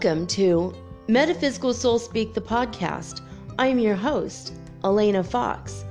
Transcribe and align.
Welcome 0.00 0.28
to 0.28 0.72
Metaphysical 1.08 1.74
Soul 1.74 1.98
Speak, 1.98 2.32
the 2.32 2.40
podcast. 2.40 3.20
I'm 3.58 3.80
your 3.80 3.96
host, 3.96 4.52
Elena 4.84 5.24
Fox. 5.24 5.84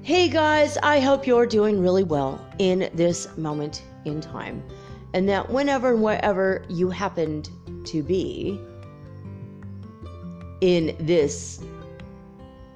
Hey 0.00 0.30
guys, 0.30 0.78
I 0.78 1.00
hope 1.00 1.26
you're 1.26 1.44
doing 1.44 1.78
really 1.78 2.04
well 2.04 2.42
in 2.58 2.88
this 2.94 3.28
moment 3.36 3.82
in 4.06 4.22
time, 4.22 4.62
and 5.12 5.28
that 5.28 5.50
whenever 5.50 5.92
and 5.92 6.02
wherever 6.02 6.64
you 6.70 6.88
happened 6.88 7.50
to 7.84 8.02
be 8.02 8.58
in 10.62 10.96
this 10.98 11.60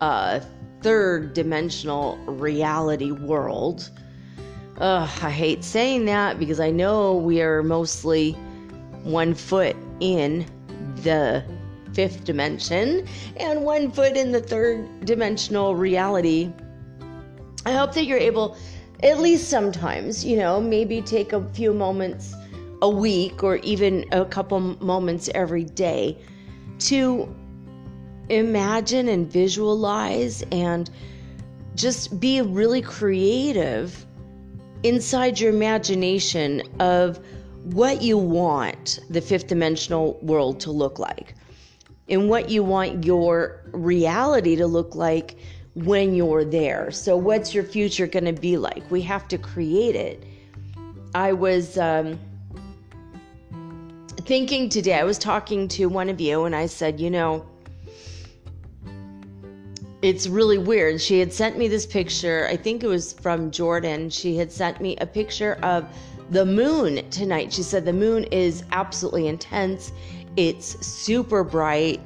uh, 0.02 0.38
third 0.82 1.32
dimensional 1.32 2.18
reality 2.26 3.10
world, 3.10 3.90
uh, 4.76 5.10
I 5.22 5.30
hate 5.30 5.64
saying 5.64 6.04
that 6.04 6.38
because 6.38 6.60
I 6.60 6.70
know 6.70 7.16
we 7.16 7.40
are 7.40 7.62
mostly 7.62 8.36
one 9.02 9.34
foot 9.34 9.76
in 10.00 10.46
the 10.96 11.44
fifth 11.92 12.24
dimension 12.24 13.06
and 13.36 13.62
one 13.62 13.90
foot 13.90 14.16
in 14.16 14.32
the 14.32 14.40
third 14.40 15.04
dimensional 15.04 15.74
reality. 15.74 16.50
I 17.66 17.72
hope 17.72 17.92
that 17.94 18.04
you're 18.04 18.18
able, 18.18 18.56
at 19.02 19.18
least 19.18 19.48
sometimes, 19.48 20.24
you 20.24 20.36
know, 20.36 20.60
maybe 20.60 21.02
take 21.02 21.32
a 21.32 21.44
few 21.52 21.72
moments 21.72 22.34
a 22.80 22.88
week 22.88 23.44
or 23.44 23.56
even 23.56 24.04
a 24.10 24.24
couple 24.24 24.58
moments 24.60 25.30
every 25.34 25.64
day 25.64 26.18
to 26.80 27.32
imagine 28.28 29.08
and 29.08 29.30
visualize 29.30 30.42
and 30.50 30.90
just 31.74 32.18
be 32.18 32.40
really 32.40 32.82
creative 32.82 34.06
inside 34.82 35.38
your 35.38 35.52
imagination 35.52 36.62
of 36.80 37.20
what 37.64 38.02
you 38.02 38.18
want 38.18 38.98
the 39.10 39.20
fifth 39.20 39.46
dimensional 39.46 40.18
world 40.22 40.58
to 40.60 40.70
look 40.70 40.98
like 40.98 41.34
and 42.08 42.28
what 42.28 42.50
you 42.50 42.62
want 42.62 43.04
your 43.04 43.60
reality 43.72 44.56
to 44.56 44.66
look 44.66 44.94
like 44.94 45.36
when 45.74 46.14
you're 46.14 46.44
there. 46.44 46.90
So, 46.90 47.16
what's 47.16 47.54
your 47.54 47.64
future 47.64 48.06
going 48.06 48.24
to 48.24 48.32
be 48.32 48.56
like? 48.56 48.88
We 48.90 49.00
have 49.02 49.28
to 49.28 49.38
create 49.38 49.96
it. 49.96 50.24
I 51.14 51.32
was 51.32 51.78
um, 51.78 52.18
thinking 54.22 54.68
today, 54.68 54.94
I 54.94 55.04
was 55.04 55.18
talking 55.18 55.68
to 55.68 55.86
one 55.86 56.08
of 56.08 56.20
you, 56.20 56.44
and 56.44 56.54
I 56.54 56.66
said, 56.66 57.00
you 57.00 57.10
know, 57.10 57.46
it's 60.02 60.26
really 60.26 60.58
weird. 60.58 61.00
She 61.00 61.20
had 61.20 61.32
sent 61.32 61.56
me 61.56 61.68
this 61.68 61.86
picture. 61.86 62.48
I 62.50 62.56
think 62.56 62.82
it 62.82 62.88
was 62.88 63.12
from 63.12 63.50
Jordan. 63.50 64.10
She 64.10 64.36
had 64.36 64.50
sent 64.50 64.80
me 64.80 64.96
a 64.96 65.06
picture 65.06 65.54
of 65.62 65.86
the 66.32 66.46
moon 66.46 67.08
tonight. 67.10 67.52
She 67.52 67.62
said 67.62 67.84
the 67.84 67.92
moon 67.92 68.24
is 68.24 68.64
absolutely 68.72 69.28
intense. 69.28 69.92
It's 70.36 70.84
super 70.84 71.44
bright. 71.44 72.00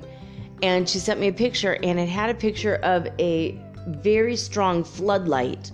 And 0.62 0.88
she 0.88 0.98
sent 0.98 1.20
me 1.20 1.28
a 1.28 1.32
picture, 1.32 1.78
and 1.82 2.00
it 2.00 2.08
had 2.08 2.28
a 2.28 2.34
picture 2.34 2.76
of 2.76 3.06
a 3.20 3.58
very 3.86 4.36
strong 4.36 4.82
floodlight 4.82 5.70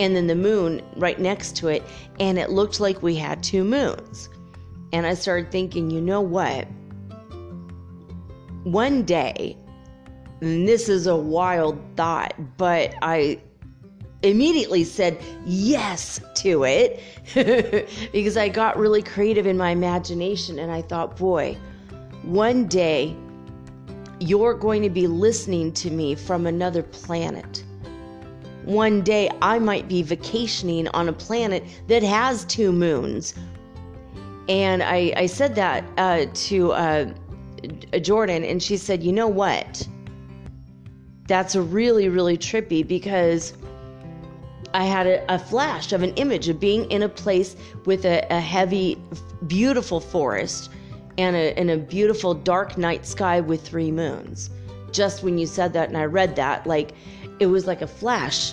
and 0.00 0.16
then 0.16 0.26
the 0.26 0.34
moon 0.34 0.82
right 0.96 1.20
next 1.20 1.56
to 1.58 1.68
it. 1.68 1.84
And 2.18 2.36
it 2.36 2.50
looked 2.50 2.80
like 2.80 3.00
we 3.00 3.14
had 3.14 3.44
two 3.44 3.62
moons. 3.62 4.28
And 4.92 5.06
I 5.06 5.14
started 5.14 5.52
thinking, 5.52 5.88
you 5.88 6.00
know 6.00 6.20
what? 6.20 6.66
One 8.64 9.04
day, 9.04 9.56
and 10.40 10.66
this 10.66 10.88
is 10.88 11.06
a 11.06 11.14
wild 11.14 11.80
thought, 11.96 12.34
but 12.56 12.94
I 13.02 13.40
immediately 14.24 14.84
said 14.84 15.22
yes 15.44 16.20
to 16.36 16.64
it 16.64 17.00
because 18.12 18.36
I 18.36 18.48
got 18.48 18.76
really 18.76 19.02
creative 19.02 19.46
in 19.46 19.56
my 19.56 19.70
imagination 19.70 20.58
and 20.58 20.72
I 20.72 20.82
thought, 20.82 21.16
boy, 21.16 21.56
one 22.22 22.66
day 22.66 23.14
you're 24.20 24.54
going 24.54 24.82
to 24.82 24.90
be 24.90 25.06
listening 25.06 25.72
to 25.74 25.90
me 25.90 26.14
from 26.14 26.46
another 26.46 26.82
planet. 26.82 27.64
One 28.64 29.02
day 29.02 29.30
I 29.42 29.58
might 29.58 29.88
be 29.88 30.02
vacationing 30.02 30.88
on 30.88 31.08
a 31.08 31.12
planet 31.12 31.62
that 31.88 32.02
has 32.02 32.44
two 32.46 32.72
moons. 32.72 33.34
And 34.48 34.82
I, 34.82 35.12
I 35.16 35.26
said 35.26 35.54
that 35.56 35.84
uh, 35.98 36.26
to 36.32 36.72
uh, 36.72 37.12
Jordan, 38.00 38.44
and 38.44 38.62
she 38.62 38.76
said, 38.76 39.02
You 39.02 39.12
know 39.12 39.28
what? 39.28 39.86
That's 41.26 41.56
really, 41.56 42.08
really 42.08 42.36
trippy 42.36 42.86
because 42.86 43.54
I 44.74 44.84
had 44.84 45.06
a, 45.06 45.34
a, 45.34 45.38
flash 45.38 45.92
of 45.92 46.02
an 46.02 46.12
image 46.14 46.48
of 46.48 46.58
being 46.58 46.90
in 46.90 47.02
a 47.02 47.08
place 47.08 47.54
with 47.84 48.04
a, 48.04 48.26
a 48.28 48.40
heavy, 48.40 49.00
beautiful 49.46 50.00
forest 50.00 50.68
and 51.16 51.36
a, 51.36 51.56
and 51.56 51.70
a 51.70 51.78
beautiful 51.78 52.34
dark 52.34 52.76
night 52.76 53.06
sky 53.06 53.40
with 53.40 53.64
three 53.66 53.92
moons. 53.92 54.50
Just 54.90 55.22
when 55.22 55.38
you 55.38 55.46
said 55.46 55.72
that 55.74 55.88
and 55.88 55.96
I 55.96 56.06
read 56.06 56.34
that, 56.36 56.66
like 56.66 56.90
it 57.38 57.46
was 57.46 57.68
like 57.68 57.82
a 57.82 57.86
flash. 57.86 58.52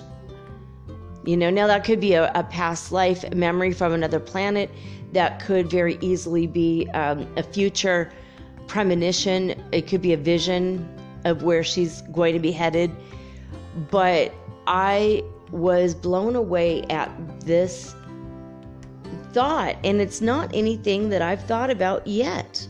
You 1.25 1.37
know, 1.37 1.49
now 1.49 1.65
that 1.65 1.83
could 1.83 1.99
be 1.99 2.13
a, 2.13 2.31
a 2.33 2.43
past 2.43 2.91
life 2.91 3.33
memory 3.33 3.73
from 3.73 3.91
another 3.91 4.19
planet. 4.19 4.69
That 5.13 5.43
could 5.43 5.71
very 5.71 5.97
easily 6.01 6.45
be 6.45 6.87
um, 6.93 7.27
a 7.35 7.41
future 7.41 8.11
premonition. 8.67 9.59
It 9.71 9.87
could 9.87 10.03
be 10.03 10.13
a 10.13 10.17
vision 10.17 10.87
of 11.25 11.41
where 11.41 11.63
she's 11.63 12.01
going 12.13 12.33
to 12.33 12.39
be 12.39 12.51
headed. 12.51 12.95
But 13.89 14.33
I 14.67 15.23
was 15.51 15.93
blown 15.93 16.35
away 16.35 16.83
at 16.83 17.11
this 17.41 17.95
thought, 19.33 19.75
and 19.83 20.01
it's 20.01 20.21
not 20.21 20.49
anything 20.53 21.09
that 21.09 21.21
I've 21.21 21.43
thought 21.43 21.69
about 21.69 22.05
yet 22.07 22.67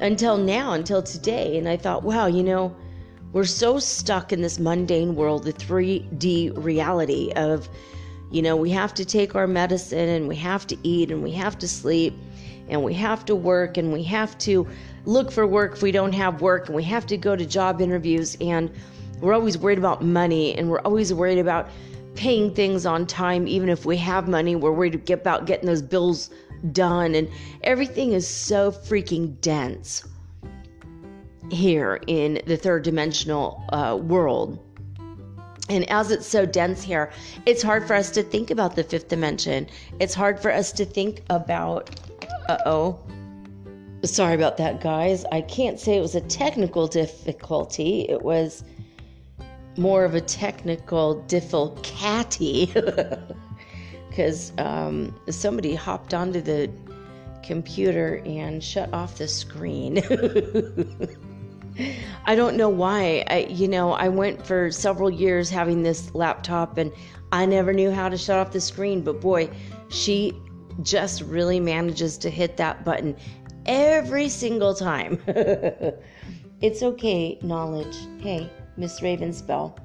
until 0.00 0.36
now, 0.36 0.72
until 0.72 1.02
today. 1.02 1.58
And 1.58 1.68
I 1.68 1.76
thought, 1.76 2.02
wow, 2.02 2.26
you 2.26 2.42
know, 2.42 2.74
we're 3.32 3.44
so 3.44 3.78
stuck 3.78 4.32
in 4.32 4.40
this 4.40 4.58
mundane 4.58 5.14
world, 5.14 5.44
the 5.44 5.52
3D 5.52 6.52
reality 6.56 7.32
of, 7.36 7.68
you 8.30 8.42
know, 8.42 8.56
we 8.56 8.70
have 8.70 8.94
to 8.94 9.04
take 9.04 9.34
our 9.34 9.46
medicine 9.46 10.08
and 10.08 10.28
we 10.28 10.36
have 10.36 10.66
to 10.68 10.76
eat 10.82 11.10
and 11.10 11.22
we 11.22 11.32
have 11.32 11.58
to 11.58 11.68
sleep 11.68 12.14
and 12.68 12.82
we 12.82 12.94
have 12.94 13.24
to 13.26 13.34
work 13.34 13.76
and 13.76 13.92
we 13.92 14.02
have 14.04 14.36
to 14.38 14.66
look 15.04 15.30
for 15.30 15.46
work 15.46 15.74
if 15.74 15.82
we 15.82 15.92
don't 15.92 16.12
have 16.12 16.40
work 16.40 16.66
and 16.66 16.76
we 16.76 16.84
have 16.84 17.06
to 17.06 17.16
go 17.16 17.34
to 17.34 17.44
job 17.44 17.80
interviews 17.80 18.36
and 18.40 18.70
we're 19.20 19.34
always 19.34 19.58
worried 19.58 19.78
about 19.78 20.02
money 20.02 20.56
and 20.56 20.70
we're 20.70 20.80
always 20.80 21.12
worried 21.12 21.38
about 21.38 21.68
paying 22.14 22.54
things 22.54 22.84
on 22.84 23.06
time, 23.06 23.46
even 23.46 23.68
if 23.68 23.84
we 23.84 23.96
have 23.96 24.28
money. 24.28 24.56
We're 24.56 24.72
worried 24.72 25.08
about 25.10 25.46
getting 25.46 25.66
those 25.66 25.82
bills 25.82 26.30
done, 26.72 27.14
and 27.14 27.28
everything 27.62 28.12
is 28.12 28.26
so 28.26 28.72
freaking 28.72 29.40
dense 29.40 30.04
here 31.50 32.00
in 32.08 32.42
the 32.46 32.56
third 32.56 32.82
dimensional 32.82 33.64
uh, 33.68 33.96
world. 34.00 34.58
And 35.68 35.88
as 35.90 36.10
it's 36.10 36.26
so 36.26 36.46
dense 36.46 36.82
here, 36.82 37.12
it's 37.46 37.62
hard 37.62 37.86
for 37.86 37.94
us 37.94 38.10
to 38.12 38.22
think 38.22 38.50
about 38.50 38.74
the 38.74 38.82
fifth 38.82 39.08
dimension. 39.08 39.68
It's 40.00 40.14
hard 40.14 40.40
for 40.40 40.52
us 40.52 40.72
to 40.72 40.84
think 40.84 41.22
about, 41.30 41.90
uh 42.48 42.58
oh. 42.66 42.98
Sorry 44.04 44.34
about 44.34 44.56
that, 44.58 44.80
guys. 44.80 45.24
I 45.32 45.40
can't 45.42 45.78
say 45.78 45.96
it 45.96 46.00
was 46.00 46.14
a 46.14 46.20
technical 46.20 46.86
difficulty. 46.86 48.06
It 48.08 48.22
was 48.22 48.64
more 49.78 50.04
of 50.04 50.14
a 50.14 50.20
technical 50.20 51.22
difficulty 51.22 52.72
because 54.08 54.52
um, 54.58 55.14
somebody 55.30 55.74
hopped 55.74 56.12
onto 56.12 56.40
the 56.40 56.70
computer 57.42 58.20
and 58.26 58.62
shut 58.62 58.92
off 58.92 59.16
the 59.18 59.28
screen. 59.28 59.98
I 62.26 62.34
don't 62.34 62.56
know 62.56 62.68
why. 62.68 63.24
I, 63.28 63.46
you 63.48 63.68
know, 63.68 63.92
I 63.92 64.08
went 64.08 64.44
for 64.44 64.70
several 64.72 65.10
years 65.10 65.48
having 65.48 65.82
this 65.84 66.14
laptop 66.14 66.76
and 66.76 66.92
I 67.30 67.46
never 67.46 67.72
knew 67.72 67.92
how 67.92 68.08
to 68.08 68.18
shut 68.18 68.38
off 68.38 68.52
the 68.52 68.60
screen. 68.60 69.02
But 69.02 69.20
boy, 69.20 69.48
she 69.88 70.34
just 70.82 71.22
really 71.22 71.60
manages 71.60 72.18
to 72.18 72.30
hit 72.30 72.56
that 72.56 72.84
button 72.84 73.16
every 73.66 74.28
single 74.28 74.74
time. 74.74 75.22
It's 76.60 76.82
okay, 76.82 77.38
knowledge. 77.40 77.96
Hey, 78.18 78.50
Miss 78.78 79.00
Ravenspell. 79.00 79.76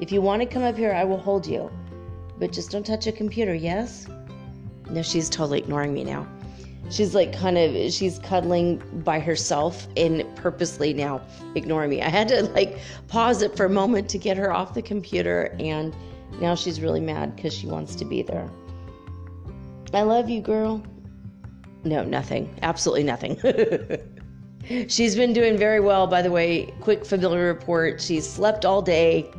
If 0.00 0.10
you 0.10 0.20
want 0.20 0.42
to 0.42 0.46
come 0.46 0.64
up 0.64 0.76
here, 0.76 0.92
I 0.92 1.04
will 1.04 1.18
hold 1.18 1.46
you. 1.46 1.70
But 2.38 2.52
just 2.52 2.72
don't 2.72 2.84
touch 2.84 3.06
a 3.06 3.12
computer, 3.12 3.54
yes? 3.54 4.08
No, 4.90 5.02
she's 5.02 5.30
totally 5.30 5.60
ignoring 5.60 5.94
me 5.94 6.02
now. 6.02 6.26
She's 6.90 7.14
like 7.14 7.32
kind 7.32 7.56
of 7.56 7.92
she's 7.92 8.18
cuddling 8.18 8.82
by 9.04 9.18
herself 9.18 9.86
and 9.96 10.24
purposely 10.36 10.92
now 10.92 11.22
ignoring 11.54 11.90
me. 11.90 12.02
I 12.02 12.10
had 12.10 12.28
to 12.28 12.42
like 12.50 12.78
pause 13.08 13.40
it 13.40 13.56
for 13.56 13.64
a 13.64 13.70
moment 13.70 14.10
to 14.10 14.18
get 14.18 14.36
her 14.36 14.52
off 14.52 14.74
the 14.74 14.82
computer 14.82 15.56
and 15.58 15.96
now 16.40 16.54
she's 16.54 16.80
really 16.82 17.00
mad 17.00 17.36
because 17.36 17.54
she 17.54 17.66
wants 17.66 17.94
to 17.94 18.04
be 18.04 18.20
there. 18.20 18.50
I 19.94 20.02
love 20.02 20.28
you, 20.28 20.42
girl. 20.42 20.84
No, 21.84 22.04
nothing. 22.04 22.54
Absolutely 22.62 23.04
nothing. 23.04 23.38
she's 24.88 25.16
been 25.16 25.32
doing 25.32 25.56
very 25.56 25.80
well, 25.80 26.06
by 26.06 26.22
the 26.22 26.30
way. 26.30 26.66
Quick 26.80 27.04
familiar 27.04 27.46
report. 27.46 28.00
She's 28.00 28.28
slept 28.28 28.64
all 28.64 28.82
day. 28.82 29.30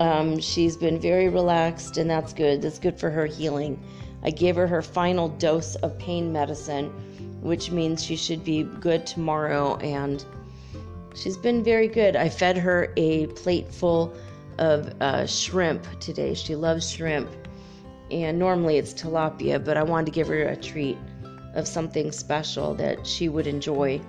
Um, 0.00 0.38
she's 0.40 0.76
been 0.76 0.98
very 0.98 1.28
relaxed, 1.28 1.96
and 1.96 2.08
that's 2.08 2.32
good. 2.32 2.62
That's 2.62 2.78
good 2.78 2.98
for 2.98 3.10
her 3.10 3.26
healing. 3.26 3.82
I 4.22 4.30
gave 4.30 4.56
her 4.56 4.66
her 4.66 4.82
final 4.82 5.28
dose 5.28 5.76
of 5.76 5.98
pain 5.98 6.32
medicine, 6.32 6.90
which 7.42 7.70
means 7.70 8.04
she 8.04 8.16
should 8.16 8.44
be 8.44 8.64
good 8.64 9.06
tomorrow, 9.06 9.76
and 9.76 10.24
she's 11.14 11.36
been 11.36 11.62
very 11.62 11.88
good. 11.88 12.16
I 12.16 12.28
fed 12.28 12.56
her 12.58 12.92
a 12.96 13.26
plate 13.28 13.72
full 13.72 14.14
of 14.58 14.92
uh, 15.00 15.26
shrimp 15.26 15.86
today. 16.00 16.34
She 16.34 16.54
loves 16.54 16.90
shrimp, 16.90 17.30
and 18.10 18.38
normally 18.38 18.76
it's 18.76 18.92
tilapia, 18.92 19.62
but 19.62 19.76
I 19.76 19.82
wanted 19.82 20.06
to 20.06 20.12
give 20.12 20.28
her 20.28 20.42
a 20.48 20.56
treat 20.56 20.98
of 21.54 21.66
something 21.66 22.12
special 22.12 22.74
that 22.74 23.06
she 23.06 23.28
would 23.28 23.46
enjoy, 23.46 24.00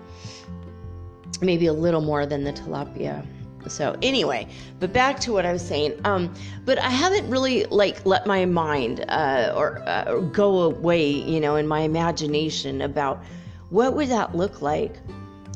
maybe 1.42 1.68
a 1.68 1.74
little 1.74 2.02
more 2.02 2.26
than 2.26 2.44
the 2.44 2.54
tilapia. 2.54 3.26
So 3.68 3.96
anyway, 4.02 4.48
but 4.80 4.92
back 4.92 5.20
to 5.22 5.34
what 5.34 5.46
I 5.46 5.54
was 5.54 5.62
saying. 5.62 6.00
Um, 6.04 6.34
but 6.66 6.80
I 6.80 6.90
haven't 6.90 7.30
really 7.30 7.66
like 7.66 8.06
let 8.06 8.26
my 8.26 8.46
mind 8.46 9.06
uh, 9.08 9.54
or, 9.56 9.88
uh, 9.88 10.14
or 10.14 10.22
go 10.22 10.62
away, 10.62 11.08
you 11.08 11.40
know, 11.40 11.56
in 11.56 11.68
my 11.68 11.82
imagination 11.82 12.82
about 12.82 13.24
what 13.70 13.96
would 13.96 14.10
that 14.10 14.36
look 14.36 14.62
like. 14.62 14.96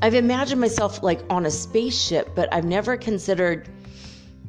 I've 0.01 0.13
imagined 0.13 0.61
myself 0.61 1.01
like 1.01 1.21
on 1.29 1.45
a 1.45 1.51
spaceship, 1.51 2.29
but 2.35 2.53
I've 2.53 2.65
never 2.65 2.95
considered, 2.95 3.69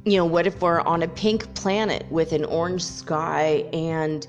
you 0.05 0.17
know, 0.17 0.25
what 0.25 0.47
if 0.47 0.61
we're 0.61 0.81
on 0.81 1.03
a 1.03 1.09
pink 1.09 1.55
planet 1.55 2.05
with 2.11 2.33
an 2.33 2.45
orange 2.45 2.85
sky 2.85 3.65
and, 3.73 4.27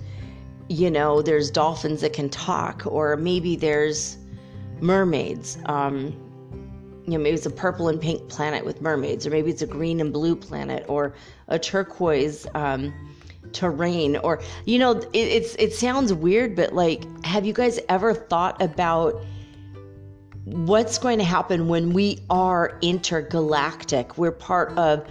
you 0.69 0.92
know, 0.92 1.22
there's 1.22 1.50
dolphins 1.50 2.02
that 2.02 2.14
can 2.14 2.30
talk, 2.30 2.84
or 2.86 3.16
maybe 3.18 3.56
there's 3.56 4.18
mermaids. 4.81 5.58
Um, 5.66 6.16
you 7.06 7.14
know, 7.14 7.19
maybe 7.19 7.36
it's 7.36 7.46
a 7.46 7.50
purple 7.50 7.88
and 7.88 8.02
pink 8.02 8.28
planet 8.28 8.66
with 8.66 8.81
mermaids, 8.81 9.25
or 9.25 9.30
maybe 9.30 9.50
it's 9.50 9.62
a 9.62 9.68
green 9.68 10.02
and 10.02 10.12
blue 10.12 10.36
planet, 10.36 10.86
or 10.90 11.14
a 11.48 11.58
turquoise 11.58 12.46
um, 12.54 12.94
terrain, 13.54 14.18
or 14.18 14.42
you 14.66 14.78
know, 14.78 14.92
it, 14.92 15.10
it's 15.14 15.56
it 15.56 15.74
sounds 15.74 16.14
weird, 16.14 16.56
but 16.56 16.74
like, 16.74 17.06
have 17.25 17.46
you 17.46 17.54
guys 17.54 17.80
ever 17.88 18.13
thought 18.13 18.62
about 18.62 19.24
what's 20.44 20.98
going 20.98 21.18
to 21.18 21.25
happen 21.25 21.68
when 21.68 21.94
we 21.94 22.20
are 22.30 22.78
intergalactic? 22.81 24.18
We're 24.18 24.31
part 24.31 24.78
of, 24.78 25.06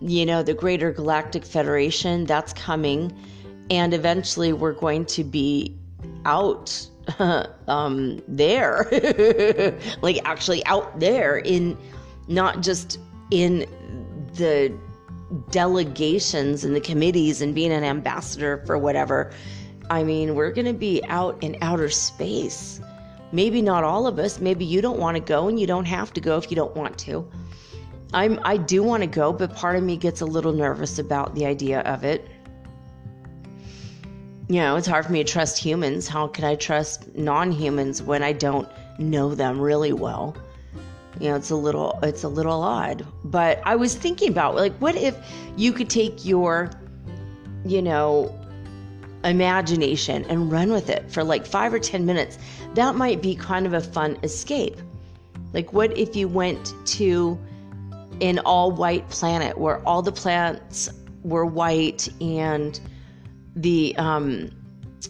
you 0.00 0.26
know, 0.26 0.42
the 0.42 0.54
Greater 0.54 0.92
Galactic 0.92 1.44
Federation 1.44 2.24
that's 2.24 2.52
coming, 2.52 3.16
and 3.70 3.94
eventually 3.94 4.52
we're 4.52 4.72
going 4.72 5.06
to 5.06 5.24
be 5.24 5.78
out 6.24 6.86
um, 7.68 8.20
there, 8.28 8.88
like 10.02 10.20
actually 10.24 10.64
out 10.66 11.00
there 11.00 11.38
in 11.38 11.78
not 12.28 12.60
just 12.60 12.98
in 13.30 13.60
the 14.34 14.76
delegations 15.50 16.64
and 16.64 16.74
the 16.74 16.80
committees 16.80 17.40
and 17.40 17.54
being 17.54 17.72
an 17.72 17.84
ambassador 17.84 18.62
for 18.66 18.76
whatever. 18.76 19.32
I 19.88 20.04
mean, 20.04 20.34
we're 20.34 20.52
going 20.52 20.66
to 20.66 20.72
be 20.72 21.02
out 21.08 21.42
in 21.42 21.56
outer 21.62 21.88
space. 21.88 22.80
Maybe 23.32 23.62
not 23.62 23.84
all 23.84 24.06
of 24.06 24.18
us. 24.18 24.40
Maybe 24.40 24.64
you 24.64 24.80
don't 24.80 24.98
want 24.98 25.16
to 25.16 25.20
go 25.22 25.48
and 25.48 25.58
you 25.58 25.66
don't 25.66 25.84
have 25.84 26.12
to 26.14 26.20
go 26.20 26.36
if 26.36 26.50
you 26.50 26.56
don't 26.56 26.74
want 26.76 26.98
to. 26.98 27.28
I'm 28.12 28.40
I 28.44 28.56
do 28.56 28.82
want 28.82 29.04
to 29.04 29.06
go, 29.08 29.32
but 29.32 29.54
part 29.54 29.76
of 29.76 29.84
me 29.84 29.96
gets 29.96 30.20
a 30.20 30.26
little 30.26 30.52
nervous 30.52 30.98
about 30.98 31.36
the 31.36 31.46
idea 31.46 31.80
of 31.82 32.02
it 32.02 32.28
you 34.50 34.56
know, 34.56 34.74
it's 34.74 34.88
hard 34.88 35.06
for 35.06 35.12
me 35.12 35.22
to 35.22 35.32
trust 35.32 35.58
humans. 35.58 36.08
How 36.08 36.26
can 36.26 36.42
I 36.42 36.56
trust 36.56 37.14
non 37.14 37.52
humans 37.52 38.02
when 38.02 38.24
I 38.24 38.32
don't 38.32 38.68
know 38.98 39.32
them 39.32 39.60
really 39.60 39.92
well? 39.92 40.36
You 41.20 41.30
know, 41.30 41.36
it's 41.36 41.50
a 41.50 41.56
little 41.56 41.96
it's 42.02 42.24
a 42.24 42.28
little 42.28 42.60
odd. 42.60 43.06
But 43.22 43.62
I 43.64 43.76
was 43.76 43.94
thinking 43.94 44.28
about 44.28 44.56
like 44.56 44.74
what 44.78 44.96
if 44.96 45.16
you 45.56 45.72
could 45.72 45.88
take 45.88 46.24
your, 46.24 46.68
you 47.64 47.80
know, 47.80 48.36
imagination 49.22 50.24
and 50.24 50.50
run 50.50 50.72
with 50.72 50.90
it 50.90 51.08
for 51.12 51.22
like 51.22 51.46
five 51.46 51.72
or 51.72 51.78
ten 51.78 52.04
minutes. 52.04 52.36
That 52.74 52.96
might 52.96 53.22
be 53.22 53.36
kind 53.36 53.66
of 53.66 53.72
a 53.72 53.80
fun 53.80 54.18
escape. 54.24 54.78
Like 55.52 55.72
what 55.72 55.96
if 55.96 56.16
you 56.16 56.26
went 56.26 56.74
to 56.86 57.38
an 58.20 58.40
all 58.40 58.72
white 58.72 59.08
planet 59.10 59.58
where 59.58 59.78
all 59.86 60.02
the 60.02 60.10
plants 60.10 60.90
were 61.22 61.46
white 61.46 62.08
and 62.20 62.80
the 63.56 63.94
um 63.96 64.50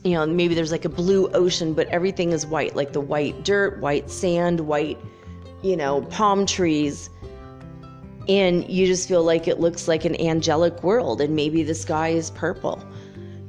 you 0.04 0.12
know 0.12 0.26
maybe 0.26 0.54
there's 0.54 0.70
like 0.70 0.84
a 0.84 0.88
blue 0.88 1.28
ocean 1.32 1.74
but 1.74 1.86
everything 1.88 2.32
is 2.32 2.46
white 2.46 2.74
like 2.76 2.92
the 2.92 3.00
white 3.00 3.44
dirt 3.44 3.78
white 3.80 4.10
sand 4.10 4.60
white 4.60 4.98
you 5.62 5.76
know 5.76 6.02
palm 6.02 6.46
trees. 6.46 7.10
And 8.28 8.68
you 8.68 8.86
just 8.86 9.08
feel 9.08 9.24
like 9.24 9.48
it 9.48 9.58
looks 9.58 9.88
like 9.88 10.04
an 10.04 10.20
angelic 10.20 10.84
world 10.84 11.20
and 11.20 11.34
maybe 11.34 11.64
the 11.64 11.74
sky 11.74 12.10
is 12.10 12.30
purple 12.30 12.80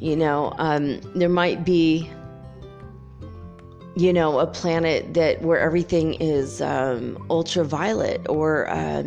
you 0.01 0.15
know? 0.15 0.53
Um, 0.57 0.99
there 1.15 1.29
might 1.29 1.63
be 1.63 2.09
you 3.95 4.13
know 4.13 4.39
a 4.39 4.47
planet 4.47 5.13
that 5.13 5.41
where 5.41 5.59
everything 5.59 6.13
is 6.15 6.61
um, 6.61 7.23
ultraviolet 7.29 8.25
or 8.27 8.67
uh, 8.69 9.03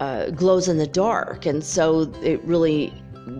uh, 0.00 0.30
glows 0.30 0.66
in 0.66 0.78
the 0.78 0.86
dark. 0.86 1.46
And 1.46 1.62
so 1.62 2.12
it 2.22 2.42
really 2.44 2.92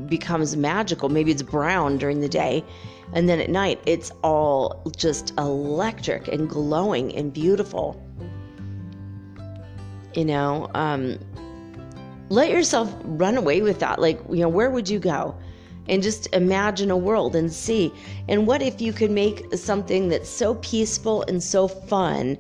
becomes 0.07 0.57
magical. 0.57 1.09
Maybe 1.09 1.31
it's 1.31 1.43
brown 1.43 1.99
during 1.99 2.21
the 2.21 2.29
day, 2.29 2.65
and 3.13 3.29
then 3.29 3.41
at 3.41 3.51
night 3.51 3.81
it's 3.87 4.11
all 4.23 4.83
just 4.97 5.33
electric 5.39 6.29
and 6.29 6.49
glowing 6.49 7.15
and 7.15 7.33
beautiful. 7.33 8.01
You 10.15 10.25
know, 10.25 10.71
um, 10.75 11.19
let 12.29 12.51
yourself 12.51 12.95
run 13.05 13.37
away 13.37 13.63
with 13.63 13.81
that. 13.81 14.01
Like, 14.01 14.21
you 14.29 14.41
know, 14.41 14.49
where 14.49 14.71
would 14.71 14.89
you 14.89 14.99
go? 14.99 15.37
And 15.89 16.03
just 16.03 16.33
imagine 16.33 16.91
a 16.91 16.97
world 16.97 17.37
and 17.37 17.53
see. 17.53 17.93
And 18.29 18.47
what 18.47 18.63
if 18.63 18.81
you 18.81 18.93
could 18.93 19.11
make 19.11 19.55
something 19.55 20.09
that's 20.09 20.31
so 20.31 20.55
peaceful 20.57 21.23
and 21.29 21.43
so 21.43 21.69
fun 21.69 22.39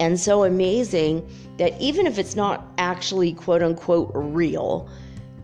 and 0.00 0.18
so 0.18 0.44
amazing 0.44 1.28
that 1.58 1.78
even 1.80 2.06
if 2.06 2.18
it's 2.18 2.34
not 2.34 2.66
actually 2.78 3.32
quote 3.32 3.62
unquote 3.62 4.10
real, 4.14 4.88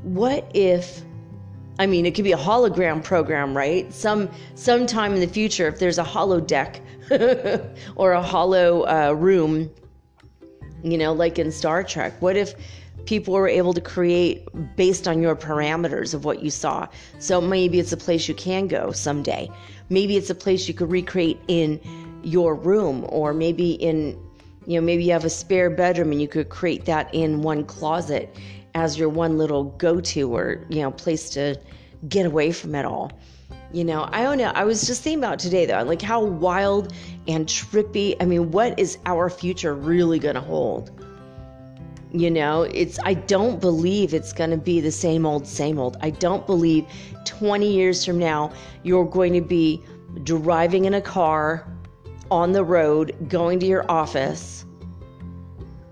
what 0.02 0.50
if 0.54 1.02
I 1.78 1.87
mean, 1.87 2.06
it 2.06 2.14
could 2.14 2.25
be 2.25 2.33
a 2.33 2.38
hologram 2.38 3.02
program, 3.02 3.56
right? 3.56 3.92
Some 3.92 4.30
sometime 4.54 5.12
in 5.12 5.21
the 5.21 5.26
future, 5.26 5.68
if 5.68 5.78
there's 5.78 5.99
a 5.99 6.04
holodeck 6.04 6.80
or 7.97 8.12
a 8.12 8.23
hollow 8.23 8.83
uh, 8.83 9.12
room, 9.12 9.71
you 10.83 10.97
know, 10.97 11.12
like 11.12 11.38
in 11.38 11.52
Star 11.52 11.85
Trek, 11.85 12.14
what 12.21 12.37
if 12.37 12.54
people 13.04 13.35
were 13.35 13.49
able 13.49 13.75
to 13.75 13.80
create 13.80 14.47
based 14.75 15.06
on 15.06 15.21
your 15.21 15.37
parameters 15.37 16.14
of 16.14 16.25
what 16.25 16.42
you 16.42 16.50
saw? 16.50 16.88
So 17.18 17.40
maybe 17.40 17.78
it's 17.78 17.92
a 17.92 17.97
place 17.97 18.26
you 18.26 18.35
can 18.35 18.68
go 18.68 18.90
someday. 18.92 19.50
Maybe 19.90 20.16
it's 20.16 20.30
a 20.30 20.35
place 20.35 20.66
you 20.68 20.75
could 20.75 20.90
recreate 20.90 21.38
in 21.47 21.80
your 22.23 22.54
room, 22.54 23.06
or 23.11 23.35
maybe 23.35 23.73
in, 23.73 24.18
you 24.66 24.80
know, 24.80 24.85
maybe 24.85 25.04
you 25.04 25.12
have 25.12 25.25
a 25.25 25.30
spare 25.30 25.68
bedroom 25.68 26.11
and 26.11 26.23
you 26.23 26.26
could 26.26 26.49
create 26.49 26.87
that 26.87 27.14
in 27.14 27.42
one 27.42 27.64
closet 27.64 28.35
as 28.76 28.99
your 28.99 29.09
one 29.09 29.38
little 29.38 29.64
go-to 29.78 30.37
or 30.37 30.62
you 30.68 30.83
know 30.83 30.90
place 30.90 31.30
to 31.30 31.59
get 32.11 32.26
away 32.26 32.52
from 32.52 32.75
it 32.75 32.85
all. 32.85 33.11
You 33.73 33.85
know 33.85 34.09
i 34.12 34.23
don't 34.23 34.38
know 34.38 34.52
i 34.54 34.64
was 34.64 34.87
just 34.87 35.02
thinking 35.02 35.18
about 35.18 35.38
today 35.38 35.66
though 35.66 35.83
like 35.83 36.00
how 36.00 36.23
wild 36.23 36.92
and 37.26 37.47
trippy 37.47 38.14
i 38.21 38.25
mean 38.25 38.50
what 38.52 38.78
is 38.78 38.99
our 39.06 39.28
future 39.28 39.75
really 39.75 40.18
going 40.18 40.37
to 40.37 40.40
hold? 40.40 40.90
You 42.12 42.30
know 42.30 42.62
it's 42.62 42.99
i 43.04 43.14
don't 43.14 43.61
believe 43.61 44.12
it's 44.12 44.33
going 44.33 44.50
to 44.50 44.56
be 44.59 44.80
the 44.80 44.92
same 44.92 45.25
old 45.25 45.47
same 45.47 45.78
old. 45.78 45.97
I 46.02 46.11
don't 46.11 46.47
believe 46.47 46.87
20 47.25 47.73
years 47.73 48.04
from 48.04 48.18
now 48.18 48.52
you're 48.83 49.06
going 49.06 49.33
to 49.33 49.40
be 49.40 49.83
driving 50.23 50.85
in 50.85 50.95
a 50.95 51.00
car 51.00 51.66
on 52.30 52.52
the 52.52 52.62
road 52.62 53.16
going 53.28 53.59
to 53.61 53.66
your 53.66 53.90
office 53.90 54.65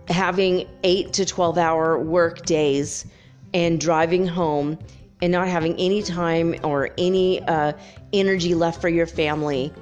having 0.09 0.69
eight 0.83 1.13
to 1.15 1.25
12 1.25 1.59
hour 1.59 1.99
work 1.99 2.45
days 2.45 3.07
and 3.53 3.81
driving 3.81 4.27
home 4.27 4.79
and 5.23 5.33
not 5.33 5.49
having 5.49 5.75
any 5.77 6.03
time 6.03 6.55
or 6.63 6.91
any 6.99 7.41
uh, 7.43 7.73
energy 8.13 8.55
left 8.55 8.81
for 8.81 8.89
your 8.89 9.07
family. 9.07 9.73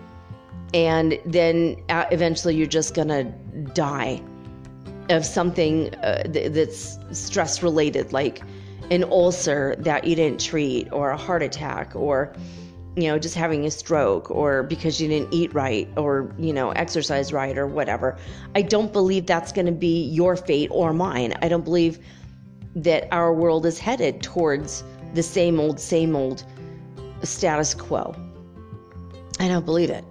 And 0.74 1.18
then 1.26 1.76
uh, 1.88 2.04
eventually 2.10 2.56
you're 2.56 2.66
just 2.66 2.94
going 2.94 3.08
to 3.08 3.24
die. 3.72 4.22
of 5.10 5.24
something 5.24 5.94
uh, 5.96 6.22
th- 6.24 6.52
that's 6.52 6.98
stress 7.10 7.62
related, 7.62 8.12
like 8.12 8.42
an 8.90 9.04
ulcer 9.04 9.74
that 9.78 10.04
you 10.04 10.14
didn't 10.14 10.40
treat, 10.40 10.90
or 10.92 11.10
a 11.10 11.16
heart 11.16 11.42
attack, 11.42 11.94
or 11.94 12.32
you 12.96 13.08
know, 13.08 13.18
just 13.18 13.34
having 13.34 13.64
a 13.64 13.70
stroke, 13.70 14.30
or 14.30 14.62
because 14.62 15.00
you 15.00 15.08
didn't 15.08 15.32
eat 15.32 15.54
right, 15.54 15.88
or 15.96 16.34
you 16.38 16.52
know, 16.52 16.70
exercise 16.72 17.32
right, 17.32 17.56
or 17.56 17.66
whatever. 17.66 18.18
I 18.54 18.62
don't 18.62 18.92
believe 18.92 19.26
that's 19.26 19.52
going 19.52 19.66
to 19.66 19.72
be 19.72 20.04
your 20.04 20.36
fate 20.36 20.68
or 20.70 20.92
mine. 20.92 21.34
I 21.40 21.48
don't 21.48 21.64
believe 21.64 21.98
that 22.74 23.08
our 23.12 23.32
world 23.32 23.66
is 23.66 23.78
headed 23.78 24.22
towards 24.22 24.84
the 25.14 25.22
same 25.22 25.58
old, 25.58 25.80
same 25.80 26.16
old 26.16 26.44
status 27.22 27.74
quo. 27.74 28.14
I 29.38 29.48
don't 29.48 29.64
believe 29.64 29.90
it. 29.90 30.04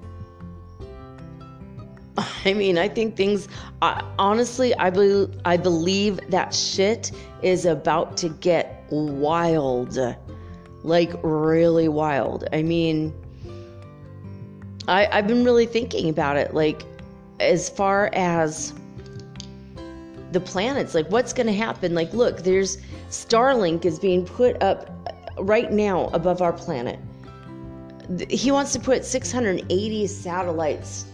I 2.46 2.54
mean, 2.54 2.78
I 2.78 2.88
think 2.88 3.16
things. 3.16 3.48
Uh, 3.82 4.02
honestly, 4.20 4.76
I 4.76 4.90
believe 4.90 5.40
I 5.46 5.58
believe 5.58 6.20
that 6.30 6.54
shit 6.54 7.12
is 7.42 7.66
about 7.66 8.18
to 8.18 8.30
get 8.30 8.86
wild, 8.90 9.98
like 10.84 11.12
really 11.24 11.88
wild. 11.88 12.48
I 12.52 12.64
mean, 12.64 13.14
I 14.88 15.08
I've 15.12 15.28
been 15.28 15.44
really 15.44 15.66
thinking 15.66 16.10
about 16.10 16.38
it, 16.38 16.54
like 16.54 16.84
as 17.40 17.70
far 17.70 18.10
as 18.14 18.74
the 20.32 20.40
planets, 20.40 20.96
like 20.96 21.08
what's 21.10 21.34
going 21.34 21.48
to 21.48 21.54
happen. 21.54 21.94
Like, 21.94 22.14
look, 22.14 22.44
there's 22.44 22.78
Starlink 23.10 23.86
is 23.86 24.00
being 24.00 24.26
put 24.26 24.62
up 24.62 24.90
right 25.40 25.72
now 25.72 26.06
above 26.14 26.42
our 26.42 26.54
planet. 26.54 27.00
He 28.30 28.52
wants 28.52 28.74
to 28.74 28.80
put 28.80 29.06
680 29.06 30.08
satellites 30.08 31.06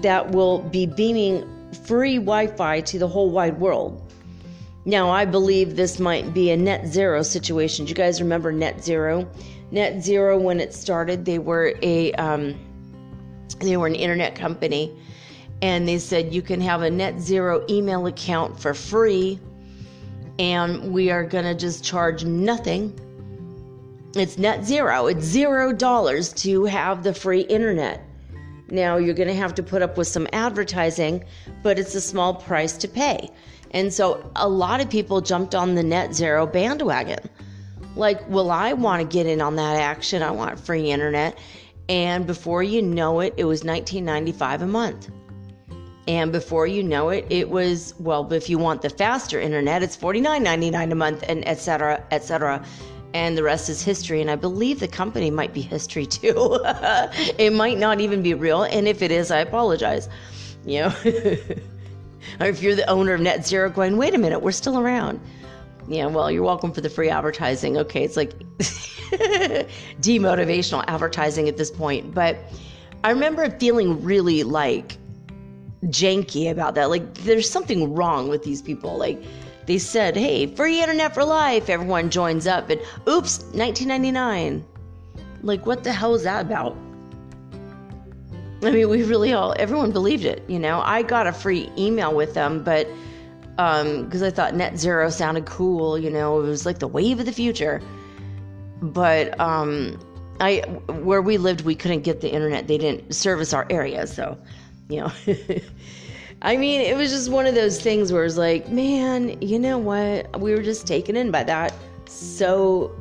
that 0.00 0.30
will 0.30 0.60
be 0.60 0.86
beaming 0.86 1.48
free 1.84 2.16
Wi 2.16 2.46
Fi 2.46 2.80
to 2.80 2.98
the 2.98 3.08
whole 3.08 3.30
wide 3.30 3.58
world. 3.60 4.01
Now, 4.84 5.10
I 5.10 5.24
believe 5.24 5.76
this 5.76 6.00
might 6.00 6.34
be 6.34 6.50
a 6.50 6.56
net 6.56 6.86
zero 6.88 7.22
situation. 7.22 7.84
Do 7.84 7.90
you 7.90 7.94
guys 7.94 8.20
remember 8.20 8.50
net 8.50 8.82
zero? 8.82 9.30
Net 9.70 10.02
zero, 10.02 10.38
when 10.38 10.58
it 10.58 10.74
started, 10.74 11.24
they 11.24 11.38
were 11.38 11.74
a 11.82 12.12
um, 12.14 12.58
they 13.60 13.76
were 13.76 13.86
an 13.86 13.94
internet 13.94 14.34
company, 14.34 14.92
and 15.62 15.86
they 15.86 15.98
said 15.98 16.34
you 16.34 16.42
can 16.42 16.60
have 16.60 16.82
a 16.82 16.90
net 16.90 17.20
zero 17.20 17.64
email 17.70 18.06
account 18.06 18.58
for 18.58 18.74
free, 18.74 19.38
and 20.40 20.92
we 20.92 21.10
are 21.10 21.24
gonna 21.24 21.54
just 21.54 21.84
charge 21.84 22.24
nothing. 22.24 22.98
It's 24.16 24.36
net 24.36 24.64
zero. 24.64 25.06
It's 25.06 25.24
zero 25.24 25.72
dollars 25.72 26.32
to 26.34 26.64
have 26.64 27.04
the 27.04 27.14
free 27.14 27.42
internet. 27.42 28.04
Now 28.68 28.96
you're 28.96 29.14
going 29.14 29.28
to 29.28 29.34
have 29.34 29.54
to 29.56 29.62
put 29.62 29.82
up 29.82 29.98
with 29.98 30.08
some 30.08 30.26
advertising, 30.32 31.24
but 31.62 31.78
it's 31.78 31.94
a 31.94 32.00
small 32.00 32.34
price 32.34 32.76
to 32.78 32.88
pay. 32.88 33.30
And 33.72 33.92
so 33.92 34.30
a 34.36 34.48
lot 34.48 34.80
of 34.80 34.90
people 34.90 35.20
jumped 35.20 35.54
on 35.54 35.74
the 35.74 35.82
net 35.82 36.14
zero 36.14 36.46
bandwagon. 36.46 37.20
Like, 37.96 38.26
well, 38.28 38.50
I 38.50 38.72
want 38.72 39.02
to 39.02 39.16
get 39.16 39.26
in 39.26 39.40
on 39.40 39.56
that 39.56 39.76
action. 39.76 40.22
I 40.22 40.30
want 40.30 40.58
free 40.58 40.90
internet. 40.90 41.38
And 41.88 42.26
before 42.26 42.62
you 42.62 42.80
know 42.80 43.20
it, 43.20 43.34
it 43.36 43.44
was 43.44 43.64
1995 43.64 44.62
a 44.62 44.66
month. 44.66 45.10
And 46.08 46.32
before 46.32 46.66
you 46.66 46.82
know 46.82 47.10
it, 47.10 47.26
it 47.30 47.48
was 47.48 47.94
well, 47.98 48.30
if 48.32 48.50
you 48.50 48.58
want 48.58 48.82
the 48.82 48.90
faster 48.90 49.40
internet, 49.40 49.82
it's 49.82 49.96
$49.99 49.96 50.90
a 50.90 50.94
month 50.94 51.24
and 51.28 51.46
et 51.46 51.58
cetera, 51.58 52.02
et 52.10 52.24
cetera 52.24 52.64
and 53.14 53.36
the 53.36 53.42
rest 53.42 53.68
is 53.68 53.82
history. 53.82 54.20
And 54.20 54.30
I 54.30 54.36
believe 54.36 54.80
the 54.80 54.88
company 54.88 55.30
might 55.30 55.52
be 55.52 55.60
history 55.60 56.06
too. 56.06 56.58
it 57.38 57.52
might 57.52 57.78
not 57.78 58.00
even 58.00 58.22
be 58.22 58.34
real. 58.34 58.64
And 58.64 58.88
if 58.88 59.02
it 59.02 59.10
is, 59.10 59.30
I 59.30 59.38
apologize. 59.38 60.08
You 60.64 60.82
know, 60.82 60.94
or 62.40 62.46
if 62.46 62.62
you're 62.62 62.74
the 62.74 62.88
owner 62.88 63.14
of 63.14 63.20
Net 63.20 63.46
Zero 63.46 63.70
going, 63.70 63.96
wait 63.96 64.14
a 64.14 64.18
minute, 64.18 64.40
we're 64.40 64.52
still 64.52 64.78
around. 64.78 65.20
Yeah, 65.88 66.06
well, 66.06 66.30
you're 66.30 66.44
welcome 66.44 66.72
for 66.72 66.80
the 66.80 66.90
free 66.90 67.08
advertising. 67.08 67.76
Okay, 67.76 68.04
it's 68.04 68.16
like 68.16 68.38
demotivational 70.00 70.84
advertising 70.86 71.48
at 71.48 71.56
this 71.56 71.70
point. 71.70 72.14
But 72.14 72.38
I 73.04 73.10
remember 73.10 73.50
feeling 73.58 74.02
really 74.02 74.44
like 74.44 74.96
janky 75.86 76.50
about 76.50 76.74
that. 76.76 76.90
Like, 76.90 77.14
there's 77.14 77.50
something 77.50 77.94
wrong 77.94 78.28
with 78.28 78.44
these 78.44 78.62
people. 78.62 78.96
Like, 78.96 79.22
they 79.66 79.78
said, 79.78 80.16
hey, 80.16 80.46
free 80.54 80.80
internet 80.80 81.14
for 81.14 81.24
life. 81.24 81.68
Everyone 81.68 82.10
joins 82.10 82.46
up, 82.46 82.70
and 82.70 82.80
oops, 83.08 83.40
1999. 83.52 84.64
Like, 85.42 85.66
what 85.66 85.82
the 85.84 85.92
hell 85.92 86.14
is 86.14 86.22
that 86.22 86.46
about? 86.46 86.76
I 88.62 88.70
mean, 88.70 88.88
we 88.88 89.02
really 89.02 89.32
all, 89.32 89.54
everyone 89.58 89.90
believed 89.90 90.24
it, 90.24 90.42
you 90.48 90.58
know. 90.58 90.80
I 90.80 91.02
got 91.02 91.26
a 91.26 91.32
free 91.32 91.70
email 91.76 92.14
with 92.14 92.34
them, 92.34 92.62
but 92.62 92.86
because 93.56 94.22
um, 94.22 94.24
I 94.24 94.30
thought 94.30 94.54
net 94.54 94.78
zero 94.78 95.10
sounded 95.10 95.46
cool, 95.46 95.98
you 95.98 96.10
know, 96.10 96.40
it 96.40 96.44
was 96.44 96.64
like 96.64 96.78
the 96.78 96.88
wave 96.88 97.18
of 97.20 97.26
the 97.26 97.32
future. 97.32 97.82
But 98.80 99.38
um, 99.40 99.98
I, 100.40 100.60
where 100.88 101.22
we 101.22 101.38
lived, 101.38 101.62
we 101.62 101.74
couldn't 101.74 102.02
get 102.02 102.20
the 102.20 102.32
internet. 102.32 102.68
They 102.68 102.78
didn't 102.78 103.14
service 103.14 103.52
our 103.52 103.66
area, 103.68 104.06
so, 104.06 104.38
you 104.88 105.00
know. 105.00 105.12
I 106.42 106.56
mean, 106.56 106.80
it 106.80 106.96
was 106.96 107.10
just 107.10 107.30
one 107.30 107.46
of 107.46 107.54
those 107.54 107.80
things 107.80 108.12
where 108.12 108.24
it's 108.24 108.36
like, 108.36 108.68
man, 108.68 109.40
you 109.40 109.58
know 109.58 109.78
what? 109.78 110.40
We 110.40 110.52
were 110.52 110.62
just 110.62 110.86
taken 110.86 111.16
in 111.16 111.30
by 111.30 111.44
that. 111.44 111.72
So 112.06 112.92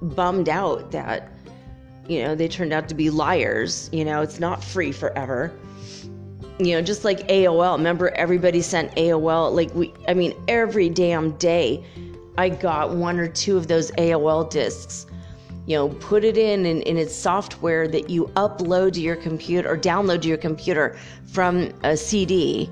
bummed 0.00 0.48
out 0.48 0.92
that, 0.92 1.32
you 2.08 2.22
know, 2.22 2.34
they 2.34 2.48
turned 2.48 2.72
out 2.72 2.88
to 2.88 2.94
be 2.94 3.10
liars. 3.10 3.88
You 3.92 4.04
know, 4.04 4.22
it's 4.22 4.40
not 4.40 4.62
free 4.62 4.92
forever. 4.92 5.52
You 6.58 6.72
know, 6.72 6.82
just 6.82 7.04
like 7.04 7.26
AOL. 7.28 7.76
Remember, 7.76 8.10
everybody 8.10 8.62
sent 8.62 8.94
AOL. 8.96 9.52
Like, 9.54 9.74
we, 9.74 9.92
I 10.06 10.14
mean, 10.14 10.34
every 10.46 10.88
damn 10.88 11.32
day 11.32 11.84
I 12.38 12.48
got 12.48 12.94
one 12.94 13.18
or 13.18 13.28
two 13.28 13.56
of 13.56 13.68
those 13.68 13.90
AOL 13.92 14.50
discs 14.50 15.06
you 15.66 15.76
know 15.76 15.88
put 15.88 16.24
it 16.24 16.36
in 16.36 16.66
and, 16.66 16.86
and 16.86 16.98
it's 16.98 17.14
software 17.14 17.88
that 17.88 18.10
you 18.10 18.26
upload 18.36 18.92
to 18.92 19.00
your 19.00 19.16
computer 19.16 19.70
or 19.70 19.78
download 19.78 20.22
to 20.22 20.28
your 20.28 20.36
computer 20.36 20.96
from 21.26 21.72
a 21.82 21.96
cd 21.96 22.70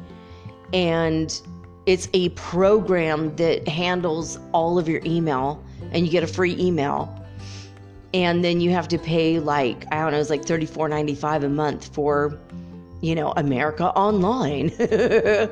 and 0.73 1.43
it's 1.87 2.09
a 2.13 2.29
program 2.31 3.35
that 3.37 3.67
handles 3.67 4.39
all 4.53 4.79
of 4.79 4.89
your 4.89 5.01
email 5.05 5.63
and 5.93 6.05
you 6.05 6.13
get 6.13 6.23
a 6.23 6.27
free 6.27 6.57
email 6.59 7.19
and 8.15 8.45
then 8.45 8.61
you 8.61 8.71
have 8.71 8.89
to 8.89 8.99
pay 8.99 9.39
like 9.39 9.87
i 9.93 10.01
don't 10.01 10.13
know 10.13 10.21
it's 10.21 10.31
like 10.31 10.45
$34.95 10.45 11.45
a 11.45 11.49
month 11.49 11.95
for 11.95 12.39
you 13.01 13.15
know 13.15 13.33
america 13.37 13.87
online. 13.91 14.71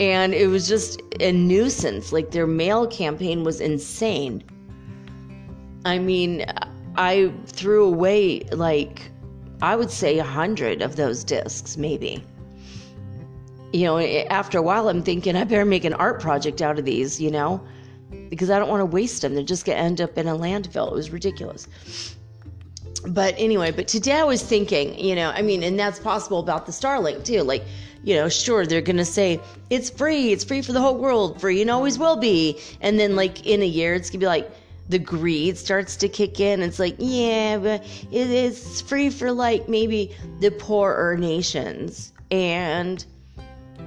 And 0.00 0.34
it 0.34 0.48
was 0.48 0.66
just 0.66 1.00
a 1.20 1.30
nuisance. 1.30 2.12
Like 2.12 2.30
their 2.30 2.46
mail 2.46 2.86
campaign 2.86 3.44
was 3.44 3.60
insane. 3.60 4.42
I 5.84 5.98
mean 5.98 6.44
i 6.96 7.32
threw 7.46 7.84
away 7.84 8.40
like 8.50 9.12
i 9.62 9.76
would 9.76 9.90
say 9.90 10.18
a 10.18 10.24
hundred 10.24 10.82
of 10.82 10.96
those 10.96 11.22
discs 11.24 11.76
maybe. 11.76 12.24
You 13.72 13.84
know, 13.84 13.98
after 14.00 14.58
a 14.58 14.62
while, 14.62 14.88
I'm 14.88 15.00
thinking 15.04 15.36
I 15.36 15.44
better 15.44 15.64
make 15.64 15.84
an 15.84 15.94
art 15.94 16.20
project 16.20 16.60
out 16.60 16.76
of 16.76 16.84
these, 16.84 17.20
you 17.20 17.30
know, 17.30 17.62
because 18.30 18.48
I 18.48 18.58
don't 18.58 18.68
want 18.68 18.80
to 18.80 18.86
waste 18.86 19.22
them. 19.22 19.34
They're 19.34 19.44
just 19.44 19.66
going 19.66 19.76
to 19.76 19.82
end 19.82 20.00
up 20.00 20.16
in 20.16 20.26
a 20.26 20.36
landfill. 20.36 20.88
It 20.88 20.94
was 20.94 21.10
ridiculous. 21.10 21.68
But 23.06 23.34
anyway, 23.36 23.72
but 23.72 23.88
today 23.88 24.12
I 24.12 24.24
was 24.24 24.42
thinking, 24.42 24.98
you 24.98 25.14
know, 25.14 25.30
I 25.30 25.42
mean, 25.42 25.62
and 25.62 25.78
that's 25.78 25.98
possible 25.98 26.38
about 26.38 26.66
the 26.66 26.72
Starlink 26.72 27.24
too. 27.24 27.42
Like, 27.42 27.64
you 28.02 28.14
know, 28.14 28.28
sure, 28.28 28.66
they're 28.66 28.80
going 28.80 28.96
to 28.96 29.04
say 29.04 29.40
it's 29.68 29.90
free, 29.90 30.32
it's 30.32 30.44
free 30.44 30.62
for 30.62 30.72
the 30.72 30.80
whole 30.80 30.96
world, 30.96 31.40
free 31.40 31.60
and 31.60 31.70
always 31.70 31.98
will 31.98 32.16
be. 32.16 32.58
And 32.80 32.98
then, 32.98 33.16
like, 33.16 33.46
in 33.46 33.62
a 33.62 33.66
year, 33.66 33.94
it's 33.94 34.08
going 34.08 34.20
to 34.20 34.24
be 34.24 34.28
like, 34.28 34.50
the 34.90 34.98
greed 34.98 35.56
starts 35.56 35.96
to 35.96 36.08
kick 36.08 36.40
in. 36.40 36.62
It's 36.62 36.80
like, 36.80 36.96
yeah, 36.98 37.58
but 37.58 37.84
it 38.10 38.28
is 38.28 38.80
free 38.82 39.08
for 39.08 39.30
like 39.30 39.68
maybe 39.68 40.14
the 40.40 40.50
poorer 40.50 41.16
nations. 41.16 42.12
And 42.32 43.04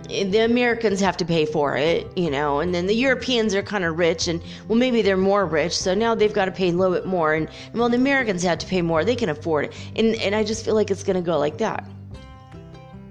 the 0.08 0.40
Americans 0.40 1.00
have 1.00 1.18
to 1.18 1.26
pay 1.26 1.46
for 1.46 1.76
it, 1.78 2.08
you 2.18 2.30
know, 2.30 2.60
and 2.60 2.74
then 2.74 2.88
the 2.88 2.96
Europeans 2.96 3.56
are 3.56 3.64
kind 3.64 3.84
of 3.84 3.98
rich, 3.98 4.28
and 4.28 4.42
well, 4.68 4.78
maybe 4.78 5.02
they're 5.02 5.18
more 5.18 5.46
rich, 5.46 5.78
so 5.78 5.94
now 5.94 6.14
they've 6.16 6.34
got 6.34 6.46
to 6.46 6.52
pay 6.52 6.70
a 6.70 6.72
little 6.72 6.94
bit 6.94 7.06
more, 7.06 7.34
and, 7.34 7.50
well, 7.74 7.90
the 7.90 7.96
Americans 7.98 8.44
have 8.44 8.58
to 8.60 8.68
pay 8.68 8.82
more; 8.82 9.04
they 9.04 9.16
can 9.16 9.30
afford 9.30 9.66
it, 9.66 9.74
and 9.96 10.16
and 10.16 10.36
I 10.36 10.44
just 10.44 10.66
feel 10.66 10.76
like 10.76 10.92
it's 10.92 11.04
going 11.04 11.16
to 11.16 11.22
go 11.22 11.38
like 11.40 11.58
that, 11.58 11.86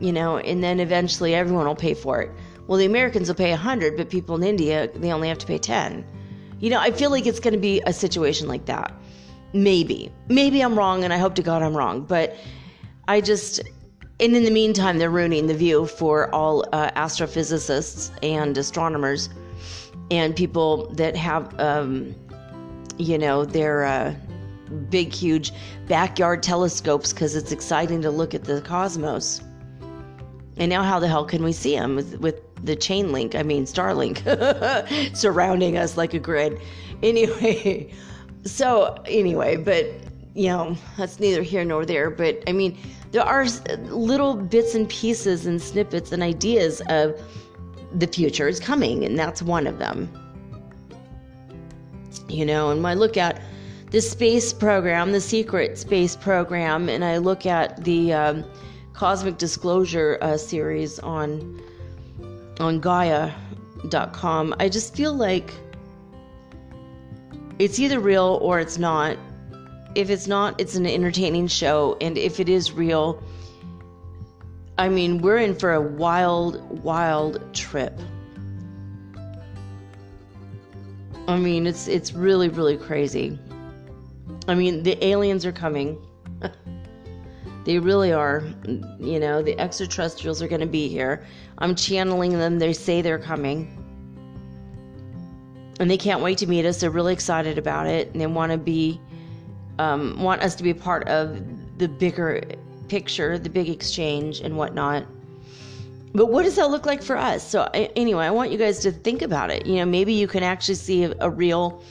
you 0.01 0.13
know, 0.13 0.39
and 0.39 0.63
then 0.63 0.81
eventually 0.81 1.35
everyone 1.35 1.67
will 1.67 1.75
pay 1.75 1.95
for 1.95 2.23
it. 2.23 2.31
Well, 2.67 2.79
the 2.79 2.87
Americans 2.87 3.29
will 3.29 3.35
pay 3.35 3.53
a 3.53 3.57
hundred, 3.57 3.97
but 3.97 4.09
people 4.09 4.37
in 4.37 4.43
India 4.43 4.89
they 4.95 5.13
only 5.13 5.29
have 5.29 5.39
to 5.39 5.47
pay 5.47 5.59
ten. 5.59 6.05
You 6.61 6.71
know, 6.71 6.79
I 6.79 6.93
feel 6.93 7.11
like 7.11 7.27
it's 7.27 7.41
going 7.41 7.55
to 7.55 7.61
be 7.61 7.83
a 7.87 7.93
situation 7.93 8.47
like 8.49 8.67
that. 8.67 8.93
Maybe, 9.53 10.13
maybe 10.29 10.61
I'm 10.61 10.79
wrong, 10.79 11.05
and 11.05 11.13
I 11.13 11.19
hope 11.19 11.35
to 11.35 11.43
God 11.43 11.63
I'm 11.63 11.77
wrong, 11.77 12.03
but 12.03 12.37
I 13.09 13.21
just 13.21 13.61
and 14.23 14.37
in 14.37 14.45
the 14.45 14.51
meantime, 14.51 14.99
they're 14.99 15.11
ruining 15.11 15.49
the 15.49 15.55
view 15.55 15.87
for 15.87 16.33
all 16.33 16.65
uh, 16.73 16.93
astrophysicists 16.93 18.13
and 18.23 18.57
astronomers 18.57 19.29
and 20.13 20.37
people 20.37 20.87
that 20.95 21.17
have, 21.17 21.59
um, 21.59 22.15
you 22.99 23.19
know, 23.19 23.45
their 23.45 23.85
uh, 23.85 24.15
big, 24.91 25.13
huge 25.13 25.51
backyard 25.89 26.41
telescopes 26.41 27.13
because 27.13 27.35
it's 27.35 27.51
exciting 27.51 28.01
to 28.03 28.13
look 28.13 28.33
at 28.33 28.45
the 28.45 28.61
cosmos. 28.63 29.43
And 30.57 30.71
now, 30.71 30.85
how 30.85 31.01
the 31.01 31.09
hell 31.09 31.25
can 31.25 31.43
we 31.43 31.53
see 31.53 31.75
them 31.75 31.97
with, 31.97 32.21
with 32.21 32.41
the 32.65 32.77
chain 32.77 33.11
link, 33.11 33.35
I 33.35 33.43
mean 33.43 33.65
Starlink, 33.65 34.23
surrounding 35.17 35.77
us 35.79 35.97
like 35.97 36.15
a 36.15 36.21
grid. 36.21 36.61
Anyway, 37.03 37.93
so 38.45 39.03
anyway, 39.07 39.57
but 39.57 39.87
you 40.35 40.47
know, 40.47 40.77
that's 40.97 41.19
neither 41.19 41.43
here 41.43 41.65
nor 41.65 41.85
there. 41.85 42.09
But 42.09 42.43
I 42.47 42.53
mean, 42.53 42.79
there 43.13 43.23
are 43.23 43.45
little 43.91 44.35
bits 44.35 44.75
and 44.75 44.89
pieces 44.89 45.47
and 45.47 45.61
snippets 45.61 46.13
and 46.13 46.23
ideas 46.23 46.81
of 46.89 47.15
the 47.95 48.07
future 48.07 48.49
is 48.49 48.59
coming, 48.59 49.05
and 49.05 49.19
that's 49.19 49.43
one 49.43 49.67
of 49.67 49.79
them. 49.79 50.11
You 52.29 52.47
know, 52.47 52.71
and 52.71 52.83
when 52.83 52.93
I 52.93 52.95
look 52.95 53.19
at 53.19 53.43
the 53.91 54.01
space 54.01 54.55
program, 54.55 55.13
the 55.13 55.21
secret 55.21 55.77
space 55.77 56.17
program, 56.17 56.89
and 56.89 57.05
I 57.05 57.19
look 57.19 57.45
at 57.45 57.85
the 57.85 58.15
um, 58.15 58.45
Cosmic 58.95 59.37
Disclosure 59.37 60.17
uh, 60.23 60.39
series 60.39 60.99
on 61.01 61.61
on 62.61 62.81
Gaia.com, 62.81 64.55
I 64.59 64.69
just 64.69 64.95
feel 64.95 65.13
like 65.13 65.53
it's 67.59 67.79
either 67.79 68.01
real 68.01 68.39
or 68.41 68.61
it's 68.61 68.79
not. 68.79 69.19
If 69.95 70.11
it's 70.11 70.27
not, 70.27 70.61
it's 70.61 70.75
an 70.75 70.87
entertaining 70.87 71.49
show, 71.49 71.97
and 72.01 72.17
if 72.17 72.41
it 72.41 72.49
is 72.49 72.73
real, 72.73 73.23
I 74.79 74.89
mean, 74.89 75.21
we're 75.21 75.39
in 75.39 75.55
for 75.55 75.75
a 75.75 75.81
wild, 75.81 76.83
wild 76.83 77.55
trip. 77.55 77.99
I 81.29 81.39
mean, 81.39 81.67
it's 81.67 81.89
it's 81.89 82.13
really, 82.13 82.49
really 82.49 82.77
crazy. 82.77 83.39
I 84.49 84.55
mean, 84.55 84.83
the 84.83 85.03
aliens 85.05 85.47
are 85.47 85.53
coming. 85.53 85.99
they 87.65 87.79
really 87.79 88.13
are. 88.13 88.43
You 88.99 89.21
know, 89.21 89.43
the 89.43 89.59
extraterrestrials 89.59 90.43
are 90.43 90.49
going 90.49 90.61
to 90.61 90.67
be 90.67 90.89
here. 90.89 91.25
I'm 91.59 91.75
channeling 91.77 92.33
them. 92.33 92.59
They 92.59 92.73
say 92.73 93.03
they're 93.03 93.19
coming. 93.19 93.79
And 95.79 95.91
they 95.91 95.97
can't 95.97 96.23
wait 96.23 96.39
to 96.39 96.47
meet 96.47 96.65
us. 96.65 96.81
They're 96.81 96.91
really 96.91 97.13
excited 97.13 97.59
about 97.59 97.87
it. 97.87 98.11
And 98.13 98.21
they 98.21 98.27
want 98.27 98.53
to 98.53 98.59
be, 98.59 99.01
um, 99.79 100.23
want 100.23 100.43
us 100.43 100.55
to 100.57 100.63
be 100.63 100.75
part 100.75 101.09
of 101.09 101.41
the 101.79 101.89
bigger 101.89 102.43
picture, 102.89 103.39
the 103.39 103.51
big 103.51 103.69
exchange 103.69 104.41
and 104.41 104.57
whatnot. 104.57 105.07
But 106.15 106.27
what 106.27 106.43
does 106.43 106.57
that 106.57 106.71
look 106.71 106.85
like 106.85 107.03
for 107.03 107.17
us? 107.17 107.47
So, 107.47 107.63
anyway, 107.73 108.27
I 108.27 108.31
want 108.31 108.51
you 108.51 108.59
guys 108.59 108.81
to 108.81 108.93
think 108.93 109.23
about 109.23 109.51
it. 109.51 109.65
You 109.67 109.77
know, 109.77 109.87
maybe 109.87 110.13
you 110.13 110.29
can 110.29 110.43
actually 110.43 110.75
see 110.75 111.05
a, 111.05 111.15
a 111.21 111.31
real 111.31 111.83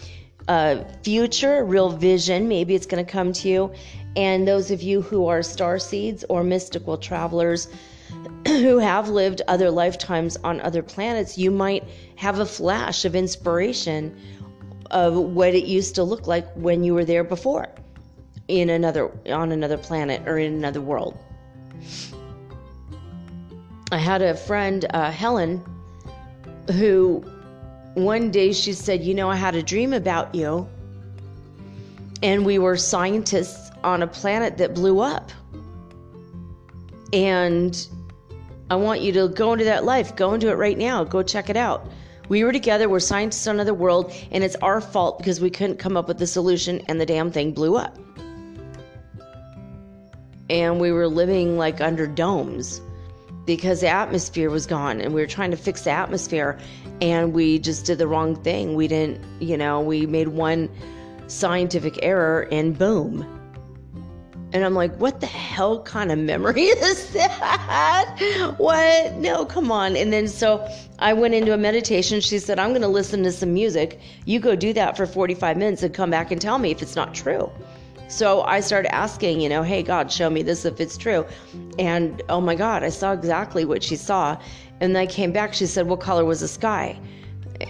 uh, 0.47 0.83
future, 1.03 1.59
a 1.59 1.63
real 1.63 1.89
vision. 1.89 2.47
Maybe 2.47 2.75
it's 2.75 2.85
going 2.85 3.03
to 3.03 3.11
come 3.11 3.33
to 3.33 3.49
you. 3.49 3.73
And 4.15 4.47
those 4.47 4.69
of 4.69 4.81
you 4.81 5.01
who 5.01 5.27
are 5.27 5.41
star 5.41 5.79
seeds 5.79 6.23
or 6.29 6.43
mystical 6.43 6.97
travelers 6.97 7.67
who 8.47 8.77
have 8.77 9.09
lived 9.09 9.41
other 9.47 9.71
lifetimes 9.71 10.37
on 10.43 10.61
other 10.61 10.83
planets, 10.83 11.37
you 11.37 11.49
might 11.49 11.83
have 12.15 12.39
a 12.39 12.45
flash 12.45 13.05
of 13.05 13.15
inspiration 13.15 14.15
of 14.91 15.15
what 15.15 15.53
it 15.55 15.65
used 15.65 15.95
to 15.95 16.03
look 16.03 16.27
like 16.27 16.47
when 16.53 16.83
you 16.83 16.93
were 16.93 17.05
there 17.05 17.23
before 17.23 17.67
in 18.47 18.69
another 18.69 19.11
on 19.29 19.51
another 19.51 19.77
planet 19.77 20.21
or 20.27 20.37
in 20.37 20.53
another 20.53 20.81
world. 20.81 21.17
I 23.91 23.97
had 23.97 24.21
a 24.21 24.35
friend, 24.35 24.85
uh, 24.93 25.11
Helen, 25.11 25.63
who 26.71 27.25
one 27.95 28.31
day 28.31 28.53
she 28.53 28.73
said, 28.73 29.03
You 29.03 29.13
know, 29.13 29.29
I 29.29 29.35
had 29.35 29.55
a 29.55 29.63
dream 29.63 29.93
about 29.93 30.33
you, 30.33 30.67
and 32.23 32.45
we 32.45 32.57
were 32.57 32.77
scientists 32.77 33.71
on 33.83 34.01
a 34.01 34.07
planet 34.07 34.57
that 34.57 34.73
blew 34.73 34.99
up. 34.99 35.31
And 37.13 37.87
I 38.69 38.75
want 38.75 39.01
you 39.01 39.11
to 39.13 39.27
go 39.27 39.51
into 39.51 39.65
that 39.65 39.83
life, 39.83 40.15
go 40.15 40.33
into 40.33 40.49
it 40.49 40.55
right 40.55 40.77
now, 40.77 41.03
go 41.03 41.21
check 41.23 41.49
it 41.49 41.57
out. 41.57 41.91
We 42.31 42.45
were 42.45 42.53
together, 42.53 42.87
we're 42.87 43.01
scientists 43.01 43.45
on 43.45 43.57
another 43.57 43.73
world, 43.73 44.13
and 44.31 44.41
it's 44.41 44.55
our 44.61 44.79
fault 44.79 45.17
because 45.17 45.41
we 45.41 45.49
couldn't 45.49 45.79
come 45.79 45.97
up 45.97 46.07
with 46.07 46.17
the 46.17 46.25
solution 46.25 46.79
and 46.87 47.01
the 47.01 47.05
damn 47.05 47.29
thing 47.29 47.51
blew 47.51 47.75
up 47.75 47.97
and 50.49 50.79
we 50.79 50.93
were 50.93 51.09
living 51.09 51.57
like 51.57 51.81
under 51.81 52.07
domes 52.07 52.79
because 53.45 53.81
the 53.81 53.89
atmosphere 53.89 54.49
was 54.49 54.65
gone 54.65 55.01
and 55.01 55.13
we 55.13 55.19
were 55.19 55.27
trying 55.27 55.51
to 55.51 55.57
fix 55.57 55.81
the 55.81 55.89
atmosphere 55.89 56.57
and 57.01 57.33
we 57.33 57.59
just 57.59 57.85
did 57.85 57.97
the 57.97 58.07
wrong 58.07 58.41
thing. 58.41 58.75
We 58.75 58.87
didn't, 58.87 59.19
you 59.41 59.57
know, 59.57 59.81
we 59.81 60.05
made 60.05 60.29
one 60.29 60.69
scientific 61.27 61.99
error 62.01 62.47
and 62.49 62.77
boom. 62.77 63.40
And 64.53 64.65
I'm 64.65 64.73
like, 64.73 64.93
what 64.97 65.21
the 65.21 65.27
hell 65.27 65.81
kind 65.83 66.11
of 66.11 66.19
memory 66.19 66.63
is 66.65 67.13
that? 67.13 68.55
what? 68.57 69.13
No, 69.13 69.45
come 69.45 69.71
on. 69.71 69.95
And 69.95 70.11
then 70.11 70.27
so 70.27 70.67
I 70.99 71.13
went 71.13 71.33
into 71.33 71.53
a 71.53 71.57
meditation. 71.57 72.19
She 72.19 72.39
said, 72.39 72.59
I'm 72.59 72.69
going 72.69 72.81
to 72.81 72.87
listen 72.87 73.23
to 73.23 73.31
some 73.31 73.53
music. 73.53 73.99
You 74.25 74.39
go 74.39 74.55
do 74.55 74.73
that 74.73 74.97
for 74.97 75.05
45 75.05 75.57
minutes 75.57 75.83
and 75.83 75.93
come 75.93 76.09
back 76.09 76.31
and 76.31 76.41
tell 76.41 76.59
me 76.59 76.71
if 76.71 76.81
it's 76.81 76.95
not 76.95 77.13
true. 77.13 77.49
So 78.11 78.41
I 78.41 78.59
started 78.59 78.93
asking, 78.93 79.39
you 79.39 79.47
know, 79.47 79.63
hey, 79.63 79.83
God, 79.83 80.11
show 80.11 80.29
me 80.29 80.43
this 80.43 80.65
if 80.65 80.81
it's 80.81 80.97
true. 80.97 81.25
And 81.79 82.21
oh 82.27 82.41
my 82.41 82.55
God, 82.55 82.83
I 82.83 82.89
saw 82.89 83.13
exactly 83.13 83.63
what 83.63 83.81
she 83.81 83.95
saw. 83.95 84.37
And 84.81 84.93
then 84.93 85.01
I 85.01 85.05
came 85.05 85.31
back, 85.31 85.53
she 85.53 85.65
said, 85.65 85.87
what 85.87 86.01
color 86.01 86.25
was 86.25 86.41
the 86.41 86.49
sky? 86.49 86.99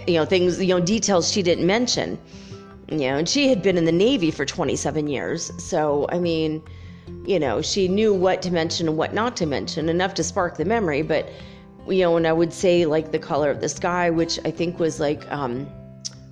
You 0.08 0.14
know, 0.14 0.24
things, 0.24 0.60
you 0.60 0.74
know, 0.74 0.80
details 0.80 1.30
she 1.30 1.42
didn't 1.42 1.66
mention. 1.66 2.18
You 2.98 3.10
know, 3.10 3.16
and 3.18 3.28
she 3.28 3.48
had 3.48 3.62
been 3.62 3.78
in 3.78 3.84
the 3.84 3.92
Navy 3.92 4.30
for 4.30 4.44
27 4.44 5.06
years. 5.06 5.52
So, 5.58 6.06
I 6.10 6.18
mean, 6.18 6.62
you 7.24 7.38
know, 7.38 7.62
she 7.62 7.88
knew 7.88 8.14
what 8.14 8.42
to 8.42 8.50
mention 8.50 8.88
and 8.88 8.96
what 8.96 9.14
not 9.14 9.36
to 9.38 9.46
mention, 9.46 9.88
enough 9.88 10.14
to 10.14 10.24
spark 10.24 10.56
the 10.56 10.64
memory. 10.64 11.02
But, 11.02 11.28
you 11.88 12.00
know, 12.00 12.16
and 12.16 12.26
I 12.26 12.32
would 12.32 12.52
say 12.52 12.86
like 12.86 13.12
the 13.12 13.18
color 13.18 13.50
of 13.50 13.60
the 13.60 13.68
sky, 13.68 14.10
which 14.10 14.38
I 14.44 14.50
think 14.50 14.78
was 14.78 15.00
like 15.00 15.30
um, 15.30 15.66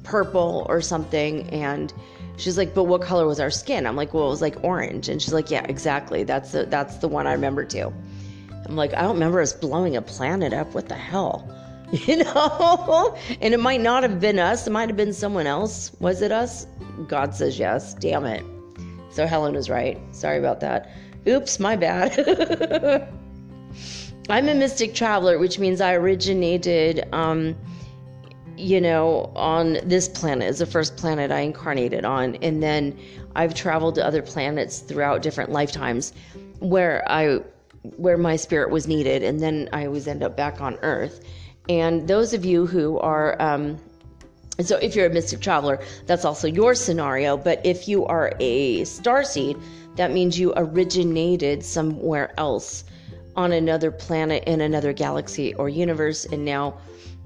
purple 0.05 0.67
or 0.69 0.81
something. 0.81 1.49
And, 1.51 1.93
She's 2.41 2.57
like, 2.57 2.73
but 2.73 2.85
what 2.85 3.03
color 3.03 3.27
was 3.27 3.39
our 3.39 3.51
skin? 3.51 3.87
I'm 3.87 3.97
like, 3.97 4.15
well, 4.15 4.27
it 4.27 4.31
was 4.31 4.41
like 4.41 4.65
orange. 4.65 5.11
And 5.11 5.21
she's 5.21 5.35
like, 5.35 5.51
yeah, 5.51 5.65
exactly. 5.69 6.25
That's 6.25 6.53
the, 6.53 6.65
that's 6.65 6.97
the 6.97 7.07
one 7.07 7.27
I 7.27 7.33
remember 7.33 7.65
too. 7.67 7.93
I'm 8.67 8.77
like, 8.77 8.95
I 8.95 9.03
don't 9.03 9.15
remember 9.15 9.43
us 9.43 9.53
blowing 9.53 9.97
a 9.97 10.03
planet 10.03 10.55
up. 10.55 10.75
What 10.75 10.89
the 10.89 10.95
hell? 10.95 11.47
You 12.07 12.23
know? 12.23 13.17
and 13.41 13.53
it 13.53 13.59
might 13.59 13.81
not 13.81 14.05
have 14.05 14.21
been 14.21 14.39
us. 14.39 14.67
It 14.67 14.71
might 14.71 14.89
have 14.89 14.97
been 14.97 15.13
someone 15.13 15.49
else. 15.49 15.91
Was 15.99 16.23
it 16.23 16.31
us? 16.31 16.67
God 17.09 17.35
says 17.35 17.59
yes. 17.59 17.95
Damn 17.95 18.25
it. 18.27 18.45
So 19.11 19.27
Helen 19.27 19.55
was 19.55 19.69
right. 19.69 19.99
Sorry 20.13 20.39
about 20.39 20.61
that. 20.61 20.89
Oops, 21.27 21.59
my 21.59 21.75
bad. 21.75 22.17
I'm 24.31 24.49
a 24.49 24.55
mystic 24.55 24.95
traveler, 24.95 25.39
which 25.39 25.59
means 25.59 25.81
I 25.81 25.95
originated 25.95 27.05
um, 27.13 27.57
you 28.61 28.81
know, 28.81 29.33
on 29.35 29.79
this 29.85 30.09
planet 30.09 30.49
is 30.49 30.59
the 30.59 30.67
first 30.67 30.97
planet 30.97 31.33
I 31.33 31.41
incarnated 31.41 32.05
on. 32.05 32.37
And 32.37 32.63
then 32.63 32.97
I've 33.35 33.55
traveled 33.55 33.95
to 33.97 34.07
other 34.07 34.23
planets 34.23 34.81
throughout 34.81 35.23
different 35.23 35.51
lifetimes 35.51 36.13
where 36.59 37.03
I 37.11 37.41
where 37.97 38.19
my 38.19 38.37
spirit 38.37 38.71
was 38.71 38.87
needed 38.87 39.23
and 39.23 39.41
then 39.41 39.71
I 39.73 39.87
always 39.87 40.07
end 40.07 40.23
up 40.23 40.37
back 40.37 40.61
on 40.61 40.77
Earth. 40.83 41.25
And 41.71 42.09
those 42.09 42.35
of 42.35 42.45
you 42.45 42.67
who 42.67 42.99
are 42.99 43.41
um 43.41 43.79
so 44.61 44.77
if 44.77 44.95
you're 44.95 45.07
a 45.07 45.11
mystic 45.11 45.41
traveler, 45.41 45.81
that's 46.05 46.27
also 46.27 46.47
your 46.47 46.75
scenario. 46.75 47.39
But 47.39 47.65
if 47.65 47.89
you 47.89 48.05
are 48.05 48.33
a 48.41 48.85
star 48.85 49.25
seed, 49.25 49.57
that 49.97 50.11
means 50.13 50.39
you 50.39 50.53
originated 50.57 51.65
somewhere 51.65 52.35
else 52.39 52.85
on 53.37 53.53
another 53.53 53.91
planet 53.91 54.45
in 54.45 54.61
another 54.61 54.93
galaxy 54.93 55.55
or 55.55 55.69
universe 55.71 56.27
and 56.27 56.45
now 56.45 56.77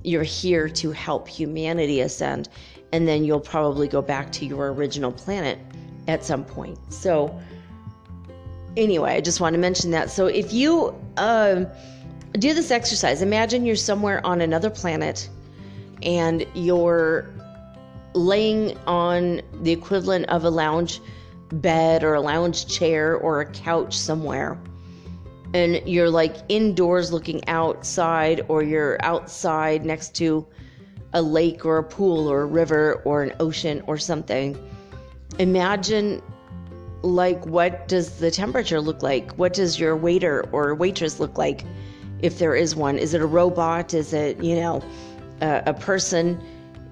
you're 0.04 0.22
here 0.22 0.68
to 0.68 0.92
help 0.92 1.26
humanity 1.26 2.02
ascend, 2.02 2.50
and 2.92 3.08
then 3.08 3.24
you'll 3.24 3.40
probably 3.40 3.88
go 3.88 4.02
back 4.02 4.30
to 4.32 4.44
your 4.44 4.72
original 4.72 5.10
planet 5.10 5.58
at 6.06 6.22
some 6.22 6.44
point. 6.44 6.78
So, 6.92 7.40
anyway, 8.76 9.14
I 9.14 9.20
just 9.22 9.40
want 9.40 9.54
to 9.54 9.58
mention 9.58 9.90
that. 9.92 10.10
So, 10.10 10.26
if 10.26 10.52
you 10.52 10.94
uh, 11.16 11.64
do 12.38 12.54
this 12.54 12.70
exercise, 12.70 13.22
imagine 13.22 13.64
you're 13.64 13.76
somewhere 13.76 14.24
on 14.26 14.40
another 14.40 14.70
planet 14.70 15.28
and 16.02 16.46
you're 16.54 17.30
laying 18.14 18.76
on 18.86 19.40
the 19.62 19.72
equivalent 19.72 20.26
of 20.26 20.44
a 20.44 20.50
lounge 20.50 21.00
bed 21.52 22.02
or 22.02 22.14
a 22.14 22.20
lounge 22.20 22.66
chair 22.66 23.16
or 23.16 23.40
a 23.40 23.46
couch 23.46 23.96
somewhere 23.96 24.58
and 25.54 25.80
you're 25.86 26.10
like 26.10 26.36
indoors 26.48 27.12
looking 27.12 27.46
outside 27.48 28.44
or 28.48 28.62
you're 28.62 28.98
outside 29.04 29.86
next 29.86 30.14
to 30.16 30.44
a 31.12 31.22
lake 31.22 31.64
or 31.64 31.78
a 31.78 31.82
pool 31.82 32.26
or 32.26 32.42
a 32.42 32.46
river 32.46 33.00
or 33.04 33.22
an 33.22 33.32
ocean 33.38 33.80
or 33.86 33.96
something. 33.96 34.58
Imagine 35.38 36.20
like 37.02 37.46
what 37.46 37.86
does 37.86 38.18
the 38.18 38.32
temperature 38.32 38.80
look 38.80 39.00
like? 39.02 39.30
What 39.34 39.54
does 39.54 39.78
your 39.78 39.96
waiter 39.96 40.44
or 40.50 40.74
waitress 40.74 41.20
look 41.20 41.38
like 41.38 41.64
if 42.20 42.38
there 42.38 42.54
is 42.54 42.74
one 42.74 42.98
is 42.98 43.14
it 43.14 43.20
a 43.20 43.26
robot 43.26 43.94
is 43.94 44.12
it 44.12 44.42
you 44.42 44.56
know 44.56 44.82
a, 45.40 45.62
a 45.66 45.74
person 45.74 46.40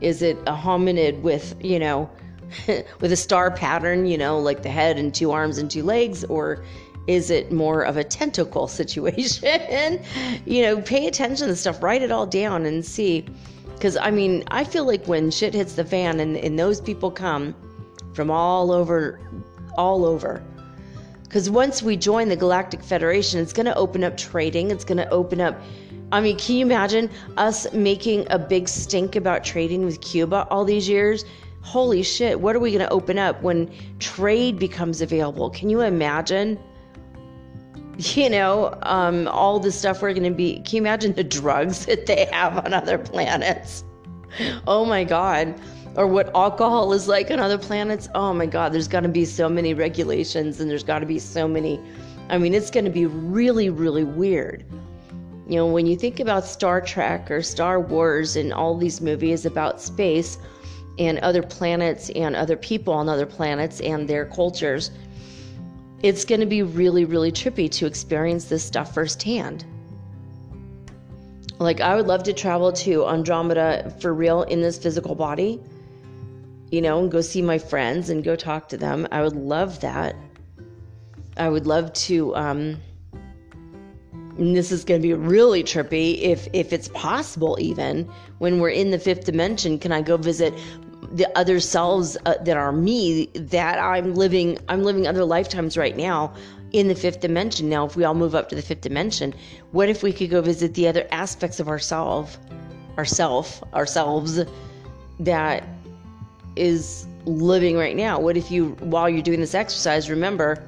is 0.01 0.23
it 0.23 0.37
a 0.47 0.55
hominid 0.55 1.21
with 1.23 1.55
you 1.61 1.79
know 1.79 2.11
with 3.01 3.13
a 3.13 3.17
star 3.17 3.51
pattern 3.51 4.07
you 4.07 4.19
know 4.19 4.39
like 4.39 4.63
the 4.63 4.71
head 4.71 4.99
and 4.99 5.15
two 5.15 5.31
arms 5.31 5.59
and 5.59 5.71
two 5.71 5.83
legs 5.83 6.25
or 6.25 6.63
Is 7.07 7.31
it 7.31 7.51
more 7.51 7.83
of 7.83 7.97
a 7.97 8.05
tentacle 8.05 8.69
situation? 8.81 10.01
you 10.47 10.63
know, 10.63 10.81
pay 10.81 11.07
attention 11.07 11.49
to 11.49 11.57
stuff, 11.57 11.83
write 11.83 12.03
it 12.03 12.13
all 12.13 12.27
down 12.27 12.65
and 12.65 12.85
see. 12.85 13.27
Because, 13.75 13.97
I 13.97 14.11
mean, 14.11 14.45
I 14.51 14.63
feel 14.63 14.87
like 14.87 15.07
when 15.07 15.31
shit 15.31 15.55
hits 15.55 15.75
the 15.75 15.85
fan 15.85 16.21
and, 16.21 16.37
and 16.37 16.59
those 16.59 16.81
people 16.81 17.11
come 17.11 17.55
from 18.15 18.31
all 18.31 18.71
over, 18.71 19.19
all 19.77 20.05
over. 20.05 20.43
Because 21.33 21.49
once 21.49 21.83
we 21.83 21.97
join 21.97 22.29
the 22.29 22.37
Galactic 22.37 22.83
Federation, 22.83 23.41
it's 23.41 23.55
going 23.55 23.65
to 23.65 23.75
open 23.75 24.05
up 24.05 24.19
trading. 24.19 24.71
It's 24.71 24.85
going 24.85 24.99
to 24.99 25.09
open 25.09 25.41
up. 25.41 25.59
I 26.13 26.21
mean, 26.21 26.37
can 26.37 26.57
you 26.57 26.67
imagine 26.67 27.09
us 27.39 27.73
making 27.73 28.27
a 28.29 28.39
big 28.39 28.69
stink 28.69 29.17
about 29.17 29.43
trading 29.43 29.87
with 29.87 30.03
Cuba 30.03 30.47
all 30.51 30.63
these 30.63 30.87
years? 30.87 31.25
Holy 31.63 32.03
shit, 32.03 32.39
what 32.39 32.55
are 32.55 32.61
we 32.61 32.71
going 32.71 32.85
to 32.85 32.91
open 32.91 33.17
up 33.17 33.43
when 33.43 33.71
trade 33.99 34.59
becomes 34.59 35.01
available? 35.01 35.49
Can 35.49 35.71
you 35.71 35.81
imagine? 35.81 36.59
you 37.97 38.29
know, 38.29 38.79
um, 38.83 39.27
all 39.29 39.59
the 39.59 39.73
stuff 39.73 40.03
we're 40.03 40.13
going 40.13 40.25
to 40.25 40.31
be. 40.31 40.57
Can 40.57 40.77
you 40.77 40.83
imagine 40.83 41.15
the 41.15 41.25
drugs 41.25 41.87
that 41.87 42.05
they 42.05 42.27
have 42.27 42.59
on 42.59 42.75
other 42.75 42.99
planets? 42.99 43.85
Oh 44.67 44.85
my 44.85 45.05
God. 45.05 45.59
Or 45.95 46.07
what 46.07 46.35
alcohol 46.35 46.93
is 46.93 47.07
like 47.07 47.31
on 47.31 47.39
other 47.39 47.59
planets. 47.59 48.09
Oh 48.15 48.33
my 48.33 48.47
God, 48.47 48.73
there's 48.73 48.89
got 48.89 49.01
to 49.01 49.09
be 49.09 49.25
so 49.25 49.49
many 49.49 49.75
regulations 49.75 50.61
and 50.61 50.71
there's 50.71 50.85
got 50.85 51.01
to 51.01 51.07
be 51.07 51.19
so 51.19 51.47
many. 51.47 51.79
I 52.31 52.39
mean, 52.39 52.55
it's 52.55 52.71
going 52.71 52.87
to 52.87 52.91
be 52.91 53.07
really, 53.07 53.69
really 53.69 54.05
weird. 54.05 54.65
You 55.47 55.57
know, 55.57 55.67
when 55.67 55.87
you 55.87 55.97
think 55.97 56.19
about 56.21 56.47
Star 56.47 56.81
Trek 56.81 57.31
or 57.31 57.43
Star 57.43 57.79
Wars 57.79 58.37
and 58.37 58.53
all 58.55 58.77
these 58.77 59.03
movies 59.03 59.45
about 59.45 59.83
space 59.83 60.39
and 60.99 61.19
other 61.19 61.43
planets 61.43 62.11
and 62.11 62.37
other 62.37 62.57
people 62.57 62.95
on 62.95 63.09
other 63.09 63.27
planets 63.27 63.81
and 63.81 64.09
their 64.09 64.25
cultures, 64.25 64.91
it's 66.03 66.25
going 66.25 66.41
to 66.41 66.47
be 66.47 66.63
really, 66.63 67.05
really 67.05 67.31
trippy 67.31 67.71
to 67.71 67.87
experience 67.87 68.47
this 68.47 68.65
stuff 68.65 68.95
firsthand. 68.95 69.65
Like, 71.59 71.81
I 71.81 71.95
would 71.97 72.07
love 72.07 72.23
to 72.25 72.33
travel 72.33 72.73
to 72.73 73.07
Andromeda 73.07 73.95
for 74.01 74.15
real 74.15 74.43
in 74.45 74.63
this 74.63 74.79
physical 74.79 75.15
body, 75.15 75.61
you 76.73 76.81
know, 76.81 76.99
and 76.99 77.13
go 77.13 77.21
see 77.21 77.43
my 77.43 77.59
friends 77.59 78.11
and 78.11 78.25
go 78.25 78.35
talk 78.35 78.71
to 78.71 78.77
them. 78.77 79.07
I 79.13 79.23
would 79.23 79.37
love 79.37 79.81
that. 79.81 80.17
I 81.37 81.49
would 81.49 81.67
love 81.67 81.93
to, 81.93 82.35
um, 82.35 82.81
this 84.39 84.73
is 84.73 84.85
going 84.85 85.01
to 85.01 85.07
be 85.07 85.13
really 85.13 85.63
trippy 85.63 86.19
if 86.21 86.49
if 86.55 86.73
it's 86.73 86.89
possible 86.89 87.59
even 87.61 88.11
when 88.39 88.61
we're 88.61 88.71
in 88.71 88.91
the 88.91 88.99
fifth 88.99 89.27
dimension 89.27 89.79
can 89.79 89.93
i 89.93 90.01
go 90.01 90.17
visit 90.17 90.55
the 91.13 91.31
other 91.39 91.61
selves 91.61 92.17
uh, 92.25 92.35
that 92.43 92.57
are 92.57 92.73
me 92.73 93.27
that 93.35 93.79
I'm 93.79 94.15
living 94.15 94.59
I'm 94.71 94.85
living 94.85 95.07
other 95.07 95.25
lifetimes 95.25 95.77
right 95.77 95.95
now 95.97 96.35
in 96.73 96.89
the 96.89 96.95
fifth 96.95 97.21
dimension. 97.21 97.69
Now, 97.69 97.85
if 97.85 97.97
we 97.97 98.05
all 98.05 98.15
move 98.15 98.35
up 98.35 98.49
to 98.49 98.55
the 98.57 98.63
fifth 98.63 98.81
dimension, 98.81 99.35
what 99.73 99.89
if 99.89 100.03
we 100.03 100.13
could 100.13 100.31
go 100.31 100.41
visit 100.41 100.75
the 100.75 100.89
other 100.89 101.07
aspects 101.13 101.61
of 101.61 101.69
ourself, 101.69 102.39
ourself, 102.97 103.63
ourselves 103.75 104.41
that 105.21 105.65
is 106.57 107.07
living 107.25 107.77
right 107.77 107.97
now? 107.97 108.21
What 108.21 108.37
if 108.37 108.51
you 108.51 108.71
while 108.81 109.09
you're 109.09 109.23
doing 109.23 109.41
this 109.41 109.55
exercise 109.55 110.11
remember, 110.11 110.63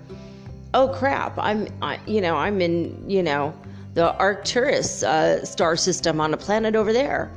oh 0.72 0.88
crap, 0.88 1.38
I'm 1.38 1.68
I, 1.82 2.00
you 2.06 2.20
know, 2.20 2.36
I'm 2.36 2.60
in, 2.60 3.08
you 3.08 3.22
know, 3.22 3.54
the 3.94 4.14
Arcturus 4.18 5.02
uh, 5.02 5.44
star 5.44 5.76
system 5.76 6.20
on 6.20 6.34
a 6.34 6.36
planet 6.36 6.76
over 6.76 6.92
there 6.92 7.30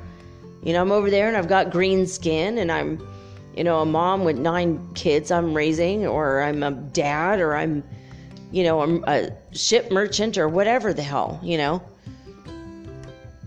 you 0.67 0.73
know, 0.73 0.81
I'm 0.81 0.91
over 0.91 1.09
there 1.09 1.29
and 1.29 1.37
I've 1.37 1.47
got 1.47 1.71
green 1.71 2.05
skin 2.05 2.57
and 2.57 2.71
I'm, 2.71 3.05
you 3.55 3.63
know, 3.63 3.79
a 3.79 3.85
mom 3.85 4.23
with 4.23 4.37
nine 4.37 4.85
kids 4.95 5.31
I'm 5.31 5.53
raising, 5.53 6.05
or 6.05 6.41
I'm 6.41 6.61
a 6.61 6.71
dad, 6.71 7.39
or 7.39 7.55
I'm, 7.55 7.85
you 8.51 8.63
know, 8.63 8.81
I'm 8.81 9.03
a 9.05 9.31
ship 9.51 9.91
merchant 9.91 10.37
or 10.37 10.49
whatever 10.49 10.93
the 10.93 11.03
hell, 11.03 11.39
you 11.41 11.57
know. 11.57 11.81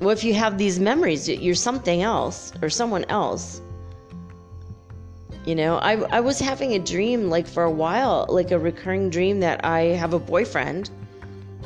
Well, 0.01 0.11
if 0.11 0.25
you 0.25 0.33
have 0.33 0.57
these 0.57 0.81
memories, 0.81 1.29
you're 1.29 1.55
something 1.55 2.01
else 2.01 2.55
or 2.63 2.71
someone 2.71 3.05
else. 3.11 3.61
You 5.47 5.55
know, 5.55 5.77
I, 5.79 5.95
I 6.17 6.21
was 6.21 6.39
having 6.39 6.75
a 6.75 6.79
dream 6.79 7.31
like 7.31 7.47
for 7.47 7.63
a 7.63 7.71
while, 7.71 8.27
like 8.29 8.51
a 8.51 8.59
recurring 8.59 9.09
dream 9.09 9.41
that 9.41 9.65
I 9.65 9.81
have 9.81 10.13
a 10.13 10.19
boyfriend 10.19 10.91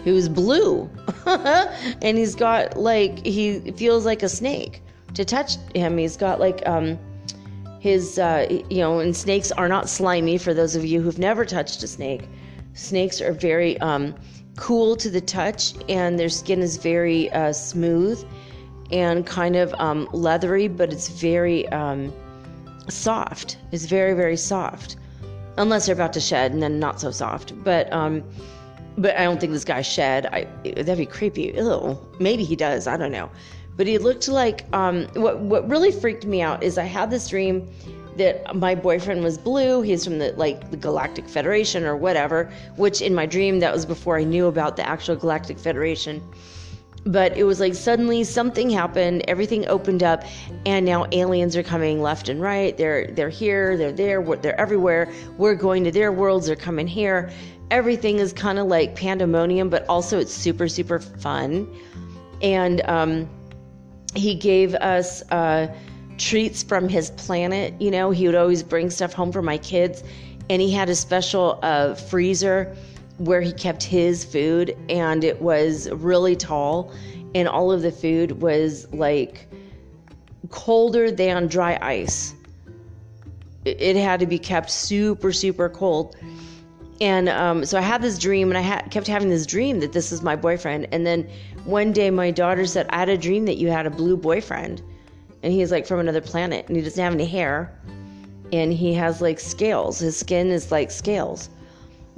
who's 0.04 0.28
blue 0.28 0.88
and 1.26 2.18
he's 2.18 2.34
got 2.34 2.76
like, 2.76 3.24
he 3.24 3.72
feels 3.72 4.04
like 4.04 4.22
a 4.22 4.28
snake 4.28 4.82
to 5.14 5.24
touch 5.24 5.56
him. 5.74 5.98
He's 5.98 6.16
got 6.16 6.38
like 6.38 6.62
um, 6.66 6.98
his, 7.80 8.18
uh, 8.18 8.46
you 8.70 8.78
know, 8.78 9.00
and 9.00 9.16
snakes 9.16 9.50
are 9.52 9.68
not 9.68 9.88
slimy 9.88 10.38
for 10.38 10.54
those 10.54 10.76
of 10.76 10.84
you 10.84 11.00
who've 11.00 11.18
never 11.18 11.44
touched 11.44 11.82
a 11.82 11.88
snake. 11.88 12.28
Snakes 12.74 13.20
are 13.20 13.32
very 13.32 13.78
um, 13.80 14.14
cool 14.56 14.96
to 14.96 15.10
the 15.10 15.20
touch, 15.20 15.74
and 15.88 16.18
their 16.18 16.28
skin 16.28 16.60
is 16.60 16.76
very 16.76 17.30
uh, 17.32 17.52
smooth 17.52 18.24
and 18.90 19.26
kind 19.26 19.56
of 19.56 19.74
um, 19.78 20.08
leathery, 20.12 20.68
but 20.68 20.92
it's 20.92 21.08
very 21.08 21.68
um, 21.68 22.12
soft. 22.88 23.58
It's 23.72 23.86
very, 23.86 24.14
very 24.14 24.36
soft. 24.36 24.96
Unless 25.56 25.86
they're 25.86 25.94
about 25.94 26.12
to 26.14 26.20
shed, 26.20 26.52
and 26.52 26.62
then 26.62 26.80
not 26.80 27.00
so 27.00 27.10
soft. 27.10 27.52
But 27.62 27.92
um, 27.92 28.24
but 28.98 29.16
I 29.16 29.24
don't 29.24 29.40
think 29.40 29.52
this 29.52 29.64
guy 29.64 29.82
shed. 29.82 30.26
I 30.26 30.46
that'd 30.64 30.98
be 30.98 31.06
creepy. 31.06 31.52
Ew. 31.54 31.98
Maybe 32.18 32.44
he 32.44 32.56
does. 32.56 32.86
I 32.86 32.96
don't 32.96 33.12
know 33.12 33.30
but 33.76 33.86
he 33.86 33.98
looked 33.98 34.28
like 34.28 34.66
um, 34.72 35.06
what 35.14 35.40
what 35.40 35.68
really 35.68 35.90
freaked 35.90 36.26
me 36.26 36.42
out 36.42 36.62
is 36.62 36.78
I 36.78 36.84
had 36.84 37.10
this 37.10 37.28
dream 37.28 37.68
that 38.16 38.54
my 38.54 38.74
boyfriend 38.74 39.24
was 39.24 39.36
blue. 39.36 39.82
He's 39.82 40.04
from 40.04 40.18
the 40.18 40.32
like 40.36 40.70
the 40.70 40.76
Galactic 40.76 41.28
Federation 41.28 41.84
or 41.84 41.96
whatever. 41.96 42.52
Which 42.76 43.02
in 43.02 43.14
my 43.14 43.26
dream 43.26 43.60
that 43.60 43.72
was 43.72 43.84
before 43.84 44.18
I 44.18 44.24
knew 44.24 44.46
about 44.46 44.76
the 44.76 44.88
actual 44.88 45.16
Galactic 45.16 45.58
Federation. 45.58 46.22
But 47.06 47.36
it 47.36 47.44
was 47.44 47.60
like 47.60 47.74
suddenly 47.74 48.24
something 48.24 48.70
happened, 48.70 49.24
everything 49.28 49.68
opened 49.68 50.02
up, 50.02 50.24
and 50.64 50.86
now 50.86 51.06
aliens 51.12 51.54
are 51.56 51.62
coming 51.62 52.00
left 52.00 52.28
and 52.30 52.40
right. 52.40 52.76
They're 52.76 53.08
they're 53.08 53.28
here, 53.28 53.76
they're 53.76 53.92
there, 53.92 54.22
they're 54.36 54.58
everywhere. 54.58 55.12
We're 55.36 55.54
going 55.54 55.84
to 55.84 55.90
their 55.90 56.12
worlds, 56.12 56.46
they're 56.46 56.56
coming 56.56 56.86
here. 56.86 57.30
Everything 57.70 58.18
is 58.18 58.32
kind 58.32 58.58
of 58.58 58.68
like 58.68 58.96
pandemonium, 58.96 59.68
but 59.68 59.86
also 59.86 60.18
it's 60.18 60.32
super 60.32 60.66
super 60.66 60.98
fun. 60.98 61.68
And 62.40 62.80
um, 62.86 63.28
he 64.14 64.34
gave 64.34 64.74
us 64.76 65.22
uh, 65.30 65.74
treats 66.16 66.62
from 66.62 66.88
his 66.88 67.10
planet. 67.10 67.74
You 67.80 67.90
know, 67.90 68.10
he 68.12 68.26
would 68.26 68.34
always 68.34 68.62
bring 68.62 68.88
stuff 68.88 69.12
home 69.12 69.30
for 69.30 69.42
my 69.42 69.58
kids, 69.58 70.02
and 70.48 70.62
he 70.62 70.70
had 70.70 70.88
a 70.88 70.94
special 70.94 71.58
uh, 71.62 71.94
freezer 71.94 72.74
where 73.18 73.40
he 73.40 73.52
kept 73.52 73.82
his 73.82 74.24
food, 74.24 74.76
and 74.88 75.24
it 75.24 75.40
was 75.40 75.88
really 75.90 76.36
tall, 76.36 76.92
and 77.34 77.48
all 77.48 77.70
of 77.70 77.82
the 77.82 77.92
food 77.92 78.42
was 78.42 78.86
like 78.92 79.48
colder 80.50 81.10
than 81.10 81.46
dry 81.46 81.78
ice. 81.80 82.34
It 83.64 83.96
had 83.96 84.20
to 84.20 84.26
be 84.26 84.38
kept 84.38 84.70
super, 84.70 85.32
super 85.32 85.70
cold. 85.70 86.16
And 87.00 87.28
um, 87.28 87.64
so 87.64 87.78
I 87.78 87.80
had 87.80 88.02
this 88.02 88.18
dream, 88.18 88.50
and 88.50 88.58
I 88.58 88.62
ha- 88.62 88.82
kept 88.90 89.06
having 89.06 89.30
this 89.30 89.46
dream 89.46 89.80
that 89.80 89.92
this 89.92 90.12
is 90.12 90.22
my 90.22 90.36
boyfriend. 90.36 90.86
And 90.92 91.06
then 91.06 91.28
one 91.64 91.92
day 91.92 92.10
my 92.10 92.30
daughter 92.30 92.66
said, 92.66 92.86
I 92.90 92.98
had 92.98 93.08
a 93.08 93.16
dream 93.16 93.46
that 93.46 93.56
you 93.56 93.68
had 93.68 93.86
a 93.86 93.90
blue 93.90 94.16
boyfriend. 94.16 94.82
And 95.42 95.52
he's 95.52 95.70
like 95.70 95.86
from 95.86 96.00
another 96.00 96.20
planet 96.20 96.66
and 96.68 96.76
he 96.76 96.82
doesn't 96.82 97.02
have 97.02 97.12
any 97.12 97.26
hair. 97.26 97.78
And 98.52 98.72
he 98.72 98.94
has 98.94 99.20
like 99.20 99.40
scales. 99.40 99.98
His 99.98 100.16
skin 100.16 100.50
is 100.50 100.70
like 100.70 100.90
scales, 100.90 101.50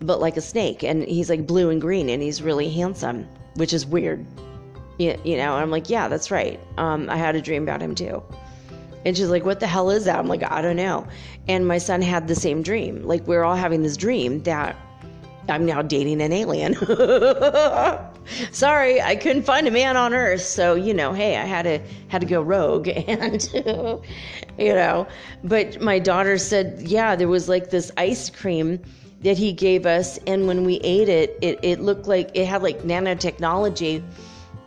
but 0.00 0.20
like 0.20 0.36
a 0.36 0.40
snake. 0.40 0.82
And 0.82 1.04
he's 1.04 1.30
like 1.30 1.46
blue 1.46 1.70
and 1.70 1.80
green 1.80 2.08
and 2.08 2.22
he's 2.22 2.42
really 2.42 2.70
handsome, 2.70 3.28
which 3.54 3.72
is 3.72 3.86
weird. 3.86 4.24
You, 4.98 5.18
you 5.24 5.36
know, 5.36 5.54
and 5.54 5.62
I'm 5.62 5.70
like, 5.70 5.90
yeah, 5.90 6.08
that's 6.08 6.30
right. 6.30 6.58
Um, 6.78 7.10
I 7.10 7.16
had 7.16 7.36
a 7.36 7.40
dream 7.40 7.62
about 7.62 7.82
him 7.82 7.94
too. 7.94 8.22
And 9.04 9.16
she's 9.16 9.28
like, 9.28 9.44
What 9.44 9.60
the 9.60 9.68
hell 9.68 9.90
is 9.90 10.06
that? 10.06 10.18
I'm 10.18 10.26
like, 10.26 10.42
I 10.50 10.60
don't 10.60 10.74
know. 10.74 11.06
And 11.46 11.66
my 11.66 11.78
son 11.78 12.02
had 12.02 12.26
the 12.26 12.34
same 12.34 12.60
dream. 12.62 13.04
Like, 13.04 13.24
we're 13.28 13.44
all 13.44 13.54
having 13.54 13.82
this 13.82 13.96
dream 13.96 14.42
that 14.42 14.74
I'm 15.48 15.64
now 15.64 15.80
dating 15.80 16.20
an 16.22 16.32
alien. 16.32 16.74
Sorry, 18.50 19.00
I 19.00 19.14
couldn't 19.14 19.44
find 19.44 19.68
a 19.68 19.70
man 19.70 19.96
on 19.96 20.12
Earth, 20.12 20.42
so 20.42 20.74
you 20.74 20.92
know, 20.92 21.12
hey, 21.12 21.36
I 21.36 21.44
had 21.44 21.62
to 21.62 21.78
had 22.08 22.20
to 22.20 22.26
go 22.26 22.42
rogue, 22.42 22.88
and 23.06 23.48
you 24.58 24.74
know. 24.74 25.06
But 25.44 25.80
my 25.80 26.00
daughter 26.00 26.36
said, 26.36 26.82
yeah, 26.82 27.14
there 27.14 27.28
was 27.28 27.48
like 27.48 27.70
this 27.70 27.92
ice 27.96 28.28
cream 28.28 28.82
that 29.22 29.38
he 29.38 29.52
gave 29.52 29.86
us, 29.86 30.18
and 30.26 30.46
when 30.46 30.64
we 30.64 30.74
ate 30.76 31.08
it, 31.08 31.38
it 31.40 31.58
it 31.62 31.80
looked 31.80 32.06
like 32.06 32.30
it 32.34 32.46
had 32.46 32.62
like 32.62 32.82
nanotechnology, 32.82 34.02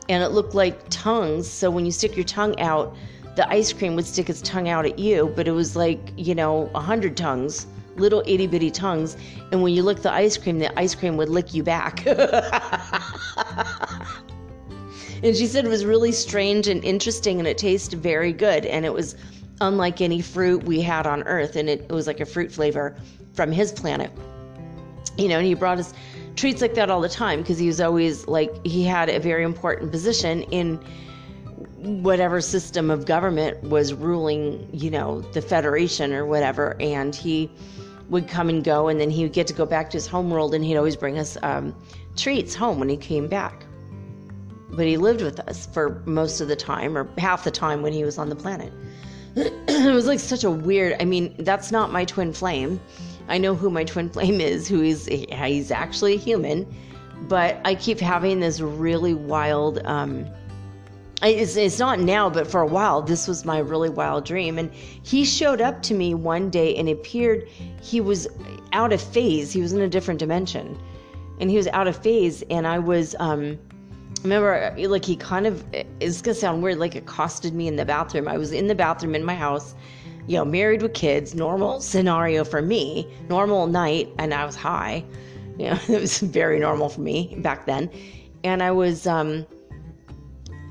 and 0.09 0.23
it 0.23 0.29
looked 0.29 0.55
like 0.55 0.79
tongues. 0.89 1.49
So 1.49 1.69
when 1.69 1.85
you 1.85 1.91
stick 1.91 2.15
your 2.15 2.25
tongue 2.25 2.59
out, 2.59 2.95
the 3.35 3.47
ice 3.49 3.71
cream 3.71 3.95
would 3.95 4.05
stick 4.05 4.29
its 4.29 4.41
tongue 4.41 4.69
out 4.69 4.85
at 4.85 4.99
you, 4.99 5.31
but 5.35 5.47
it 5.47 5.51
was 5.51 5.75
like 5.75 5.99
you 6.17 6.35
know 6.35 6.69
a 6.75 6.81
hundred 6.81 7.15
tongues 7.15 7.67
little 7.99 8.23
itty 8.25 8.47
bitty 8.47 8.71
tongues, 8.71 9.17
and 9.51 9.61
when 9.61 9.73
you 9.73 9.83
lick 9.83 10.01
the 10.01 10.11
ice 10.11 10.37
cream, 10.37 10.59
the 10.59 10.79
ice 10.79 10.95
cream 10.95 11.17
would 11.17 11.29
lick 11.29 11.53
you 11.53 11.63
back. 11.63 12.05
and 12.07 12.25
she 15.35 15.45
said 15.45 15.65
it 15.65 15.69
was 15.69 15.85
really 15.85 16.11
strange 16.11 16.67
and 16.67 16.83
interesting, 16.83 17.39
and 17.39 17.47
it 17.47 17.57
tasted 17.57 17.99
very 17.99 18.33
good, 18.33 18.65
and 18.65 18.85
it 18.85 18.93
was 18.93 19.15
unlike 19.61 20.01
any 20.01 20.21
fruit 20.21 20.63
we 20.63 20.81
had 20.81 21.05
on 21.05 21.23
Earth, 21.23 21.55
and 21.55 21.69
it, 21.69 21.81
it 21.81 21.91
was 21.91 22.07
like 22.07 22.19
a 22.19 22.25
fruit 22.25 22.51
flavor 22.51 22.95
from 23.33 23.51
his 23.51 23.71
planet. 23.71 24.11
You 25.19 25.27
know, 25.27 25.37
and 25.37 25.45
he 25.45 25.53
brought 25.53 25.77
us 25.77 25.93
treats 26.35 26.61
like 26.61 26.75
that 26.75 26.89
all 26.89 27.01
the 27.01 27.09
time 27.09 27.41
because 27.41 27.59
he 27.59 27.67
was 27.67 27.81
always 27.81 28.27
like 28.27 28.65
he 28.65 28.83
had 28.83 29.09
a 29.09 29.19
very 29.19 29.43
important 29.43 29.91
position 29.91 30.43
in 30.43 30.79
whatever 31.77 32.39
system 32.39 32.89
of 32.89 33.05
government 33.05 33.61
was 33.63 33.93
ruling, 33.93 34.69
you 34.73 34.89
know, 34.89 35.21
the 35.33 35.41
Federation 35.41 36.13
or 36.13 36.25
whatever. 36.25 36.77
And 36.79 37.13
he 37.13 37.51
would 38.09 38.27
come 38.27 38.49
and 38.49 38.63
go, 38.63 38.87
and 38.87 38.99
then 38.99 39.09
he 39.09 39.23
would 39.23 39.33
get 39.33 39.47
to 39.47 39.53
go 39.53 39.65
back 39.65 39.89
to 39.91 39.97
his 39.97 40.07
home 40.07 40.29
world, 40.29 40.53
and 40.53 40.63
he'd 40.63 40.77
always 40.77 40.95
bring 40.95 41.19
us 41.19 41.37
um, 41.43 41.75
treats 42.15 42.55
home 42.55 42.79
when 42.79 42.89
he 42.89 42.97
came 42.97 43.27
back. 43.27 43.65
But 44.71 44.87
he 44.87 44.97
lived 44.97 45.21
with 45.21 45.39
us 45.41 45.67
for 45.67 46.01
most 46.05 46.41
of 46.41 46.47
the 46.47 46.55
time, 46.55 46.97
or 46.97 47.07
half 47.17 47.43
the 47.43 47.51
time 47.51 47.81
when 47.81 47.93
he 47.93 48.03
was 48.03 48.17
on 48.17 48.29
the 48.29 48.35
planet. 48.35 48.71
it 49.35 49.93
was 49.93 50.07
like 50.07 50.19
such 50.19 50.43
a 50.43 50.49
weird. 50.49 50.95
I 50.99 51.05
mean, 51.05 51.35
that's 51.39 51.71
not 51.71 51.91
my 51.91 52.05
twin 52.05 52.33
flame. 52.33 52.79
I 53.29 53.37
know 53.37 53.55
who 53.55 53.69
my 53.69 53.83
twin 53.83 54.09
flame 54.09 54.41
is, 54.41 54.67
who 54.67 54.81
is 54.81 55.05
he's 55.05 55.71
actually 55.71 56.15
a 56.15 56.17
human, 56.17 56.67
but 57.27 57.59
I 57.63 57.75
keep 57.75 57.99
having 57.99 58.39
this 58.39 58.59
really 58.59 59.13
wild. 59.13 59.79
Um, 59.85 60.25
it's, 61.21 61.55
it's 61.57 61.79
not 61.79 61.99
now, 61.99 62.29
but 62.29 62.47
for 62.47 62.61
a 62.61 62.65
while, 62.65 63.01
this 63.01 63.27
was 63.27 63.45
my 63.45 63.59
really 63.59 63.89
wild 63.89 64.25
dream. 64.25 64.57
And 64.57 64.73
he 64.73 65.25
showed 65.25 65.61
up 65.61 65.81
to 65.83 65.93
me 65.93 66.13
one 66.13 66.49
day 66.49 66.75
and 66.75 66.87
appeared, 66.89 67.47
he 67.81 68.01
was 68.01 68.27
out 68.71 68.93
of 68.93 69.01
phase. 69.01 69.51
He 69.51 69.61
was 69.61 69.73
in 69.73 69.81
a 69.81 69.89
different 69.89 70.19
dimension. 70.19 70.79
And 71.39 71.49
he 71.49 71.57
was 71.57 71.67
out 71.67 71.87
of 71.87 71.97
phase. 71.97 72.41
And 72.49 72.65
I 72.65 72.79
was, 72.79 73.15
um, 73.19 73.59
remember, 74.23 74.73
like, 74.77 75.03
he 75.03 75.17
kind 75.17 75.45
of, 75.45 75.65
it's 75.99 76.21
gonna 76.21 76.35
sound 76.35 76.63
weird, 76.63 76.77
like, 76.77 76.95
accosted 76.95 77.53
me 77.53 77.67
in 77.67 77.75
the 77.75 77.85
bathroom. 77.85 78.27
I 78.27 78.37
was 78.37 78.53
in 78.53 78.67
the 78.67 78.75
bathroom 78.75 79.13
in 79.13 79.23
my 79.23 79.35
house, 79.35 79.75
you 80.29 80.37
know, 80.37 80.45
married 80.45 80.83
with 80.83 80.93
kids, 80.93 81.33
normal 81.33 81.81
scenario 81.81 82.43
for 82.43 82.61
me, 82.61 83.07
normal 83.29 83.65
night, 83.65 84.09
and 84.19 84.31
I 84.31 84.45
was 84.45 84.55
high. 84.55 85.03
You 85.57 85.71
know, 85.71 85.79
it 85.89 85.99
was 85.99 86.19
very 86.19 86.59
normal 86.59 86.87
for 86.89 87.01
me 87.01 87.35
back 87.39 87.65
then. 87.65 87.89
And 88.43 88.61
I 88.61 88.69
was, 88.69 89.07
um, 89.07 89.47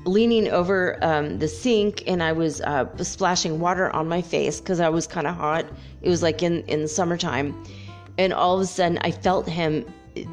leaning 0.05 0.47
over 0.47 0.97
um, 1.03 1.39
the 1.39 1.47
sink 1.49 2.03
and 2.07 2.23
I 2.23 2.31
was 2.31 2.61
uh, 2.61 2.85
splashing 3.03 3.59
water 3.59 3.93
on 3.93 4.07
my 4.07 4.21
face 4.21 4.61
because 4.61 4.79
I 4.79 4.87
was 4.87 5.05
kind 5.05 5.27
of 5.27 5.35
hot. 5.35 5.65
It 6.01 6.09
was 6.09 6.23
like 6.23 6.41
in, 6.41 6.63
in 6.63 6.83
the 6.83 6.87
summertime. 6.87 7.61
And 8.17 8.31
all 8.31 8.55
of 8.55 8.61
a 8.61 8.65
sudden, 8.65 8.97
I 9.01 9.11
felt 9.11 9.45
him 9.45 9.85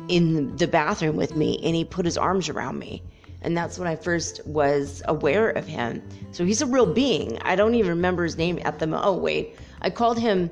in 0.09 0.57
the 0.57 0.69
bathroom 0.69 1.17
with 1.17 1.35
me 1.35 1.59
and 1.65 1.75
he 1.75 1.85
put 1.85 2.05
his 2.05 2.17
arms 2.17 2.49
around 2.49 2.79
me. 2.79 3.03
And 3.47 3.57
that's 3.57 3.79
when 3.79 3.87
I 3.87 3.95
first 3.95 4.45
was 4.45 5.03
aware 5.07 5.51
of 5.51 5.69
him. 5.69 6.03
So 6.33 6.45
he's 6.45 6.63
a 6.63 6.67
real 6.67 6.85
being. 6.85 7.39
I 7.43 7.55
don't 7.55 7.77
even 7.77 7.91
remember 7.91 8.25
his 8.25 8.37
name 8.37 8.59
at 8.65 8.81
the 8.81 8.89
moment. 8.89 9.07
Oh, 9.07 9.17
wait. 9.17 9.55
I 9.81 9.89
called 9.89 10.19
him 10.19 10.51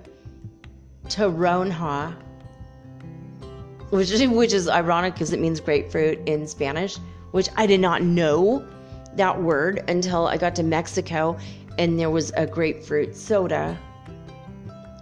Toronja, 1.09 2.14
which 3.90 4.12
is, 4.12 4.24
which 4.28 4.52
is 4.52 4.68
ironic 4.68 5.14
because 5.14 5.33
it 5.33 5.40
means 5.40 5.59
grapefruit 5.59 6.20
in 6.26 6.46
Spanish, 6.46 6.96
which 7.33 7.48
I 7.57 7.66
did 7.66 7.80
not 7.80 8.02
know 8.02 8.64
that 9.16 9.42
word 9.42 9.83
until 9.88 10.28
I 10.28 10.37
got 10.37 10.54
to 10.54 10.62
Mexico 10.62 11.37
and 11.78 11.98
there 11.98 12.11
was 12.11 12.33
a 12.37 12.46
grapefruit 12.46 13.16
soda 13.16 13.76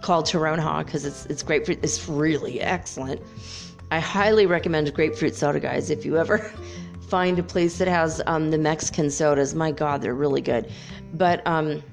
called 0.01 0.25
Toronja 0.25 0.83
because 0.83 1.05
it's 1.05 1.27
it's 1.27 1.43
grapefruit. 1.43 1.79
It's 1.83 2.09
really 2.09 2.59
excellent. 2.59 3.21
I 3.91 3.99
highly 3.99 4.47
recommend 4.47 4.91
grapefruit 4.95 5.35
soda, 5.35 5.59
guys. 5.59 5.91
If 5.91 6.05
you 6.05 6.17
ever 6.17 6.51
find 7.09 7.39
a 7.39 7.43
place 7.43 7.77
that 7.77 7.87
has 7.87 8.21
um, 8.27 8.51
the 8.51 8.57
Mexican 8.57 9.09
sodas, 9.09 9.53
my 9.55 9.71
God, 9.71 10.01
they're 10.01 10.13
really 10.15 10.41
good. 10.41 10.71
But 11.13 11.45
um, 11.45 11.83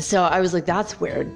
so 0.00 0.22
I 0.22 0.40
was 0.40 0.54
like, 0.54 0.66
that's 0.66 1.00
weird. 1.00 1.30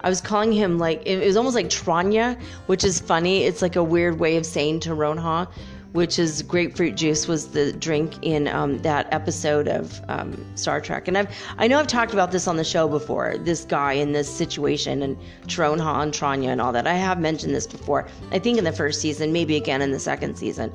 I 0.00 0.08
was 0.08 0.20
calling 0.20 0.52
him 0.52 0.78
like 0.78 1.02
it 1.06 1.24
was 1.24 1.36
almost 1.36 1.56
like 1.56 1.68
Tranya, 1.68 2.38
which 2.66 2.84
is 2.84 3.00
funny. 3.00 3.44
It's 3.44 3.62
like 3.62 3.76
a 3.76 3.82
weird 3.82 4.20
way 4.20 4.36
of 4.36 4.44
saying 4.44 4.80
Toronja, 4.80 5.48
which 5.92 6.18
is 6.18 6.42
grapefruit 6.42 6.94
juice 6.94 7.26
was 7.26 7.48
the 7.48 7.72
drink 7.72 8.12
in 8.20 8.46
um, 8.48 8.78
that 8.78 9.06
episode 9.12 9.66
of 9.66 10.02
um, 10.08 10.44
Star 10.56 10.78
Trek. 10.80 11.08
And 11.08 11.16
I've 11.16 11.34
I 11.56 11.68
know 11.68 11.78
I've 11.78 11.86
talked 11.86 12.12
about 12.12 12.32
this 12.32 12.46
on 12.46 12.58
the 12.58 12.64
show 12.64 12.86
before. 12.86 13.38
This 13.38 13.64
guy 13.64 13.94
in 13.94 14.12
this 14.12 14.28
situation 14.28 15.02
and 15.02 15.16
Tronha 15.46 16.02
and 16.02 16.12
Tranya 16.12 16.48
and 16.48 16.60
all 16.60 16.72
that. 16.72 16.86
I 16.86 16.94
have 16.94 17.18
mentioned 17.18 17.54
this 17.54 17.66
before. 17.66 18.06
I 18.30 18.38
think 18.38 18.58
in 18.58 18.64
the 18.64 18.72
first 18.72 19.00
season, 19.00 19.32
maybe 19.32 19.56
again 19.56 19.80
in 19.80 19.90
the 19.90 19.98
second 19.98 20.36
season. 20.36 20.70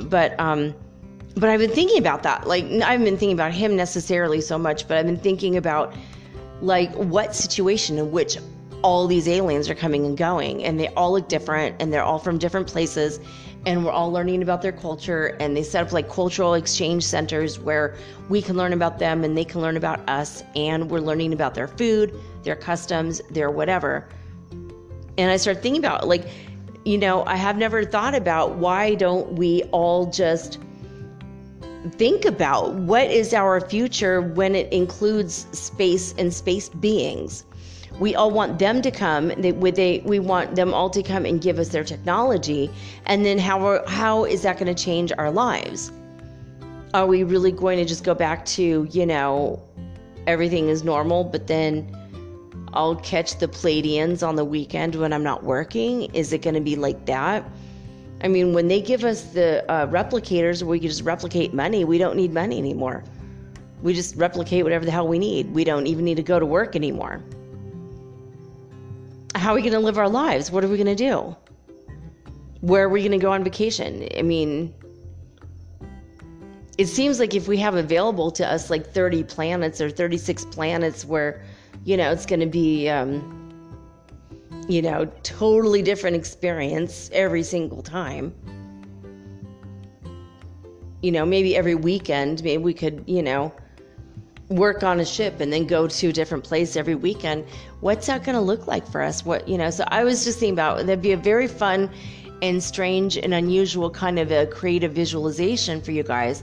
But 0.00 0.38
um, 0.38 0.74
but 1.34 1.48
I've 1.48 1.60
been 1.60 1.70
thinking 1.70 1.98
about 1.98 2.22
that. 2.24 2.46
Like 2.46 2.64
I 2.64 2.92
haven't 2.92 3.04
been 3.04 3.16
thinking 3.16 3.32
about 3.32 3.52
him 3.52 3.76
necessarily 3.76 4.40
so 4.40 4.58
much, 4.58 4.88
but 4.88 4.96
I've 4.96 5.06
been 5.06 5.16
thinking 5.16 5.56
about 5.56 5.94
like 6.60 6.92
what 6.94 7.34
situation 7.34 7.98
in 7.98 8.10
which 8.10 8.36
all 8.82 9.06
these 9.06 9.28
aliens 9.28 9.68
are 9.68 9.74
coming 9.74 10.06
and 10.06 10.16
going 10.16 10.64
and 10.64 10.80
they 10.80 10.88
all 10.88 11.12
look 11.12 11.28
different 11.28 11.76
and 11.80 11.92
they're 11.92 12.02
all 12.02 12.18
from 12.18 12.38
different 12.38 12.66
places 12.66 13.20
and 13.66 13.84
we're 13.84 13.90
all 13.90 14.10
learning 14.10 14.42
about 14.42 14.62
their 14.62 14.72
culture 14.72 15.36
and 15.38 15.54
they 15.54 15.62
set 15.62 15.86
up 15.86 15.92
like 15.92 16.08
cultural 16.08 16.54
exchange 16.54 17.04
centers 17.04 17.58
where 17.58 17.94
we 18.30 18.40
can 18.40 18.56
learn 18.56 18.72
about 18.72 18.98
them 18.98 19.22
and 19.22 19.36
they 19.36 19.44
can 19.44 19.60
learn 19.60 19.76
about 19.76 20.00
us 20.08 20.42
and 20.56 20.90
we're 20.90 21.00
learning 21.00 21.32
about 21.32 21.54
their 21.54 21.68
food 21.68 22.14
their 22.42 22.56
customs 22.56 23.20
their 23.30 23.50
whatever 23.50 24.08
and 25.18 25.30
i 25.30 25.36
start 25.36 25.62
thinking 25.62 25.84
about 25.84 26.08
like 26.08 26.26
you 26.84 26.98
know 26.98 27.24
i 27.26 27.36
have 27.36 27.56
never 27.56 27.84
thought 27.84 28.14
about 28.14 28.56
why 28.56 28.94
don't 28.94 29.32
we 29.32 29.62
all 29.72 30.06
just 30.06 30.58
think 31.92 32.24
about 32.24 32.74
what 32.74 33.10
is 33.10 33.32
our 33.32 33.60
future 33.60 34.20
when 34.20 34.54
it 34.54 34.70
includes 34.72 35.46
space 35.58 36.14
and 36.18 36.32
space 36.32 36.68
beings. 36.68 37.44
We 37.98 38.14
all 38.14 38.30
want 38.30 38.58
them 38.58 38.82
to 38.82 38.90
come 38.90 39.28
they, 39.28 39.52
they, 39.52 40.02
we 40.04 40.18
want 40.18 40.56
them 40.56 40.72
all 40.72 40.90
to 40.90 41.02
come 41.02 41.24
and 41.24 41.40
give 41.40 41.58
us 41.58 41.68
their 41.68 41.84
technology. 41.84 42.70
And 43.06 43.24
then 43.24 43.38
how, 43.38 43.84
how 43.86 44.24
is 44.24 44.42
that 44.42 44.58
going 44.58 44.74
to 44.74 44.82
change 44.82 45.12
our 45.18 45.30
lives? 45.30 45.92
Are 46.94 47.06
we 47.06 47.24
really 47.24 47.52
going 47.52 47.78
to 47.78 47.84
just 47.84 48.04
go 48.04 48.14
back 48.14 48.44
to 48.46 48.88
you 48.90 49.06
know 49.06 49.62
everything 50.26 50.68
is 50.68 50.84
normal 50.84 51.24
but 51.24 51.46
then 51.46 51.96
i'll 52.72 52.96
catch 52.96 53.38
the 53.38 53.48
Pleiadians 53.48 54.26
on 54.26 54.36
the 54.36 54.44
weekend 54.44 54.94
when 54.94 55.12
i'm 55.12 55.22
not 55.22 55.44
working 55.44 56.04
is 56.14 56.32
it 56.32 56.42
going 56.42 56.54
to 56.54 56.60
be 56.60 56.76
like 56.76 57.06
that 57.06 57.48
i 58.22 58.28
mean 58.28 58.52
when 58.52 58.68
they 58.68 58.80
give 58.80 59.04
us 59.04 59.22
the 59.32 59.68
uh, 59.70 59.86
replicators 59.86 60.62
we 60.62 60.78
can 60.78 60.88
just 60.88 61.02
replicate 61.02 61.52
money 61.54 61.84
we 61.84 61.98
don't 61.98 62.16
need 62.16 62.32
money 62.32 62.58
anymore 62.58 63.04
we 63.82 63.94
just 63.94 64.14
replicate 64.16 64.62
whatever 64.62 64.84
the 64.84 64.90
hell 64.90 65.08
we 65.08 65.18
need 65.18 65.52
we 65.52 65.64
don't 65.64 65.86
even 65.86 66.04
need 66.04 66.16
to 66.16 66.22
go 66.22 66.38
to 66.38 66.46
work 66.46 66.76
anymore 66.76 67.22
how 69.40 69.52
are 69.52 69.54
we 69.54 69.62
going 69.62 69.72
to 69.72 69.80
live 69.80 69.98
our 69.98 70.08
lives? 70.08 70.50
What 70.50 70.64
are 70.64 70.68
we 70.68 70.76
going 70.76 70.94
to 70.94 70.94
do? 70.94 71.36
Where 72.60 72.84
are 72.84 72.88
we 72.88 73.00
going 73.00 73.12
to 73.12 73.18
go 73.18 73.32
on 73.32 73.42
vacation? 73.42 74.06
I 74.16 74.22
mean, 74.22 74.74
it 76.76 76.86
seems 76.86 77.18
like 77.18 77.34
if 77.34 77.48
we 77.48 77.56
have 77.58 77.74
available 77.74 78.30
to 78.32 78.46
us 78.46 78.70
like 78.70 78.92
30 78.92 79.24
planets 79.24 79.80
or 79.80 79.88
36 79.88 80.44
planets 80.46 81.04
where, 81.04 81.42
you 81.84 81.96
know, 81.96 82.10
it's 82.10 82.26
going 82.26 82.40
to 82.40 82.46
be, 82.46 82.88
um, 82.88 83.36
you 84.68 84.82
know, 84.82 85.06
totally 85.22 85.82
different 85.82 86.16
experience 86.16 87.10
every 87.12 87.42
single 87.42 87.82
time. 87.82 88.34
You 91.02 91.12
know, 91.12 91.24
maybe 91.24 91.56
every 91.56 91.74
weekend, 91.74 92.42
maybe 92.44 92.62
we 92.62 92.74
could, 92.74 93.04
you 93.06 93.22
know, 93.22 93.52
work 94.50 94.82
on 94.82 95.00
a 95.00 95.04
ship 95.04 95.40
and 95.40 95.52
then 95.52 95.66
go 95.66 95.86
to 95.86 96.08
a 96.08 96.12
different 96.12 96.44
place 96.44 96.76
every 96.76 96.96
weekend. 96.96 97.46
What's 97.80 98.08
that 98.08 98.24
going 98.24 98.34
to 98.34 98.42
look 98.42 98.66
like 98.66 98.86
for 98.86 99.00
us? 99.00 99.24
What 99.24 99.48
you 99.48 99.56
know 99.56 99.70
so 99.70 99.84
i 99.88 100.04
was 100.04 100.24
just 100.24 100.38
thinking 100.38 100.54
about 100.54 100.78
that'd 100.78 101.00
be 101.00 101.12
a 101.12 101.16
very 101.16 101.46
fun 101.46 101.90
and 102.42 102.62
strange 102.62 103.16
and 103.16 103.34
unusual 103.34 103.90
kind 103.90 104.18
of 104.18 104.32
a 104.32 104.46
creative 104.46 104.92
visualization 104.92 105.80
for 105.80 105.92
you 105.92 106.02
guys 106.02 106.42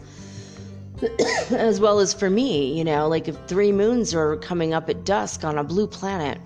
as 1.51 1.79
well 1.79 1.99
as 1.99 2.13
for 2.13 2.29
me 2.29 2.77
you 2.77 2.83
know 2.83 3.07
like 3.07 3.27
if 3.27 3.37
three 3.47 3.71
moons 3.71 4.13
are 4.13 4.37
coming 4.37 4.73
up 4.73 4.89
at 4.89 5.03
dusk 5.05 5.43
on 5.43 5.57
a 5.57 5.63
blue 5.63 5.87
planet 5.87 6.39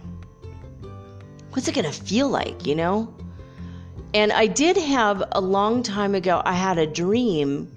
what's 1.52 1.68
it 1.68 1.76
going 1.76 1.86
to 1.86 1.92
feel 1.92 2.28
like 2.28 2.66
you 2.66 2.76
know 2.76 3.14
and 4.14 4.32
i 4.34 4.46
did 4.46 4.76
have 4.76 5.24
a 5.32 5.42
long 5.42 5.82
time 5.82 6.16
ago 6.16 6.42
i 6.46 6.54
had 6.54 6.78
a 6.78 6.88
dream 6.88 7.72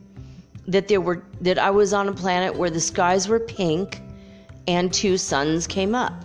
that 0.67 0.89
there 0.89 1.01
were 1.01 1.23
that 1.41 1.59
I 1.59 1.71
was 1.71 1.93
on 1.93 2.09
a 2.09 2.13
planet 2.13 2.57
where 2.57 2.71
the 2.71 2.81
skies 2.81 3.29
were 3.29 3.41
pink 3.41 4.01
and 4.67 4.93
two 4.93 5.19
suns 5.19 5.67
came 5.67 5.95
up. 5.95 6.25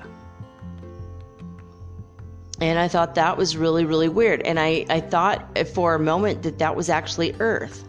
And 2.62 2.78
I 2.78 2.88
thought 2.88 3.16
that 3.16 3.38
was 3.38 3.56
really, 3.56 3.86
really 3.86 4.10
weird. 4.10 4.42
And 4.42 4.60
I, 4.60 4.86
I 4.90 5.00
thought 5.00 5.58
for 5.74 5.96
a 5.96 6.00
moment 6.00 6.44
that 6.44 6.60
that 6.60 6.76
was 6.76 6.90
actually 6.90 7.34
Earth. 7.40 7.86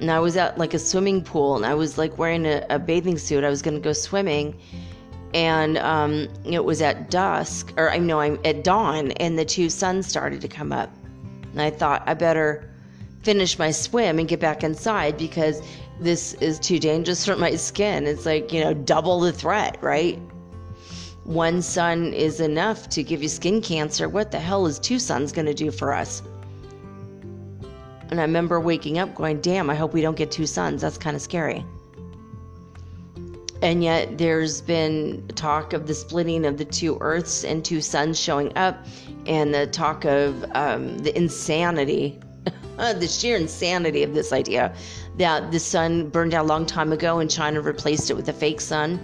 And 0.00 0.10
I 0.10 0.20
was 0.20 0.36
at 0.36 0.58
like 0.58 0.74
a 0.74 0.78
swimming 0.78 1.22
pool 1.22 1.56
and 1.56 1.66
I 1.66 1.74
was 1.74 1.98
like 1.98 2.18
wearing 2.18 2.46
a, 2.46 2.64
a 2.70 2.78
bathing 2.78 3.18
suit. 3.18 3.44
I 3.44 3.50
was 3.50 3.62
going 3.62 3.74
to 3.74 3.80
go 3.80 3.92
swimming. 3.92 4.58
And 5.34 5.76
um, 5.78 6.28
it 6.44 6.64
was 6.64 6.80
at 6.80 7.10
dusk, 7.10 7.74
or 7.76 7.90
I 7.90 7.98
know 7.98 8.20
I'm 8.20 8.38
at 8.46 8.64
dawn, 8.64 9.12
and 9.12 9.38
the 9.38 9.44
two 9.44 9.68
suns 9.68 10.06
started 10.06 10.40
to 10.40 10.48
come 10.48 10.72
up. 10.72 10.90
And 11.52 11.60
I 11.60 11.70
thought 11.70 12.02
I 12.06 12.14
better 12.14 12.70
finish 13.22 13.58
my 13.58 13.70
swim 13.70 14.18
and 14.18 14.26
get 14.26 14.40
back 14.40 14.64
inside 14.64 15.18
because 15.18 15.60
this 16.00 16.32
is 16.34 16.58
too 16.58 16.78
dangerous 16.78 17.26
for 17.26 17.36
my 17.36 17.56
skin. 17.56 18.06
It's 18.06 18.24
like, 18.24 18.52
you 18.52 18.64
know, 18.64 18.72
double 18.72 19.20
the 19.20 19.32
threat, 19.32 19.76
right? 19.82 20.18
One 21.24 21.60
sun 21.60 22.14
is 22.14 22.40
enough 22.40 22.88
to 22.90 23.02
give 23.02 23.22
you 23.22 23.28
skin 23.28 23.60
cancer. 23.60 24.08
What 24.08 24.30
the 24.30 24.40
hell 24.40 24.66
is 24.66 24.78
two 24.78 24.98
suns 24.98 25.30
going 25.30 25.44
to 25.46 25.52
do 25.52 25.70
for 25.70 25.92
us? 25.92 26.22
And 28.10 28.20
I 28.20 28.22
remember 28.22 28.58
waking 28.60 28.98
up 28.98 29.14
going, 29.14 29.40
damn, 29.40 29.68
I 29.68 29.74
hope 29.74 29.92
we 29.92 30.00
don't 30.00 30.16
get 30.16 30.30
two 30.30 30.46
suns. 30.46 30.82
That's 30.82 30.98
kind 30.98 31.14
of 31.14 31.22
scary. 31.22 31.64
And 33.60 33.82
yet 33.82 34.18
there's 34.18 34.60
been 34.60 35.26
talk 35.34 35.72
of 35.72 35.86
the 35.86 35.94
splitting 35.94 36.46
of 36.46 36.58
the 36.58 36.64
two 36.64 36.96
earths 37.00 37.44
and 37.44 37.64
two 37.64 37.80
suns 37.80 38.18
showing 38.18 38.56
up, 38.56 38.86
and 39.26 39.52
the 39.52 39.66
talk 39.66 40.04
of 40.04 40.44
um, 40.54 40.98
the 40.98 41.16
insanity, 41.16 42.20
the 42.76 43.08
sheer 43.08 43.36
insanity 43.36 44.04
of 44.04 44.14
this 44.14 44.32
idea 44.32 44.72
that 45.18 45.50
the 45.50 45.58
sun 45.58 46.08
burned 46.08 46.32
out 46.32 46.44
a 46.44 46.48
long 46.48 46.64
time 46.64 46.92
ago 46.92 47.18
and 47.18 47.28
China 47.28 47.60
replaced 47.60 48.10
it 48.10 48.14
with 48.14 48.28
a 48.28 48.32
fake 48.32 48.60
sun. 48.60 49.00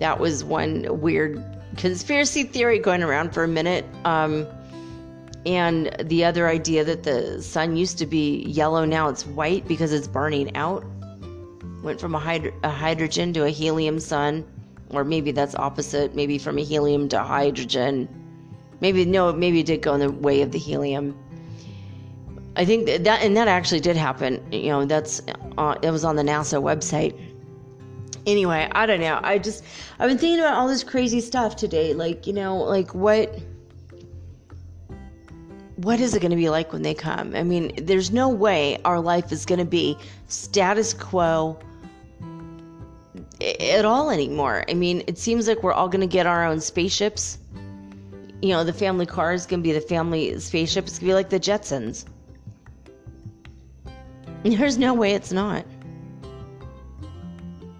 That 0.00 0.18
was 0.18 0.42
one 0.42 1.00
weird 1.00 1.42
conspiracy 1.76 2.42
theory 2.42 2.80
going 2.80 3.02
around 3.02 3.32
for 3.32 3.44
a 3.44 3.48
minute. 3.48 3.84
Um, 4.04 4.46
and 5.44 5.94
the 6.04 6.24
other 6.24 6.48
idea 6.48 6.84
that 6.84 7.02
the 7.02 7.42
sun 7.42 7.76
used 7.76 7.98
to 7.98 8.06
be 8.06 8.42
yellow, 8.42 8.84
now 8.84 9.08
it's 9.08 9.26
white 9.26 9.66
because 9.66 9.92
it's 9.92 10.06
burning 10.06 10.54
out. 10.56 10.84
Went 11.82 12.00
from 12.00 12.14
a, 12.14 12.52
a 12.62 12.70
hydrogen 12.70 13.32
to 13.32 13.44
a 13.44 13.50
helium 13.50 13.98
sun, 13.98 14.44
or 14.90 15.02
maybe 15.02 15.32
that's 15.32 15.56
opposite, 15.56 16.14
maybe 16.14 16.38
from 16.38 16.58
a 16.58 16.62
helium 16.62 17.08
to 17.08 17.18
hydrogen. 17.18 18.08
Maybe, 18.80 19.04
no, 19.04 19.32
maybe 19.32 19.60
it 19.60 19.66
did 19.66 19.82
go 19.82 19.94
in 19.94 20.00
the 20.00 20.12
way 20.12 20.42
of 20.42 20.52
the 20.52 20.58
helium. 20.58 21.18
I 22.54 22.64
think 22.64 22.86
that, 22.86 23.04
that 23.04 23.22
and 23.22 23.36
that 23.36 23.48
actually 23.48 23.80
did 23.80 23.96
happen. 23.96 24.40
You 24.52 24.68
know, 24.68 24.84
that's 24.84 25.22
uh, 25.58 25.76
it 25.82 25.90
was 25.90 26.04
on 26.04 26.16
the 26.16 26.22
NASA 26.22 26.62
website. 26.62 27.18
Anyway, 28.26 28.68
I 28.72 28.86
don't 28.86 29.00
know. 29.00 29.18
I 29.22 29.38
just 29.38 29.64
I've 29.98 30.08
been 30.08 30.18
thinking 30.18 30.38
about 30.38 30.54
all 30.54 30.68
this 30.68 30.84
crazy 30.84 31.20
stuff 31.20 31.56
today. 31.56 31.94
Like, 31.94 32.26
you 32.26 32.32
know, 32.32 32.58
like 32.58 32.94
what 32.94 33.34
what 35.82 36.00
is 36.00 36.14
it 36.14 36.20
going 36.20 36.30
to 36.30 36.36
be 36.36 36.48
like 36.48 36.72
when 36.72 36.82
they 36.82 36.94
come? 36.94 37.34
I 37.34 37.42
mean, 37.42 37.72
there's 37.76 38.12
no 38.12 38.28
way 38.28 38.78
our 38.84 39.00
life 39.00 39.32
is 39.32 39.44
going 39.44 39.58
to 39.58 39.64
be 39.64 39.96
status 40.28 40.94
quo 40.94 41.58
at 43.60 43.84
all 43.84 44.10
anymore. 44.10 44.64
I 44.68 44.74
mean, 44.74 45.02
it 45.06 45.18
seems 45.18 45.48
like 45.48 45.62
we're 45.62 45.72
all 45.72 45.88
going 45.88 46.00
to 46.00 46.06
get 46.06 46.26
our 46.26 46.44
own 46.44 46.60
spaceships. 46.60 47.38
You 48.40 48.50
know, 48.50 48.64
the 48.64 48.72
family 48.72 49.06
car 49.06 49.32
is 49.32 49.44
going 49.46 49.60
to 49.60 49.62
be 49.62 49.72
the 49.72 49.80
family 49.80 50.38
spaceship. 50.38 50.84
It's 50.86 50.98
going 50.98 51.08
to 51.08 51.10
be 51.10 51.14
like 51.14 51.30
the 51.30 51.40
Jetsons. 51.40 52.04
There's 54.44 54.78
no 54.78 54.94
way 54.94 55.14
it's 55.14 55.32
not. 55.32 55.64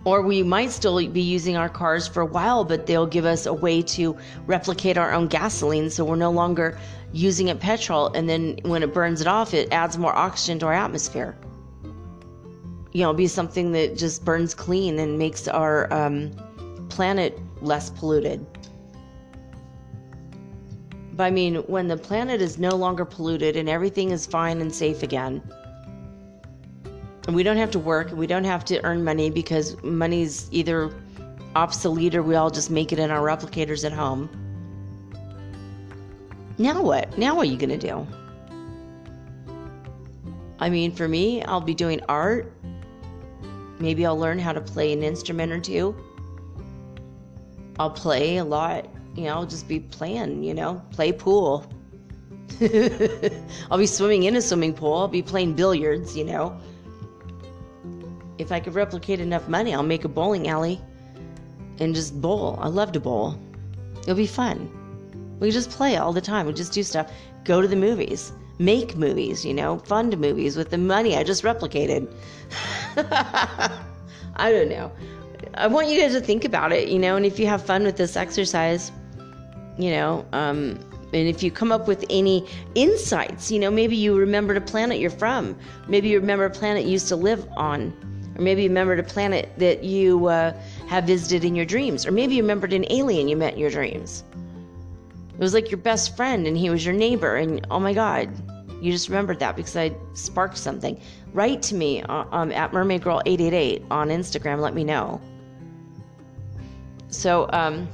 Or 0.04 0.22
we 0.22 0.42
might 0.42 0.72
still 0.72 1.06
be 1.08 1.20
using 1.20 1.56
our 1.56 1.68
cars 1.68 2.08
for 2.08 2.22
a 2.22 2.26
while, 2.26 2.64
but 2.64 2.86
they'll 2.86 3.06
give 3.06 3.24
us 3.24 3.46
a 3.46 3.54
way 3.54 3.82
to 3.82 4.16
replicate 4.46 4.98
our 4.98 5.12
own 5.12 5.28
gasoline 5.28 5.90
so 5.90 6.04
we're 6.04 6.16
no 6.16 6.32
longer 6.32 6.76
using 7.12 7.48
it 7.48 7.60
petrol. 7.60 8.08
And 8.08 8.28
then 8.28 8.58
when 8.62 8.82
it 8.82 8.92
burns 8.92 9.20
it 9.20 9.26
off, 9.26 9.54
it 9.54 9.72
adds 9.72 9.98
more 9.98 10.14
oxygen 10.14 10.58
to 10.60 10.66
our 10.66 10.72
atmosphere. 10.72 11.36
You 12.92 13.02
know, 13.02 13.12
be 13.12 13.26
something 13.26 13.72
that 13.72 13.96
just 13.96 14.24
burns 14.24 14.54
clean 14.54 14.98
and 14.98 15.18
makes 15.18 15.48
our 15.48 15.92
um, 15.92 16.30
planet 16.88 17.38
less 17.60 17.90
polluted. 17.90 18.44
But 21.14 21.24
I 21.24 21.30
mean, 21.30 21.56
when 21.56 21.88
the 21.88 21.96
planet 21.96 22.40
is 22.40 22.58
no 22.58 22.70
longer 22.70 23.04
polluted 23.04 23.56
and 23.56 23.68
everything 23.68 24.10
is 24.10 24.26
fine 24.26 24.60
and 24.60 24.74
safe 24.74 25.02
again, 25.02 25.42
and 27.26 27.36
we 27.36 27.42
don't 27.42 27.56
have 27.56 27.70
to 27.70 27.78
work 27.78 28.10
we 28.12 28.26
don't 28.26 28.44
have 28.44 28.64
to 28.64 28.84
earn 28.84 29.04
money 29.04 29.30
because 29.30 29.80
money's 29.82 30.48
either 30.50 30.92
obsolete 31.54 32.14
or 32.14 32.22
we 32.22 32.34
all 32.34 32.50
just 32.50 32.70
make 32.70 32.92
it 32.92 32.98
in 32.98 33.10
our 33.10 33.20
replicators 33.20 33.84
at 33.84 33.92
home 33.92 34.28
now 36.58 36.82
what? 36.82 37.16
Now 37.18 37.36
what 37.36 37.46
are 37.46 37.50
you 37.50 37.56
going 37.56 37.78
to 37.78 37.88
do? 37.88 38.06
I 40.58 40.70
mean 40.70 40.92
for 40.92 41.08
me 41.08 41.42
i'll 41.42 41.60
be 41.60 41.74
doing 41.74 42.00
art. 42.08 42.52
Maybe 43.80 44.06
i'll 44.06 44.18
learn 44.18 44.38
how 44.38 44.52
to 44.52 44.60
play 44.60 44.92
an 44.92 45.02
instrument 45.02 45.50
or 45.50 45.58
two. 45.58 45.96
I'll 47.78 47.90
play 47.90 48.36
a 48.36 48.44
lot 48.44 48.88
you 49.16 49.24
know 49.24 49.34
i'll 49.34 49.46
just 49.46 49.68
be 49.68 49.80
playing 49.80 50.42
you 50.44 50.54
know 50.54 50.80
play 50.92 51.12
pool. 51.12 51.66
I'll 53.70 53.78
be 53.78 53.86
swimming 53.86 54.24
in 54.24 54.36
a 54.36 54.42
swimming 54.42 54.74
pool. 54.74 54.94
I'll 54.94 55.08
be 55.08 55.22
playing 55.22 55.54
billiards 55.54 56.16
you 56.16 56.24
know. 56.24 56.60
If 58.38 58.52
I 58.52 58.60
could 58.60 58.74
replicate 58.74 59.20
enough 59.20 59.48
money, 59.48 59.74
I'll 59.74 59.82
make 59.82 60.04
a 60.04 60.08
bowling 60.08 60.48
alley 60.48 60.80
and 61.80 61.94
just 61.94 62.20
bowl. 62.20 62.58
I 62.60 62.68
love 62.68 62.92
to 62.92 63.00
bowl. 63.00 63.38
It'll 64.02 64.14
be 64.14 64.26
fun. 64.26 64.70
We 65.42 65.50
just 65.50 65.70
play 65.70 65.96
all 65.96 66.12
the 66.12 66.20
time. 66.20 66.46
We 66.46 66.52
just 66.52 66.72
do 66.72 66.84
stuff. 66.84 67.10
Go 67.42 67.60
to 67.60 67.66
the 67.66 67.74
movies. 67.74 68.30
Make 68.60 68.94
movies, 68.94 69.44
you 69.44 69.52
know, 69.52 69.76
fund 69.76 70.16
movies 70.16 70.56
with 70.56 70.70
the 70.70 70.78
money 70.78 71.16
I 71.16 71.24
just 71.24 71.42
replicated. 71.42 72.08
I 74.36 74.52
don't 74.52 74.68
know. 74.68 74.92
I 75.54 75.66
want 75.66 75.88
you 75.88 76.00
guys 76.00 76.12
to 76.12 76.20
think 76.20 76.44
about 76.44 76.70
it, 76.70 76.90
you 76.90 76.98
know, 77.00 77.16
and 77.16 77.26
if 77.26 77.40
you 77.40 77.48
have 77.48 77.66
fun 77.66 77.82
with 77.82 77.96
this 77.96 78.14
exercise, 78.14 78.92
you 79.76 79.90
know, 79.90 80.24
um, 80.32 80.78
and 81.12 81.26
if 81.28 81.42
you 81.42 81.50
come 81.50 81.72
up 81.72 81.88
with 81.88 82.04
any 82.08 82.48
insights, 82.76 83.50
you 83.50 83.58
know, 83.58 83.70
maybe 83.70 83.96
you 83.96 84.16
remembered 84.16 84.56
a 84.56 84.60
planet 84.60 85.00
you're 85.00 85.10
from, 85.10 85.56
maybe 85.88 86.08
you 86.08 86.20
remember 86.20 86.44
a 86.44 86.50
planet 86.50 86.84
you 86.84 86.92
used 86.92 87.08
to 87.08 87.16
live 87.16 87.44
on 87.56 87.92
or 88.36 88.42
maybe 88.42 88.62
you 88.62 88.68
remembered 88.68 88.98
a 88.98 89.02
planet 89.02 89.50
that 89.58 89.84
you 89.84 90.26
uh, 90.26 90.52
have 90.86 91.04
visited 91.04 91.44
in 91.44 91.54
your 91.54 91.66
dreams. 91.66 92.06
Or 92.06 92.12
maybe 92.12 92.34
you 92.34 92.42
remembered 92.42 92.72
an 92.72 92.86
alien 92.90 93.28
you 93.28 93.36
met 93.36 93.54
in 93.54 93.58
your 93.58 93.70
dreams. 93.70 94.24
It 95.34 95.38
was 95.38 95.54
like 95.54 95.70
your 95.70 95.78
best 95.78 96.16
friend 96.16 96.46
and 96.46 96.56
he 96.56 96.70
was 96.70 96.84
your 96.84 96.94
neighbor. 96.94 97.36
And 97.36 97.66
oh 97.70 97.80
my 97.80 97.92
God, 97.92 98.30
you 98.82 98.92
just 98.92 99.08
remembered 99.08 99.38
that 99.40 99.56
because 99.56 99.76
I 99.76 99.94
sparked 100.14 100.58
something. 100.58 101.00
Write 101.32 101.62
to 101.62 101.74
me 101.74 102.02
uh, 102.02 102.24
um, 102.30 102.52
at 102.52 102.72
Mermaid 102.72 103.02
Girl 103.02 103.22
888 103.24 103.84
on 103.90 104.08
Instagram. 104.08 104.60
Let 104.60 104.74
me 104.74 104.84
know. 104.84 105.20
So, 107.08 107.48
um, 107.52 107.88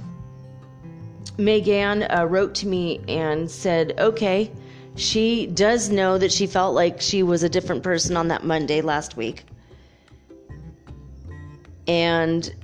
Megan 1.37 2.03
uh, 2.05 2.27
wrote 2.29 2.55
to 2.57 2.66
me 2.66 3.01
and 3.07 3.48
said, 3.51 3.94
okay, 3.98 4.51
she 4.96 5.46
does 5.46 5.88
know 5.90 6.18
that 6.18 6.33
she 6.33 6.46
felt 6.46 6.74
like 6.74 7.01
she 7.01 7.22
was 7.22 7.44
a 7.44 7.48
different 7.48 7.83
person 7.85 8.16
on 8.16 8.29
that 8.29 8.44
Monday 8.44 8.81
last 8.81 9.16
week 9.16 9.44
and 11.88 12.55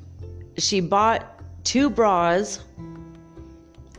she 0.59 0.81
bought 0.81 1.41
two 1.65 1.91
bras 1.91 2.61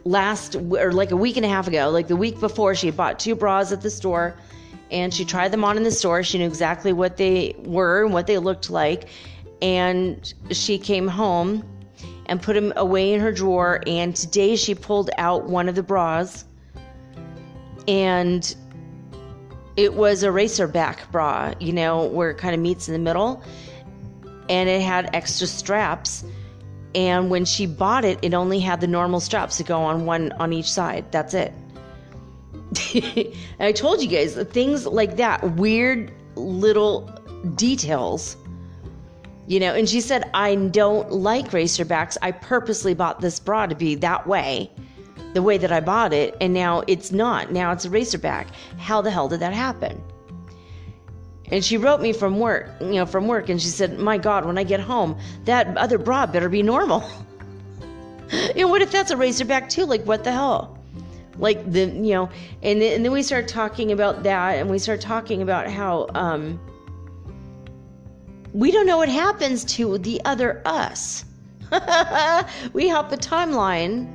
last 0.05 0.55
or 0.55 0.91
like 0.91 1.11
a 1.11 1.17
week 1.17 1.35
and 1.35 1.45
a 1.45 1.49
half 1.49 1.67
ago 1.67 1.89
like 1.89 2.07
the 2.07 2.15
week 2.15 2.39
before 2.39 2.75
she 2.75 2.91
bought 2.91 3.19
two 3.19 3.35
bras 3.35 3.71
at 3.71 3.81
the 3.81 3.89
store 3.89 4.35
and 4.91 5.11
she 5.11 5.25
tried 5.25 5.51
them 5.51 5.63
on 5.63 5.77
in 5.77 5.83
the 5.83 5.91
store 5.91 6.21
she 6.23 6.37
knew 6.37 6.45
exactly 6.45 6.93
what 6.93 7.17
they 7.17 7.55
were 7.65 8.03
and 8.03 8.13
what 8.13 8.27
they 8.27 8.37
looked 8.37 8.69
like 8.69 9.09
and 9.63 10.35
she 10.51 10.77
came 10.77 11.07
home 11.07 11.63
and 12.27 12.39
put 12.39 12.53
them 12.53 12.71
away 12.75 13.13
in 13.13 13.19
her 13.19 13.31
drawer 13.31 13.81
and 13.87 14.15
today 14.15 14.55
she 14.55 14.75
pulled 14.75 15.09
out 15.17 15.45
one 15.45 15.67
of 15.67 15.73
the 15.73 15.83
bras 15.83 16.45
and 17.87 18.55
it 19.75 19.91
was 19.93 20.21
a 20.21 20.31
racer 20.31 20.67
back 20.67 21.11
bra 21.11 21.51
you 21.59 21.73
know 21.73 22.05
where 22.05 22.29
it 22.29 22.37
kind 22.37 22.53
of 22.53 22.61
meets 22.61 22.87
in 22.87 22.93
the 22.93 22.99
middle 22.99 23.43
and 24.49 24.69
it 24.69 24.81
had 24.81 25.09
extra 25.13 25.47
straps. 25.47 26.23
And 26.95 27.29
when 27.29 27.43
she 27.43 27.65
bought 27.65 28.05
it, 28.05 28.17
it 28.21 28.33
only 28.33 28.59
had 28.59 28.79
the 28.79 28.87
normal 28.87 29.19
straps 29.19 29.57
to 29.57 29.63
go 29.63 29.81
on 29.81 30.05
one 30.05 30.31
on 30.33 30.53
each 30.53 30.71
side. 30.71 31.11
That's 31.11 31.33
it. 31.33 31.53
I 33.59 33.73
told 33.73 34.01
you 34.01 34.07
guys 34.07 34.35
things 34.51 34.87
like 34.87 35.17
that, 35.17 35.55
weird 35.57 36.11
little 36.35 37.11
details. 37.55 38.37
You 39.47 39.59
know, 39.59 39.75
and 39.75 39.87
she 39.87 40.01
said, 40.01 40.29
I 40.33 40.55
don't 40.55 41.11
like 41.11 41.51
racerbacks. 41.51 42.17
I 42.21 42.31
purposely 42.31 42.93
bought 42.93 43.21
this 43.21 43.39
bra 43.39 43.67
to 43.67 43.75
be 43.75 43.95
that 43.95 44.25
way, 44.25 44.71
the 45.33 45.43
way 45.43 45.57
that 45.59 45.71
I 45.71 45.81
bought 45.81 46.13
it, 46.13 46.35
and 46.41 46.53
now 46.53 46.81
it's 46.87 47.11
not. 47.11 47.51
Now 47.51 47.71
it's 47.71 47.85
a 47.85 47.89
racerback. 47.89 48.47
How 48.79 49.01
the 49.01 49.11
hell 49.11 49.27
did 49.27 49.41
that 49.41 49.53
happen? 49.53 50.01
And 51.51 51.63
she 51.63 51.77
wrote 51.77 52.01
me 52.01 52.11
from 52.11 52.39
work, 52.39 52.69
you 52.81 52.93
know, 52.93 53.05
from 53.05 53.27
work, 53.27 53.49
and 53.49 53.61
she 53.61 53.67
said, 53.67 53.99
My 53.99 54.17
God, 54.17 54.45
when 54.45 54.57
I 54.57 54.63
get 54.63 54.79
home, 54.79 55.17
that 55.45 55.77
other 55.77 55.97
bra 55.97 56.25
better 56.25 56.49
be 56.49 56.63
normal. 56.63 57.07
you 58.55 58.61
know, 58.61 58.67
what 58.67 58.81
if 58.81 58.91
that's 58.91 59.11
a 59.11 59.15
racerback 59.15 59.69
too? 59.69 59.85
Like, 59.85 60.03
what 60.05 60.23
the 60.23 60.31
hell? 60.31 60.79
Like, 61.37 61.71
the, 61.71 61.81
you 61.81 62.13
know, 62.13 62.29
and, 62.63 62.81
and 62.81 63.05
then 63.05 63.11
we 63.11 63.21
start 63.21 63.47
talking 63.47 63.91
about 63.91 64.23
that, 64.23 64.55
and 64.55 64.69
we 64.69 64.79
start 64.79 65.01
talking 65.01 65.41
about 65.41 65.69
how, 65.69 66.07
um, 66.15 66.59
we 68.53 68.71
don't 68.71 68.87
know 68.87 68.97
what 68.97 69.09
happens 69.09 69.65
to 69.65 69.97
the 69.97 70.21
other 70.23 70.61
us. 70.65 71.25
we 72.73 72.87
help 72.87 73.11
a 73.11 73.17
timeline, 73.17 74.09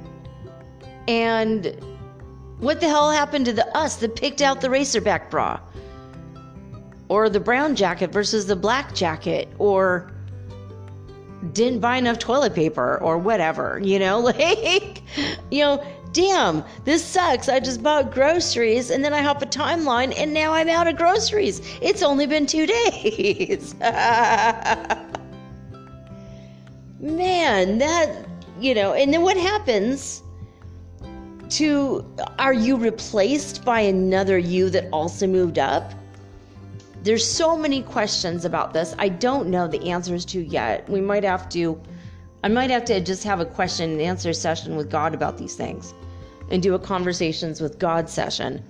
and 1.06 1.76
what 2.58 2.80
the 2.80 2.88
hell 2.88 3.10
happened 3.10 3.44
to 3.46 3.52
the 3.52 3.66
us 3.76 3.96
that 3.96 4.16
picked 4.16 4.40
out 4.40 4.60
the 4.60 4.68
racerback 4.68 5.30
bra? 5.30 5.60
Or 7.10 7.28
the 7.28 7.40
brown 7.40 7.74
jacket 7.74 8.12
versus 8.12 8.46
the 8.46 8.54
black 8.54 8.94
jacket 8.94 9.48
or 9.58 10.12
didn't 11.52 11.80
buy 11.80 11.96
enough 11.96 12.20
toilet 12.20 12.54
paper 12.54 12.98
or 13.02 13.18
whatever, 13.18 13.80
you 13.82 13.98
know, 13.98 14.20
like, 14.20 15.02
you 15.50 15.58
know, 15.58 15.84
damn, 16.12 16.62
this 16.84 17.04
sucks. 17.04 17.48
I 17.48 17.58
just 17.58 17.82
bought 17.82 18.12
groceries 18.12 18.90
and 18.90 19.04
then 19.04 19.12
I 19.12 19.22
hop 19.22 19.42
a 19.42 19.46
timeline 19.46 20.14
and 20.16 20.32
now 20.32 20.52
I'm 20.52 20.68
out 20.68 20.86
of 20.86 20.96
groceries. 20.96 21.60
It's 21.82 22.04
only 22.04 22.26
been 22.28 22.46
two 22.46 22.66
days. 22.90 23.74
Man, 27.00 27.78
that, 27.78 28.24
you 28.60 28.72
know, 28.72 28.92
and 28.94 29.12
then 29.12 29.22
what 29.22 29.36
happens? 29.36 30.22
to 31.48 32.06
are 32.38 32.52
you 32.52 32.76
replaced 32.76 33.64
by 33.64 33.80
another 33.80 34.38
you 34.38 34.70
that 34.70 34.88
also 34.92 35.26
moved 35.26 35.58
up? 35.58 35.92
There's 37.02 37.26
so 37.26 37.56
many 37.56 37.82
questions 37.82 38.44
about 38.44 38.72
this. 38.72 38.94
I 38.98 39.08
don't 39.08 39.48
know 39.48 39.66
the 39.66 39.90
answers 39.90 40.24
to 40.26 40.40
yet. 40.40 40.88
We 40.88 41.00
might 41.00 41.24
have 41.24 41.48
to 41.50 41.80
I 42.42 42.48
might 42.48 42.70
have 42.70 42.84
to 42.86 43.00
just 43.00 43.22
have 43.24 43.40
a 43.40 43.44
question 43.44 43.90
and 43.90 44.00
answer 44.00 44.32
session 44.32 44.76
with 44.76 44.90
God 44.90 45.14
about 45.14 45.36
these 45.36 45.54
things 45.54 45.92
and 46.50 46.62
do 46.62 46.74
a 46.74 46.78
conversations 46.78 47.60
with 47.60 47.78
God 47.78 48.08
session. 48.08 48.62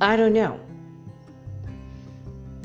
I 0.00 0.16
don't 0.16 0.32
know. 0.32 0.60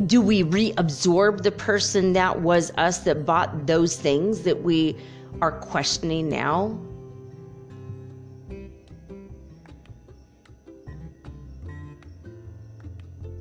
Do 0.06 0.22
we 0.22 0.44
reabsorb 0.44 1.42
the 1.42 1.52
person 1.52 2.14
that 2.14 2.40
was 2.42 2.72
us 2.78 3.00
that 3.00 3.26
bought 3.26 3.66
those 3.66 3.98
things 3.98 4.42
that 4.44 4.62
we 4.62 4.96
are 5.42 5.52
questioning 5.52 6.30
now? 6.30 6.80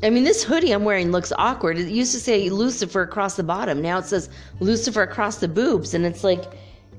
I 0.02 0.10
mean, 0.10 0.22
this 0.22 0.44
hoodie 0.44 0.72
I'm 0.72 0.84
wearing 0.84 1.10
looks 1.10 1.32
awkward. 1.38 1.76
It 1.78 1.88
used 1.88 2.12
to 2.12 2.20
say 2.20 2.50
Lucifer 2.50 3.02
across 3.02 3.34
the 3.34 3.42
bottom. 3.42 3.82
Now 3.82 3.98
it 3.98 4.04
says 4.04 4.30
Lucifer 4.60 5.02
across 5.02 5.38
the 5.38 5.48
boobs. 5.48 5.94
And 5.94 6.06
it's 6.06 6.22
like, 6.22 6.44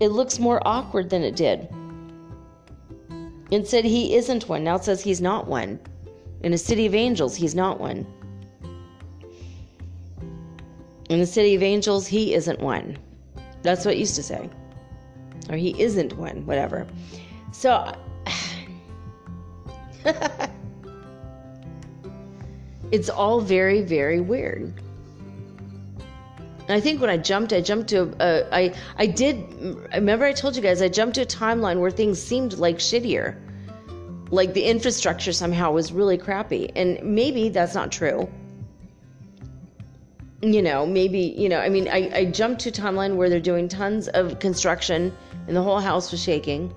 it 0.01 0.09
looks 0.09 0.37
more 0.37 0.61
awkward 0.65 1.09
than 1.09 1.23
it 1.23 1.35
did. 1.35 1.69
It 3.51 3.67
said 3.67 3.85
he 3.85 4.15
isn't 4.15 4.49
one. 4.49 4.63
Now 4.63 4.75
it 4.75 4.83
says 4.83 5.01
he's 5.01 5.21
not 5.21 5.47
one. 5.47 5.79
In 6.43 6.53
a 6.53 6.57
city 6.57 6.85
of 6.85 6.93
angels, 6.93 7.35
he's 7.35 7.55
not 7.55 7.79
one. 7.79 8.05
In 11.09 11.19
the 11.19 11.25
city 11.25 11.55
of 11.55 11.63
angels, 11.63 12.05
he 12.05 12.33
isn't 12.33 12.59
one. 12.59 12.97
That's 13.61 13.85
what 13.85 13.95
it 13.95 13.97
used 13.97 14.15
to 14.15 14.23
say. 14.23 14.49
Or 15.49 15.55
he 15.55 15.79
isn't 15.81 16.17
one, 16.17 16.45
whatever. 16.45 16.85
So. 17.51 17.93
it's 22.91 23.09
all 23.09 23.41
very, 23.41 23.81
very 23.81 24.19
weird. 24.19 24.73
And 26.69 26.77
I 26.77 26.79
think 26.79 27.01
when 27.01 27.09
I 27.09 27.17
jumped, 27.17 27.51
I 27.51 27.61
jumped 27.61 27.89
to, 27.89 28.15
uh, 28.19 28.47
I, 28.51 28.75
I 28.97 29.07
did, 29.07 29.43
remember 29.91 30.25
I 30.25 30.33
told 30.33 30.55
you 30.55 30.61
guys, 30.61 30.83
I 30.83 30.87
jumped 30.87 31.15
to 31.15 31.21
a 31.21 31.25
timeline 31.25 31.79
where 31.79 31.89
things 31.89 32.21
seemed 32.21 32.59
like 32.59 32.77
shittier. 32.77 33.35
Like 34.29 34.53
the 34.53 34.63
infrastructure 34.63 35.33
somehow 35.33 35.71
was 35.71 35.91
really 35.91 36.17
crappy. 36.17 36.69
And 36.75 37.01
maybe 37.01 37.49
that's 37.49 37.73
not 37.73 37.91
true. 37.91 38.29
You 40.43 40.61
know, 40.61 40.85
maybe, 40.85 41.19
you 41.19 41.49
know, 41.49 41.59
I 41.59 41.69
mean, 41.69 41.87
I, 41.87 42.11
I 42.13 42.25
jumped 42.25 42.61
to 42.61 42.69
a 42.69 42.71
timeline 42.71 43.15
where 43.15 43.29
they're 43.29 43.39
doing 43.39 43.67
tons 43.67 44.07
of 44.09 44.37
construction 44.39 45.11
and 45.47 45.57
the 45.57 45.63
whole 45.63 45.79
house 45.79 46.11
was 46.11 46.21
shaking. 46.21 46.71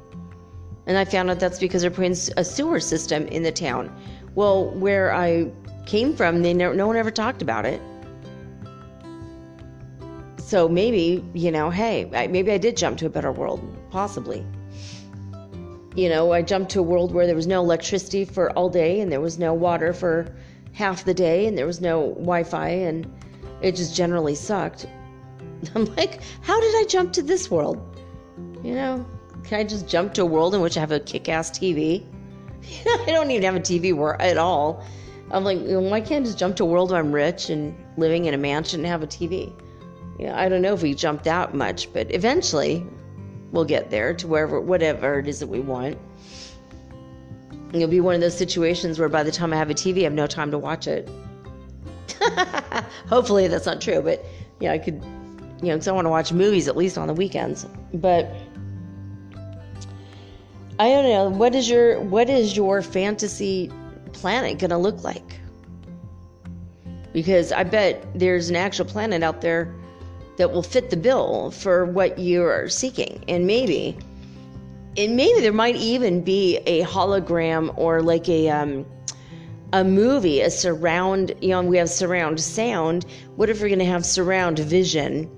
And 0.86 0.96
I 0.96 1.04
found 1.04 1.30
out 1.30 1.38
that's 1.38 1.58
because 1.58 1.82
they're 1.82 1.90
putting 1.90 2.16
a 2.38 2.44
sewer 2.44 2.80
system 2.80 3.26
in 3.26 3.42
the 3.42 3.52
town. 3.52 3.94
Well, 4.34 4.70
where 4.70 5.14
I 5.14 5.52
came 5.86 6.14
from, 6.14 6.42
they 6.42 6.54
never, 6.54 6.74
no 6.74 6.86
one 6.86 6.96
ever 6.96 7.10
talked 7.10 7.42
about 7.42 7.64
it. 7.64 7.80
So 10.38 10.68
maybe, 10.68 11.24
you 11.32 11.50
know, 11.50 11.70
hey, 11.70 12.04
maybe 12.30 12.52
I 12.52 12.58
did 12.58 12.76
jump 12.76 12.98
to 12.98 13.06
a 13.06 13.10
better 13.10 13.32
world, 13.32 13.60
possibly. 13.90 14.44
You 15.94 16.08
know, 16.08 16.32
I 16.32 16.42
jumped 16.42 16.70
to 16.72 16.80
a 16.80 16.82
world 16.82 17.12
where 17.12 17.26
there 17.26 17.36
was 17.36 17.46
no 17.46 17.60
electricity 17.60 18.24
for 18.24 18.50
all 18.52 18.68
day 18.68 19.00
and 19.00 19.10
there 19.10 19.20
was 19.20 19.38
no 19.38 19.54
water 19.54 19.92
for 19.92 20.34
half 20.72 21.04
the 21.04 21.14
day 21.14 21.46
and 21.46 21.56
there 21.56 21.66
was 21.66 21.80
no 21.80 22.08
Wi 22.14 22.44
Fi 22.44 22.68
and 22.68 23.10
it 23.62 23.76
just 23.76 23.94
generally 23.94 24.34
sucked. 24.34 24.86
I'm 25.74 25.86
like, 25.96 26.20
how 26.42 26.60
did 26.60 26.74
I 26.76 26.84
jump 26.88 27.12
to 27.14 27.22
this 27.22 27.50
world? 27.50 27.78
You 28.62 28.74
know, 28.74 29.06
can 29.44 29.60
I 29.60 29.64
just 29.64 29.88
jump 29.88 30.14
to 30.14 30.22
a 30.22 30.26
world 30.26 30.54
in 30.54 30.60
which 30.60 30.76
I 30.76 30.80
have 30.80 30.92
a 30.92 31.00
kick 31.00 31.28
ass 31.28 31.50
TV? 31.50 32.04
I 32.86 33.06
don't 33.06 33.30
even 33.30 33.42
have 33.44 33.56
a 33.56 33.60
TV 33.60 34.16
at 34.20 34.38
all. 34.38 34.84
I'm 35.32 35.44
like, 35.44 35.58
why 35.60 36.00
can't 36.00 36.24
I 36.24 36.26
just 36.26 36.38
jump 36.38 36.56
to 36.56 36.64
a 36.64 36.66
world 36.66 36.90
where 36.90 37.00
I'm 37.00 37.10
rich 37.10 37.48
and 37.48 37.74
living 37.96 38.26
in 38.26 38.34
a 38.34 38.38
mansion 38.38 38.80
and 38.80 38.86
have 38.86 39.02
a 39.02 39.06
TV? 39.06 39.52
I 40.30 40.48
don't 40.48 40.62
know 40.62 40.74
if 40.74 40.82
we 40.82 40.94
jump 40.94 41.22
that 41.24 41.54
much, 41.54 41.92
but 41.92 42.14
eventually 42.14 42.86
we'll 43.50 43.64
get 43.64 43.90
there 43.90 44.12
to 44.14 44.26
wherever, 44.26 44.60
whatever 44.60 45.18
it 45.18 45.26
is 45.26 45.40
that 45.40 45.48
we 45.48 45.60
want. 45.60 45.98
It'll 47.72 47.88
be 47.88 48.00
one 48.00 48.14
of 48.14 48.20
those 48.20 48.36
situations 48.36 48.98
where 48.98 49.08
by 49.08 49.22
the 49.22 49.32
time 49.32 49.52
I 49.54 49.56
have 49.56 49.70
a 49.70 49.74
TV, 49.74 50.00
I 50.00 50.02
have 50.02 50.12
no 50.12 50.26
time 50.26 50.50
to 50.50 50.58
watch 50.58 50.86
it. 50.86 51.08
Hopefully 53.08 53.48
that's 53.48 53.66
not 53.66 53.80
true, 53.80 54.02
but 54.02 54.24
yeah, 54.60 54.72
I 54.72 54.78
could, 54.78 55.02
you 55.62 55.68
know, 55.68 55.74
because 55.74 55.88
I 55.88 55.92
want 55.92 56.04
to 56.04 56.10
watch 56.10 56.32
movies 56.32 56.68
at 56.68 56.76
least 56.76 56.98
on 56.98 57.08
the 57.08 57.14
weekends. 57.14 57.66
But 57.94 58.30
I 60.78 60.88
don't 60.88 61.04
know. 61.04 61.28
What 61.30 61.54
is 61.54 61.68
your 61.70 62.00
what 62.00 62.28
is 62.28 62.56
your 62.56 62.82
fantasy 62.82 63.70
planet 64.12 64.58
going 64.58 64.70
to 64.70 64.78
look 64.78 65.02
like? 65.02 65.38
Because 67.12 67.52
I 67.52 67.64
bet 67.64 68.06
there's 68.14 68.50
an 68.50 68.56
actual 68.56 68.86
planet 68.86 69.22
out 69.22 69.40
there 69.40 69.74
that 70.36 70.50
will 70.50 70.62
fit 70.62 70.90
the 70.90 70.96
bill 70.96 71.50
for 71.50 71.84
what 71.84 72.18
you're 72.18 72.68
seeking. 72.68 73.24
And 73.28 73.46
maybe, 73.46 73.96
and 74.96 75.16
maybe 75.16 75.40
there 75.40 75.52
might 75.52 75.76
even 75.76 76.22
be 76.22 76.56
a 76.66 76.82
hologram 76.84 77.76
or 77.76 78.02
like 78.02 78.28
a, 78.28 78.48
um, 78.48 78.86
a 79.72 79.84
movie, 79.84 80.40
a 80.40 80.50
surround, 80.50 81.34
you 81.40 81.50
know, 81.50 81.62
we 81.62 81.76
have 81.78 81.90
surround 81.90 82.40
sound. 82.40 83.06
What 83.36 83.50
if 83.50 83.60
we're 83.60 83.68
going 83.68 83.78
to 83.78 83.84
have 83.84 84.04
surround 84.04 84.58
vision 84.58 85.30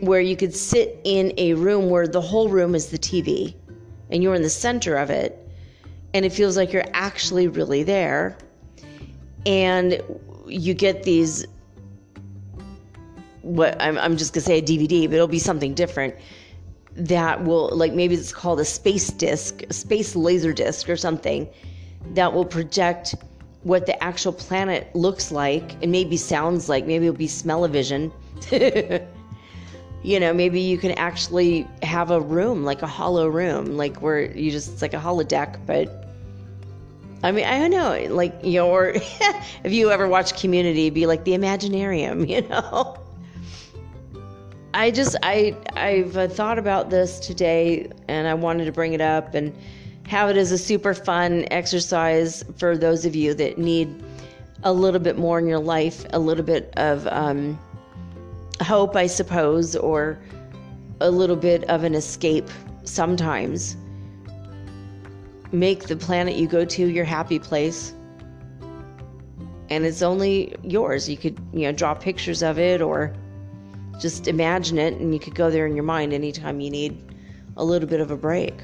where 0.00 0.20
you 0.20 0.36
could 0.36 0.54
sit 0.54 1.00
in 1.04 1.32
a 1.36 1.54
room 1.54 1.88
where 1.88 2.06
the 2.06 2.20
whole 2.20 2.48
room 2.48 2.74
is 2.74 2.88
the 2.88 2.98
TV 2.98 3.54
and 4.10 4.22
you're 4.22 4.34
in 4.34 4.42
the 4.42 4.50
center 4.50 4.96
of 4.96 5.10
it 5.10 5.45
and 6.16 6.24
it 6.24 6.32
feels 6.32 6.56
like 6.56 6.72
you're 6.72 6.90
actually 6.94 7.46
really 7.46 7.82
there. 7.82 8.38
And 9.44 10.00
you 10.46 10.72
get 10.72 11.02
these 11.02 11.44
what 13.42 13.80
I'm, 13.80 13.98
I'm 13.98 14.16
just 14.16 14.32
gonna 14.32 14.42
say 14.42 14.58
a 14.58 14.62
DVD, 14.62 15.06
but 15.06 15.14
it'll 15.14 15.28
be 15.28 15.38
something 15.38 15.74
different 15.74 16.14
that 16.94 17.44
will 17.44 17.68
like 17.76 17.92
maybe 17.92 18.14
it's 18.14 18.32
called 18.32 18.60
a 18.60 18.64
space 18.64 19.08
disc, 19.08 19.62
a 19.68 19.74
space 19.74 20.16
laser 20.16 20.54
disc 20.54 20.88
or 20.88 20.96
something 20.96 21.46
that 22.14 22.32
will 22.32 22.46
project 22.46 23.14
what 23.62 23.84
the 23.84 24.02
actual 24.02 24.32
planet 24.32 24.88
looks 24.96 25.30
like 25.30 25.74
and 25.82 25.92
maybe 25.92 26.16
sounds 26.16 26.70
like. 26.70 26.86
Maybe 26.86 27.06
it'll 27.06 27.18
be 27.18 27.28
smell-o-vision. 27.28 28.10
you 30.02 30.18
know, 30.18 30.32
maybe 30.32 30.60
you 30.60 30.78
can 30.78 30.92
actually 30.92 31.68
have 31.82 32.10
a 32.10 32.20
room 32.20 32.64
like 32.64 32.80
a 32.80 32.86
hollow 32.86 33.28
room, 33.28 33.76
like 33.76 34.00
where 34.00 34.34
you 34.34 34.50
just 34.50 34.72
it's 34.72 34.82
like 34.82 34.94
a 34.94 34.98
holodeck, 34.98 35.58
but 35.66 36.05
I 37.26 37.32
mean, 37.32 37.44
I 37.44 37.58
don't 37.58 37.72
know, 37.72 38.14
like, 38.14 38.38
you 38.44 38.60
or 38.60 38.90
if 38.94 39.72
you 39.72 39.90
ever 39.90 40.06
watch 40.06 40.40
Community, 40.40 40.90
be 40.90 41.06
like 41.06 41.24
the 41.24 41.32
Imaginarium, 41.32 42.28
you 42.34 42.42
know? 42.42 42.96
I 44.72 44.92
just, 44.92 45.16
I, 45.24 45.56
I've 45.74 46.16
uh, 46.16 46.28
thought 46.28 46.56
about 46.56 46.88
this 46.88 47.18
today 47.18 47.90
and 48.06 48.28
I 48.28 48.34
wanted 48.34 48.66
to 48.66 48.72
bring 48.72 48.92
it 48.92 49.00
up 49.00 49.34
and 49.34 49.52
have 50.06 50.30
it 50.30 50.36
as 50.36 50.52
a 50.52 50.58
super 50.58 50.94
fun 50.94 51.46
exercise 51.50 52.44
for 52.58 52.78
those 52.78 53.04
of 53.04 53.16
you 53.16 53.34
that 53.34 53.58
need 53.58 53.92
a 54.62 54.72
little 54.72 55.00
bit 55.00 55.18
more 55.18 55.40
in 55.40 55.48
your 55.48 55.58
life, 55.58 56.06
a 56.10 56.20
little 56.20 56.44
bit 56.44 56.72
of 56.76 57.08
um, 57.08 57.58
hope, 58.62 58.94
I 58.94 59.08
suppose, 59.08 59.74
or 59.74 60.16
a 61.00 61.10
little 61.10 61.34
bit 61.34 61.64
of 61.64 61.82
an 61.82 61.96
escape 61.96 62.48
sometimes 62.84 63.76
make 65.52 65.84
the 65.84 65.96
planet 65.96 66.36
you 66.36 66.46
go 66.46 66.64
to 66.64 66.86
your 66.86 67.04
happy 67.04 67.38
place. 67.38 67.94
And 69.68 69.84
it's 69.84 70.02
only 70.02 70.54
yours. 70.62 71.08
You 71.08 71.16
could, 71.16 71.38
you 71.52 71.62
know, 71.62 71.72
draw 71.72 71.94
pictures 71.94 72.42
of 72.42 72.58
it 72.58 72.80
or 72.80 73.14
just 73.98 74.28
imagine 74.28 74.78
it 74.78 74.94
and 74.94 75.12
you 75.12 75.20
could 75.20 75.34
go 75.34 75.50
there 75.50 75.66
in 75.66 75.74
your 75.74 75.84
mind 75.84 76.12
anytime 76.12 76.60
you 76.60 76.70
need 76.70 77.02
a 77.56 77.64
little 77.64 77.88
bit 77.88 78.00
of 78.00 78.10
a 78.10 78.16
break. 78.16 78.54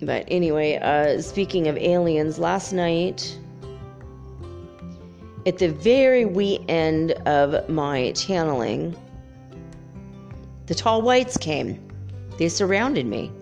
But 0.00 0.24
anyway, 0.28 0.76
uh, 0.76 1.20
speaking 1.20 1.66
of 1.66 1.76
aliens, 1.76 2.38
last 2.38 2.72
night, 2.72 3.36
at 5.44 5.58
the 5.58 5.68
very 5.68 6.24
wee 6.24 6.64
end 6.68 7.12
of 7.26 7.68
my 7.68 8.12
channeling, 8.12 8.96
the 10.66 10.74
tall 10.74 11.02
whites 11.02 11.36
came. 11.36 11.84
They 12.38 12.48
surrounded 12.48 13.06
me 13.06 13.32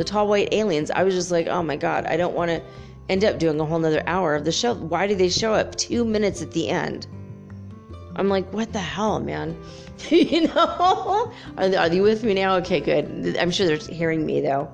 the 0.00 0.04
tall 0.04 0.26
white 0.28 0.48
aliens, 0.52 0.90
I 0.90 1.02
was 1.02 1.14
just 1.14 1.30
like, 1.30 1.46
oh 1.48 1.62
my 1.62 1.76
God, 1.76 2.06
I 2.06 2.16
don't 2.16 2.34
want 2.34 2.50
to 2.50 2.62
end 3.10 3.22
up 3.22 3.38
doing 3.38 3.60
a 3.60 3.66
whole 3.66 3.78
nother 3.78 4.02
hour 4.06 4.34
of 4.34 4.46
the 4.46 4.50
show. 4.50 4.72
Why 4.72 5.06
did 5.06 5.18
they 5.18 5.28
show 5.28 5.52
up 5.52 5.76
two 5.76 6.06
minutes 6.06 6.40
at 6.40 6.52
the 6.52 6.70
end? 6.70 7.06
I'm 8.16 8.30
like, 8.30 8.50
what 8.50 8.72
the 8.72 8.78
hell, 8.78 9.20
man? 9.20 9.60
you 10.08 10.46
know? 10.46 11.30
Are, 11.58 11.76
are 11.76 11.92
you 11.92 12.02
with 12.02 12.24
me 12.24 12.32
now? 12.32 12.56
Okay, 12.56 12.80
good. 12.80 13.36
I'm 13.38 13.50
sure 13.50 13.66
they're 13.66 13.76
hearing 13.76 14.24
me 14.24 14.40
though. 14.40 14.72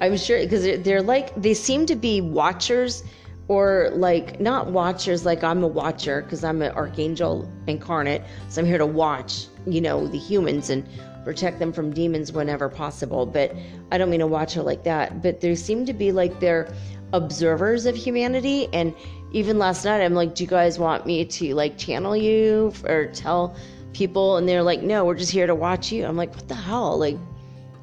I'm 0.00 0.16
sure 0.16 0.38
because 0.38 0.62
they're, 0.62 0.78
they're 0.78 1.02
like, 1.02 1.34
they 1.34 1.52
seem 1.52 1.84
to 1.86 1.96
be 1.96 2.20
watchers 2.20 3.02
or 3.48 3.90
like 3.94 4.38
not 4.38 4.68
watchers 4.68 5.26
like 5.26 5.42
I'm 5.42 5.64
a 5.64 5.66
watcher 5.66 6.22
because 6.22 6.44
I'm 6.44 6.62
an 6.62 6.70
archangel 6.76 7.50
incarnate. 7.66 8.22
So 8.48 8.60
I'm 8.60 8.68
here 8.68 8.78
to 8.78 8.86
watch, 8.86 9.46
you 9.66 9.80
know, 9.80 10.06
the 10.06 10.18
humans 10.18 10.70
and 10.70 10.86
protect 11.24 11.58
them 11.58 11.72
from 11.72 11.92
demons 11.92 12.32
whenever 12.32 12.68
possible. 12.68 13.26
But 13.26 13.54
I 13.92 13.98
don't 13.98 14.10
mean 14.10 14.20
a 14.20 14.26
watcher 14.26 14.62
like 14.62 14.84
that. 14.84 15.22
But 15.22 15.40
they 15.40 15.54
seem 15.54 15.86
to 15.86 15.92
be 15.92 16.12
like 16.12 16.40
they're 16.40 16.72
observers 17.12 17.86
of 17.86 17.96
humanity 17.96 18.68
and 18.72 18.94
even 19.32 19.58
last 19.58 19.84
night 19.84 20.00
i'm 20.00 20.14
like 20.14 20.34
do 20.34 20.44
you 20.44 20.48
guys 20.48 20.78
want 20.78 21.06
me 21.06 21.24
to 21.24 21.54
like 21.54 21.76
channel 21.76 22.16
you 22.16 22.72
or 22.84 23.06
tell 23.06 23.56
people 23.92 24.36
and 24.36 24.48
they're 24.48 24.62
like 24.62 24.82
no 24.82 25.04
we're 25.04 25.14
just 25.14 25.32
here 25.32 25.46
to 25.46 25.54
watch 25.54 25.90
you 25.90 26.04
i'm 26.06 26.16
like 26.16 26.32
what 26.34 26.46
the 26.48 26.54
hell 26.54 26.98
like 26.98 27.16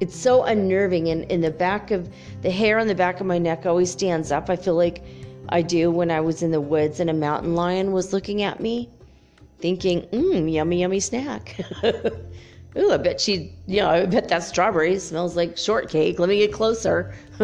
it's 0.00 0.16
so 0.16 0.44
unnerving 0.44 1.08
and 1.08 1.24
in 1.30 1.40
the 1.40 1.50
back 1.50 1.90
of 1.90 2.08
the 2.42 2.50
hair 2.50 2.78
on 2.78 2.86
the 2.86 2.94
back 2.94 3.20
of 3.20 3.26
my 3.26 3.38
neck 3.38 3.66
always 3.66 3.90
stands 3.90 4.32
up 4.32 4.48
i 4.48 4.56
feel 4.56 4.74
like 4.74 5.02
i 5.50 5.60
do 5.60 5.90
when 5.90 6.10
i 6.10 6.20
was 6.20 6.42
in 6.42 6.50
the 6.50 6.60
woods 6.60 7.00
and 7.00 7.10
a 7.10 7.14
mountain 7.14 7.54
lion 7.54 7.92
was 7.92 8.12
looking 8.12 8.42
at 8.42 8.60
me 8.60 8.88
thinking 9.58 10.02
mmm 10.12 10.50
yummy 10.50 10.80
yummy 10.80 11.00
snack 11.00 11.60
Ooh, 12.76 12.92
I 12.92 12.96
bet 12.98 13.20
she, 13.20 13.54
you 13.66 13.80
know, 13.80 13.88
I 13.88 14.06
bet 14.06 14.28
that 14.28 14.42
strawberry 14.42 14.98
smells 14.98 15.36
like 15.36 15.56
shortcake. 15.56 16.18
Let 16.18 16.28
me 16.28 16.38
get 16.38 16.52
closer. 16.52 17.14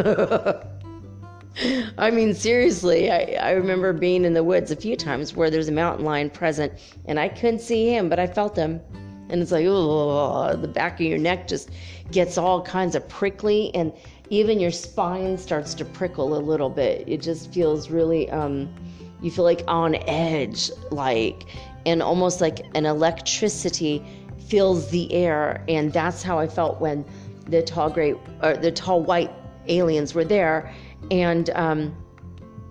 I 1.98 2.10
mean, 2.10 2.34
seriously, 2.34 3.10
I, 3.10 3.36
I 3.40 3.50
remember 3.52 3.92
being 3.92 4.24
in 4.24 4.34
the 4.34 4.44
woods 4.44 4.70
a 4.70 4.76
few 4.76 4.96
times 4.96 5.34
where 5.34 5.50
there's 5.50 5.68
a 5.68 5.72
mountain 5.72 6.04
lion 6.04 6.30
present 6.30 6.72
and 7.06 7.18
I 7.18 7.28
couldn't 7.28 7.60
see 7.60 7.88
him, 7.88 8.08
but 8.08 8.18
I 8.18 8.26
felt 8.26 8.56
him. 8.56 8.80
And 9.30 9.40
it's 9.40 9.52
like, 9.52 9.64
oh, 9.66 10.56
the 10.56 10.68
back 10.68 10.94
of 10.94 11.06
your 11.06 11.18
neck 11.18 11.48
just 11.48 11.70
gets 12.10 12.36
all 12.36 12.60
kinds 12.60 12.94
of 12.94 13.08
prickly 13.08 13.74
and 13.74 13.92
even 14.30 14.58
your 14.60 14.70
spine 14.70 15.38
starts 15.38 15.74
to 15.74 15.84
prickle 15.84 16.36
a 16.36 16.40
little 16.40 16.70
bit. 16.70 17.04
It 17.06 17.22
just 17.22 17.52
feels 17.52 17.88
really, 17.88 18.30
um, 18.30 18.72
you 19.22 19.30
feel 19.30 19.44
like 19.44 19.62
on 19.68 19.94
edge, 20.06 20.70
like, 20.90 21.44
and 21.86 22.02
almost 22.02 22.40
like 22.40 22.60
an 22.74 22.84
electricity 22.86 24.04
fills 24.48 24.90
the 24.90 25.12
air. 25.12 25.64
And 25.68 25.92
that's 25.92 26.22
how 26.22 26.38
I 26.38 26.46
felt 26.46 26.80
when 26.80 27.04
the 27.48 27.62
tall 27.62 27.90
gray, 27.90 28.14
or 28.42 28.56
the 28.56 28.72
tall 28.72 29.02
white 29.02 29.30
aliens 29.66 30.14
were 30.14 30.24
there 30.24 30.72
and 31.10 31.50
um, 31.50 31.96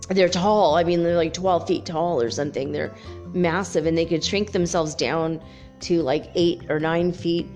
they're 0.10 0.30
tall. 0.30 0.76
I 0.76 0.84
mean, 0.84 1.04
they're 1.04 1.16
like 1.18 1.34
12 1.34 1.68
feet 1.68 1.86
tall 1.86 2.22
or 2.22 2.30
something. 2.30 2.72
They're 2.72 2.94
massive, 3.34 3.86
and 3.86 3.98
they 3.98 4.06
could 4.06 4.24
shrink 4.24 4.52
themselves 4.52 4.96
down 4.96 5.42
to 5.82 6.02
like 6.02 6.30
eight 6.36 6.70
or 6.70 6.80
nine 6.80 7.12
feet, 7.12 7.48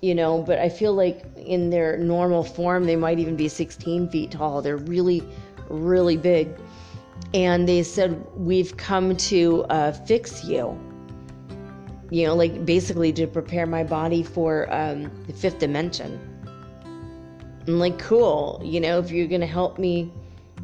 you 0.00 0.14
know. 0.14 0.42
But 0.42 0.58
I 0.58 0.68
feel 0.68 0.94
like 0.94 1.24
in 1.36 1.70
their 1.70 1.96
normal 1.96 2.44
form, 2.44 2.84
they 2.84 2.96
might 2.96 3.18
even 3.18 3.36
be 3.36 3.48
16 3.48 4.08
feet 4.10 4.30
tall. 4.30 4.62
They're 4.62 4.76
really, 4.76 5.22
really 5.68 6.16
big. 6.16 6.48
And 7.34 7.68
they 7.68 7.82
said, 7.82 8.24
We've 8.34 8.76
come 8.76 9.16
to 9.16 9.64
uh, 9.64 9.92
fix 9.92 10.44
you. 10.44 10.78
You 12.10 12.26
know, 12.26 12.34
like 12.34 12.64
basically 12.64 13.12
to 13.14 13.26
prepare 13.26 13.66
my 13.66 13.84
body 13.84 14.22
for 14.22 14.72
um, 14.72 15.10
the 15.26 15.32
fifth 15.32 15.58
dimension. 15.58 16.18
I'm 17.66 17.78
like, 17.78 17.98
cool. 17.98 18.60
You 18.64 18.80
know, 18.80 18.98
if 18.98 19.10
you're 19.10 19.28
going 19.28 19.42
to 19.42 19.46
help 19.46 19.78
me, 19.78 20.12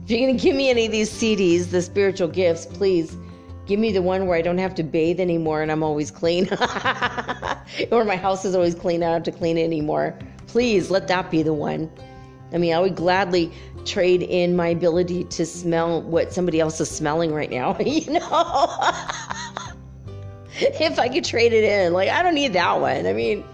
if 0.05 0.11
you're 0.11 0.21
going 0.21 0.37
to 0.37 0.43
give 0.43 0.57
me 0.57 0.71
any 0.71 0.87
of 0.87 0.93
these 0.93 1.11
siddhis, 1.11 1.71
the 1.71 1.83
spiritual 1.83 2.29
gifts, 2.29 2.67
please 2.67 3.17
give 3.67 3.79
me 3.79 3.93
the 3.93 4.03
one 4.03 4.27
where 4.27 4.39
I 4.39 4.43
don't 4.43 4.59
have 4.59 4.75
to 4.77 4.83
bathe 4.83 5.21
anymore 5.21 5.63
and 5.63 5.71
I'm 5.71 5.83
always 5.83 6.11
clean. 6.11 6.49
or 7.91 8.05
my 8.05 8.17
house 8.17 8.45
is 8.45 8.55
always 8.55 8.75
clean. 8.75 9.03
I 9.03 9.07
don't 9.07 9.15
have 9.15 9.23
to 9.25 9.33
clean 9.33 9.59
it 9.59 9.65
anymore. 9.65 10.19
Please 10.47 10.91
let 10.91 11.09
that 11.09 11.31
be 11.31 11.43
the 11.43 11.55
one. 11.55 11.91
I 12.53 12.59
mean, 12.59 12.73
I 12.73 12.79
would 12.79 12.95
gladly 12.95 13.53
trade 13.85 14.23
in 14.23 14.57
my 14.57 14.69
ability 14.69 15.25
to 15.25 15.45
smell 15.45 16.03
what 16.03 16.33
somebody 16.33 16.61
else 16.61 16.81
is 16.81 16.91
smelling 16.91 17.33
right 17.33 17.51
now, 17.51 17.77
you 17.81 18.13
know? 18.13 18.69
if 20.81 20.99
I 20.99 21.09
could 21.09 21.25
trade 21.25 21.53
it 21.53 21.65
in. 21.65 21.93
Like, 21.93 22.09
I 22.09 22.23
don't 22.23 22.35
need 22.35 22.53
that 22.55 22.81
one. 22.81 23.07
I 23.07 23.13
mean, 23.13 23.45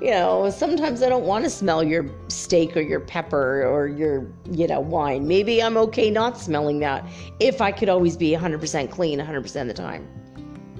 you 0.00 0.10
know, 0.10 0.50
sometimes 0.50 1.02
I 1.02 1.08
don't 1.08 1.24
want 1.24 1.44
to 1.44 1.50
smell 1.50 1.82
your 1.82 2.06
steak 2.28 2.76
or 2.76 2.80
your 2.80 3.00
pepper 3.00 3.64
or 3.66 3.86
your, 3.86 4.26
you 4.50 4.66
know, 4.66 4.80
wine. 4.80 5.26
Maybe 5.26 5.62
I'm 5.62 5.76
okay 5.76 6.10
not 6.10 6.38
smelling 6.38 6.78
that 6.80 7.06
if 7.40 7.60
I 7.60 7.72
could 7.72 7.88
always 7.88 8.16
be 8.16 8.32
100% 8.32 8.90
clean 8.90 9.18
100% 9.18 9.60
of 9.60 9.68
the 9.68 9.74
time. 9.74 10.08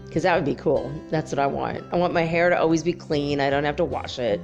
Because 0.06 0.22
that 0.22 0.34
would 0.34 0.44
be 0.44 0.54
cool. 0.54 0.92
That's 1.10 1.32
what 1.32 1.38
I 1.38 1.46
want. 1.46 1.84
I 1.92 1.96
want 1.96 2.14
my 2.14 2.22
hair 2.22 2.48
to 2.48 2.58
always 2.58 2.82
be 2.82 2.92
clean. 2.92 3.40
I 3.40 3.50
don't 3.50 3.64
have 3.64 3.76
to 3.76 3.84
wash 3.84 4.18
it. 4.18 4.40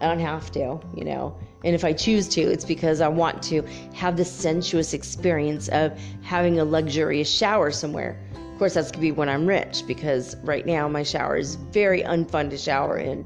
I 0.00 0.06
don't 0.06 0.20
have 0.20 0.50
to, 0.52 0.80
you 0.94 1.04
know. 1.04 1.36
And 1.64 1.74
if 1.74 1.84
I 1.84 1.92
choose 1.92 2.28
to, 2.28 2.40
it's 2.40 2.64
because 2.64 3.00
I 3.00 3.08
want 3.08 3.42
to 3.44 3.62
have 3.94 4.16
the 4.16 4.24
sensuous 4.24 4.94
experience 4.94 5.68
of 5.68 5.98
having 6.22 6.58
a 6.58 6.64
luxurious 6.64 7.30
shower 7.30 7.70
somewhere. 7.70 8.18
Course, 8.60 8.74
that's 8.74 8.90
going 8.90 9.00
to 9.00 9.06
be 9.06 9.12
when 9.12 9.30
I'm 9.30 9.46
rich 9.46 9.84
because 9.86 10.36
right 10.42 10.66
now 10.66 10.86
my 10.86 11.02
shower 11.02 11.34
is 11.34 11.54
very 11.54 12.02
unfun 12.02 12.50
to 12.50 12.58
shower 12.58 12.98
in. 12.98 13.24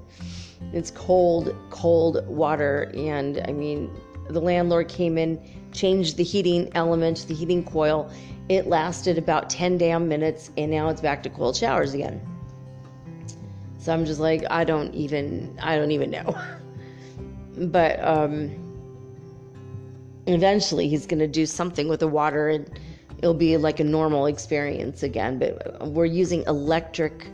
It's 0.72 0.92
cold, 0.92 1.52
cold 1.70 2.24
water. 2.28 2.92
And 2.94 3.42
I 3.48 3.50
mean, 3.50 3.90
the 4.28 4.40
landlord 4.40 4.88
came 4.88 5.18
in, 5.18 5.42
changed 5.72 6.18
the 6.18 6.22
heating 6.22 6.70
element, 6.76 7.26
the 7.26 7.34
heating 7.34 7.64
coil. 7.64 8.08
It 8.48 8.68
lasted 8.68 9.18
about 9.18 9.50
10 9.50 9.76
damn 9.76 10.08
minutes, 10.08 10.52
and 10.56 10.70
now 10.70 10.88
it's 10.88 11.00
back 11.00 11.20
to 11.24 11.30
cold 11.30 11.56
showers 11.56 11.94
again. 11.94 12.24
So 13.78 13.92
I'm 13.92 14.06
just 14.06 14.20
like, 14.20 14.44
I 14.52 14.62
don't 14.62 14.94
even, 14.94 15.58
I 15.60 15.74
don't 15.74 15.90
even 15.90 16.12
know. 16.12 16.40
but 17.56 17.98
um, 18.04 18.54
eventually 20.28 20.88
he's 20.88 21.06
going 21.06 21.18
to 21.18 21.26
do 21.26 21.44
something 21.44 21.88
with 21.88 21.98
the 21.98 22.06
water 22.06 22.50
and 22.50 22.78
it'll 23.24 23.32
be 23.32 23.56
like 23.56 23.80
a 23.80 23.84
normal 23.84 24.26
experience 24.26 25.02
again. 25.02 25.38
But 25.38 25.88
we're 25.88 26.04
using 26.04 26.44
electric 26.46 27.26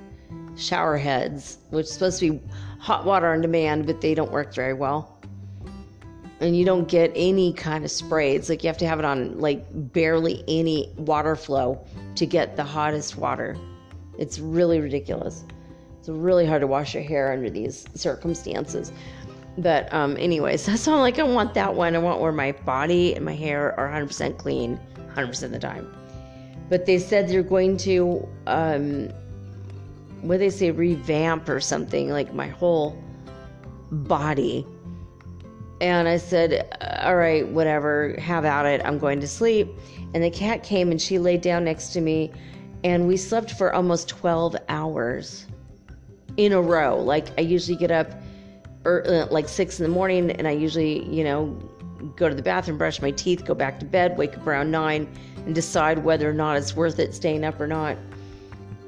shower 0.57 0.97
heads, 0.97 1.59
which 1.71 1.87
is 1.87 1.93
supposed 1.93 2.21
to 2.21 2.31
be 2.31 2.41
hot 2.79 3.05
water 3.05 3.33
on 3.33 3.41
demand, 3.41 3.87
but 3.87 4.01
they 4.01 4.15
don't 4.15 4.31
work 4.31 4.55
very 4.55 4.73
well. 4.73 5.19
And 6.39 6.57
you 6.57 6.65
don't 6.65 6.87
get 6.87 7.11
any 7.17 7.53
kind 7.53 7.85
of 7.85 7.91
spray. 7.91 8.37
It's 8.37 8.49
like 8.49 8.63
you 8.63 8.69
have 8.69 8.79
to 8.79 8.87
have 8.87 9.01
it 9.01 9.05
on 9.05 9.41
like 9.41 9.67
barely 9.93 10.45
any 10.47 10.93
water 10.97 11.35
flow 11.35 11.85
to 12.15 12.25
get 12.25 12.55
the 12.55 12.63
hottest 12.63 13.17
water. 13.17 13.57
It's 14.17 14.39
really 14.39 14.79
ridiculous. 14.79 15.45
It's 15.99 16.09
really 16.09 16.47
hard 16.47 16.61
to 16.61 16.69
wash 16.69 16.95
your 16.95 17.03
hair 17.03 17.33
under 17.33 17.51
these 17.51 17.85
circumstances. 17.95 18.93
But 19.59 19.93
um, 19.93 20.17
anyways, 20.19 20.67
that's 20.67 20.87
all 20.87 21.01
like 21.01 21.19
I 21.19 21.25
want 21.25 21.53
that 21.55 21.75
one. 21.75 21.97
I 21.97 21.99
want 21.99 22.21
where 22.21 22.31
my 22.31 22.53
body 22.53 23.17
and 23.17 23.25
my 23.25 23.35
hair 23.35 23.79
are 23.79 23.89
100% 23.89 24.39
clean 24.39 24.79
100% 25.15 25.43
of 25.43 25.53
the 25.53 25.59
time. 25.59 25.93
But 26.69 26.87
they 26.87 26.99
said 26.99 27.29
they're 27.29 27.43
going 27.43 27.77
to 27.79 28.29
um, 28.47 29.11
what 30.23 30.39
they 30.39 30.51
say 30.51 30.71
revamp 30.71 31.49
or 31.49 31.61
something 31.61 32.11
like 32.11 32.35
my 32.35 32.49
whole 32.49 33.03
body. 33.91 34.67
And 35.81 36.07
i 36.07 36.19
said 36.19 36.77
all 37.03 37.17
right 37.17 37.49
whatever 37.49 38.15
have 38.19 38.45
at 38.45 38.67
it 38.67 38.83
i'm 38.85 38.99
going 38.99 39.21
to 39.21 39.29
sleep. 39.29 39.69
And 40.13 40.23
the 40.23 40.31
cat 40.31 40.63
came 40.63 40.91
and 40.91 41.01
she 41.01 41.19
laid 41.19 41.41
down 41.41 41.65
next 41.65 41.89
to 41.95 42.01
me 42.01 42.33
and 42.85 43.07
we 43.07 43.17
slept 43.17 43.53
for 43.53 43.75
almost 43.75 44.09
12 44.09 44.57
hours 44.69 45.47
in 46.37 46.53
a 46.53 46.61
row. 46.61 47.01
Like 47.01 47.29
i 47.39 47.41
usually 47.41 47.77
get 47.77 47.91
up 47.91 48.13
er, 48.85 49.03
uh, 49.07 49.33
like 49.33 49.49
6 49.49 49.81
in 49.81 49.85
the 49.85 49.91
morning 49.91 50.31
and 50.31 50.47
i 50.47 50.53
usually 50.53 51.05
you 51.09 51.25
know 51.25 51.59
go 52.17 52.29
to 52.29 52.35
the 52.35 52.43
bathroom 52.43 52.79
brush 52.79 53.01
my 53.01 53.11
teeth 53.11 53.45
go 53.45 53.55
back 53.55 53.79
to 53.79 53.87
bed 53.87 54.17
wake 54.17 54.37
up 54.37 54.47
around 54.47 54.71
9 54.71 55.09
and 55.47 55.55
decide 55.55 55.99
whether 56.05 56.29
or 56.29 56.35
not 56.35 56.57
it's 56.57 56.75
worth 56.75 56.99
it 56.99 57.15
staying 57.15 57.45
up 57.45 57.61
or 57.61 57.67
not 57.67 57.97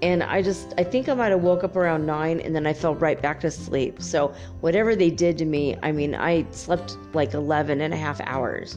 and 0.03 0.25
I 0.25 0.43
just 0.43 0.75
I 0.77 0.85
think 0.85 1.09
I 1.09 1.15
might 1.15 1.31
have 1.31 1.43
woke 1.43 1.63
up 1.63 1.77
around 1.77 2.05
9 2.05 2.41
and 2.41 2.55
then 2.55 2.67
I 2.67 2.73
fell 2.73 2.97
right 2.97 3.23
back 3.23 3.41
to 3.41 3.51
sleep. 3.51 4.03
So 4.03 4.35
whatever 4.61 4.97
they 4.97 5.11
did 5.11 5.39
to 5.39 5.45
me, 5.45 5.77
I 5.83 5.93
mean, 5.93 6.17
I 6.17 6.45
slept 6.51 6.97
like 7.15 7.35
11 7.35 7.81
and 7.81 7.95
a 7.95 7.97
half 7.97 8.21
hours. 8.23 8.77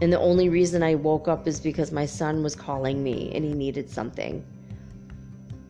And 0.00 0.10
the 0.12 0.18
only 0.18 0.48
reason 0.48 0.82
I 0.82 0.94
woke 0.94 1.28
up 1.28 1.46
is 1.46 1.60
because 1.60 1.92
my 1.92 2.06
son 2.06 2.42
was 2.42 2.56
calling 2.56 3.02
me 3.02 3.30
and 3.34 3.44
he 3.44 3.52
needed 3.52 3.90
something. 3.90 4.42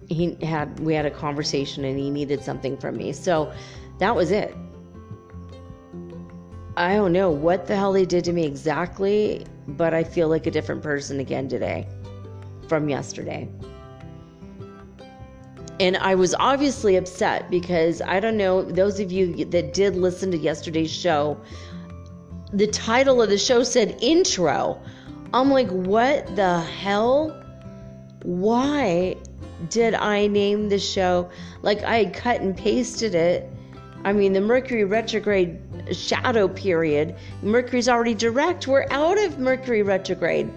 He 0.09 0.36
had 0.43 0.78
we 0.80 0.95
had 0.95 1.07
a 1.07 1.11
conversation 1.11 1.84
and 1.84 1.99
he 1.99 2.09
needed 2.09 2.45
something 2.45 2.76
from 2.76 2.97
me. 2.97 3.12
So 3.12 3.53
that 3.99 4.14
was 4.14 4.30
it. 4.30 4.55
I 6.78 6.94
don't 6.94 7.12
know 7.12 7.28
what 7.28 7.66
the 7.66 7.74
hell 7.74 7.92
they 7.92 8.04
did 8.04 8.22
to 8.26 8.32
me 8.32 8.46
exactly, 8.46 9.44
but 9.66 9.92
I 9.92 10.04
feel 10.04 10.28
like 10.28 10.46
a 10.46 10.50
different 10.52 10.80
person 10.80 11.18
again 11.18 11.48
today 11.48 11.88
from 12.68 12.88
yesterday. 12.88 13.48
And 15.80 15.96
I 15.96 16.14
was 16.14 16.36
obviously 16.38 16.94
upset 16.94 17.50
because 17.50 18.00
I 18.00 18.20
don't 18.20 18.36
know, 18.36 18.62
those 18.62 19.00
of 19.00 19.10
you 19.10 19.44
that 19.46 19.74
did 19.74 19.96
listen 19.96 20.30
to 20.30 20.38
yesterday's 20.38 20.92
show, 20.92 21.40
the 22.52 22.68
title 22.68 23.20
of 23.20 23.28
the 23.28 23.38
show 23.38 23.64
said 23.64 23.98
intro. 24.00 24.80
I'm 25.34 25.50
like, 25.50 25.70
what 25.70 26.36
the 26.36 26.60
hell? 26.60 27.30
Why 28.22 29.16
did 29.68 29.94
I 29.94 30.28
name 30.28 30.68
the 30.68 30.78
show? 30.78 31.28
Like 31.62 31.82
I 31.82 32.04
cut 32.04 32.40
and 32.40 32.56
pasted 32.56 33.16
it. 33.16 33.50
I 34.04 34.12
mean, 34.12 34.32
the 34.32 34.40
Mercury 34.40 34.84
retrograde 34.84 35.67
shadow 35.95 36.49
period. 36.49 37.14
Mercury's 37.43 37.89
already 37.89 38.14
direct. 38.14 38.66
We're 38.66 38.86
out 38.91 39.18
of 39.18 39.39
Mercury 39.39 39.82
retrograde. 39.82 40.51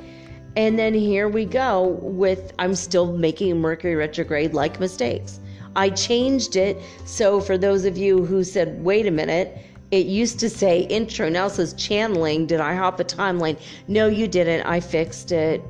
And 0.55 0.77
then 0.77 0.93
here 0.93 1.29
we 1.29 1.45
go 1.45 1.99
with 2.01 2.53
I'm 2.59 2.75
still 2.75 3.15
making 3.17 3.59
Mercury 3.59 3.95
retrograde 3.95 4.53
like 4.53 4.79
mistakes. 4.79 5.39
I 5.75 5.89
changed 5.89 6.55
it. 6.55 6.77
So 7.05 7.39
for 7.39 7.57
those 7.57 7.85
of 7.85 7.97
you 7.97 8.25
who 8.25 8.43
said, 8.43 8.83
wait 8.83 9.07
a 9.07 9.11
minute, 9.11 9.57
it 9.91 10.05
used 10.05 10.39
to 10.39 10.49
say 10.49 10.81
intro, 10.81 11.29
now 11.29 11.47
says 11.47 11.73
channeling. 11.73 12.47
Did 12.47 12.59
I 12.59 12.75
hop 12.75 12.99
a 12.99 13.03
timeline? 13.03 13.59
No, 13.87 14.07
you 14.07 14.27
didn't. 14.27 14.65
I 14.65 14.79
fixed 14.79 15.31
it. 15.31 15.61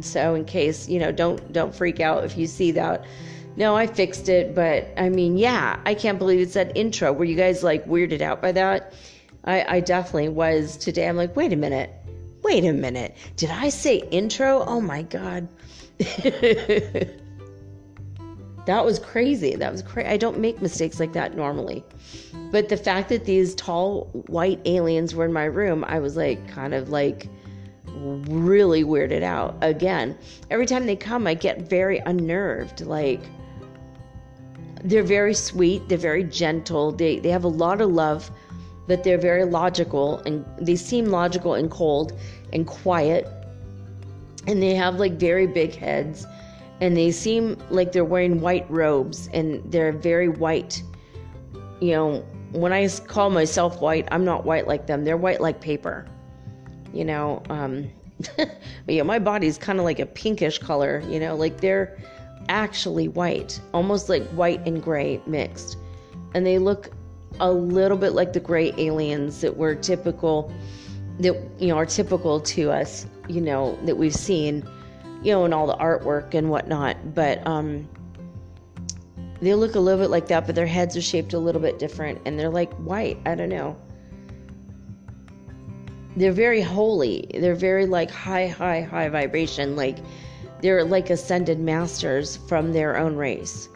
So 0.00 0.34
in 0.34 0.44
case, 0.44 0.88
you 0.88 0.98
know, 0.98 1.10
don't 1.10 1.52
don't 1.52 1.74
freak 1.74 2.00
out 2.00 2.24
if 2.24 2.36
you 2.36 2.46
see 2.46 2.70
that. 2.72 3.04
No, 3.56 3.74
I 3.74 3.86
fixed 3.86 4.28
it, 4.28 4.54
but 4.54 4.88
I 4.98 5.08
mean, 5.08 5.38
yeah, 5.38 5.80
I 5.86 5.94
can't 5.94 6.18
believe 6.18 6.40
it's 6.40 6.54
that 6.54 6.76
intro. 6.76 7.12
Were 7.12 7.24
you 7.24 7.36
guys 7.36 7.62
like 7.62 7.86
weirded 7.86 8.20
out 8.20 8.42
by 8.42 8.52
that? 8.52 8.92
I, 9.44 9.76
I 9.76 9.80
definitely 9.80 10.28
was 10.28 10.76
today. 10.76 11.08
I'm 11.08 11.16
like, 11.16 11.34
wait 11.36 11.52
a 11.52 11.56
minute. 11.56 11.90
Wait 12.42 12.64
a 12.64 12.72
minute. 12.72 13.16
Did 13.36 13.50
I 13.50 13.70
say 13.70 13.96
intro? 14.10 14.62
Oh 14.66 14.80
my 14.80 15.02
God. 15.02 15.48
that 15.98 17.14
was 18.84 18.98
crazy. 18.98 19.56
That 19.56 19.72
was 19.72 19.82
crazy. 19.82 20.08
I 20.08 20.18
don't 20.18 20.38
make 20.38 20.60
mistakes 20.60 21.00
like 21.00 21.14
that 21.14 21.34
normally. 21.34 21.82
But 22.52 22.68
the 22.68 22.76
fact 22.76 23.08
that 23.08 23.24
these 23.24 23.54
tall 23.54 24.10
white 24.26 24.60
aliens 24.66 25.14
were 25.14 25.24
in 25.24 25.32
my 25.32 25.44
room, 25.44 25.82
I 25.88 25.98
was 25.98 26.14
like, 26.16 26.46
kind 26.48 26.74
of 26.74 26.90
like, 26.90 27.28
really 27.96 28.84
weirded 28.84 29.22
out. 29.22 29.56
Again, 29.62 30.18
every 30.50 30.66
time 30.66 30.86
they 30.86 30.96
come, 30.96 31.26
I 31.26 31.34
get 31.34 31.62
very 31.62 31.98
unnerved. 32.00 32.82
Like, 32.82 33.22
they're 34.84 35.02
very 35.02 35.34
sweet, 35.34 35.88
they're 35.88 35.98
very 35.98 36.24
gentle, 36.24 36.92
they, 36.92 37.18
they 37.18 37.30
have 37.30 37.44
a 37.44 37.48
lot 37.48 37.80
of 37.80 37.90
love, 37.90 38.30
but 38.86 39.04
they're 39.04 39.18
very 39.18 39.44
logical 39.44 40.18
and 40.26 40.44
they 40.60 40.76
seem 40.76 41.06
logical 41.06 41.54
and 41.54 41.70
cold 41.70 42.12
and 42.52 42.66
quiet. 42.66 43.26
And 44.46 44.62
they 44.62 44.74
have 44.74 45.00
like 45.00 45.14
very 45.14 45.46
big 45.46 45.74
heads 45.74 46.26
and 46.80 46.96
they 46.96 47.10
seem 47.10 47.56
like 47.70 47.92
they're 47.92 48.04
wearing 48.04 48.40
white 48.40 48.70
robes 48.70 49.28
and 49.32 49.60
they're 49.72 49.92
very 49.92 50.28
white. 50.28 50.82
You 51.80 51.92
know, 51.92 52.24
when 52.52 52.72
I 52.72 52.88
call 52.88 53.30
myself 53.30 53.80
white, 53.80 54.06
I'm 54.12 54.24
not 54.24 54.44
white 54.44 54.68
like 54.68 54.86
them. 54.86 55.04
They're 55.04 55.16
white 55.16 55.40
like 55.40 55.60
paper 55.60 56.06
you 56.96 57.04
know 57.04 57.42
um 57.50 57.90
but 58.36 58.58
yeah 58.88 59.02
my 59.02 59.18
body's 59.18 59.58
kind 59.58 59.78
of 59.78 59.84
like 59.84 59.98
a 59.98 60.06
pinkish 60.06 60.58
color 60.58 61.02
you 61.08 61.20
know 61.20 61.36
like 61.36 61.60
they're 61.60 61.98
actually 62.48 63.08
white 63.08 63.60
almost 63.72 64.08
like 64.08 64.26
white 64.30 64.64
and 64.66 64.82
gray 64.82 65.20
mixed 65.26 65.78
and 66.34 66.46
they 66.46 66.58
look 66.58 66.90
a 67.40 67.50
little 67.50 67.98
bit 67.98 68.12
like 68.12 68.32
the 68.32 68.40
gray 68.40 68.72
aliens 68.78 69.40
that 69.40 69.56
were 69.56 69.74
typical 69.74 70.52
that 71.18 71.34
you 71.58 71.68
know 71.68 71.76
are 71.76 71.86
typical 71.86 72.40
to 72.40 72.70
us 72.70 73.06
you 73.28 73.40
know 73.40 73.78
that 73.84 73.96
we've 73.96 74.14
seen 74.14 74.66
you 75.22 75.32
know 75.32 75.44
in 75.44 75.52
all 75.52 75.66
the 75.66 75.76
artwork 75.76 76.34
and 76.34 76.50
whatnot 76.50 76.96
but 77.14 77.44
um 77.46 77.88
they 79.40 79.54
look 79.54 79.74
a 79.74 79.80
little 79.80 80.00
bit 80.00 80.10
like 80.10 80.28
that 80.28 80.46
but 80.46 80.54
their 80.54 80.66
heads 80.66 80.96
are 80.96 81.02
shaped 81.02 81.34
a 81.34 81.38
little 81.38 81.60
bit 81.60 81.78
different 81.78 82.20
and 82.24 82.38
they're 82.38 82.50
like 82.50 82.72
white 82.74 83.18
i 83.26 83.34
don't 83.34 83.50
know 83.50 83.76
they're 86.16 86.32
very 86.32 86.62
holy. 86.62 87.26
They're 87.34 87.54
very 87.54 87.86
like 87.86 88.10
high, 88.10 88.48
high, 88.48 88.80
high 88.80 89.08
vibration. 89.08 89.76
Like 89.76 89.98
they're 90.66 90.82
like 90.84 91.10
ascended 91.10 91.60
masters 91.60 92.38
from 92.48 92.72
their 92.72 92.96
own 92.96 93.14
race. 93.14 93.68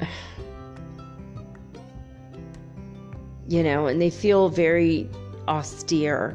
you 3.48 3.62
know, 3.62 3.86
and 3.86 4.02
they 4.02 4.10
feel 4.10 4.48
very 4.48 5.08
austere. 5.46 6.34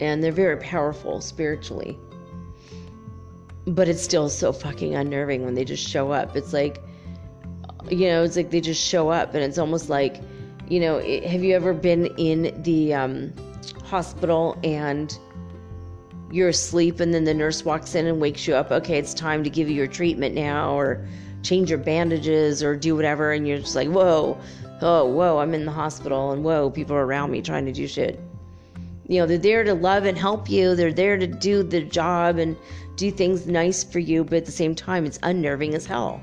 And 0.00 0.24
they're 0.24 0.32
very 0.32 0.56
powerful 0.56 1.20
spiritually. 1.20 1.98
But 3.66 3.88
it's 3.88 4.02
still 4.02 4.30
so 4.30 4.50
fucking 4.52 4.94
unnerving 4.94 5.44
when 5.44 5.52
they 5.52 5.66
just 5.66 5.86
show 5.86 6.12
up. 6.12 6.34
It's 6.34 6.54
like, 6.54 6.82
you 7.90 8.08
know, 8.08 8.22
it's 8.22 8.36
like 8.36 8.50
they 8.50 8.62
just 8.62 8.82
show 8.82 9.10
up 9.10 9.34
and 9.34 9.44
it's 9.44 9.58
almost 9.58 9.90
like 9.90 10.22
you 10.66 10.80
know, 10.80 10.98
have 10.98 11.44
you 11.44 11.54
ever 11.54 11.72
been 11.72 12.06
in 12.16 12.62
the 12.62 12.92
um, 12.92 13.32
hospital 13.84 14.58
and 14.64 15.16
you're 16.30 16.48
asleep 16.48 17.00
and 17.00 17.12
then 17.14 17.24
the 17.24 17.34
nurse 17.34 17.64
walks 17.64 17.94
in 17.94 18.06
and 18.06 18.20
wakes 18.20 18.46
you 18.46 18.54
up? 18.54 18.70
Okay, 18.70 18.98
it's 18.98 19.14
time 19.14 19.44
to 19.44 19.50
give 19.50 19.68
you 19.68 19.76
your 19.76 19.86
treatment 19.86 20.34
now, 20.34 20.76
or 20.76 21.06
change 21.42 21.70
your 21.70 21.78
bandages, 21.78 22.62
or 22.62 22.76
do 22.76 22.96
whatever. 22.96 23.32
And 23.32 23.46
you're 23.46 23.58
just 23.58 23.76
like, 23.76 23.88
whoa, 23.88 24.38
oh, 24.82 25.06
whoa, 25.06 25.38
I'm 25.38 25.54
in 25.54 25.64
the 25.64 25.72
hospital, 25.72 26.32
and 26.32 26.44
whoa, 26.44 26.70
people 26.70 26.96
are 26.96 27.06
around 27.06 27.30
me 27.30 27.42
trying 27.42 27.66
to 27.66 27.72
do 27.72 27.86
shit. 27.86 28.20
You 29.08 29.20
know, 29.20 29.26
they're 29.26 29.38
there 29.38 29.64
to 29.64 29.74
love 29.74 30.04
and 30.04 30.18
help 30.18 30.50
you, 30.50 30.74
they're 30.74 30.92
there 30.92 31.16
to 31.16 31.26
do 31.26 31.62
the 31.62 31.82
job 31.82 32.38
and 32.38 32.56
do 32.96 33.10
things 33.10 33.46
nice 33.46 33.84
for 33.84 34.00
you, 34.00 34.24
but 34.24 34.34
at 34.34 34.46
the 34.46 34.52
same 34.52 34.74
time, 34.74 35.06
it's 35.06 35.18
unnerving 35.22 35.74
as 35.74 35.86
hell 35.86 36.20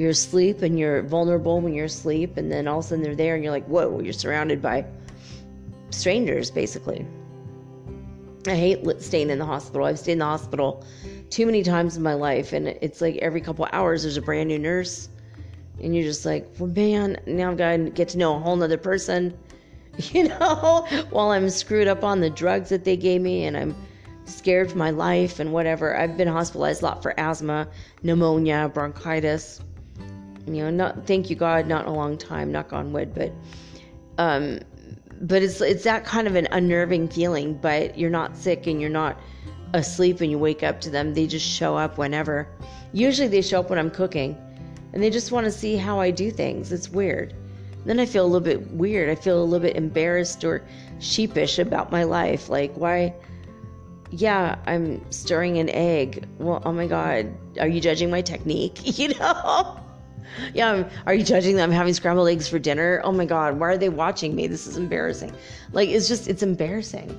you're 0.00 0.10
asleep 0.10 0.62
and 0.62 0.78
you're 0.78 1.02
vulnerable 1.02 1.60
when 1.60 1.74
you're 1.74 1.84
asleep, 1.84 2.38
and 2.38 2.50
then 2.50 2.66
all 2.66 2.78
of 2.78 2.84
a 2.86 2.88
sudden 2.88 3.04
they're 3.04 3.14
there 3.14 3.34
and 3.34 3.44
you're 3.44 3.52
like, 3.52 3.66
whoa, 3.66 4.00
you're 4.00 4.14
surrounded 4.14 4.62
by 4.62 4.84
strangers, 5.90 6.50
basically. 6.50 7.06
I 8.46 8.54
hate 8.54 9.02
staying 9.02 9.30
in 9.30 9.38
the 9.38 9.44
hospital. 9.44 9.86
I've 9.86 9.98
stayed 9.98 10.12
in 10.12 10.18
the 10.18 10.24
hospital 10.24 10.84
too 11.28 11.46
many 11.46 11.62
times 11.62 11.96
in 11.96 12.02
my 12.02 12.14
life, 12.14 12.52
and 12.52 12.68
it's 12.68 13.00
like 13.00 13.16
every 13.16 13.40
couple 13.40 13.66
hours 13.72 14.02
there's 14.02 14.16
a 14.16 14.22
brand 14.22 14.48
new 14.48 14.58
nurse, 14.58 15.08
and 15.82 15.94
you're 15.94 16.04
just 16.04 16.24
like, 16.24 16.48
well, 16.58 16.70
man, 16.70 17.18
now 17.26 17.50
I've 17.50 17.56
got 17.56 17.76
to 17.76 17.90
get 17.90 18.08
to 18.10 18.18
know 18.18 18.36
a 18.36 18.38
whole 18.38 18.56
nother 18.56 18.78
person, 18.78 19.36
you 19.98 20.28
know, 20.28 20.86
while 21.10 21.30
I'm 21.30 21.50
screwed 21.50 21.88
up 21.88 22.04
on 22.04 22.20
the 22.20 22.30
drugs 22.30 22.70
that 22.70 22.84
they 22.84 22.96
gave 22.96 23.20
me, 23.20 23.44
and 23.44 23.56
I'm 23.56 23.76
scared 24.24 24.70
for 24.70 24.78
my 24.78 24.90
life 24.90 25.40
and 25.40 25.52
whatever. 25.52 25.96
I've 25.96 26.16
been 26.16 26.28
hospitalized 26.28 26.82
a 26.82 26.86
lot 26.86 27.02
for 27.02 27.18
asthma, 27.18 27.68
pneumonia, 28.02 28.70
bronchitis 28.72 29.60
you 30.46 30.64
know, 30.64 30.70
not 30.70 31.06
thank 31.06 31.30
you 31.30 31.36
God, 31.36 31.66
not 31.66 31.86
a 31.86 31.90
long 31.90 32.16
time, 32.16 32.52
knock 32.52 32.72
on 32.72 32.92
wood, 32.92 33.14
but 33.14 33.32
um, 34.18 34.60
but 35.20 35.42
it's 35.42 35.60
it's 35.60 35.84
that 35.84 36.04
kind 36.04 36.26
of 36.26 36.34
an 36.34 36.48
unnerving 36.50 37.08
feeling. 37.08 37.54
But 37.54 37.98
you're 37.98 38.10
not 38.10 38.36
sick 38.36 38.66
and 38.66 38.80
you're 38.80 38.90
not 38.90 39.18
asleep 39.74 40.20
and 40.20 40.30
you 40.30 40.38
wake 40.38 40.62
up 40.62 40.80
to 40.82 40.90
them. 40.90 41.14
They 41.14 41.26
just 41.26 41.46
show 41.46 41.76
up 41.76 41.98
whenever. 41.98 42.48
Usually 42.92 43.28
they 43.28 43.42
show 43.42 43.60
up 43.60 43.70
when 43.70 43.78
I'm 43.78 43.90
cooking, 43.90 44.36
and 44.92 45.02
they 45.02 45.10
just 45.10 45.32
want 45.32 45.44
to 45.44 45.52
see 45.52 45.76
how 45.76 46.00
I 46.00 46.10
do 46.10 46.30
things. 46.30 46.72
It's 46.72 46.88
weird. 46.88 47.34
Then 47.84 47.98
I 47.98 48.06
feel 48.06 48.24
a 48.24 48.28
little 48.28 48.40
bit 48.40 48.70
weird. 48.72 49.08
I 49.10 49.14
feel 49.14 49.42
a 49.42 49.44
little 49.44 49.66
bit 49.66 49.76
embarrassed 49.76 50.44
or 50.44 50.62
sheepish 50.98 51.58
about 51.58 51.90
my 51.90 52.04
life. 52.04 52.48
Like 52.48 52.74
why? 52.74 53.14
Yeah, 54.10 54.56
I'm 54.66 55.00
stirring 55.12 55.58
an 55.58 55.68
egg. 55.70 56.26
Well, 56.38 56.60
oh 56.64 56.72
my 56.72 56.88
God, 56.88 57.32
are 57.60 57.68
you 57.68 57.80
judging 57.80 58.10
my 58.10 58.22
technique? 58.22 58.80
You 58.98 59.08
know 59.14 59.80
yeah, 60.54 60.88
are 61.06 61.14
you 61.14 61.24
judging 61.24 61.56
them 61.56 61.70
having 61.70 61.94
scrambled 61.94 62.28
eggs 62.28 62.48
for 62.48 62.58
dinner? 62.58 63.00
Oh 63.04 63.12
my 63.12 63.24
God, 63.24 63.58
why 63.58 63.68
are 63.68 63.78
they 63.78 63.88
watching 63.88 64.34
me? 64.34 64.46
This 64.46 64.66
is 64.66 64.76
embarrassing. 64.76 65.32
Like, 65.72 65.88
it's 65.88 66.08
just, 66.08 66.28
it's 66.28 66.42
embarrassing. 66.42 67.16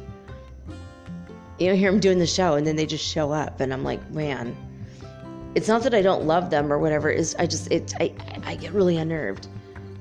You 1.59 1.69
know, 1.69 1.75
here 1.75 1.91
I'm 1.91 1.99
doing 1.99 2.19
the 2.19 2.27
show 2.27 2.55
and 2.55 2.65
then 2.65 2.75
they 2.75 2.85
just 2.85 3.05
show 3.05 3.31
up 3.31 3.59
and 3.59 3.71
I'm 3.71 3.83
like, 3.83 4.09
man, 4.11 4.55
it's 5.55 5.67
not 5.67 5.83
that 5.83 5.93
I 5.93 6.01
don't 6.01 6.25
love 6.25 6.49
them 6.49 6.71
or 6.71 6.79
whatever. 6.79 7.09
Is 7.09 7.35
I 7.37 7.45
just, 7.45 7.71
it, 7.71 7.93
I, 7.99 8.13
I 8.43 8.55
get 8.55 8.71
really 8.71 8.97
unnerved. 8.97 9.47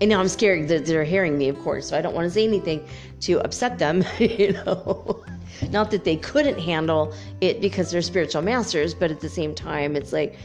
And 0.01 0.09
now 0.09 0.21
I'm 0.21 0.29
scared 0.29 0.69
that 0.69 0.87
they're 0.87 1.05
hearing 1.05 1.37
me, 1.37 1.49
of 1.49 1.59
course, 1.59 1.89
so 1.89 1.99
I 1.99 2.01
don't 2.01 2.15
want 2.15 2.25
to 2.25 2.31
say 2.31 2.45
anything 2.45 2.87
to 3.21 3.41
upset 3.41 3.79
them, 3.79 4.03
you 4.19 4.53
know. 4.53 5.23
Not 5.71 5.91
that 5.91 6.05
they 6.05 6.17
couldn't 6.17 6.59
handle 6.59 7.13
it 7.43 7.61
because 7.61 7.91
they're 7.91 8.01
spiritual 8.01 8.41
masters, 8.41 8.95
but 8.95 9.11
at 9.11 9.21
the 9.21 9.29
same 9.29 9.55
time, 9.55 9.97
it's 9.97 10.13
like, 10.13 10.39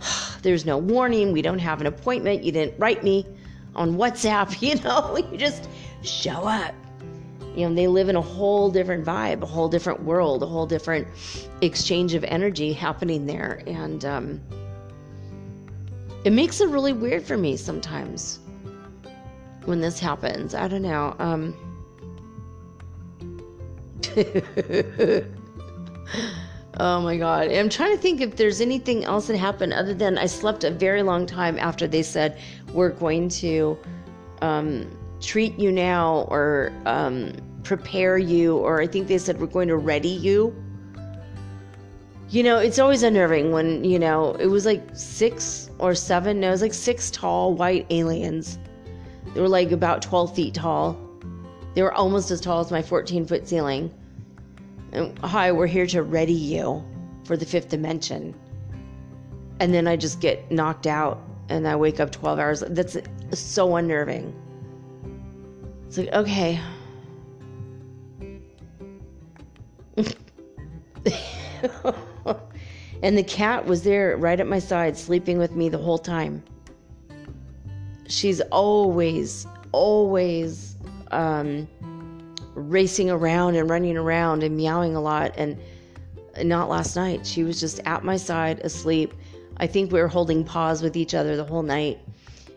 there's 0.42 0.64
no 0.64 0.78
warning. 0.78 1.32
We 1.32 1.42
don't 1.42 1.58
have 1.58 1.80
an 1.80 1.86
appointment. 1.86 2.44
You 2.44 2.52
didn't 2.52 2.78
write 2.78 3.02
me 3.02 3.26
on 3.74 3.96
WhatsApp. 3.96 4.60
You 4.70 4.76
know, 4.82 5.16
you 5.32 5.38
just 5.38 5.68
show 6.02 6.44
up. 6.44 6.74
You 7.56 7.68
know, 7.68 7.74
they 7.74 7.88
live 7.88 8.08
in 8.08 8.16
a 8.16 8.22
whole 8.22 8.70
different 8.70 9.04
vibe, 9.04 9.42
a 9.42 9.46
whole 9.46 9.68
different 9.68 10.04
world, 10.04 10.42
a 10.42 10.46
whole 10.46 10.66
different 10.66 11.08
exchange 11.62 12.14
of 12.14 12.22
energy 12.24 12.72
happening 12.72 13.26
there. 13.26 13.62
And 13.66 14.04
um, 14.04 14.40
it 16.24 16.32
makes 16.32 16.60
it 16.60 16.68
really 16.68 16.92
weird 16.92 17.24
for 17.24 17.36
me 17.36 17.56
sometimes 17.56 18.38
when 19.64 19.80
this 19.80 19.98
happens. 19.98 20.54
I 20.54 20.68
don't 20.68 20.82
know. 20.82 21.16
Um, 21.18 21.56
Oh 26.78 27.00
my 27.00 27.16
God. 27.16 27.50
I'm 27.50 27.68
trying 27.68 27.96
to 27.96 28.00
think 28.00 28.20
if 28.20 28.36
there's 28.36 28.60
anything 28.60 29.04
else 29.04 29.26
that 29.26 29.36
happened 29.36 29.72
other 29.72 29.92
than 29.94 30.16
I 30.16 30.26
slept 30.26 30.64
a 30.64 30.70
very 30.70 31.02
long 31.02 31.26
time 31.26 31.58
after 31.58 31.86
they 31.86 32.02
said, 32.02 32.38
we're 32.72 32.90
going 32.90 33.28
to 33.30 33.76
um, 34.40 34.88
treat 35.20 35.58
you 35.58 35.72
now 35.72 36.26
or 36.30 36.72
um, 36.86 37.32
prepare 37.64 38.18
you, 38.18 38.56
or 38.58 38.80
I 38.80 38.86
think 38.86 39.08
they 39.08 39.18
said, 39.18 39.40
we're 39.40 39.46
going 39.46 39.68
to 39.68 39.76
ready 39.76 40.08
you. 40.08 40.54
you 42.28 42.44
know, 42.44 42.58
it's 42.58 42.78
always 42.78 43.02
unnerving 43.02 43.50
when, 43.50 43.82
you 43.82 43.98
know, 43.98 44.34
it 44.34 44.46
was 44.46 44.64
like 44.64 44.82
six 44.94 45.70
or 45.78 45.94
seven, 45.94 46.40
no, 46.40 46.48
it 46.48 46.52
was 46.52 46.62
like 46.62 46.74
six 46.74 47.10
tall 47.10 47.54
white 47.54 47.86
aliens. 47.90 48.58
They 49.34 49.40
were 49.40 49.48
like 49.48 49.72
about 49.72 50.02
12 50.02 50.34
feet 50.34 50.54
tall. 50.54 50.98
They 51.74 51.82
were 51.82 51.92
almost 51.92 52.30
as 52.30 52.40
tall 52.40 52.60
as 52.60 52.70
my 52.70 52.82
14 52.82 53.26
foot 53.26 53.48
ceiling. 53.48 53.92
Hi, 54.92 55.52
we're 55.52 55.68
here 55.68 55.86
to 55.86 56.02
ready 56.02 56.32
you 56.32 56.84
for 57.22 57.36
the 57.36 57.46
fifth 57.46 57.68
dimension. 57.68 58.34
And 59.60 59.72
then 59.72 59.86
I 59.86 59.94
just 59.94 60.20
get 60.20 60.50
knocked 60.50 60.88
out 60.88 61.22
and 61.48 61.68
I 61.68 61.76
wake 61.76 62.00
up 62.00 62.10
12 62.10 62.38
hours. 62.40 62.64
That's 62.66 62.96
so 63.32 63.76
unnerving. 63.76 64.34
It's 65.86 65.96
like, 65.96 66.12
okay. 66.12 66.60
and 73.02 73.16
the 73.16 73.22
cat 73.22 73.66
was 73.66 73.84
there 73.84 74.16
right 74.16 74.40
at 74.40 74.48
my 74.48 74.58
side, 74.58 74.98
sleeping 74.98 75.38
with 75.38 75.52
me 75.52 75.68
the 75.68 75.78
whole 75.78 75.98
time. 75.98 76.42
She's 78.08 78.40
always, 78.40 79.46
always 79.70 80.74
um, 81.12 81.68
racing 82.60 83.10
around 83.10 83.56
and 83.56 83.68
running 83.68 83.96
around 83.96 84.42
and 84.42 84.56
meowing 84.56 84.96
a 84.96 85.00
lot. 85.00 85.34
And 85.36 85.58
not 86.44 86.68
last 86.68 86.94
night. 86.96 87.26
She 87.26 87.42
was 87.42 87.58
just 87.58 87.80
at 87.86 88.04
my 88.04 88.16
side, 88.16 88.60
asleep. 88.60 89.12
I 89.56 89.66
think 89.66 89.92
we 89.92 90.00
were 90.00 90.08
holding 90.08 90.44
paws 90.44 90.80
with 90.82 90.96
each 90.96 91.14
other 91.14 91.36
the 91.36 91.44
whole 91.44 91.62
night. 91.62 91.98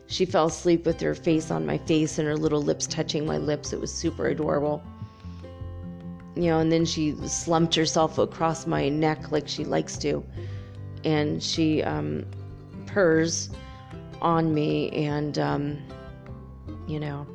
She 0.07 0.25
fell 0.25 0.45
asleep 0.45 0.85
with 0.85 1.01
her 1.01 1.15
face 1.15 1.49
on 1.49 1.65
my 1.65 1.79
face 1.79 2.19
and 2.19 2.27
her 2.27 2.37
little 2.37 2.61
lips 2.61 2.85
touching 2.85 3.25
my 3.25 3.37
lips. 3.37 3.73
It 3.73 3.81
was 3.81 3.91
super 3.91 4.27
adorable 4.27 4.83
you 6.35 6.43
know, 6.43 6.59
and 6.59 6.71
then 6.71 6.85
she 6.85 7.15
slumped 7.27 7.75
herself 7.75 8.17
across 8.17 8.65
my 8.65 8.89
neck 8.89 9.31
like 9.31 9.47
she 9.47 9.63
likes 9.63 9.97
to, 9.99 10.25
and 11.03 11.43
she 11.43 11.83
um, 11.83 12.25
purrs 12.87 13.49
on 14.21 14.53
me, 14.53 14.89
and 14.91 15.37
um, 15.37 15.77
you 16.87 16.99
know. 16.99 17.27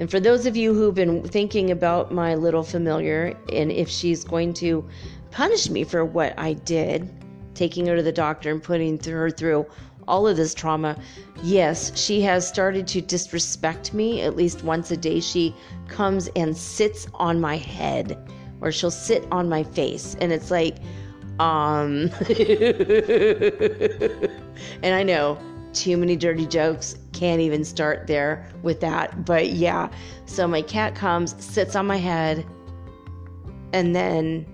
And 0.00 0.10
for 0.10 0.20
those 0.20 0.46
of 0.46 0.56
you 0.56 0.74
who've 0.74 0.94
been 0.94 1.22
thinking 1.22 1.70
about 1.70 2.12
my 2.12 2.34
little 2.34 2.62
familiar 2.62 3.36
and 3.52 3.72
if 3.72 3.88
she's 3.88 4.24
going 4.24 4.54
to 4.54 4.88
punish 5.30 5.68
me 5.68 5.84
for 5.84 6.04
what 6.04 6.38
I 6.38 6.52
did, 6.52 7.08
taking 7.54 7.86
her 7.86 7.96
to 7.96 8.02
the 8.02 8.12
doctor 8.12 8.50
and 8.52 8.62
putting 8.62 9.02
her 9.02 9.30
through 9.30 9.66
all 10.06 10.26
of 10.26 10.36
this 10.36 10.54
trauma, 10.54 10.96
yes, 11.42 11.92
she 12.00 12.22
has 12.22 12.46
started 12.46 12.86
to 12.88 13.00
disrespect 13.00 13.92
me 13.92 14.22
at 14.22 14.36
least 14.36 14.62
once 14.62 14.90
a 14.90 14.96
day. 14.96 15.20
She 15.20 15.54
comes 15.88 16.28
and 16.36 16.56
sits 16.56 17.08
on 17.14 17.40
my 17.40 17.56
head 17.56 18.16
or 18.60 18.72
she'll 18.72 18.90
sit 18.90 19.26
on 19.30 19.48
my 19.48 19.62
face 19.62 20.16
and 20.20 20.32
it's 20.32 20.50
like 20.50 20.76
um 21.38 22.10
and 24.82 24.94
I 24.94 25.02
know 25.04 25.38
too 25.78 25.96
many 25.96 26.16
dirty 26.16 26.46
jokes. 26.46 26.96
Can't 27.12 27.40
even 27.40 27.64
start 27.64 28.06
there 28.06 28.48
with 28.62 28.80
that. 28.80 29.24
But 29.24 29.50
yeah 29.50 29.88
so 30.26 30.46
my 30.46 30.62
cat 30.62 30.94
comes 30.94 31.34
sits 31.42 31.74
on 31.74 31.86
my 31.86 31.96
head 31.96 32.44
and 33.72 33.94
then 33.94 34.46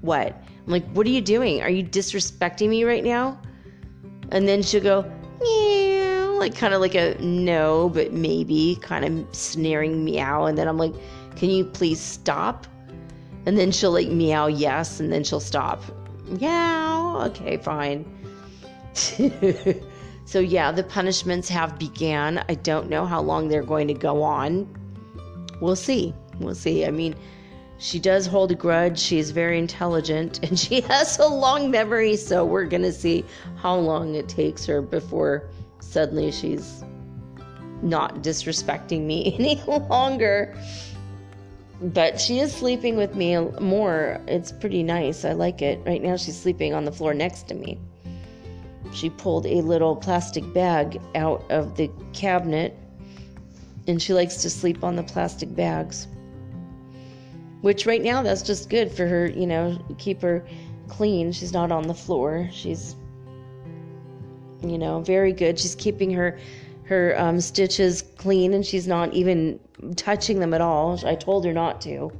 what? 0.00 0.42
I'm 0.66 0.72
like 0.72 0.88
what 0.92 1.06
are 1.06 1.10
you 1.10 1.20
doing? 1.20 1.62
Are 1.62 1.70
you 1.70 1.84
disrespecting 1.84 2.68
me 2.68 2.84
right 2.84 3.04
now? 3.04 3.40
And 4.30 4.48
then 4.48 4.62
she'll 4.62 4.82
go 4.82 5.10
meow 5.40 6.38
like 6.38 6.54
kind 6.54 6.74
of 6.74 6.80
like 6.80 6.94
a 6.94 7.16
no 7.20 7.90
but 7.90 8.12
maybe 8.12 8.78
kind 8.80 9.04
of 9.04 9.34
sneering 9.34 10.04
meow. 10.04 10.44
And 10.44 10.56
then 10.56 10.68
I'm 10.68 10.78
like 10.78 10.94
can 11.36 11.50
you 11.50 11.64
please 11.64 12.00
stop? 12.00 12.66
And 13.46 13.58
then 13.58 13.72
she'll 13.72 13.92
like 13.92 14.08
meow 14.08 14.46
yes, 14.46 15.00
and 15.00 15.12
then 15.12 15.24
she'll 15.24 15.40
stop. 15.40 15.82
Meow. 16.26 17.22
Okay, 17.26 17.56
fine. 17.56 18.04
so 20.32 20.40
yeah, 20.40 20.72
the 20.72 20.82
punishments 20.82 21.46
have 21.50 21.78
began. 21.78 22.42
I 22.48 22.54
don't 22.54 22.88
know 22.88 23.04
how 23.04 23.20
long 23.20 23.48
they're 23.48 23.62
going 23.62 23.86
to 23.88 23.92
go 23.92 24.22
on. 24.22 24.66
We'll 25.60 25.76
see. 25.76 26.14
We'll 26.40 26.54
see. 26.54 26.86
I 26.86 26.90
mean, 26.90 27.14
she 27.76 27.98
does 27.98 28.24
hold 28.24 28.50
a 28.50 28.54
grudge. 28.54 28.98
She 28.98 29.18
is 29.18 29.30
very 29.30 29.58
intelligent 29.58 30.42
and 30.42 30.58
she 30.58 30.80
has 30.80 31.18
a 31.18 31.26
long 31.26 31.70
memory. 31.70 32.16
So 32.16 32.46
we're 32.46 32.64
going 32.64 32.82
to 32.82 32.94
see 32.94 33.26
how 33.56 33.76
long 33.76 34.14
it 34.14 34.26
takes 34.26 34.64
her 34.64 34.80
before 34.80 35.50
suddenly 35.80 36.32
she's 36.32 36.82
not 37.82 38.22
disrespecting 38.22 39.02
me 39.02 39.34
any 39.38 39.62
longer 39.66 40.56
but 41.82 42.18
she 42.18 42.38
is 42.38 42.54
sleeping 42.54 42.96
with 42.96 43.16
me 43.16 43.36
more. 43.60 44.18
It's 44.26 44.50
pretty 44.50 44.82
nice. 44.82 45.26
I 45.26 45.32
like 45.32 45.60
it. 45.60 45.80
Right 45.84 46.00
now, 46.00 46.16
she's 46.16 46.40
sleeping 46.40 46.72
on 46.72 46.86
the 46.86 46.92
floor 46.92 47.12
next 47.12 47.48
to 47.48 47.54
me. 47.54 47.80
She 48.92 49.10
pulled 49.10 49.46
a 49.46 49.60
little 49.62 49.96
plastic 49.96 50.52
bag 50.52 51.00
out 51.14 51.50
of 51.50 51.76
the 51.76 51.90
cabinet 52.12 52.76
and 53.88 54.00
she 54.00 54.12
likes 54.12 54.36
to 54.42 54.50
sleep 54.50 54.84
on 54.84 54.96
the 54.96 55.02
plastic 55.02 55.54
bags. 55.54 56.06
Which, 57.62 57.86
right 57.86 58.02
now, 58.02 58.22
that's 58.22 58.42
just 58.42 58.68
good 58.68 58.90
for 58.90 59.06
her, 59.06 59.26
you 59.26 59.46
know, 59.46 59.78
keep 59.98 60.20
her 60.22 60.44
clean. 60.88 61.32
She's 61.32 61.52
not 61.52 61.72
on 61.72 61.86
the 61.86 61.94
floor. 61.94 62.48
She's, 62.52 62.96
you 64.62 64.78
know, 64.78 65.00
very 65.00 65.32
good. 65.32 65.58
She's 65.58 65.74
keeping 65.74 66.10
her 66.12 66.38
her 66.84 67.18
um, 67.18 67.40
stitches 67.40 68.02
clean 68.18 68.52
and 68.52 68.66
she's 68.66 68.86
not 68.86 69.14
even 69.14 69.58
touching 69.96 70.40
them 70.40 70.52
at 70.52 70.60
all. 70.60 71.00
I 71.06 71.14
told 71.14 71.44
her 71.44 71.52
not 71.52 71.80
to, 71.82 72.12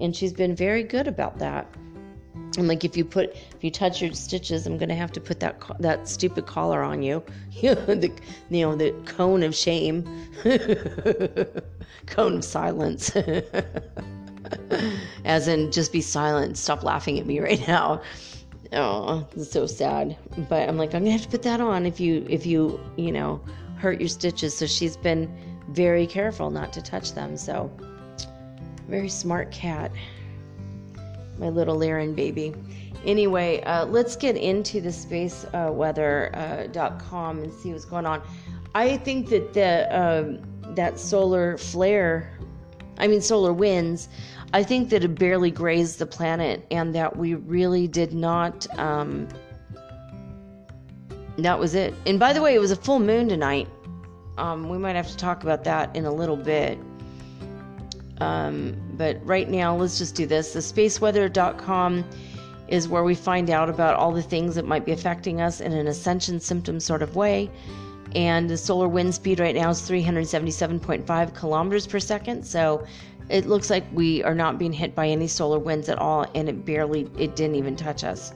and 0.00 0.16
she's 0.16 0.32
been 0.32 0.56
very 0.56 0.82
good 0.82 1.06
about 1.06 1.38
that. 1.38 1.72
I'm 2.58 2.66
like, 2.66 2.84
if 2.84 2.96
you 2.96 3.04
put, 3.04 3.36
if 3.36 3.62
you 3.62 3.70
touch 3.70 4.02
your 4.02 4.12
stitches, 4.12 4.66
I'm 4.66 4.78
gonna 4.78 4.96
have 4.96 5.12
to 5.12 5.20
put 5.20 5.38
that 5.40 5.62
that 5.78 6.08
stupid 6.08 6.46
collar 6.46 6.82
on 6.82 7.02
you. 7.02 7.22
the, 7.60 8.12
you 8.50 8.66
know, 8.66 8.74
the 8.74 8.90
cone 9.06 9.44
of 9.44 9.54
shame, 9.54 10.02
cone 12.06 12.36
of 12.36 12.44
silence. 12.44 13.14
As 15.24 15.46
in, 15.46 15.70
just 15.70 15.92
be 15.92 16.00
silent. 16.00 16.58
Stop 16.58 16.82
laughing 16.82 17.20
at 17.20 17.26
me 17.26 17.38
right 17.38 17.66
now. 17.68 18.02
Oh, 18.72 19.26
it's 19.36 19.52
so 19.52 19.66
sad. 19.66 20.16
But 20.48 20.68
I'm 20.68 20.76
like, 20.76 20.94
I'm 20.94 21.02
gonna 21.02 21.12
have 21.12 21.22
to 21.22 21.28
put 21.28 21.42
that 21.42 21.60
on 21.60 21.86
if 21.86 22.00
you, 22.00 22.26
if 22.28 22.44
you, 22.44 22.80
you 22.96 23.12
know, 23.12 23.40
hurt 23.76 24.00
your 24.00 24.08
stitches. 24.08 24.56
So 24.56 24.66
she's 24.66 24.96
been 24.96 25.30
very 25.68 26.06
careful 26.06 26.50
not 26.50 26.72
to 26.72 26.82
touch 26.82 27.12
them. 27.12 27.36
So, 27.36 27.70
very 28.88 29.08
smart 29.08 29.52
cat. 29.52 29.92
My 31.38 31.48
little 31.48 31.76
Laren 31.76 32.14
baby. 32.14 32.54
Anyway, 33.04 33.62
uh, 33.62 33.86
let's 33.86 34.16
get 34.16 34.36
into 34.36 34.80
the 34.80 34.88
spaceweather.com 34.88 37.38
uh, 37.38 37.42
and 37.42 37.52
see 37.52 37.72
what's 37.72 37.84
going 37.84 38.06
on. 38.06 38.22
I 38.74 38.96
think 38.98 39.28
that 39.28 39.54
the 39.54 39.86
um, 39.96 40.40
that 40.74 40.98
solar 40.98 41.56
flare, 41.56 42.36
I 42.98 43.06
mean 43.06 43.20
solar 43.20 43.52
winds, 43.52 44.08
I 44.52 44.62
think 44.62 44.90
that 44.90 45.04
it 45.04 45.18
barely 45.18 45.50
grazed 45.50 45.98
the 45.98 46.06
planet, 46.06 46.66
and 46.70 46.94
that 46.94 47.16
we 47.16 47.34
really 47.34 47.88
did 47.88 48.12
not. 48.12 48.66
Um, 48.78 49.28
that 51.38 51.58
was 51.58 51.74
it. 51.74 51.94
And 52.04 52.18
by 52.18 52.32
the 52.32 52.42
way, 52.42 52.54
it 52.54 52.58
was 52.58 52.72
a 52.72 52.76
full 52.76 52.98
moon 52.98 53.28
tonight. 53.28 53.68
Um, 54.38 54.68
we 54.68 54.78
might 54.78 54.96
have 54.96 55.08
to 55.08 55.16
talk 55.16 55.42
about 55.42 55.64
that 55.64 55.94
in 55.94 56.04
a 56.04 56.12
little 56.12 56.36
bit. 56.36 56.78
Um, 58.20 58.76
but 58.96 59.24
right 59.24 59.48
now, 59.48 59.76
let's 59.76 59.98
just 59.98 60.14
do 60.14 60.26
this. 60.26 60.52
The 60.52 60.60
spaceweather.com 60.60 62.04
is 62.68 62.88
where 62.88 63.04
we 63.04 63.14
find 63.14 63.50
out 63.50 63.68
about 63.70 63.96
all 63.96 64.12
the 64.12 64.22
things 64.22 64.54
that 64.54 64.66
might 64.66 64.84
be 64.84 64.92
affecting 64.92 65.40
us 65.40 65.60
in 65.60 65.72
an 65.72 65.86
ascension 65.86 66.38
symptom 66.40 66.80
sort 66.80 67.02
of 67.02 67.16
way. 67.16 67.50
And 68.14 68.48
the 68.48 68.56
solar 68.56 68.88
wind 68.88 69.14
speed 69.14 69.40
right 69.40 69.54
now 69.54 69.70
is 69.70 69.80
377.5 69.82 71.34
kilometers 71.34 71.86
per 71.86 71.98
second. 71.98 72.44
So 72.44 72.86
it 73.28 73.46
looks 73.46 73.70
like 73.70 73.84
we 73.92 74.22
are 74.24 74.34
not 74.34 74.58
being 74.58 74.72
hit 74.72 74.94
by 74.94 75.08
any 75.08 75.28
solar 75.28 75.58
winds 75.58 75.88
at 75.88 75.98
all, 75.98 76.26
and 76.34 76.48
it 76.48 76.64
barely, 76.64 77.10
it 77.18 77.36
didn't 77.36 77.56
even 77.56 77.76
touch 77.76 78.04
us 78.04 78.32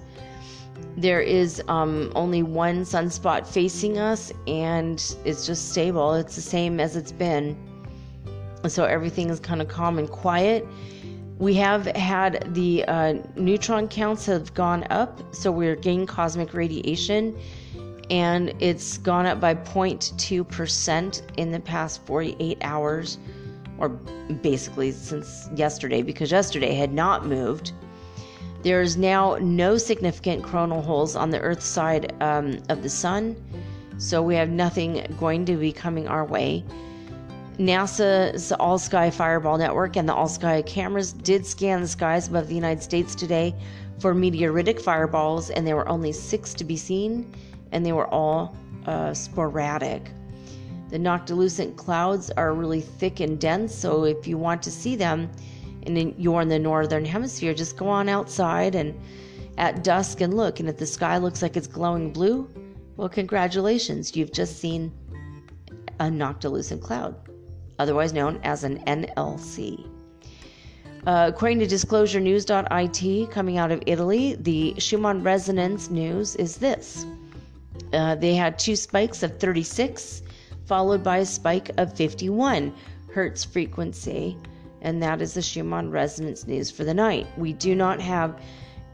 there 0.96 1.20
is 1.20 1.62
um, 1.68 2.12
only 2.14 2.42
one 2.42 2.82
sunspot 2.82 3.46
facing 3.46 3.98
us 3.98 4.32
and 4.46 5.16
it's 5.24 5.46
just 5.46 5.70
stable 5.70 6.14
it's 6.14 6.36
the 6.36 6.42
same 6.42 6.80
as 6.80 6.96
it's 6.96 7.12
been 7.12 7.56
so 8.68 8.84
everything 8.84 9.30
is 9.30 9.40
kind 9.40 9.60
of 9.60 9.68
calm 9.68 9.98
and 9.98 10.10
quiet 10.10 10.66
we 11.38 11.54
have 11.54 11.86
had 11.86 12.54
the 12.54 12.84
uh, 12.84 13.14
neutron 13.36 13.88
counts 13.88 14.26
have 14.26 14.52
gone 14.54 14.86
up 14.90 15.34
so 15.34 15.50
we're 15.50 15.76
getting 15.76 16.06
cosmic 16.06 16.54
radiation 16.54 17.36
and 18.10 18.52
it's 18.60 18.98
gone 18.98 19.26
up 19.26 19.40
by 19.40 19.54
0.2% 19.54 21.38
in 21.38 21.50
the 21.50 21.60
past 21.60 22.04
48 22.04 22.58
hours 22.60 23.18
or 23.78 23.88
basically 23.88 24.92
since 24.92 25.48
yesterday 25.54 26.02
because 26.02 26.30
yesterday 26.30 26.74
had 26.74 26.92
not 26.92 27.26
moved 27.26 27.72
there 28.62 28.80
is 28.80 28.96
now 28.96 29.36
no 29.40 29.76
significant 29.76 30.44
coronal 30.44 30.82
holes 30.82 31.16
on 31.16 31.30
the 31.30 31.40
Earth 31.40 31.62
side 31.62 32.14
um, 32.22 32.62
of 32.68 32.82
the 32.82 32.88
sun, 32.88 33.36
so 33.98 34.22
we 34.22 34.36
have 34.36 34.50
nothing 34.50 35.04
going 35.18 35.44
to 35.46 35.56
be 35.56 35.72
coming 35.72 36.06
our 36.06 36.24
way. 36.24 36.64
NASA's 37.58 38.50
All 38.52 38.78
Sky 38.78 39.10
Fireball 39.10 39.58
Network 39.58 39.96
and 39.96 40.08
the 40.08 40.14
All 40.14 40.28
Sky 40.28 40.62
cameras 40.62 41.12
did 41.12 41.44
scan 41.44 41.82
the 41.82 41.88
skies 41.88 42.28
above 42.28 42.48
the 42.48 42.54
United 42.54 42.82
States 42.82 43.14
today 43.14 43.54
for 43.98 44.14
meteoritic 44.14 44.80
fireballs, 44.80 45.50
and 45.50 45.66
there 45.66 45.76
were 45.76 45.88
only 45.88 46.12
six 46.12 46.54
to 46.54 46.64
be 46.64 46.78
seen, 46.78 47.30
and 47.70 47.84
they 47.84 47.92
were 47.92 48.08
all 48.08 48.56
uh, 48.86 49.12
sporadic. 49.12 50.10
The 50.88 50.98
noctilucent 50.98 51.76
clouds 51.76 52.30
are 52.30 52.54
really 52.54 52.80
thick 52.80 53.20
and 53.20 53.38
dense, 53.38 53.74
so 53.74 54.04
if 54.04 54.26
you 54.26 54.38
want 54.38 54.62
to 54.62 54.70
see 54.70 54.96
them 54.96 55.30
and 55.82 56.14
you're 56.16 56.40
in 56.40 56.48
the 56.48 56.58
northern 56.58 57.04
hemisphere, 57.04 57.52
just 57.52 57.76
go 57.76 57.86
on 57.86 58.08
outside 58.08 58.74
and 58.74 58.98
at 59.58 59.84
dusk 59.84 60.22
and 60.22 60.34
look. 60.34 60.58
And 60.58 60.70
if 60.70 60.78
the 60.78 60.86
sky 60.86 61.18
looks 61.18 61.42
like 61.42 61.58
it's 61.58 61.66
glowing 61.66 62.12
blue, 62.12 62.48
well, 62.96 63.10
congratulations, 63.10 64.16
you've 64.16 64.32
just 64.32 64.58
seen 64.58 64.90
a 66.00 66.04
noctilucent 66.04 66.80
cloud 66.80 67.14
otherwise 67.78 68.12
known 68.12 68.40
as 68.42 68.64
an 68.64 68.82
NLC. 68.86 69.86
Uh, 71.04 71.26
according 71.28 71.58
to 71.58 71.66
disclosurenews.it, 71.66 73.30
coming 73.30 73.58
out 73.58 73.72
of 73.72 73.82
Italy, 73.86 74.36
the 74.40 74.74
Schumann 74.78 75.22
resonance 75.22 75.90
news 75.90 76.36
is 76.36 76.56
this. 76.56 77.04
Uh, 77.92 78.14
they 78.14 78.34
had 78.34 78.58
two 78.58 78.76
spikes 78.76 79.22
of 79.24 79.38
36, 79.38 80.22
followed 80.64 81.02
by 81.02 81.18
a 81.18 81.26
spike 81.26 81.70
of 81.78 81.92
51 81.96 82.72
hertz 83.12 83.44
frequency, 83.44 84.38
and 84.80 85.02
that 85.02 85.20
is 85.20 85.34
the 85.34 85.42
Schumann 85.42 85.90
resonance 85.90 86.46
news 86.46 86.70
for 86.70 86.84
the 86.84 86.94
night. 86.94 87.26
We 87.36 87.52
do 87.52 87.74
not 87.74 88.00
have 88.00 88.40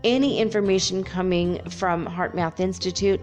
any 0.03 0.39
information 0.39 1.05
coming 1.05 1.61
from 1.70 2.07
HeartMath 2.07 2.61
Institute. 2.61 3.20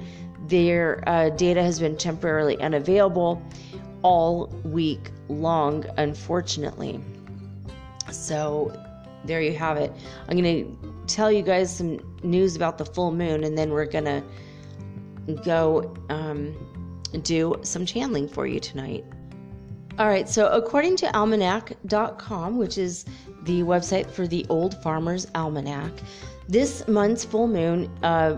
Their 0.47 1.03
uh, 1.07 1.29
data 1.29 1.63
has 1.63 1.79
been 1.79 1.97
temporarily 1.97 2.59
unavailable 2.59 3.41
all 4.05 4.45
week 4.63 5.09
long, 5.29 5.83
unfortunately. 5.97 6.99
So 8.11 8.71
there 9.25 9.41
you 9.41 9.55
have 9.55 9.77
it. 9.77 9.91
I'm 10.29 10.37
going 10.37 10.63
to 10.63 10.93
tell 11.07 11.31
you 11.31 11.41
guys 11.41 11.75
some 11.75 11.99
news 12.21 12.55
about 12.55 12.77
the 12.77 12.85
full 12.85 13.11
moon, 13.11 13.43
and 13.43 13.57
then 13.57 13.71
we're 13.71 13.87
going 13.87 14.05
to 14.05 14.23
go 15.43 15.91
um, 16.09 16.55
do 17.23 17.55
some 17.63 17.83
channeling 17.83 18.29
for 18.29 18.45
you 18.45 18.59
tonight. 18.59 19.03
All 19.97 20.07
right, 20.07 20.29
so 20.29 20.49
according 20.49 20.97
to 20.97 21.07
almanac.com, 21.07 22.59
which 22.59 22.77
is 22.77 23.05
the 23.45 23.61
website 23.61 24.11
for 24.11 24.27
the 24.27 24.45
Old 24.49 24.79
Farmer's 24.83 25.25
Almanac, 25.33 25.91
this 26.47 26.87
month's 26.87 27.25
full 27.25 27.47
moon, 27.47 27.89
uh, 28.03 28.35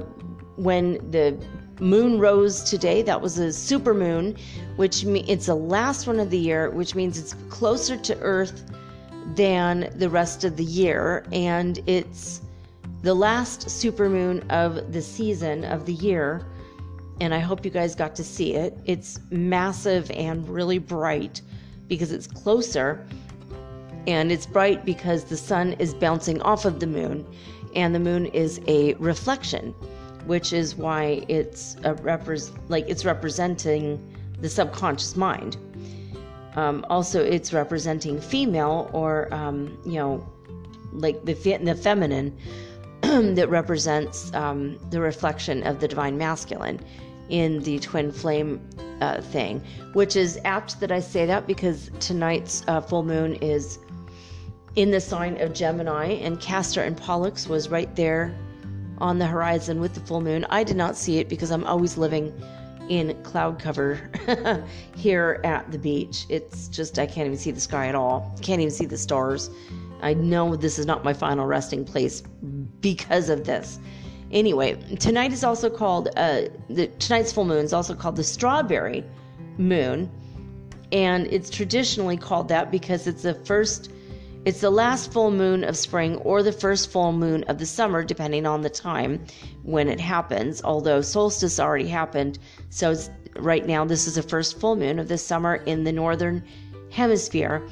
when 0.55 0.93
the 1.11 1.37
moon 1.79 2.19
rose 2.19 2.63
today. 2.63 3.01
That 3.01 3.21
was 3.21 3.37
a 3.37 3.51
super 3.53 3.93
moon, 3.93 4.35
which 4.75 5.05
means 5.05 5.29
it's 5.29 5.45
the 5.47 5.55
last 5.55 6.07
one 6.07 6.19
of 6.19 6.29
the 6.29 6.37
year, 6.37 6.69
which 6.71 6.95
means 6.95 7.17
it's 7.17 7.33
closer 7.49 7.97
to 7.97 8.19
Earth 8.19 8.63
than 9.35 9.91
the 9.95 10.09
rest 10.09 10.43
of 10.43 10.57
the 10.57 10.63
year, 10.63 11.25
and 11.31 11.79
it's 11.85 12.41
the 13.01 13.13
last 13.13 13.69
super 13.69 14.09
moon 14.09 14.41
of 14.49 14.91
the 14.91 15.01
season 15.01 15.65
of 15.65 15.85
the 15.85 15.93
year. 15.93 16.45
And 17.19 17.33
I 17.33 17.39
hope 17.39 17.65
you 17.65 17.71
guys 17.71 17.95
got 17.95 18.15
to 18.15 18.23
see 18.23 18.53
it. 18.53 18.77
It's 18.85 19.19
massive 19.31 20.09
and 20.11 20.47
really 20.47 20.77
bright 20.77 21.41
because 21.87 22.11
it's 22.11 22.27
closer. 22.27 23.05
And 24.05 24.31
it's 24.31 24.45
bright 24.45 24.85
because 24.85 25.25
the 25.25 25.35
sun 25.35 25.73
is 25.73 25.93
bouncing 25.93 26.41
off 26.43 26.63
of 26.63 26.79
the 26.79 26.87
moon, 26.87 27.25
and 27.75 27.93
the 27.93 27.99
moon 27.99 28.27
is 28.27 28.61
a 28.67 28.93
reflection 28.95 29.75
which 30.27 30.53
is 30.53 30.75
why 30.75 31.23
it's 31.27 31.75
a 31.83 31.93
repre- 31.95 32.51
like 32.67 32.87
it's 32.87 33.05
representing 33.05 33.97
the 34.41 34.49
subconscious 34.49 35.15
mind. 35.15 35.57
Um, 36.55 36.85
also, 36.89 37.23
it's 37.23 37.53
representing 37.53 38.19
female 38.19 38.89
or 38.93 39.33
um, 39.33 39.77
you 39.85 39.93
know, 39.93 40.27
like 40.91 41.23
the 41.23 41.33
fe- 41.33 41.57
the 41.57 41.75
feminine 41.75 42.35
that 43.01 43.47
represents 43.49 44.33
um, 44.33 44.77
the 44.89 44.99
reflection 44.99 45.65
of 45.65 45.79
the 45.79 45.87
divine 45.87 46.17
masculine 46.17 46.79
in 47.29 47.61
the 47.63 47.79
twin 47.79 48.11
flame 48.11 48.59
uh, 49.01 49.21
thing, 49.21 49.61
which 49.93 50.15
is 50.15 50.39
apt 50.45 50.79
that 50.79 50.91
I 50.91 50.99
say 50.99 51.25
that 51.25 51.45
because 51.47 51.89
tonight's 51.99 52.63
uh, 52.67 52.81
full 52.81 53.03
moon 53.03 53.35
is 53.35 53.79
in 54.75 54.91
the 54.91 55.01
sign 55.01 55.39
of 55.41 55.53
Gemini, 55.53 56.05
and 56.05 56.39
Castor 56.39 56.83
and 56.83 56.95
Pollux 56.95 57.47
was 57.47 57.69
right 57.69 57.93
there 57.95 58.35
on 58.99 59.19
the 59.19 59.27
horizon 59.27 59.79
with 59.79 59.93
the 59.93 59.99
full 60.01 60.21
moon. 60.21 60.45
I 60.49 60.63
did 60.63 60.77
not 60.77 60.95
see 60.95 61.19
it 61.19 61.29
because 61.29 61.51
I'm 61.51 61.63
always 61.65 61.97
living 61.97 62.33
in 62.89 63.21
cloud 63.23 63.59
cover 63.59 64.09
here 64.95 65.41
at 65.43 65.69
the 65.71 65.77
beach. 65.77 66.25
It's 66.29 66.67
just, 66.67 66.99
I 66.99 67.05
can't 67.05 67.27
even 67.27 67.37
see 67.37 67.51
the 67.51 67.59
sky 67.59 67.87
at 67.87 67.95
all. 67.95 68.33
Can't 68.41 68.61
even 68.61 68.71
see 68.71 68.85
the 68.85 68.97
stars. 68.97 69.49
I 70.01 70.13
know 70.13 70.55
this 70.55 70.79
is 70.79 70.85
not 70.85 71.03
my 71.03 71.13
final 71.13 71.45
resting 71.45 71.83
place 71.83 72.21
because 72.81 73.29
of 73.29 73.45
this. 73.45 73.79
Anyway, 74.31 74.75
tonight 74.99 75.31
is 75.31 75.43
also 75.43 75.69
called, 75.69 76.09
uh, 76.17 76.43
the, 76.69 76.87
tonight's 76.99 77.31
full 77.31 77.45
moon 77.45 77.63
is 77.63 77.73
also 77.73 77.95
called 77.95 78.15
the 78.15 78.23
strawberry 78.23 79.03
moon. 79.57 80.09
And 80.91 81.27
it's 81.27 81.49
traditionally 81.49 82.17
called 82.17 82.47
that 82.49 82.71
because 82.71 83.07
it's 83.07 83.23
the 83.23 83.33
first 83.33 83.91
it's 84.47 84.61
the 84.61 84.69
last 84.69 85.11
full 85.11 85.29
moon 85.29 85.65
of 85.65 85.75
spring 85.75 86.15
or 86.19 86.41
the 86.41 86.53
first 86.53 86.89
full 86.89 87.11
moon 87.11 87.43
of 87.49 87.57
the 87.57 87.65
summer, 87.65 88.01
depending 88.01 88.45
on 88.45 88.61
the 88.61 88.69
time 88.69 89.25
when 89.63 89.89
it 89.89 89.99
happens. 89.99 90.61
Although 90.63 91.01
solstice 91.01 91.59
already 91.59 91.89
happened, 91.89 92.39
so 92.69 92.95
right 93.35 93.65
now 93.67 93.83
this 93.83 94.07
is 94.07 94.15
the 94.15 94.23
first 94.23 94.57
full 94.57 94.77
moon 94.77 94.99
of 94.99 95.09
the 95.09 95.17
summer 95.17 95.55
in 95.55 95.83
the 95.83 95.91
northern 95.91 96.41
hemisphere. 96.89 97.67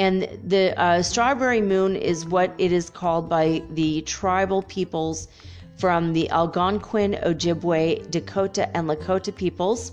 And 0.00 0.28
the 0.42 0.76
uh, 0.76 1.02
strawberry 1.02 1.60
moon 1.60 1.94
is 1.94 2.26
what 2.26 2.52
it 2.58 2.72
is 2.72 2.90
called 2.90 3.28
by 3.28 3.62
the 3.70 4.00
tribal 4.00 4.62
peoples 4.62 5.28
from 5.76 6.12
the 6.12 6.28
Algonquin, 6.30 7.20
Ojibwe, 7.22 8.10
Dakota, 8.10 8.76
and 8.76 8.88
Lakota 8.88 9.32
peoples, 9.32 9.92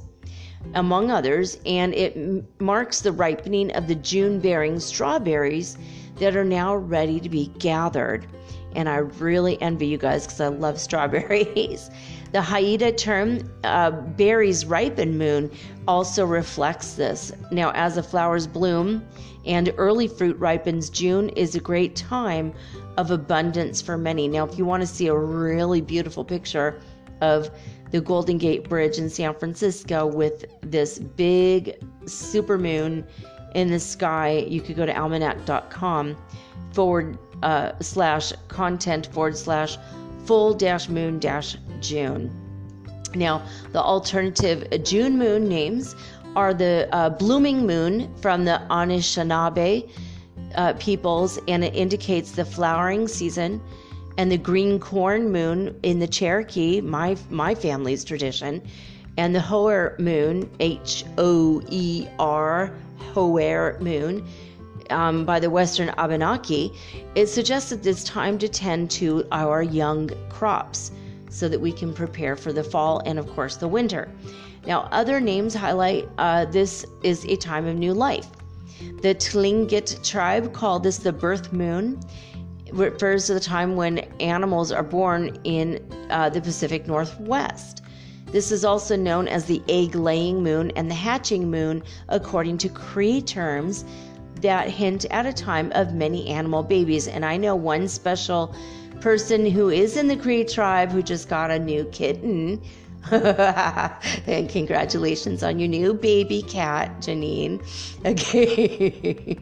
among 0.73 1.11
others, 1.11 1.59
and 1.67 1.93
it 1.93 2.15
m- 2.15 2.47
marks 2.59 3.01
the 3.01 3.11
ripening 3.11 3.71
of 3.75 3.87
the 3.87 3.95
June 3.95 4.39
bearing 4.39 4.79
strawberries 4.79 5.77
that 6.17 6.35
are 6.35 6.43
now 6.43 6.75
ready 6.75 7.19
to 7.19 7.29
be 7.29 7.47
gathered. 7.59 8.27
And 8.75 8.89
I 8.89 8.97
really 8.97 9.61
envy 9.61 9.87
you 9.87 9.97
guys 9.97 10.25
because 10.25 10.41
I 10.41 10.47
love 10.47 10.79
strawberries. 10.87 11.89
the 12.31 12.41
Haida 12.41 12.91
term, 12.91 13.49
uh, 13.63 13.91
berries 13.91 14.65
ripen 14.65 15.17
moon, 15.17 15.51
also 15.87 16.25
reflects 16.25 16.95
this. 16.95 17.31
Now, 17.51 17.71
as 17.71 17.95
the 17.95 18.03
flowers 18.03 18.47
bloom 18.47 19.05
and 19.45 19.73
early 19.77 20.07
fruit 20.07 20.37
ripens, 20.39 20.89
June 20.89 21.29
is 21.29 21.55
a 21.55 21.59
great 21.59 21.95
time 21.95 22.53
of 22.97 23.11
abundance 23.11 23.81
for 23.81 23.97
many. 23.97 24.27
Now, 24.27 24.45
if 24.45 24.57
you 24.57 24.65
want 24.65 24.81
to 24.81 24.87
see 24.87 25.07
a 25.07 25.15
really 25.15 25.81
beautiful 25.81 26.23
picture 26.23 26.79
of 27.21 27.49
the 27.91 28.01
Golden 28.01 28.39
Gate 28.39 28.67
Bridge 28.67 28.97
in 28.97 29.07
San 29.09 29.35
Francisco 29.35 30.07
with 30.07 30.45
this 30.61 30.97
big 30.97 31.75
super 32.05 32.57
moon 32.57 33.05
in 33.53 33.69
the 33.69 33.79
sky, 33.79 34.45
you 34.47 34.61
could 34.61 34.75
go 34.75 34.85
to 34.85 34.93
almanac.com 34.93 36.17
forward 36.71 37.17
uh, 37.43 37.71
slash 37.81 38.33
content 38.47 39.07
forward 39.07 39.37
slash 39.37 39.77
full 40.25 40.53
dash 40.53 40.89
moon 40.89 41.19
dash 41.19 41.57
June. 41.81 42.31
Now, 43.15 43.45
the 43.71 43.81
alternative 43.81 44.83
June 44.83 45.17
moon 45.17 45.47
names 45.47 45.95
are 46.35 46.53
the 46.53 46.89
uh, 46.91 47.09
blooming 47.09 47.67
moon 47.67 48.13
from 48.21 48.45
the 48.45 48.61
Anishinaabe 48.69 49.89
uh, 50.55 50.73
peoples, 50.73 51.39
and 51.47 51.63
it 51.63 51.75
indicates 51.75 52.31
the 52.31 52.45
flowering 52.45 53.07
season, 53.07 53.61
and 54.17 54.31
the 54.31 54.37
green 54.37 54.79
corn 54.79 55.31
moon 55.31 55.77
in 55.83 55.99
the 55.99 56.07
Cherokee, 56.07 56.81
my 56.81 57.17
my 57.29 57.53
family's 57.53 58.03
tradition, 58.03 58.61
and 59.17 59.35
the 59.35 59.41
Hoer 59.41 59.95
moon, 59.99 60.49
H 60.59 61.05
O 61.17 61.61
E 61.69 62.07
R 62.19 62.73
Hoer 63.13 63.77
moon 63.79 64.27
um, 64.89 65.25
by 65.25 65.39
the 65.39 65.49
Western 65.49 65.89
Abenaki, 65.97 66.73
it 67.15 67.27
suggests 67.27 67.69
that 67.69 67.85
it's 67.85 68.03
time 68.03 68.37
to 68.39 68.47
tend 68.47 68.89
to 68.91 69.25
our 69.31 69.61
young 69.61 70.09
crops 70.29 70.91
so 71.29 71.47
that 71.49 71.59
we 71.59 71.71
can 71.71 71.93
prepare 71.93 72.35
for 72.35 72.53
the 72.53 72.63
fall 72.63 73.01
and, 73.05 73.17
of 73.17 73.27
course, 73.29 73.55
the 73.55 73.67
winter. 73.67 74.09
Now, 74.65 74.87
other 74.91 75.19
names 75.19 75.53
highlight 75.53 76.07
uh, 76.17 76.45
this 76.45 76.85
is 77.03 77.25
a 77.25 77.35
time 77.35 77.65
of 77.65 77.75
new 77.75 77.93
life. 77.93 78.29
The 79.01 79.15
Tlingit 79.15 80.07
tribe 80.07 80.53
called 80.53 80.83
this 80.83 80.97
the 80.97 81.11
birth 81.11 81.51
moon. 81.51 81.99
It 82.65 82.73
refers 82.73 83.27
to 83.27 83.33
the 83.33 83.39
time 83.39 83.75
when 83.75 83.99
animals 84.19 84.71
are 84.71 84.83
born 84.83 85.37
in 85.43 85.79
uh, 86.09 86.29
the 86.29 86.41
Pacific 86.41 86.87
Northwest. 86.87 87.82
This 88.33 88.51
is 88.51 88.65
also 88.65 88.95
known 88.95 89.27
as 89.27 89.45
the 89.45 89.61
egg 89.69 89.93
laying 89.93 90.41
moon 90.41 90.71
and 90.75 90.89
the 90.89 90.95
hatching 90.95 91.51
moon, 91.51 91.83
according 92.09 92.57
to 92.57 92.69
Cree 92.69 93.21
terms 93.21 93.85
that 94.41 94.67
hint 94.69 95.05
at 95.11 95.27
a 95.27 95.31
time 95.31 95.71
of 95.75 95.93
many 95.93 96.27
animal 96.27 96.63
babies. 96.63 97.07
And 97.07 97.23
I 97.23 97.37
know 97.37 97.55
one 97.55 97.87
special 97.87 98.55
person 99.01 99.45
who 99.45 99.69
is 99.69 99.97
in 99.97 100.07
the 100.07 100.17
Cree 100.17 100.43
tribe 100.45 100.91
who 100.91 101.03
just 101.03 101.29
got 101.29 101.51
a 101.51 101.59
new 101.59 101.85
kitten. 101.91 102.59
and 103.11 104.49
congratulations 104.49 105.43
on 105.43 105.59
your 105.59 105.69
new 105.69 105.93
baby 105.93 106.41
cat, 106.41 106.89
Janine. 107.01 107.61
Okay. 108.05 109.37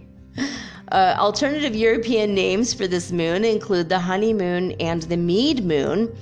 Uh, 0.92 1.16
alternative 1.18 1.74
European 1.74 2.36
names 2.36 2.74
for 2.74 2.86
this 2.86 3.14
moon 3.14 3.46
include 3.46 3.88
the 3.88 4.00
honeymoon 4.00 4.74
and 4.74 5.04
the 5.04 5.16
mead 5.16 5.64
moon. 5.64 6.14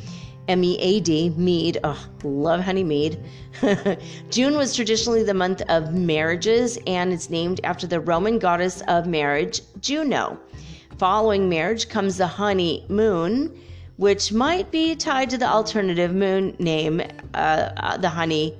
M 0.49 0.63
E 0.63 0.77
A 0.79 0.99
D, 0.99 1.29
mead. 1.37 1.77
Oh, 1.83 2.07
love 2.23 2.61
honey 2.61 2.83
mead. 2.83 3.19
June 4.31 4.57
was 4.57 4.75
traditionally 4.75 5.21
the 5.21 5.35
month 5.35 5.61
of 5.69 5.93
marriages 5.93 6.79
and 6.87 7.13
it's 7.13 7.29
named 7.29 7.61
after 7.63 7.85
the 7.85 7.99
Roman 7.99 8.39
goddess 8.39 8.81
of 8.87 9.05
marriage, 9.05 9.61
Juno. 9.79 10.39
Following 10.97 11.49
marriage 11.49 11.87
comes 11.87 12.17
the 12.17 12.25
honeymoon, 12.25 13.55
which 13.97 14.33
might 14.33 14.71
be 14.71 14.95
tied 14.95 15.29
to 15.29 15.37
the 15.37 15.47
alternative 15.47 16.15
moon 16.15 16.55
name, 16.57 16.99
uh, 17.35 17.69
uh, 17.77 17.97
the 17.97 18.09
honey 18.09 18.57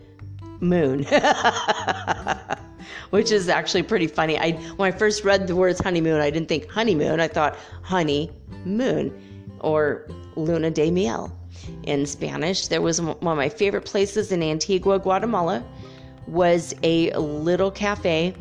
moon. 0.59 1.05
which 3.09 3.31
is 3.31 3.49
actually 3.49 3.81
pretty 3.81 4.05
funny. 4.05 4.37
I 4.37 4.51
when 4.77 4.93
I 4.93 4.95
first 4.95 5.23
read 5.23 5.47
the 5.47 5.55
words 5.55 5.79
honeymoon, 5.79 6.21
I 6.21 6.29
didn't 6.29 6.49
think 6.49 6.69
honeymoon. 6.69 7.19
I 7.19 7.27
thought 7.27 7.57
honey 7.81 8.29
moon 8.63 9.11
or 9.59 10.07
luna 10.35 10.69
de 10.69 10.91
miel 10.91 11.35
in 11.83 12.05
Spanish. 12.05 12.67
There 12.67 12.81
was 12.81 13.01
one 13.01 13.17
of 13.21 13.37
my 13.37 13.49
favorite 13.49 13.85
places 13.85 14.31
in 14.31 14.43
Antigua, 14.43 14.99
Guatemala, 14.99 15.63
was 16.27 16.73
a 16.83 17.11
little 17.13 17.71
cafe 17.71 18.33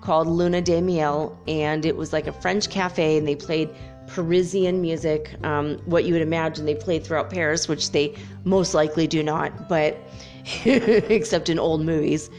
called 0.00 0.26
Luna 0.26 0.62
de 0.62 0.80
Miel, 0.80 1.38
and 1.46 1.84
it 1.84 1.96
was 1.96 2.12
like 2.12 2.26
a 2.26 2.32
French 2.32 2.70
cafe, 2.70 3.18
and 3.18 3.26
they 3.26 3.36
played 3.36 3.68
Parisian 4.06 4.80
music, 4.80 5.34
um, 5.44 5.78
what 5.84 6.04
you 6.04 6.12
would 6.12 6.22
imagine 6.22 6.64
they 6.66 6.74
played 6.74 7.04
throughout 7.04 7.30
Paris, 7.30 7.68
which 7.68 7.92
they 7.92 8.14
most 8.44 8.74
likely 8.74 9.06
do 9.06 9.22
not, 9.22 9.68
but 9.68 9.96
except 10.64 11.48
in 11.48 11.58
old 11.58 11.82
movies. 11.82 12.30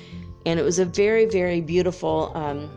And 0.45 0.59
it 0.59 0.63
was 0.63 0.79
a 0.79 0.85
very, 0.85 1.25
very 1.25 1.61
beautiful 1.61 2.31
um, 2.35 2.69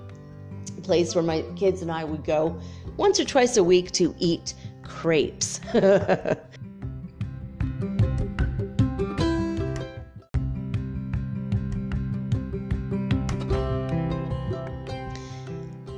place 0.83 1.15
where 1.15 1.25
my 1.25 1.43
kids 1.57 1.83
and 1.83 1.91
I 1.91 2.05
would 2.05 2.25
go 2.25 2.61
once 2.97 3.19
or 3.19 3.25
twice 3.25 3.57
a 3.57 3.65
week 3.65 3.91
to 3.93 4.15
eat 4.19 4.55
crepes. 4.83 5.61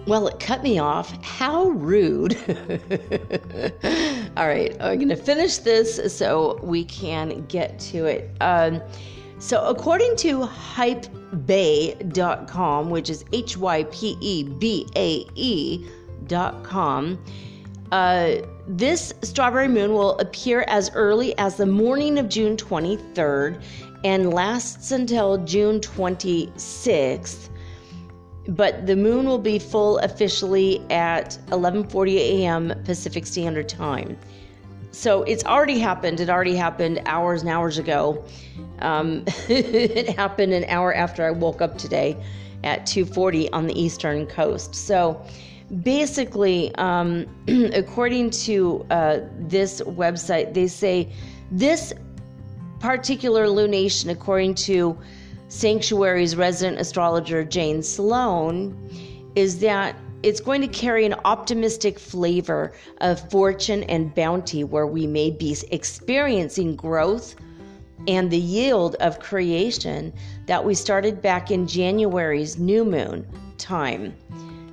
Well, 0.06 0.28
it 0.28 0.38
cut 0.38 0.62
me 0.62 0.78
off. 0.78 1.20
How 1.24 1.70
rude. 1.70 2.36
All 4.36 4.46
right, 4.46 4.76
I'm 4.80 4.98
going 4.98 5.08
to 5.08 5.16
finish 5.16 5.56
this 5.58 6.16
so 6.16 6.60
we 6.62 6.84
can 6.84 7.44
get 7.46 7.80
to 7.80 8.04
it. 8.04 8.30
Um, 8.40 8.80
so, 9.38 9.66
according 9.66 10.14
to 10.18 10.42
hypebae.com, 10.42 11.30
which 12.88 13.10
is 13.10 13.24
H 13.32 13.56
Y 13.56 13.82
P 13.84 14.16
E 14.20 14.44
B 14.44 14.86
A 14.94 15.26
E.com, 15.34 17.18
uh, 17.90 18.36
this 18.68 19.12
strawberry 19.22 19.68
moon 19.68 19.92
will 19.92 20.16
appear 20.18 20.64
as 20.68 20.88
early 20.94 21.36
as 21.38 21.56
the 21.56 21.66
morning 21.66 22.18
of 22.18 22.28
June 22.28 22.56
23rd 22.56 23.60
and 24.04 24.32
lasts 24.32 24.92
until 24.92 25.38
June 25.44 25.80
26th 25.80 27.48
but 28.48 28.86
the 28.86 28.96
moon 28.96 29.26
will 29.26 29.38
be 29.38 29.58
full 29.58 29.98
officially 29.98 30.80
at 30.90 31.38
11:40 31.48 32.16
a.m. 32.16 32.72
Pacific 32.84 33.26
Standard 33.26 33.68
Time. 33.68 34.16
So 34.92 35.24
it's 35.24 35.44
already 35.44 35.78
happened. 35.78 36.20
It 36.20 36.30
already 36.30 36.56
happened 36.56 37.02
hours 37.06 37.42
and 37.42 37.50
hours 37.50 37.76
ago. 37.76 38.24
Um, 38.78 39.24
it 39.48 40.16
happened 40.16 40.52
an 40.52 40.64
hour 40.64 40.94
after 40.94 41.24
I 41.26 41.30
woke 41.30 41.60
up 41.60 41.76
today 41.76 42.16
at 42.64 42.86
2:40 42.86 43.48
on 43.52 43.66
the 43.66 43.80
eastern 43.80 44.26
coast. 44.26 44.74
So 44.74 45.20
basically, 45.82 46.74
um, 46.76 47.26
according 47.74 48.30
to 48.30 48.86
uh, 48.90 49.20
this 49.38 49.80
website, 49.82 50.54
they 50.54 50.66
say 50.66 51.12
this 51.50 51.92
particular 52.80 53.46
lunation, 53.46 54.10
according 54.10 54.54
to 54.54 54.96
Sanctuary's 55.48 56.34
resident 56.34 56.80
astrologer 56.80 57.44
Jane 57.44 57.82
Sloan 57.82 58.76
is 59.34 59.60
that 59.60 59.96
it's 60.22 60.40
going 60.40 60.60
to 60.60 60.68
carry 60.68 61.06
an 61.06 61.14
optimistic 61.24 61.98
flavor 61.98 62.72
of 63.00 63.30
fortune 63.30 63.84
and 63.84 64.12
bounty 64.14 64.64
where 64.64 64.86
we 64.86 65.06
may 65.06 65.30
be 65.30 65.56
experiencing 65.70 66.74
growth 66.74 67.36
and 68.08 68.30
the 68.30 68.38
yield 68.38 68.96
of 68.96 69.20
creation 69.20 70.12
that 70.46 70.64
we 70.64 70.74
started 70.74 71.22
back 71.22 71.50
in 71.50 71.66
January's 71.66 72.58
new 72.58 72.84
moon 72.84 73.26
time. 73.56 74.16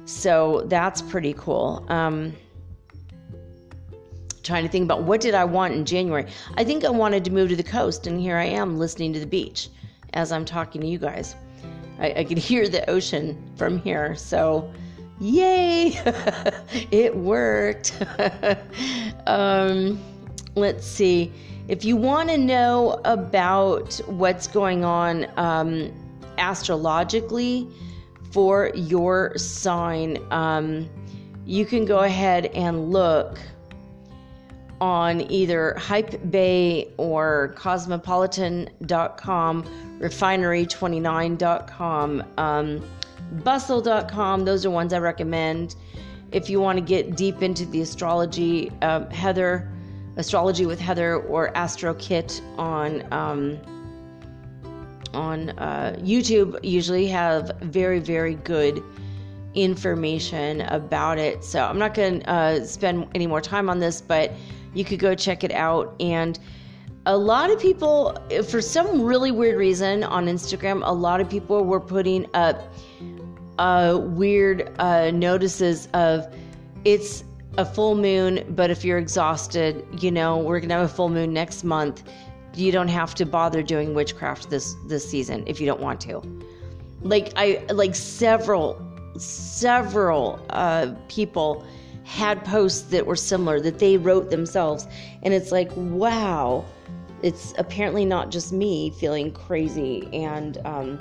So 0.06 0.64
that's 0.68 1.02
pretty 1.02 1.34
cool. 1.34 1.86
Um, 1.90 2.34
trying 4.44 4.64
to 4.64 4.70
think 4.70 4.86
about 4.86 5.04
what 5.04 5.22
did 5.22 5.36
I 5.36 5.46
want 5.46 5.74
in 5.74 5.86
January. 5.86 6.26
I 6.56 6.64
think 6.64 6.84
I 6.84 6.90
wanted 6.90 7.24
to 7.26 7.32
move 7.32 7.50
to 7.50 7.56
the 7.56 7.64
coast, 7.64 8.08
and 8.08 8.20
here 8.20 8.38
I 8.38 8.46
am 8.46 8.78
listening 8.78 9.14
to 9.14 9.20
the 9.20 9.26
beach 9.26 9.70
as 10.14 10.32
I'm 10.32 10.46
talking 10.46 10.82
to 10.82 10.88
you 10.88 10.98
guys. 10.98 11.36
I, 12.00 12.14
I 12.18 12.24
can 12.24 12.38
hear 12.50 12.68
the 12.70 12.88
ocean 12.90 13.52
from 13.56 13.80
here. 13.80 14.16
So, 14.16 14.72
yay! 15.20 16.00
it 16.92 17.16
worked. 17.16 18.04
um, 19.28 20.00
let's 20.56 20.86
see. 20.86 21.32
If 21.68 21.86
you 21.86 21.96
want 21.96 22.30
to 22.30 22.38
know 22.38 23.00
about 23.06 23.96
what's 24.08 24.48
going 24.48 24.84
on 24.84 25.28
um, 25.38 25.94
astrologically 26.38 27.70
for 28.32 28.72
your 28.76 29.38
sign, 29.38 30.18
um, 30.32 30.90
you 31.46 31.66
can 31.66 31.86
go 31.86 32.00
ahead 32.00 32.48
and 32.48 32.92
look 32.92 33.40
on 34.84 35.22
either 35.32 35.74
Hypebae 35.78 36.92
or 36.98 37.54
Cosmopolitan.com, 37.56 39.64
Refinery29.com, 40.00 42.24
um, 42.38 42.86
Bustle.com. 43.46 44.44
Those 44.44 44.66
are 44.66 44.70
ones 44.70 44.92
I 44.92 45.00
recommend. 45.00 45.78
If 46.34 46.50
you 46.50 46.60
want 46.60 46.80
to 46.80 46.84
get 46.84 47.16
deep 47.16 47.42
into 47.42 47.66
the 47.66 47.80
astrology, 47.80 48.74
uh, 48.82 49.10
Heather, 49.10 49.72
Astrology 50.18 50.66
with 50.66 50.82
Heather, 50.82 51.16
or 51.16 51.56
Astro 51.56 51.94
Kit 51.94 52.42
on 52.58 53.08
um, 53.14 53.58
on 55.14 55.52
uh, 55.52 55.96
YouTube, 56.00 56.60
usually 56.62 57.08
have 57.08 57.54
very 57.62 58.00
very 58.00 58.36
good 58.36 58.84
information 59.54 60.60
about 60.62 61.18
it. 61.18 61.46
So 61.46 61.64
I'm 61.64 61.80
not 61.80 61.94
going 61.94 62.20
to 62.20 62.30
uh, 62.30 62.66
spend 62.66 63.08
any 63.16 63.28
more 63.28 63.40
time 63.40 63.70
on 63.70 63.80
this, 63.80 64.02
but 64.02 64.34
you 64.74 64.86
could 64.86 65.00
go 65.00 65.16
check 65.16 65.44
it 65.44 65.52
out. 65.52 65.96
And 66.00 66.40
a 67.06 67.18
lot 67.18 67.52
of 67.52 67.60
people, 67.60 68.18
for 68.50 68.62
some 68.62 69.02
really 69.02 69.32
weird 69.32 69.58
reason 69.58 70.04
on 70.04 70.28
Instagram, 70.28 70.82
a 70.86 70.94
lot 70.94 71.20
of 71.20 71.30
people 71.30 71.66
were 71.66 71.80
putting 71.80 72.28
up 72.34 72.74
uh, 73.60 74.00
weird 74.02 74.74
uh, 74.80 75.12
notices 75.12 75.88
of 75.94 76.34
it's 76.86 77.24
a 77.58 77.66
full 77.66 77.96
moon, 77.96 78.44
but 78.56 78.72
if 78.72 78.84
you're 78.84 78.98
exhausted, 78.98 79.86
you 80.02 80.12
know, 80.12 80.38
we're 80.38 80.60
gonna 80.60 80.74
have 80.74 80.86
a 80.86 80.94
full 80.94 81.10
moon 81.10 81.34
next 81.34 81.64
month. 81.64 82.04
You 82.56 82.72
don't 82.72 82.88
have 82.88 83.16
to 83.16 83.26
bother 83.26 83.62
doing 83.62 83.94
witchcraft 83.94 84.50
this 84.50 84.76
this 84.88 85.08
season 85.10 85.44
if 85.48 85.60
you 85.60 85.66
don't 85.66 85.82
want 85.82 86.02
to. 86.02 86.22
Like 87.02 87.34
I 87.36 87.64
like 87.70 87.96
several 87.96 88.82
several 89.18 90.44
uh, 90.50 90.94
people 91.10 91.66
had 92.04 92.44
posts 92.44 92.82
that 92.90 93.06
were 93.06 93.16
similar 93.16 93.60
that 93.62 93.80
they 93.80 93.98
wrote 93.98 94.30
themselves. 94.30 94.88
And 95.24 95.34
it's 95.34 95.52
like, 95.52 95.72
wow, 95.76 96.66
it's 97.22 97.54
apparently 97.58 98.06
not 98.06 98.30
just 98.30 98.52
me 98.52 98.92
feeling 98.92 99.32
crazy 99.32 100.10
and 100.14 100.58
um, 100.66 101.00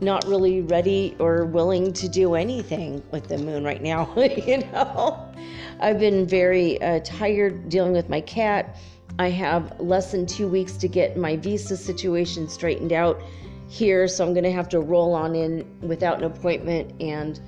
not 0.00 0.24
really 0.26 0.60
ready 0.60 1.16
or 1.18 1.46
willing 1.46 1.92
to 1.94 2.08
do 2.08 2.34
anything 2.34 3.02
with 3.10 3.28
the 3.28 3.38
moon 3.38 3.64
right 3.64 3.82
now. 3.82 4.12
you 4.46 4.58
know, 4.58 5.32
I've 5.80 5.98
been 5.98 6.26
very 6.26 6.80
uh, 6.82 7.00
tired 7.00 7.68
dealing 7.68 7.92
with 7.92 8.08
my 8.08 8.20
cat. 8.20 8.76
I 9.18 9.30
have 9.30 9.78
less 9.80 10.12
than 10.12 10.26
two 10.26 10.48
weeks 10.48 10.76
to 10.78 10.88
get 10.88 11.16
my 11.16 11.36
visa 11.36 11.76
situation 11.76 12.48
straightened 12.48 12.92
out 12.92 13.22
here, 13.68 14.06
so 14.06 14.26
I'm 14.26 14.34
going 14.34 14.44
to 14.44 14.52
have 14.52 14.68
to 14.70 14.80
roll 14.80 15.14
on 15.14 15.34
in 15.34 15.66
without 15.80 16.18
an 16.18 16.24
appointment 16.24 17.00
and 17.00 17.40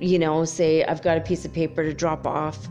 you 0.00 0.18
know, 0.18 0.44
say 0.44 0.84
I've 0.84 1.02
got 1.02 1.16
a 1.16 1.20
piece 1.20 1.44
of 1.44 1.52
paper 1.52 1.82
to 1.82 1.94
drop 1.94 2.26
off 2.26 2.68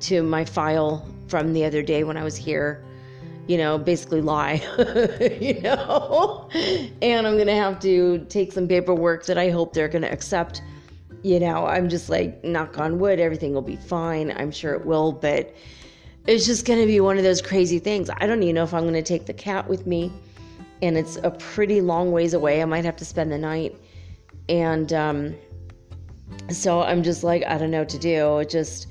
to 0.00 0.22
my 0.22 0.44
file 0.44 1.06
from 1.28 1.52
the 1.52 1.64
other 1.64 1.82
day 1.82 2.04
when 2.04 2.16
I 2.16 2.24
was 2.24 2.36
here, 2.36 2.84
you 3.46 3.58
know, 3.58 3.78
basically 3.78 4.20
lie, 4.20 4.62
you 5.40 5.60
know, 5.60 6.48
and 7.02 7.26
I'm 7.26 7.34
going 7.34 7.46
to 7.46 7.54
have 7.54 7.80
to 7.80 8.24
take 8.28 8.52
some 8.52 8.68
paperwork 8.68 9.26
that 9.26 9.38
I 9.38 9.50
hope 9.50 9.72
they're 9.72 9.88
going 9.88 10.02
to 10.02 10.12
accept. 10.12 10.62
You 11.22 11.40
know, 11.40 11.66
I'm 11.66 11.88
just 11.88 12.08
like, 12.08 12.44
knock 12.44 12.78
on 12.78 12.98
wood, 12.98 13.18
everything 13.18 13.52
will 13.52 13.62
be 13.62 13.76
fine. 13.76 14.32
I'm 14.36 14.52
sure 14.52 14.74
it 14.74 14.86
will, 14.86 15.12
but 15.12 15.54
it's 16.26 16.46
just 16.46 16.66
going 16.66 16.80
to 16.80 16.86
be 16.86 17.00
one 17.00 17.18
of 17.18 17.24
those 17.24 17.42
crazy 17.42 17.78
things. 17.78 18.10
I 18.10 18.26
don't 18.26 18.42
even 18.42 18.54
know 18.54 18.64
if 18.64 18.74
I'm 18.74 18.82
going 18.82 18.94
to 18.94 19.02
take 19.02 19.26
the 19.26 19.34
cat 19.34 19.68
with 19.68 19.86
me. 19.86 20.12
And 20.82 20.98
it's 20.98 21.16
a 21.22 21.30
pretty 21.30 21.80
long 21.80 22.12
ways 22.12 22.34
away. 22.34 22.60
I 22.60 22.64
might 22.66 22.84
have 22.84 22.96
to 22.96 23.04
spend 23.04 23.32
the 23.32 23.38
night. 23.38 23.76
And 24.48 24.92
um, 24.92 25.34
so 26.50 26.82
I'm 26.82 27.02
just 27.02 27.24
like, 27.24 27.44
I 27.46 27.58
don't 27.58 27.70
know 27.70 27.80
what 27.80 27.88
to 27.90 27.98
do. 27.98 28.44
Just, 28.48 28.88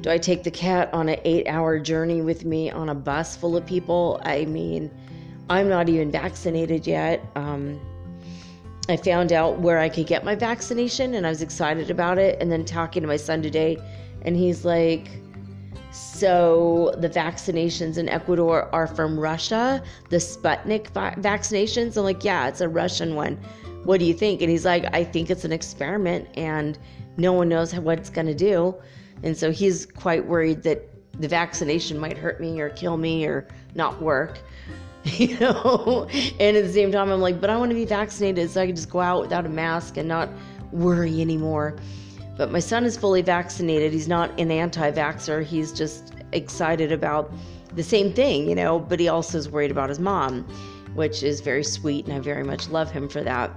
do 0.00 0.10
I 0.10 0.18
take 0.18 0.42
the 0.44 0.50
cat 0.50 0.92
on 0.92 1.08
an 1.08 1.18
eight 1.24 1.46
hour 1.48 1.78
journey 1.78 2.20
with 2.22 2.44
me 2.44 2.70
on 2.70 2.88
a 2.88 2.94
bus 2.94 3.36
full 3.36 3.56
of 3.56 3.66
people? 3.66 4.20
I 4.24 4.44
mean, 4.44 4.90
I'm 5.48 5.68
not 5.68 5.88
even 5.88 6.10
vaccinated 6.10 6.86
yet. 6.86 7.24
Um, 7.34 7.80
I 8.88 8.96
found 8.96 9.32
out 9.32 9.58
where 9.60 9.78
I 9.78 9.88
could 9.88 10.06
get 10.06 10.24
my 10.24 10.34
vaccination 10.34 11.14
and 11.14 11.26
I 11.26 11.30
was 11.30 11.42
excited 11.42 11.90
about 11.90 12.18
it. 12.18 12.40
And 12.40 12.50
then 12.52 12.64
talking 12.64 13.02
to 13.02 13.08
my 13.08 13.16
son 13.16 13.42
today, 13.42 13.78
and 14.22 14.36
he's 14.36 14.64
like, 14.64 15.08
so 15.92 16.94
the 16.98 17.08
vaccinations 17.08 17.96
in 17.96 18.08
Ecuador 18.08 18.68
are 18.74 18.86
from 18.86 19.18
Russia, 19.18 19.82
the 20.10 20.16
Sputnik 20.18 20.88
va- 20.88 21.14
vaccinations. 21.18 21.96
I'm 21.96 22.04
like, 22.04 22.22
yeah, 22.22 22.48
it's 22.48 22.60
a 22.60 22.68
Russian 22.68 23.14
one. 23.14 23.38
What 23.86 24.00
do 24.00 24.06
you 24.06 24.14
think? 24.14 24.42
And 24.42 24.50
he's 24.50 24.64
like, 24.64 24.84
I 24.92 25.04
think 25.04 25.30
it's 25.30 25.44
an 25.44 25.52
experiment 25.52 26.28
and 26.36 26.76
no 27.16 27.32
one 27.32 27.48
knows 27.48 27.74
what 27.74 27.98
it's 27.98 28.10
going 28.10 28.26
to 28.26 28.34
do. 28.34 28.74
And 29.22 29.36
so 29.36 29.50
he's 29.50 29.86
quite 29.86 30.26
worried 30.26 30.64
that 30.64 30.82
the 31.20 31.28
vaccination 31.28 31.98
might 31.98 32.18
hurt 32.18 32.40
me 32.40 32.60
or 32.60 32.68
kill 32.70 32.96
me 32.96 33.24
or 33.26 33.46
not 33.74 34.00
work. 34.02 34.38
You 35.04 35.38
know, 35.38 36.08
and 36.40 36.56
at 36.56 36.64
the 36.64 36.72
same 36.72 36.90
time, 36.90 37.12
I'm 37.12 37.20
like, 37.20 37.40
but 37.40 37.48
I 37.48 37.56
want 37.56 37.70
to 37.70 37.76
be 37.76 37.84
vaccinated 37.84 38.50
so 38.50 38.60
I 38.60 38.66
can 38.66 38.74
just 38.74 38.90
go 38.90 38.98
out 38.98 39.20
without 39.20 39.46
a 39.46 39.48
mask 39.48 39.98
and 39.98 40.08
not 40.08 40.28
worry 40.72 41.20
anymore. 41.20 41.76
But 42.36 42.50
my 42.50 42.58
son 42.58 42.84
is 42.84 42.96
fully 42.96 43.22
vaccinated. 43.22 43.92
He's 43.92 44.08
not 44.08 44.36
an 44.40 44.50
anti 44.50 44.90
vaxxer. 44.90 45.44
He's 45.44 45.70
just 45.70 46.12
excited 46.32 46.90
about 46.90 47.32
the 47.76 47.84
same 47.84 48.12
thing, 48.12 48.48
you 48.48 48.56
know, 48.56 48.80
but 48.80 48.98
he 48.98 49.06
also 49.06 49.38
is 49.38 49.48
worried 49.48 49.70
about 49.70 49.90
his 49.90 50.00
mom, 50.00 50.44
which 50.96 51.22
is 51.22 51.40
very 51.40 51.64
sweet. 51.64 52.06
And 52.06 52.14
I 52.14 52.20
very 52.20 52.42
much 52.42 52.68
love 52.68 52.90
him 52.90 53.08
for 53.08 53.22
that. 53.22 53.50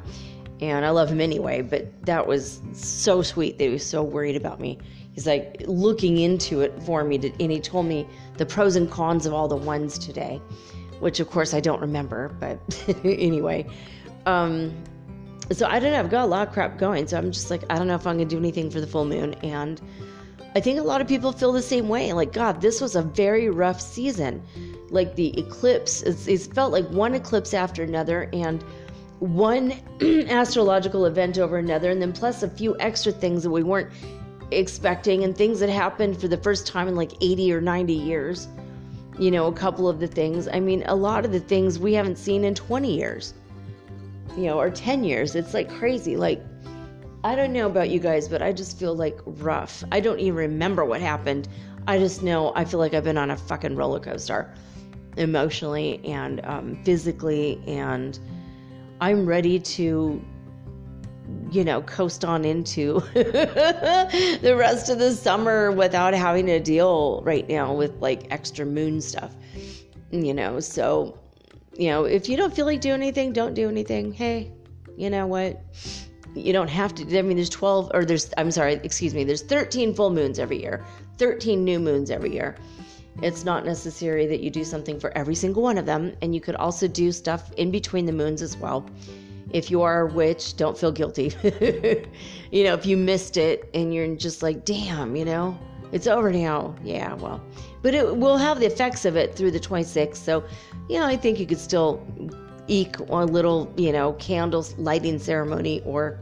And 0.61 0.85
I 0.85 0.89
love 0.89 1.09
him 1.09 1.21
anyway, 1.21 1.61
but 1.61 2.05
that 2.05 2.27
was 2.27 2.61
so 2.73 3.21
sweet 3.21 3.57
that 3.57 3.65
he 3.65 3.69
was 3.71 3.85
so 3.85 4.03
worried 4.03 4.35
about 4.35 4.59
me. 4.59 4.77
He's 5.13 5.25
like 5.25 5.63
looking 5.65 6.17
into 6.17 6.61
it 6.61 6.81
for 6.83 7.03
me, 7.03 7.17
to, 7.17 7.31
and 7.41 7.51
he 7.51 7.59
told 7.59 7.85
me 7.85 8.05
the 8.37 8.45
pros 8.45 8.75
and 8.75 8.91
cons 8.91 9.25
of 9.25 9.33
all 9.33 9.47
the 9.47 9.55
ones 9.55 9.97
today, 9.97 10.41
which 10.99 11.19
of 11.19 11.29
course 11.29 11.53
I 11.53 11.61
don't 11.61 11.81
remember, 11.81 12.35
but 12.39 12.59
anyway. 13.05 13.65
Um, 14.25 14.73
so 15.51 15.65
I 15.65 15.79
don't 15.79 15.93
know. 15.93 15.99
I've 15.99 16.11
got 16.11 16.25
a 16.25 16.27
lot 16.27 16.47
of 16.47 16.53
crap 16.53 16.77
going. 16.77 17.07
So 17.07 17.17
I'm 17.17 17.31
just 17.31 17.49
like, 17.49 17.63
I 17.69 17.75
don't 17.75 17.87
know 17.87 17.95
if 17.95 18.05
I'm 18.05 18.17
to 18.19 18.25
do 18.25 18.37
anything 18.37 18.69
for 18.69 18.81
the 18.81 18.87
full 18.87 19.05
moon. 19.05 19.33
And 19.35 19.81
I 20.56 20.60
think 20.60 20.80
a 20.80 20.84
lot 20.84 21.02
of 21.02 21.08
people 21.08 21.32
feel 21.32 21.52
the 21.52 21.62
same 21.62 21.89
way. 21.89 22.12
Like, 22.14 22.34
God, 22.34 22.62
this 22.62 22.82
was 22.82 22.95
a 22.95 23.02
very 23.02 23.50
rough 23.50 23.80
season. 23.80 24.43
Like 24.89 25.16
the 25.16 25.38
eclipse, 25.39 26.02
it's, 26.02 26.28
it's 26.28 26.47
felt 26.47 26.72
like 26.72 26.88
one 26.89 27.14
eclipse 27.14 27.54
after 27.54 27.84
another 27.84 28.30
and 28.34 28.64
one 29.20 29.74
astrological 30.02 31.06
event 31.06 31.38
over 31.38 31.58
another. 31.58 31.91
And 31.91 32.02
then 32.02 32.14
plus 32.14 32.41
a 32.41 32.50
few 32.50 32.76
extra 32.80 33.12
things 33.12 33.43
that 33.43 33.52
we 33.52 33.64
weren't 33.64 33.91
expecting 34.52 35.24
and 35.24 35.38
things 35.38 35.60
that 35.60 35.70
happened 35.70 36.20
for 36.20 36.28
the 36.28 36.38
first 36.38 36.66
time 36.66 36.88
in 36.88 36.95
like 36.95 37.12
80 37.22 37.54
or 37.54 37.62
90 37.62 37.93
years. 37.93 38.47
You 39.20 39.32
know, 39.32 39.47
a 39.47 39.54
couple 39.54 39.88
of 39.88 40.00
the 40.00 40.08
things. 40.08 40.47
I 40.47 40.60
mean, 40.60 40.84
a 40.88 40.95
lot 40.95 41.26
of 41.26 41.32
the 41.32 41.41
things 41.41 41.78
we 41.78 41.93
haven't 41.93 42.18
seen 42.18 42.43
in 42.43 42.56
20 42.56 42.95
years 42.95 43.34
you 44.38 44.45
know, 44.45 44.60
or 44.60 44.70
10 44.70 45.04
years. 45.04 45.36
It's 45.36 45.54
like 45.54 45.70
crazy. 45.70 46.16
Like, 46.16 46.41
I 47.24 47.36
don't 47.36 47.51
know 47.51 47.67
about 47.67 47.89
you 47.89 47.99
guys, 47.99 48.30
but 48.30 48.41
I 48.41 48.53
just 48.53 48.80
feel 48.80 48.95
like 48.95 49.20
rough. 49.26 49.84
I 49.91 49.99
don't 49.99 50.20
even 50.20 50.36
remember 50.36 50.86
what 50.86 51.01
happened. 51.01 51.49
I 51.88 51.97
just 51.97 52.24
know 52.24 52.53
I 52.55 52.63
feel 52.63 52.80
like 52.80 52.93
I've 52.93 53.03
been 53.03 53.17
on 53.17 53.32
a 53.32 53.38
fucking 53.38 53.76
roller 53.76 53.99
coaster 53.99 54.53
emotionally 55.17 55.99
and 56.05 56.43
um, 56.45 56.82
physically, 56.84 57.61
and 57.67 58.17
I'm 59.01 59.26
ready 59.26 59.59
to, 59.59 60.24
you 61.51 61.63
know, 61.65 61.82
coast 61.82 62.24
on 62.24 62.45
into 62.45 63.01
the 63.13 64.55
rest 64.57 64.89
of 64.89 64.99
the 64.99 65.11
summer 65.11 65.74
without 65.74 66.13
having 66.13 66.45
to 66.45 66.59
deal 66.61 67.22
right 67.26 67.47
now 67.49 67.74
with 67.74 67.99
like 67.99 68.32
extra 68.32 68.65
moon 68.65 69.01
stuff, 69.01 69.36
you 70.11 70.34
know. 70.34 70.61
So 70.61 71.20
you 71.78 71.89
know, 71.89 72.05
if 72.05 72.30
you 72.30 72.38
don't 72.38 72.53
feel 72.53 72.65
like 72.65 72.80
doing 72.82 73.01
anything, 73.01 73.34
don't 73.34 73.53
do 73.53 73.67
anything. 73.67 74.13
Hey, 74.13 74.53
you 74.95 75.09
know 75.09 75.28
what? 75.28 75.61
You 76.36 76.53
don't 76.53 76.69
have 76.69 76.93
to. 76.95 77.17
I 77.17 77.21
mean, 77.21 77.38
there's 77.38 77.49
12, 77.49 77.91
or 77.93 78.05
there's, 78.05 78.32
I'm 78.38 78.51
sorry, 78.51 78.80
excuse 78.84 79.13
me, 79.13 79.23
there's 79.23 79.41
13 79.41 79.93
full 79.93 80.09
moons 80.09 80.39
every 80.39 80.61
year, 80.61 80.86
13 81.17 81.63
new 81.63 81.80
moons 81.80 82.11
every 82.11 82.34
year. 82.34 82.55
It's 83.21 83.43
not 83.43 83.65
necessary 83.65 84.25
that 84.27 84.39
you 84.39 84.49
do 84.49 84.63
something 84.63 84.99
for 84.99 85.15
every 85.17 85.36
single 85.36 85.63
one 85.63 85.77
of 85.77 85.86
them. 85.86 86.15
And 86.21 86.34
you 86.34 86.39
could 86.39 86.55
also 86.55 86.88
do 86.88 87.11
stuff 87.11 87.51
in 87.53 87.71
between 87.71 88.05
the 88.05 88.13
moons 88.13 88.41
as 88.41 88.55
well. 88.55 88.86
If 89.51 89.71
you 89.71 89.82
are 89.82 90.07
a 90.07 90.13
witch, 90.13 90.55
don't 90.55 90.77
feel 90.77 90.91
guilty. 90.91 91.34
you 92.51 92.63
know, 92.63 92.73
if 92.75 92.86
you 92.86 92.95
missed 92.95 93.36
it 93.36 93.69
and 93.73 93.93
you're 93.93 94.15
just 94.15 94.43
like, 94.43 94.63
damn, 94.63 95.15
you 95.15 95.25
know, 95.25 95.57
it's 95.91 96.07
over 96.07 96.32
now. 96.32 96.75
Yeah, 96.84 97.13
well, 97.15 97.43
but 97.82 97.93
it 97.93 98.15
will 98.15 98.38
have 98.38 98.59
the 98.59 98.67
effects 98.67 99.05
of 99.05 99.15
it 99.15 99.36
through 99.36 99.51
the 99.51 99.59
26th. 99.59 100.17
So, 100.17 100.43
you 100.88 100.99
know, 100.99 101.05
I 101.05 101.17
think 101.17 101.39
you 101.39 101.47
could 101.47 101.59
still 101.59 102.05
eke 102.70 102.99
a 102.99 103.26
little, 103.26 103.74
you 103.76 103.91
know, 103.91 104.13
candles 104.13 104.78
lighting 104.78 105.20
ceremony 105.20 105.82
or, 105.86 106.20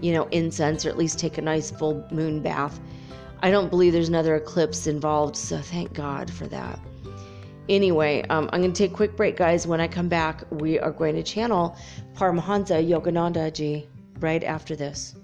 you 0.00 0.12
know, 0.12 0.24
incense 0.28 0.86
or 0.86 0.88
at 0.88 0.96
least 0.96 1.18
take 1.18 1.38
a 1.38 1.42
nice 1.42 1.70
full 1.70 2.06
moon 2.10 2.40
bath. 2.40 2.80
I 3.40 3.50
don't 3.50 3.68
believe 3.70 3.92
there's 3.92 4.08
another 4.08 4.36
eclipse 4.36 4.86
involved, 4.86 5.36
so 5.36 5.58
thank 5.58 5.92
God 5.92 6.30
for 6.30 6.46
that. 6.48 6.78
Anyway, 7.68 8.24
um, 8.30 8.48
I'm 8.52 8.60
going 8.60 8.72
to 8.72 8.78
take 8.78 8.92
a 8.92 8.94
quick 8.94 9.16
break, 9.16 9.36
guys. 9.36 9.66
When 9.66 9.80
I 9.80 9.86
come 9.86 10.08
back, 10.08 10.42
we 10.50 10.78
are 10.78 10.90
going 10.90 11.14
to 11.16 11.22
channel 11.22 11.76
Paramahansa 12.14 12.88
Yogananda 12.88 13.52
ji 13.52 13.86
right 14.20 14.42
after 14.42 14.74
this. 14.74 15.14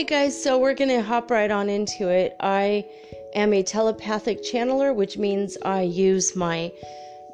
Right, 0.00 0.08
guys, 0.08 0.42
so 0.42 0.58
we're 0.58 0.72
going 0.72 0.88
to 0.88 1.02
hop 1.02 1.30
right 1.30 1.50
on 1.50 1.68
into 1.68 2.08
it. 2.08 2.34
I 2.40 2.86
am 3.34 3.52
a 3.52 3.62
telepathic 3.62 4.42
channeler, 4.42 4.94
which 4.94 5.18
means 5.18 5.58
I 5.60 5.82
use 5.82 6.34
my 6.34 6.72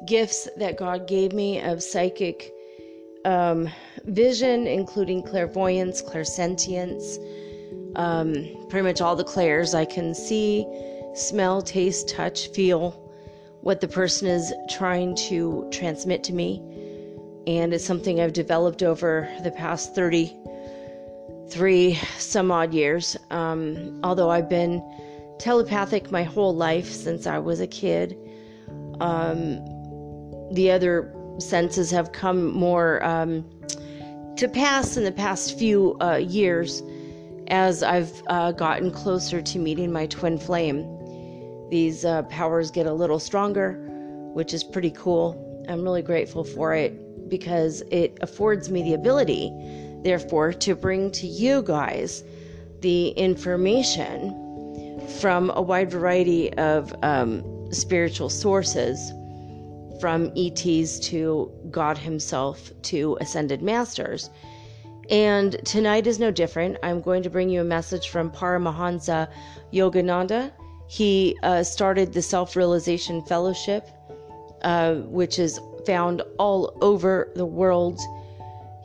gifts 0.05 0.49
that 0.57 0.75
God 0.75 1.07
gave 1.07 1.31
me 1.31 1.61
of 1.61 1.81
psychic 1.81 2.51
um, 3.23 3.69
vision, 4.03 4.67
including 4.67 5.23
clairvoyance, 5.23 6.01
clairsentience, 6.01 7.17
um, 7.95 8.33
pretty 8.67 8.85
much 8.85 8.99
all 8.99 9.15
the 9.15 9.23
clairs. 9.23 9.73
I 9.73 9.85
can 9.85 10.13
see, 10.13 10.67
smell, 11.15 11.61
taste, 11.61 12.09
touch, 12.09 12.49
feel 12.49 12.91
what 13.61 13.79
the 13.79 13.87
person 13.87 14.27
is 14.27 14.53
trying 14.69 15.15
to 15.29 15.69
transmit 15.71 16.21
to 16.25 16.33
me. 16.33 16.61
And 17.47 17.73
it's 17.73 17.85
something 17.85 18.19
I've 18.19 18.33
developed 18.33 18.83
over 18.83 19.29
the 19.41 19.51
past 19.51 19.95
30 19.95 20.35
three 21.49 21.95
some 22.17 22.51
odd 22.51 22.73
years. 22.73 23.17
Um, 23.31 23.99
although 24.03 24.29
I've 24.29 24.49
been 24.49 24.83
telepathic 25.39 26.11
my 26.11 26.23
whole 26.23 26.55
life 26.55 26.87
since 26.87 27.27
I 27.27 27.39
was 27.39 27.59
a 27.59 27.67
kid, 27.67 28.17
um, 28.99 29.63
the 30.51 30.71
other 30.71 31.13
senses 31.39 31.91
have 31.91 32.11
come 32.11 32.51
more 32.51 33.03
um, 33.03 33.45
to 34.37 34.47
pass 34.47 34.97
in 34.97 35.03
the 35.03 35.11
past 35.11 35.57
few 35.57 35.97
uh, 36.01 36.15
years 36.15 36.81
as 37.47 37.83
I've 37.83 38.21
uh, 38.27 38.51
gotten 38.51 38.91
closer 38.91 39.41
to 39.41 39.59
meeting 39.59 39.91
my 39.91 40.07
twin 40.07 40.37
flame. 40.37 40.85
These 41.69 42.05
uh, 42.05 42.23
powers 42.23 42.71
get 42.71 42.85
a 42.85 42.93
little 42.93 43.19
stronger, 43.19 43.73
which 44.33 44.53
is 44.53 44.63
pretty 44.63 44.91
cool. 44.91 45.43
I'm 45.69 45.83
really 45.83 46.01
grateful 46.01 46.43
for 46.43 46.73
it 46.73 47.29
because 47.29 47.83
it 47.91 48.17
affords 48.21 48.69
me 48.69 48.83
the 48.83 48.93
ability 48.93 49.51
therefore, 50.03 50.53
to 50.53 50.75
bring 50.75 51.11
to 51.11 51.27
you 51.27 51.61
guys 51.63 52.23
the 52.81 53.09
information 53.09 55.01
from 55.19 55.51
a 55.55 55.61
wide 55.61 55.91
variety 55.91 56.53
of 56.53 56.93
um, 57.03 57.43
spiritual 57.71 58.29
sources, 58.29 59.13
from 59.99 60.31
ETs 60.37 60.99
to 60.99 61.51
God 61.71 61.97
Himself 61.97 62.71
to 62.83 63.17
Ascended 63.19 63.61
Masters. 63.61 64.29
And 65.09 65.53
tonight 65.65 66.05
is 66.05 66.19
no 66.19 66.31
different. 66.31 66.77
I'm 66.83 67.01
going 67.01 67.23
to 67.23 67.29
bring 67.29 67.49
you 67.49 67.61
a 67.61 67.65
message 67.65 68.09
from 68.09 68.29
Paramahansa 68.29 69.29
Yogananda. 69.73 70.51
He 70.87 71.37
uh, 71.43 71.63
started 71.63 72.13
the 72.13 72.21
Self 72.21 72.55
Realization 72.55 73.21
Fellowship, 73.23 73.87
uh, 74.63 74.95
which 74.95 75.39
is 75.39 75.59
found 75.85 76.21
all 76.37 76.77
over 76.81 77.31
the 77.35 77.45
world 77.45 77.99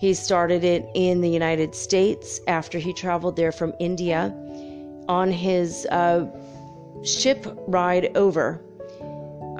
He 0.02 0.14
started 0.14 0.64
it 0.64 0.90
in 0.94 1.20
the 1.20 1.30
United 1.30 1.76
States 1.76 2.40
after 2.48 2.76
he 2.76 2.92
traveled 2.92 3.36
there 3.36 3.52
from 3.52 3.72
India 3.78 4.34
on 5.08 5.30
his 5.30 5.86
uh, 5.92 6.26
ship 7.04 7.46
ride 7.68 8.10
over 8.16 8.60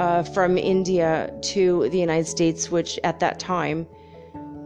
uh, 0.01 0.25
from 0.25 0.59
India 0.59 1.33
to 1.43 1.89
the 1.91 1.99
United 2.01 2.27
States, 2.27 2.73
which 2.73 2.99
at 3.05 3.21
that 3.21 3.39
time, 3.39 3.87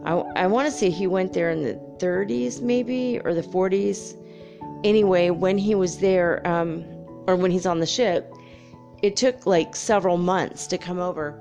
I, 0.03 0.13
I 0.13 0.47
want 0.47 0.65
to 0.65 0.71
say 0.71 0.89
he 0.89 1.05
went 1.05 1.33
there 1.33 1.51
in 1.51 1.61
the 1.61 1.75
30s, 1.99 2.59
maybe, 2.59 3.21
or 3.23 3.35
the 3.35 3.43
40s. 3.43 4.17
Anyway, 4.83 5.29
when 5.29 5.59
he 5.59 5.75
was 5.75 5.99
there, 5.99 6.41
um, 6.47 6.85
or 7.27 7.35
when 7.35 7.51
he's 7.51 7.67
on 7.67 7.79
the 7.79 7.85
ship, 7.85 8.33
it 9.03 9.15
took 9.15 9.45
like 9.45 9.75
several 9.75 10.17
months 10.17 10.65
to 10.65 10.79
come 10.79 10.97
over. 10.97 11.39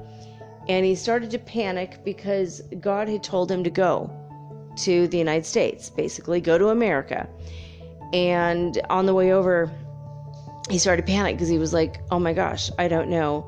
And 0.69 0.85
he 0.85 0.95
started 0.95 1.31
to 1.31 1.39
panic 1.39 2.05
because 2.05 2.61
God 2.81 3.09
had 3.09 3.23
told 3.23 3.51
him 3.51 3.65
to 3.65 3.71
go 3.71 4.25
to 4.77 5.09
the 5.09 5.19
United 5.19 5.47
States, 5.47 5.91
basically, 5.91 6.41
go 6.41 6.59
to 6.59 6.69
America. 6.69 7.29
And 8.13 8.81
on 8.91 9.07
the 9.07 9.15
way 9.15 9.33
over, 9.33 9.71
he 10.71 10.79
started 10.79 11.07
to 11.07 11.13
panic 11.13 11.37
because 11.37 11.49
he 11.49 11.59
was 11.59 11.73
like, 11.73 12.01
oh 12.11 12.19
my 12.19 12.33
gosh, 12.33 12.71
I 12.79 12.89
don't 12.89 13.09
know 13.09 13.47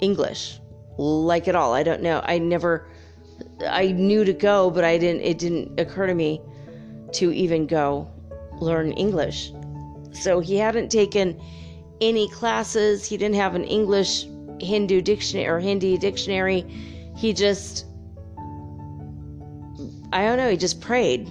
English 0.00 0.60
like 0.98 1.48
at 1.48 1.54
all. 1.54 1.72
I 1.72 1.82
don't 1.82 2.02
know. 2.02 2.20
I 2.24 2.38
never, 2.38 2.88
I 3.66 3.92
knew 3.92 4.24
to 4.24 4.32
go, 4.32 4.70
but 4.70 4.84
I 4.84 4.98
didn't, 4.98 5.22
it 5.22 5.38
didn't 5.38 5.78
occur 5.78 6.06
to 6.06 6.14
me 6.14 6.42
to 7.12 7.32
even 7.32 7.66
go 7.66 8.10
learn 8.60 8.92
English. 8.92 9.52
So 10.12 10.40
he 10.40 10.56
hadn't 10.56 10.90
taken 10.90 11.40
any 12.00 12.28
classes. 12.30 13.04
He 13.04 13.16
didn't 13.16 13.36
have 13.36 13.54
an 13.54 13.64
English 13.64 14.26
Hindu 14.60 15.00
dictionary 15.02 15.46
or 15.46 15.60
Hindi 15.60 15.96
dictionary. 15.96 16.62
He 17.16 17.32
just, 17.32 17.86
I 20.12 20.24
don't 20.24 20.38
know, 20.38 20.50
he 20.50 20.56
just 20.56 20.80
prayed. 20.80 21.28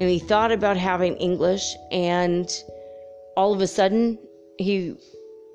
And 0.00 0.08
he 0.08 0.18
thought 0.18 0.52
about 0.52 0.76
having 0.76 1.16
English, 1.16 1.74
and 1.90 2.48
all 3.36 3.52
of 3.52 3.60
a 3.60 3.66
sudden, 3.66 4.18
he 4.58 4.96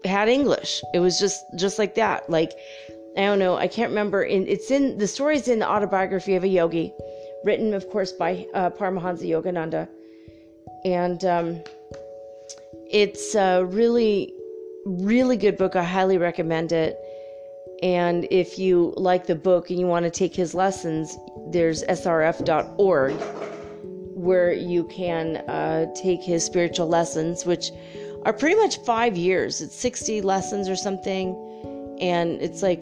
had 0.03 0.30
English. 0.30 0.84
It 0.93 0.99
was 0.99 1.19
just 1.19 1.43
just 1.57 1.80
like 1.80 1.95
that. 1.95 2.30
Like 2.30 2.52
I 3.18 3.22
don't 3.22 3.39
know. 3.39 3.56
I 3.56 3.68
can't 3.68 3.89
remember. 3.89 4.23
In, 4.23 4.47
it's 4.47 4.72
in 4.72 4.97
the 4.97 5.07
story's 5.07 5.47
in 5.47 5.60
the 5.60 5.69
autobiography 5.69 6.35
of 6.35 6.43
a 6.43 6.47
yogi, 6.47 6.93
written, 7.43 7.73
of 7.73 7.89
course, 7.89 8.11
by 8.11 8.45
uh, 8.53 8.69
Paramahansa 8.69 9.27
Yogananda, 9.27 9.88
and 10.84 11.23
um, 11.26 11.64
it's 12.91 13.35
a 13.35 13.64
really, 13.65 14.34
really 14.85 15.38
good 15.38 15.57
book. 15.57 15.76
I 15.76 15.84
highly 15.84 16.18
recommend 16.18 16.72
it. 16.72 16.99
And 17.84 18.27
if 18.31 18.57
you 18.57 18.93
like 18.97 19.27
the 19.27 19.35
book 19.35 19.69
and 19.69 19.80
you 19.80 19.88
want 19.88 20.06
to 20.06 20.11
take 20.11 20.35
his 20.35 20.53
lessons, 20.53 21.18
there's 21.47 21.84
srf.org 21.84 23.14
where 24.15 24.52
you 24.53 24.85
can 24.85 25.38
uh, 25.47 25.85
take 25.93 26.23
his 26.23 26.43
spiritual 26.43 26.88
lessons, 26.88 27.45
which 27.45 27.72
are 28.23 28.34
pretty 28.34 28.56
much 28.56 28.77
five 28.85 29.15
years. 29.18 29.61
It's 29.61 29.76
60 29.76 30.22
lessons 30.22 30.68
or 30.68 30.76
something. 30.76 31.35
And 32.02 32.41
it's 32.41 32.64
like, 32.64 32.81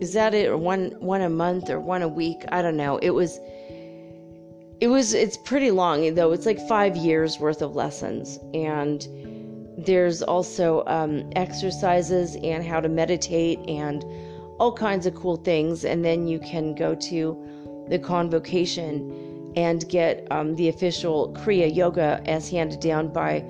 is 0.00 0.12
that 0.12 0.34
it? 0.34 0.48
Or 0.48 0.56
one, 0.56 0.94
one 1.00 1.22
a 1.22 1.28
month 1.28 1.70
or 1.70 1.80
one 1.80 2.02
a 2.02 2.08
week? 2.08 2.44
I 2.48 2.62
don't 2.62 2.76
know. 2.76 2.98
It 2.98 3.10
was, 3.10 3.40
it 4.80 4.88
was, 4.88 5.14
it's 5.14 5.36
pretty 5.38 5.70
long 5.70 6.14
though. 6.14 6.32
It's 6.32 6.46
like 6.46 6.60
five 6.68 6.96
years 6.96 7.38
worth 7.40 7.62
of 7.62 7.74
lessons. 7.74 8.38
And 8.52 9.08
there's 9.76 10.22
also 10.22 10.84
um, 10.86 11.30
exercises 11.36 12.36
and 12.42 12.64
how 12.64 12.80
to 12.80 12.88
meditate 12.88 13.58
and 13.68 14.04
all 14.58 14.72
kinds 14.72 15.06
of 15.06 15.14
cool 15.14 15.36
things. 15.36 15.84
And 15.84 16.04
then 16.04 16.26
you 16.26 16.38
can 16.38 16.74
go 16.74 16.94
to 16.94 17.86
the 17.88 17.98
convocation 17.98 19.52
and 19.56 19.88
get 19.88 20.26
um, 20.30 20.56
the 20.56 20.68
official 20.68 21.32
Kriya 21.34 21.74
Yoga 21.74 22.22
as 22.26 22.50
handed 22.50 22.80
down 22.80 23.12
by 23.12 23.44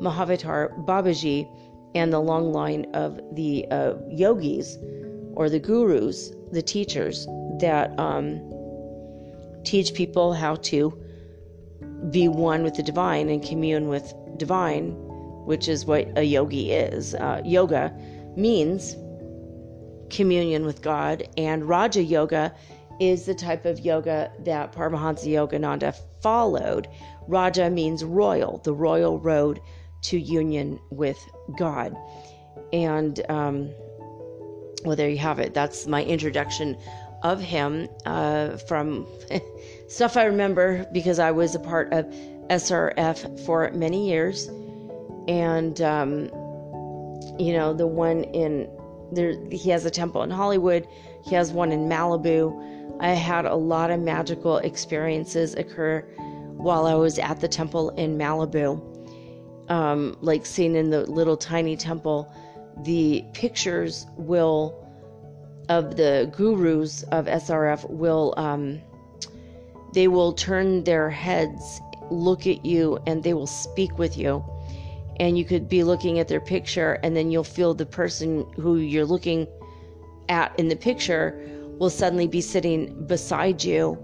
Mahavatar 0.00 0.84
Babaji 0.86 1.48
and 1.94 2.12
the 2.12 2.20
long 2.20 2.52
line 2.52 2.86
of 2.94 3.20
the 3.32 3.66
uh, 3.70 3.94
yogis 4.08 4.78
or 5.34 5.50
the 5.50 5.58
gurus, 5.58 6.32
the 6.52 6.62
teachers 6.62 7.26
that 7.60 7.98
um, 7.98 8.40
teach 9.64 9.92
people 9.94 10.32
how 10.32 10.54
to 10.56 10.96
be 12.10 12.28
one 12.28 12.62
with 12.62 12.74
the 12.74 12.82
divine 12.82 13.28
and 13.28 13.42
commune 13.42 13.88
with 13.88 14.14
divine, 14.36 14.96
which 15.50 15.66
is 15.66 15.84
what 15.84 16.06
a 16.16 16.22
yogi 16.22 16.70
is. 16.70 17.12
Uh, 17.16 17.42
yoga 17.44 17.92
means 18.36 18.94
communion 20.08 20.64
with 20.64 20.80
God, 20.80 21.26
and 21.36 21.68
Raja 21.68 22.04
Yoga 22.04 22.54
is 23.00 23.26
the 23.26 23.34
type 23.34 23.64
of 23.64 23.80
yoga 23.80 24.30
that 24.44 24.72
Paramahansa 24.72 25.26
Yogananda 25.26 25.92
followed. 26.22 26.86
Raja 27.26 27.68
means 27.68 28.04
royal, 28.04 28.58
the 28.58 28.72
royal 28.72 29.18
road 29.18 29.60
to 30.02 30.20
union 30.20 30.78
with 30.90 31.18
God. 31.58 31.96
And 32.72 33.20
um, 33.28 33.70
well, 34.84 34.94
there 34.94 35.10
you 35.10 35.18
have 35.18 35.40
it. 35.40 35.52
That's 35.52 35.84
my 35.88 36.04
introduction 36.04 36.78
of 37.24 37.40
him 37.40 37.88
uh, 38.06 38.56
from 38.68 39.04
stuff 39.88 40.16
I 40.16 40.26
remember 40.26 40.86
because 40.92 41.18
I 41.18 41.32
was 41.32 41.56
a 41.56 41.60
part 41.60 41.92
of 41.92 42.06
SRF 42.50 43.44
for 43.44 43.68
many 43.72 44.08
years. 44.08 44.48
And, 45.30 45.80
um, 45.80 46.24
you 47.38 47.52
know, 47.52 47.72
the 47.72 47.86
one 47.86 48.24
in 48.24 48.68
there, 49.12 49.34
he 49.50 49.70
has 49.70 49.84
a 49.84 49.90
temple 49.90 50.22
in 50.22 50.30
Hollywood, 50.30 50.86
he 51.24 51.34
has 51.34 51.52
one 51.52 51.72
in 51.72 51.88
Malibu. 51.88 52.98
I 53.00 53.10
had 53.10 53.46
a 53.46 53.54
lot 53.54 53.90
of 53.90 54.00
magical 54.00 54.58
experiences 54.58 55.54
occur 55.54 56.00
while 56.56 56.86
I 56.86 56.94
was 56.94 57.18
at 57.18 57.40
the 57.40 57.48
temple 57.48 57.90
in 57.90 58.18
Malibu 58.18 58.90
um, 59.70 60.16
like 60.20 60.44
seen 60.44 60.74
in 60.76 60.90
the 60.90 61.08
little 61.10 61.36
tiny 61.36 61.76
temple, 61.76 62.30
the 62.82 63.24
pictures 63.32 64.06
will 64.16 64.76
of 65.68 65.96
the 65.96 66.30
gurus 66.36 67.04
of 67.04 67.26
SRF 67.26 67.88
will 67.88 68.34
um, 68.36 68.80
they 69.94 70.08
will 70.08 70.32
turn 70.32 70.84
their 70.84 71.08
heads, 71.08 71.80
look 72.10 72.46
at 72.46 72.64
you, 72.64 72.98
and 73.06 73.22
they 73.22 73.32
will 73.32 73.46
speak 73.46 73.96
with 73.98 74.18
you. 74.18 74.44
And 75.20 75.38
you 75.38 75.44
could 75.44 75.68
be 75.68 75.84
looking 75.84 76.18
at 76.18 76.26
their 76.26 76.40
picture, 76.40 76.98
and 77.04 77.14
then 77.14 77.30
you'll 77.30 77.44
feel 77.44 77.74
the 77.74 77.86
person 77.86 78.50
who 78.56 78.78
you're 78.78 79.04
looking 79.04 79.46
at 80.28 80.58
in 80.58 80.68
the 80.68 80.76
picture 80.76 81.40
will 81.78 81.90
suddenly 81.90 82.26
be 82.26 82.40
sitting 82.40 83.06
beside 83.06 83.62
you, 83.62 83.96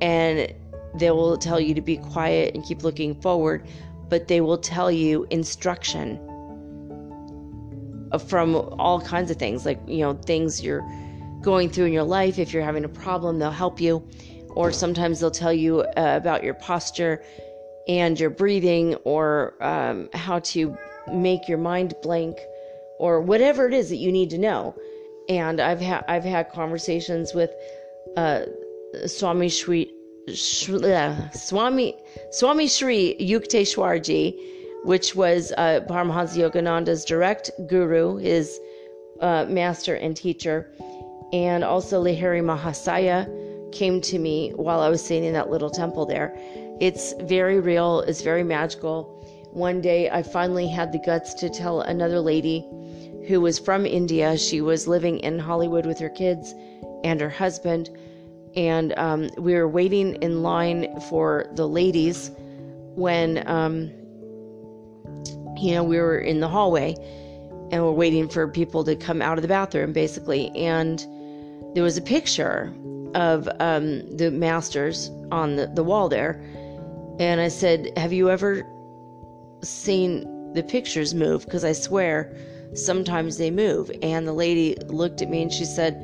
and 0.00 0.54
they 0.94 1.10
will 1.10 1.36
tell 1.36 1.58
you 1.58 1.74
to 1.74 1.80
be 1.80 1.96
quiet 1.96 2.54
and 2.54 2.64
keep 2.64 2.84
looking 2.84 3.20
forward 3.20 3.66
but 4.08 4.28
they 4.28 4.40
will 4.40 4.58
tell 4.58 4.90
you 4.90 5.26
instruction 5.30 6.20
from 8.28 8.54
all 8.78 9.00
kinds 9.00 9.30
of 9.30 9.36
things, 9.36 9.66
like, 9.66 9.80
you 9.86 9.98
know, 9.98 10.14
things 10.14 10.62
you're 10.62 10.86
going 11.42 11.68
through 11.68 11.86
in 11.86 11.92
your 11.92 12.04
life. 12.04 12.38
If 12.38 12.52
you're 12.52 12.62
having 12.62 12.84
a 12.84 12.88
problem, 12.88 13.38
they'll 13.38 13.50
help 13.50 13.80
you. 13.80 14.08
Or 14.50 14.72
sometimes 14.72 15.20
they'll 15.20 15.30
tell 15.30 15.52
you 15.52 15.80
uh, 15.80 16.14
about 16.16 16.42
your 16.42 16.54
posture 16.54 17.22
and 17.88 18.18
your 18.18 18.30
breathing, 18.30 18.94
or 19.04 19.54
um, 19.62 20.08
how 20.12 20.38
to 20.40 20.76
make 21.12 21.48
your 21.48 21.58
mind 21.58 21.94
blank, 22.02 22.38
or 22.98 23.20
whatever 23.20 23.66
it 23.66 23.74
is 23.74 23.88
that 23.90 23.96
you 23.96 24.10
need 24.10 24.30
to 24.30 24.38
know. 24.38 24.74
And 25.28 25.60
I've 25.60 25.80
had 25.80 26.04
I've 26.08 26.24
had 26.24 26.50
conversations 26.50 27.34
with 27.34 27.50
uh, 28.16 28.42
Swami 29.06 29.48
Shri 29.48 29.92
uh, 30.28 31.30
Swami 31.30 31.96
Swami 32.30 32.66
Sri 32.68 33.16
Yukteswarji, 33.20 34.34
which 34.84 35.14
was 35.14 35.52
uh, 35.56 35.80
Paramahansa 35.88 36.50
Yogananda's 36.50 37.04
direct 37.04 37.50
guru, 37.66 38.16
his 38.16 38.58
uh, 39.20 39.46
master 39.48 39.94
and 39.94 40.16
teacher, 40.16 40.70
and 41.32 41.64
also 41.64 42.02
Lahiri 42.02 42.42
Mahasaya 42.42 43.26
came 43.72 44.00
to 44.00 44.18
me 44.18 44.52
while 44.56 44.80
I 44.80 44.88
was 44.88 45.04
sitting 45.04 45.24
in 45.24 45.32
that 45.34 45.50
little 45.50 45.70
temple 45.70 46.06
there. 46.06 46.36
It's 46.80 47.14
very 47.22 47.60
real. 47.60 48.00
It's 48.00 48.22
very 48.22 48.44
magical. 48.44 49.12
One 49.52 49.80
day, 49.80 50.10
I 50.10 50.22
finally 50.22 50.68
had 50.68 50.92
the 50.92 50.98
guts 50.98 51.34
to 51.34 51.48
tell 51.48 51.80
another 51.80 52.20
lady 52.20 52.66
who 53.26 53.40
was 53.40 53.58
from 53.58 53.86
India. 53.86 54.36
She 54.36 54.60
was 54.60 54.86
living 54.86 55.18
in 55.20 55.38
Hollywood 55.38 55.86
with 55.86 55.98
her 55.98 56.10
kids 56.10 56.54
and 57.04 57.20
her 57.20 57.30
husband 57.30 57.90
and 58.56 58.94
um, 58.98 59.28
we 59.36 59.54
were 59.54 59.68
waiting 59.68 60.14
in 60.16 60.42
line 60.42 61.00
for 61.02 61.46
the 61.52 61.68
ladies 61.68 62.30
when 62.94 63.46
um, 63.46 63.90
you 65.58 65.74
know 65.74 65.84
we 65.84 65.98
were 65.98 66.18
in 66.18 66.40
the 66.40 66.48
hallway 66.48 66.94
and 67.70 67.82
we're 67.82 67.92
waiting 67.92 68.28
for 68.28 68.48
people 68.48 68.82
to 68.84 68.96
come 68.96 69.20
out 69.20 69.36
of 69.36 69.42
the 69.42 69.48
bathroom 69.48 69.92
basically 69.92 70.50
and 70.50 71.06
there 71.74 71.82
was 71.82 71.98
a 71.98 72.02
picture 72.02 72.74
of 73.14 73.48
um, 73.60 74.16
the 74.16 74.30
masters 74.30 75.10
on 75.30 75.56
the, 75.56 75.66
the 75.74 75.84
wall 75.84 76.08
there 76.08 76.42
and 77.18 77.40
i 77.40 77.48
said 77.48 77.90
have 77.96 78.12
you 78.12 78.30
ever 78.30 78.62
seen 79.62 80.52
the 80.52 80.62
pictures 80.62 81.14
move 81.14 81.44
because 81.44 81.64
i 81.64 81.72
swear 81.72 82.36
sometimes 82.74 83.38
they 83.38 83.50
move 83.50 83.90
and 84.02 84.26
the 84.26 84.32
lady 84.32 84.76
looked 84.86 85.22
at 85.22 85.28
me 85.30 85.42
and 85.42 85.52
she 85.52 85.64
said 85.64 85.94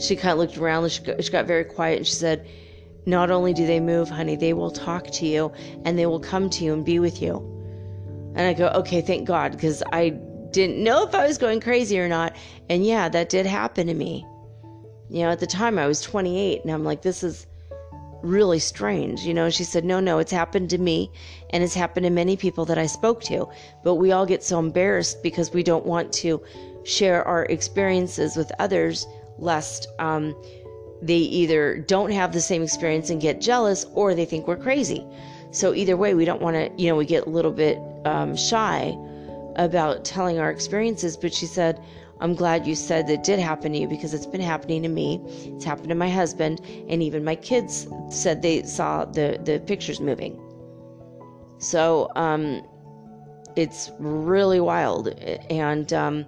she 0.00 0.14
kind 0.16 0.32
of 0.32 0.38
looked 0.38 0.56
around 0.56 0.88
she 0.90 1.02
got, 1.02 1.22
she 1.22 1.30
got 1.30 1.46
very 1.46 1.64
quiet 1.64 1.98
and 1.98 2.06
she 2.06 2.14
said 2.14 2.46
not 3.08 3.30
only 3.30 3.54
do 3.54 3.66
they 3.66 3.80
move, 3.80 4.10
honey, 4.10 4.36
they 4.36 4.52
will 4.52 4.70
talk 4.70 5.06
to 5.12 5.26
you 5.26 5.50
and 5.84 5.98
they 5.98 6.04
will 6.04 6.20
come 6.20 6.50
to 6.50 6.64
you 6.64 6.74
and 6.74 6.84
be 6.84 6.98
with 6.98 7.22
you. 7.22 7.36
And 8.36 8.40
I 8.40 8.52
go, 8.52 8.68
okay, 8.68 9.00
thank 9.00 9.26
God, 9.26 9.52
because 9.52 9.82
I 9.92 10.10
didn't 10.50 10.82
know 10.82 11.06
if 11.06 11.14
I 11.14 11.26
was 11.26 11.38
going 11.38 11.60
crazy 11.60 11.98
or 11.98 12.06
not. 12.06 12.36
And 12.68 12.84
yeah, 12.84 13.08
that 13.08 13.30
did 13.30 13.46
happen 13.46 13.86
to 13.86 13.94
me. 13.94 14.26
You 15.08 15.22
know, 15.22 15.30
at 15.30 15.40
the 15.40 15.46
time 15.46 15.78
I 15.78 15.86
was 15.86 16.02
28, 16.02 16.62
and 16.62 16.70
I'm 16.70 16.84
like, 16.84 17.00
this 17.00 17.22
is 17.22 17.46
really 18.22 18.58
strange. 18.58 19.22
You 19.22 19.34
know, 19.34 19.50
she 19.50 19.64
said, 19.64 19.84
no, 19.84 20.00
no, 20.00 20.18
it's 20.18 20.32
happened 20.32 20.70
to 20.70 20.78
me, 20.78 21.10
and 21.50 21.62
it's 21.62 21.74
happened 21.74 22.04
to 22.04 22.10
many 22.10 22.36
people 22.36 22.64
that 22.66 22.78
I 22.78 22.86
spoke 22.86 23.22
to. 23.24 23.48
But 23.84 23.96
we 23.96 24.12
all 24.12 24.26
get 24.26 24.42
so 24.42 24.58
embarrassed 24.58 25.22
because 25.22 25.52
we 25.52 25.62
don't 25.62 25.86
want 25.86 26.12
to 26.14 26.42
share 26.84 27.26
our 27.26 27.44
experiences 27.46 28.36
with 28.36 28.50
others, 28.58 29.06
lest 29.38 29.88
um, 29.98 30.34
they 31.02 31.18
either 31.18 31.78
don't 31.78 32.10
have 32.10 32.32
the 32.32 32.40
same 32.40 32.62
experience 32.62 33.10
and 33.10 33.20
get 33.20 33.40
jealous, 33.40 33.84
or 33.94 34.14
they 34.14 34.24
think 34.24 34.48
we're 34.48 34.56
crazy. 34.56 35.06
So 35.50 35.74
either 35.74 35.96
way, 35.96 36.14
we 36.14 36.24
don't 36.24 36.42
want 36.42 36.56
to, 36.56 36.70
you 36.82 36.88
know, 36.88 36.96
we 36.96 37.06
get 37.06 37.26
a 37.26 37.30
little 37.30 37.52
bit 37.52 37.78
um, 38.04 38.36
shy 38.36 38.96
about 39.56 40.04
telling 40.04 40.38
our 40.38 40.50
experiences. 40.50 41.16
But 41.16 41.32
she 41.32 41.46
said, 41.46 41.80
I'm 42.20 42.34
glad 42.34 42.66
you 42.66 42.74
said 42.74 43.06
that 43.06 43.22
did 43.22 43.38
happen 43.38 43.72
to 43.72 43.78
you 43.78 43.86
because 43.86 44.12
it's 44.12 44.26
been 44.26 44.40
happening 44.40 44.82
to 44.82 44.88
me. 44.88 45.20
It's 45.54 45.64
happened 45.64 45.88
to 45.90 45.94
my 45.94 46.10
husband, 46.10 46.60
and 46.88 47.02
even 47.02 47.24
my 47.24 47.36
kids 47.36 47.86
said 48.10 48.42
they 48.42 48.62
saw 48.64 49.04
the, 49.04 49.40
the 49.44 49.60
pictures 49.60 50.00
moving. 50.00 50.40
So 51.58 52.10
um, 52.16 52.62
it's 53.54 53.92
really 53.98 54.58
wild. 54.58 55.08
And 55.48 55.92
um, 55.92 56.26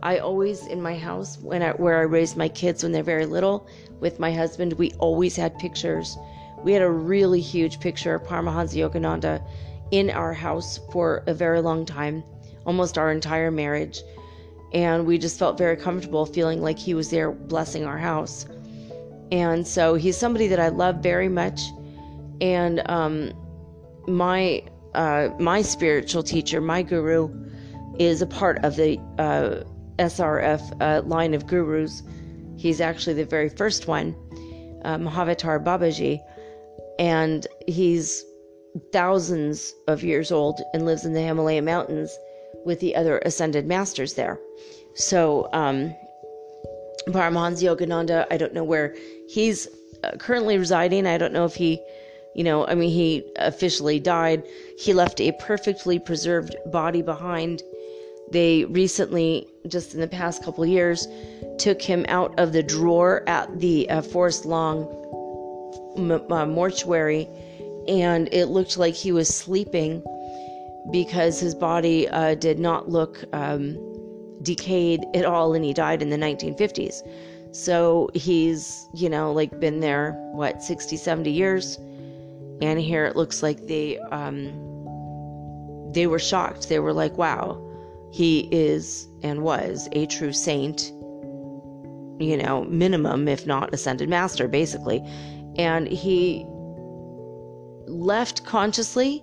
I 0.00 0.18
always, 0.18 0.66
in 0.66 0.80
my 0.80 0.96
house, 0.96 1.38
when 1.38 1.62
I, 1.62 1.70
where 1.72 1.98
I 1.98 2.02
raised 2.02 2.36
my 2.36 2.48
kids 2.48 2.84
when 2.84 2.92
they're 2.92 3.02
very 3.02 3.26
little, 3.26 3.66
with 3.98 4.20
my 4.20 4.32
husband, 4.32 4.74
we 4.74 4.92
always 4.98 5.34
had 5.34 5.58
pictures. 5.58 6.16
We 6.62 6.72
had 6.72 6.82
a 6.82 6.90
really 6.90 7.40
huge 7.40 7.80
picture 7.80 8.14
of 8.14 8.22
Paramahansa 8.22 8.76
Yogananda 8.76 9.44
in 9.90 10.08
our 10.10 10.32
house 10.32 10.78
for 10.92 11.24
a 11.26 11.34
very 11.34 11.60
long 11.60 11.84
time, 11.84 12.22
almost 12.64 12.96
our 12.96 13.10
entire 13.10 13.50
marriage 13.50 14.02
and 14.74 15.06
we 15.06 15.18
just 15.18 15.38
felt 15.38 15.58
very 15.58 15.76
comfortable 15.76 16.24
feeling 16.26 16.62
like 16.62 16.78
he 16.78 16.94
was 16.94 17.10
there 17.10 17.30
blessing 17.30 17.84
our 17.84 17.98
house. 17.98 18.46
And 19.30 19.66
so 19.66 19.94
he's 19.94 20.16
somebody 20.16 20.46
that 20.48 20.60
I 20.60 20.68
love 20.68 20.96
very 20.96 21.28
much, 21.28 21.60
and 22.40 22.82
um, 22.90 23.32
my 24.06 24.62
uh, 24.94 25.30
my 25.38 25.62
spiritual 25.62 26.22
teacher, 26.22 26.60
my 26.60 26.82
guru, 26.82 27.30
is 27.98 28.20
a 28.20 28.26
part 28.26 28.62
of 28.62 28.76
the 28.76 28.98
uh, 29.18 29.64
SRF 29.98 30.76
uh, 30.80 31.02
line 31.06 31.32
of 31.32 31.46
gurus. 31.46 32.02
He's 32.56 32.80
actually 32.80 33.14
the 33.14 33.24
very 33.24 33.48
first 33.48 33.88
one, 33.88 34.14
uh, 34.84 34.98
Mahavatar 34.98 35.64
Babaji, 35.64 36.20
and 36.98 37.46
he's 37.66 38.24
thousands 38.92 39.74
of 39.88 40.02
years 40.02 40.30
old 40.30 40.60
and 40.74 40.84
lives 40.84 41.04
in 41.04 41.14
the 41.14 41.20
Himalaya 41.20 41.62
mountains 41.62 42.16
with 42.64 42.80
the 42.80 42.94
other 42.94 43.18
ascended 43.24 43.66
masters 43.66 44.14
there. 44.14 44.38
So, 44.94 45.48
um, 45.52 45.94
Paramahansa 47.08 47.76
Yogananda, 47.76 48.26
I 48.30 48.36
don't 48.36 48.54
know 48.54 48.64
where 48.64 48.94
he's 49.28 49.68
uh, 50.04 50.12
currently 50.18 50.58
residing. 50.58 51.06
I 51.06 51.18
don't 51.18 51.32
know 51.32 51.44
if 51.44 51.54
he, 51.54 51.80
you 52.34 52.44
know, 52.44 52.66
I 52.66 52.74
mean, 52.74 52.90
he 52.90 53.24
officially 53.36 53.98
died. 53.98 54.44
He 54.78 54.92
left 54.92 55.20
a 55.20 55.32
perfectly 55.40 55.98
preserved 55.98 56.54
body 56.66 57.02
behind. 57.02 57.62
They 58.30 58.64
recently, 58.66 59.48
just 59.66 59.94
in 59.94 60.00
the 60.00 60.08
past 60.08 60.44
couple 60.44 60.64
years, 60.64 61.08
took 61.58 61.82
him 61.82 62.06
out 62.08 62.38
of 62.38 62.52
the 62.52 62.62
drawer 62.62 63.24
at 63.28 63.60
the 63.60 63.90
uh, 63.90 64.02
Forest 64.02 64.44
Lawn 64.44 64.88
m- 65.96 66.32
uh, 66.32 66.46
mortuary, 66.46 67.28
and 67.88 68.28
it 68.32 68.46
looked 68.46 68.78
like 68.78 68.94
he 68.94 69.12
was 69.12 69.28
sleeping 69.28 70.02
because 70.90 71.38
his 71.38 71.54
body 71.54 72.08
uh, 72.08 72.34
did 72.34 72.58
not 72.58 72.88
look 72.88 73.24
um, 73.32 73.78
decayed 74.42 75.04
at 75.14 75.24
all 75.24 75.54
and 75.54 75.64
he 75.64 75.72
died 75.72 76.02
in 76.02 76.10
the 76.10 76.16
1950s. 76.16 77.02
So 77.52 78.08
he's, 78.14 78.88
you 78.94 79.08
know, 79.08 79.32
like 79.32 79.60
been 79.60 79.80
there, 79.80 80.12
what, 80.32 80.62
60, 80.62 80.96
70 80.96 81.30
years? 81.30 81.76
And 82.60 82.80
here 82.80 83.04
it 83.04 83.16
looks 83.16 83.42
like 83.42 83.66
they, 83.66 83.98
um, 84.10 84.52
they 85.92 86.06
were 86.06 86.18
shocked. 86.18 86.68
They 86.68 86.78
were 86.78 86.92
like, 86.92 87.16
wow, 87.18 87.60
he 88.10 88.48
is 88.50 89.06
and 89.22 89.42
was 89.42 89.88
a 89.92 90.06
true 90.06 90.32
saint, 90.32 90.92
you 92.20 92.36
know, 92.42 92.64
minimum, 92.68 93.28
if 93.28 93.46
not 93.46 93.72
ascended 93.74 94.08
master, 94.08 94.48
basically. 94.48 95.04
And 95.56 95.86
he 95.86 96.46
left 97.86 98.44
consciously 98.46 99.22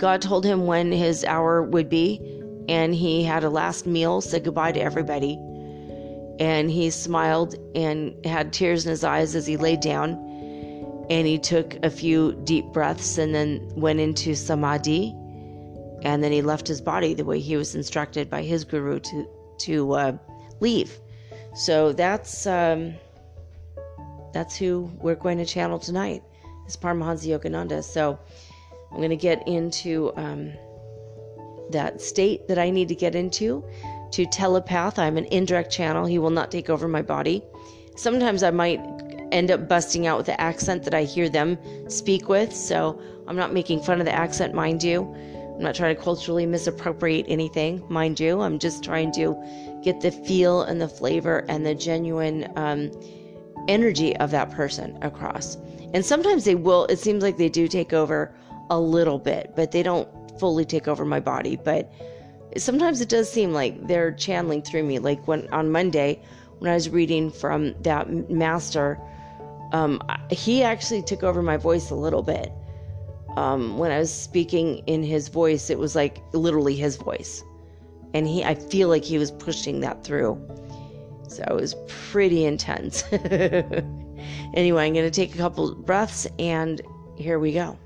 God 0.00 0.22
told 0.22 0.46
him 0.46 0.64
when 0.64 0.90
his 0.90 1.26
hour 1.26 1.62
would 1.62 1.90
be, 1.90 2.42
and 2.70 2.94
he 2.94 3.22
had 3.22 3.44
a 3.44 3.50
last 3.50 3.86
meal, 3.86 4.22
said 4.22 4.44
goodbye 4.44 4.72
to 4.72 4.80
everybody. 4.80 5.38
And 6.40 6.70
he 6.70 6.88
smiled 6.88 7.54
and 7.74 8.14
had 8.24 8.50
tears 8.50 8.86
in 8.86 8.90
his 8.90 9.04
eyes 9.04 9.34
as 9.34 9.46
he 9.46 9.58
lay 9.58 9.76
down. 9.76 10.12
And 11.10 11.26
he 11.26 11.38
took 11.38 11.76
a 11.84 11.90
few 11.90 12.32
deep 12.44 12.64
breaths 12.72 13.18
and 13.18 13.34
then 13.34 13.70
went 13.76 14.00
into 14.00 14.34
samadhi. 14.34 15.14
And 16.02 16.24
then 16.24 16.32
he 16.32 16.40
left 16.40 16.66
his 16.66 16.80
body 16.80 17.12
the 17.12 17.26
way 17.26 17.38
he 17.38 17.58
was 17.58 17.74
instructed 17.74 18.30
by 18.30 18.42
his 18.42 18.64
guru 18.64 19.00
to 19.00 19.28
to 19.58 19.92
uh, 19.92 20.12
leave. 20.60 20.98
So 21.54 21.92
that's 21.92 22.46
um, 22.46 22.94
that's 24.32 24.56
who 24.56 24.90
we're 25.02 25.14
going 25.26 25.36
to 25.36 25.44
channel 25.44 25.78
tonight. 25.78 26.22
Is 26.66 26.74
Paramahansa 26.74 27.38
Yogananda. 27.38 27.84
So 27.84 28.18
I'm 28.90 28.96
going 28.96 29.10
to 29.10 29.16
get 29.16 29.46
into 29.46 30.12
um, 30.16 30.52
that 31.70 32.00
state 32.00 32.48
that 32.48 32.58
I 32.58 32.70
need 32.70 32.88
to 32.88 32.94
get 32.94 33.14
into 33.14 33.64
to 34.12 34.26
telepath. 34.26 34.98
I'm 34.98 35.16
an 35.16 35.26
indirect 35.26 35.70
channel. 35.70 36.06
He 36.06 36.18
will 36.18 36.30
not 36.30 36.50
take 36.50 36.68
over 36.68 36.88
my 36.88 37.02
body. 37.02 37.42
Sometimes 37.96 38.42
I 38.42 38.50
might 38.50 38.80
end 39.32 39.50
up 39.50 39.68
busting 39.68 40.06
out 40.06 40.16
with 40.16 40.26
the 40.26 40.40
accent 40.40 40.82
that 40.84 40.94
I 40.94 41.04
hear 41.04 41.28
them 41.28 41.58
speak 41.88 42.28
with. 42.28 42.52
So 42.54 43.00
I'm 43.28 43.36
not 43.36 43.52
making 43.52 43.82
fun 43.82 44.00
of 44.00 44.06
the 44.06 44.12
accent, 44.12 44.54
mind 44.54 44.82
you. 44.82 45.02
I'm 45.54 45.62
not 45.62 45.74
trying 45.74 45.94
to 45.94 46.02
culturally 46.02 46.46
misappropriate 46.46 47.26
anything, 47.28 47.84
mind 47.88 48.18
you. 48.18 48.40
I'm 48.40 48.58
just 48.58 48.82
trying 48.82 49.12
to 49.12 49.36
get 49.82 50.00
the 50.00 50.10
feel 50.10 50.62
and 50.62 50.80
the 50.80 50.88
flavor 50.88 51.44
and 51.48 51.64
the 51.64 51.74
genuine 51.74 52.50
um, 52.56 52.90
energy 53.68 54.16
of 54.16 54.30
that 54.30 54.50
person 54.50 54.98
across. 55.02 55.56
And 55.92 56.04
sometimes 56.04 56.44
they 56.44 56.54
will, 56.54 56.86
it 56.86 56.98
seems 56.98 57.22
like 57.22 57.36
they 57.36 57.48
do 57.48 57.68
take 57.68 57.92
over 57.92 58.34
a 58.70 58.80
little 58.80 59.18
bit, 59.18 59.52
but 59.54 59.72
they 59.72 59.82
don't 59.82 60.08
fully 60.38 60.64
take 60.64 60.88
over 60.88 61.04
my 61.04 61.20
body. 61.20 61.56
But 61.56 61.92
sometimes 62.56 63.00
it 63.00 63.08
does 63.08 63.30
seem 63.30 63.52
like 63.52 63.86
they're 63.86 64.12
channeling 64.12 64.62
through 64.62 64.84
me. 64.84 64.98
Like 64.98 65.26
when 65.28 65.48
on 65.52 65.70
Monday, 65.70 66.22
when 66.58 66.70
I 66.70 66.74
was 66.74 66.88
reading 66.88 67.30
from 67.30 67.74
that 67.82 68.30
master, 68.30 68.98
um, 69.72 70.00
he 70.30 70.62
actually 70.62 71.02
took 71.02 71.22
over 71.22 71.42
my 71.42 71.56
voice 71.56 71.90
a 71.90 71.94
little 71.94 72.22
bit. 72.22 72.52
Um, 73.36 73.78
when 73.78 73.92
I 73.92 73.98
was 73.98 74.12
speaking 74.12 74.78
in 74.86 75.02
his 75.02 75.28
voice, 75.28 75.70
it 75.70 75.78
was 75.78 75.94
like 75.94 76.22
literally 76.32 76.74
his 76.74 76.96
voice, 76.96 77.44
and 78.12 78.26
he 78.26 78.42
I 78.42 78.56
feel 78.56 78.88
like 78.88 79.04
he 79.04 79.18
was 79.18 79.30
pushing 79.30 79.80
that 79.80 80.02
through. 80.02 80.40
So 81.28 81.44
it 81.44 81.54
was 81.54 81.76
pretty 81.86 82.44
intense. 82.44 83.04
anyway, 83.12 84.86
I'm 84.86 84.94
going 84.94 85.04
to 85.04 85.12
take 85.12 85.32
a 85.32 85.38
couple 85.38 85.76
breaths, 85.76 86.26
and 86.40 86.82
here 87.16 87.38
we 87.38 87.52
go. 87.52 87.78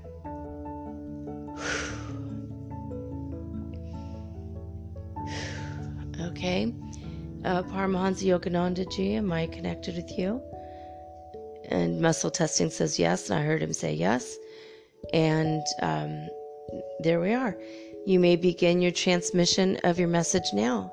Okay. 6.21 6.73
Uh, 7.43 7.63
Paramahansa 7.63 8.25
Yogananda 8.25 8.89
Ji, 8.91 9.15
am 9.15 9.31
I 9.31 9.47
connected 9.47 9.95
with 9.95 10.17
you? 10.17 10.41
And 11.69 12.01
muscle 12.01 12.31
testing 12.31 12.69
says 12.69 12.99
yes, 12.99 13.29
and 13.29 13.39
I 13.39 13.43
heard 13.43 13.61
him 13.61 13.73
say 13.73 13.93
yes. 13.93 14.37
And 15.13 15.63
um, 15.81 16.27
there 16.99 17.19
we 17.19 17.33
are. 17.33 17.57
You 18.05 18.19
may 18.19 18.35
begin 18.35 18.81
your 18.81 18.91
transmission 18.91 19.77
of 19.83 19.99
your 19.99 20.07
message 20.07 20.53
now. 20.53 20.91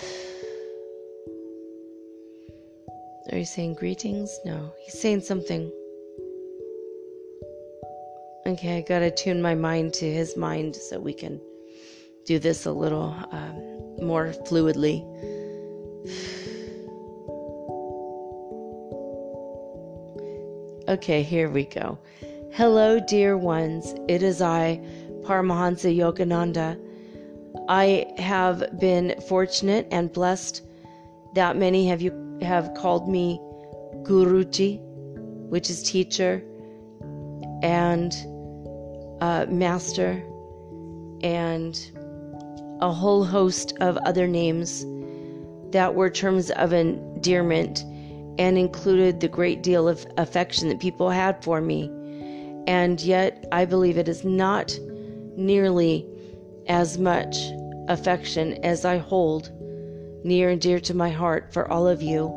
Are 3.32 3.38
you 3.38 3.46
saying 3.46 3.74
greetings? 3.74 4.38
No, 4.44 4.72
he's 4.84 5.00
saying 5.00 5.22
something. 5.22 5.72
Okay, 8.46 8.78
I 8.78 8.80
gotta 8.82 9.10
tune 9.10 9.40
my 9.40 9.54
mind 9.54 9.94
to 9.94 10.10
his 10.10 10.36
mind 10.36 10.76
so 10.76 11.00
we 11.00 11.14
can 11.14 11.40
do 12.26 12.38
this 12.38 12.66
a 12.66 12.72
little 12.72 13.16
um, 13.30 14.06
more 14.06 14.34
fluidly. 14.46 15.02
Okay, 20.88 21.22
here 21.22 21.48
we 21.48 21.64
go. 21.64 21.98
Hello, 22.52 23.00
dear 23.00 23.38
ones. 23.38 23.94
It 24.08 24.22
is 24.22 24.42
I, 24.42 24.80
Paramahansa 25.22 25.96
Yogananda. 25.96 26.78
I 27.68 28.12
have 28.18 28.78
been 28.78 29.18
fortunate 29.28 29.88
and 29.90 30.12
blessed 30.12 30.62
that 31.34 31.56
many 31.56 31.88
have 31.88 32.02
you 32.02 32.38
have 32.42 32.74
called 32.74 33.08
me 33.08 33.40
Guruji 34.02 34.80
which 35.48 35.70
is 35.70 35.82
teacher 35.82 36.42
and 37.62 38.12
uh, 39.20 39.46
master, 39.48 40.22
and 41.22 41.90
a 42.80 42.92
whole 42.92 43.24
host 43.24 43.72
of 43.80 43.96
other 43.98 44.26
names 44.26 44.84
that 45.70 45.94
were 45.94 46.10
terms 46.10 46.50
of 46.52 46.72
endearment 46.72 47.84
and 48.38 48.58
included 48.58 49.20
the 49.20 49.28
great 49.28 49.62
deal 49.62 49.88
of 49.88 50.06
affection 50.18 50.68
that 50.68 50.80
people 50.80 51.10
had 51.10 51.42
for 51.42 51.60
me. 51.60 51.90
And 52.66 53.00
yet, 53.00 53.46
I 53.52 53.64
believe 53.64 53.98
it 53.98 54.08
is 54.08 54.24
not 54.24 54.78
nearly 55.36 56.06
as 56.66 56.98
much 56.98 57.36
affection 57.88 58.54
as 58.64 58.84
I 58.84 58.98
hold 58.98 59.50
near 60.24 60.50
and 60.50 60.60
dear 60.60 60.80
to 60.80 60.94
my 60.94 61.10
heart 61.10 61.52
for 61.52 61.70
all 61.70 61.86
of 61.86 62.02
you, 62.02 62.32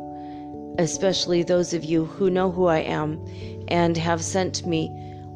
especially 0.78 1.42
those 1.42 1.72
of 1.72 1.84
you 1.84 2.04
who 2.04 2.30
know 2.30 2.50
who 2.50 2.66
I 2.66 2.80
am 2.80 3.24
and 3.68 3.96
have 3.96 4.22
sent 4.22 4.66
me 4.66 4.90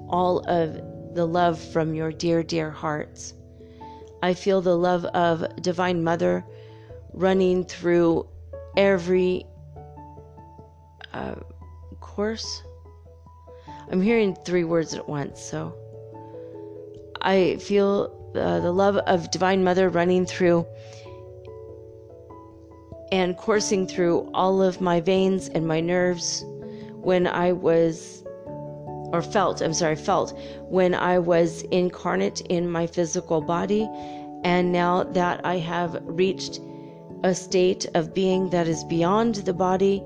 all 0.08 0.40
of 0.40 0.80
the 1.14 1.26
love 1.26 1.58
from 1.58 1.94
your 1.94 2.12
dear, 2.12 2.42
dear 2.42 2.70
hearts. 2.70 3.34
I 4.22 4.34
feel 4.34 4.60
the 4.60 4.76
love 4.76 5.04
of 5.06 5.44
Divine 5.62 6.02
Mother 6.02 6.44
running 7.12 7.64
through 7.64 8.28
every 8.76 9.44
uh, 11.12 11.34
course. 12.00 12.62
I'm 13.90 14.00
hearing 14.00 14.34
three 14.44 14.64
words 14.64 14.94
at 14.94 15.08
once, 15.08 15.40
so 15.40 15.74
I 17.20 17.56
feel 17.56 18.32
uh, 18.34 18.60
the 18.60 18.72
love 18.72 18.96
of 18.96 19.30
Divine 19.30 19.62
Mother 19.62 19.88
running 19.88 20.24
through 20.24 20.66
and 23.12 23.36
coursing 23.36 23.86
through 23.86 24.30
all 24.32 24.62
of 24.62 24.80
my 24.80 25.00
veins 25.00 25.48
and 25.48 25.66
my 25.68 25.80
nerves 25.80 26.44
when 26.94 27.26
I 27.26 27.52
was, 27.52 28.21
or 29.12 29.22
felt, 29.22 29.60
I'm 29.60 29.74
sorry, 29.74 29.96
felt 29.96 30.38
when 30.68 30.94
I 30.94 31.18
was 31.18 31.62
incarnate 31.70 32.40
in 32.42 32.70
my 32.70 32.86
physical 32.86 33.40
body. 33.40 33.88
And 34.44 34.72
now 34.72 35.04
that 35.04 35.44
I 35.44 35.58
have 35.58 36.00
reached 36.02 36.60
a 37.22 37.34
state 37.34 37.86
of 37.94 38.14
being 38.14 38.50
that 38.50 38.66
is 38.66 38.82
beyond 38.84 39.36
the 39.36 39.52
body, 39.52 40.02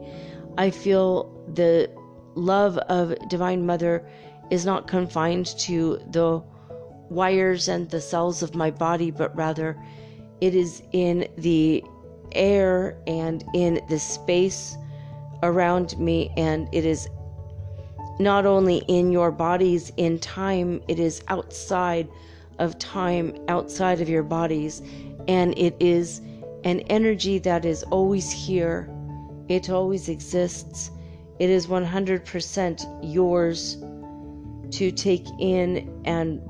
I 0.58 0.70
feel 0.70 1.32
the 1.54 1.90
love 2.34 2.76
of 2.78 3.14
Divine 3.28 3.64
Mother 3.64 4.06
is 4.50 4.66
not 4.66 4.86
confined 4.88 5.46
to 5.58 5.98
the 6.10 6.42
wires 7.08 7.68
and 7.68 7.88
the 7.90 8.00
cells 8.00 8.42
of 8.42 8.54
my 8.54 8.70
body, 8.70 9.10
but 9.10 9.34
rather 9.36 9.80
it 10.40 10.54
is 10.54 10.82
in 10.92 11.26
the 11.38 11.82
air 12.32 12.98
and 13.06 13.44
in 13.54 13.80
the 13.88 13.98
space 13.98 14.76
around 15.42 15.98
me, 15.98 16.32
and 16.36 16.68
it 16.72 16.84
is 16.84 17.08
not 18.18 18.46
only 18.46 18.78
in 18.88 19.12
your 19.12 19.30
bodies 19.30 19.92
in 19.96 20.18
time, 20.18 20.80
it 20.88 20.98
is 20.98 21.22
outside 21.28 22.08
of 22.58 22.78
time, 22.78 23.34
outside 23.48 24.00
of 24.00 24.08
your 24.08 24.22
bodies, 24.22 24.80
and 25.28 25.56
it 25.58 25.76
is 25.80 26.20
an 26.64 26.80
energy 26.88 27.38
that 27.38 27.64
is 27.64 27.82
always 27.84 28.30
here, 28.30 28.88
it 29.48 29.70
always 29.70 30.08
exists. 30.08 30.90
It 31.38 31.50
is 31.50 31.66
100% 31.66 33.00
yours 33.02 33.76
to 34.70 34.90
take 34.90 35.26
in 35.38 36.02
and 36.06 36.40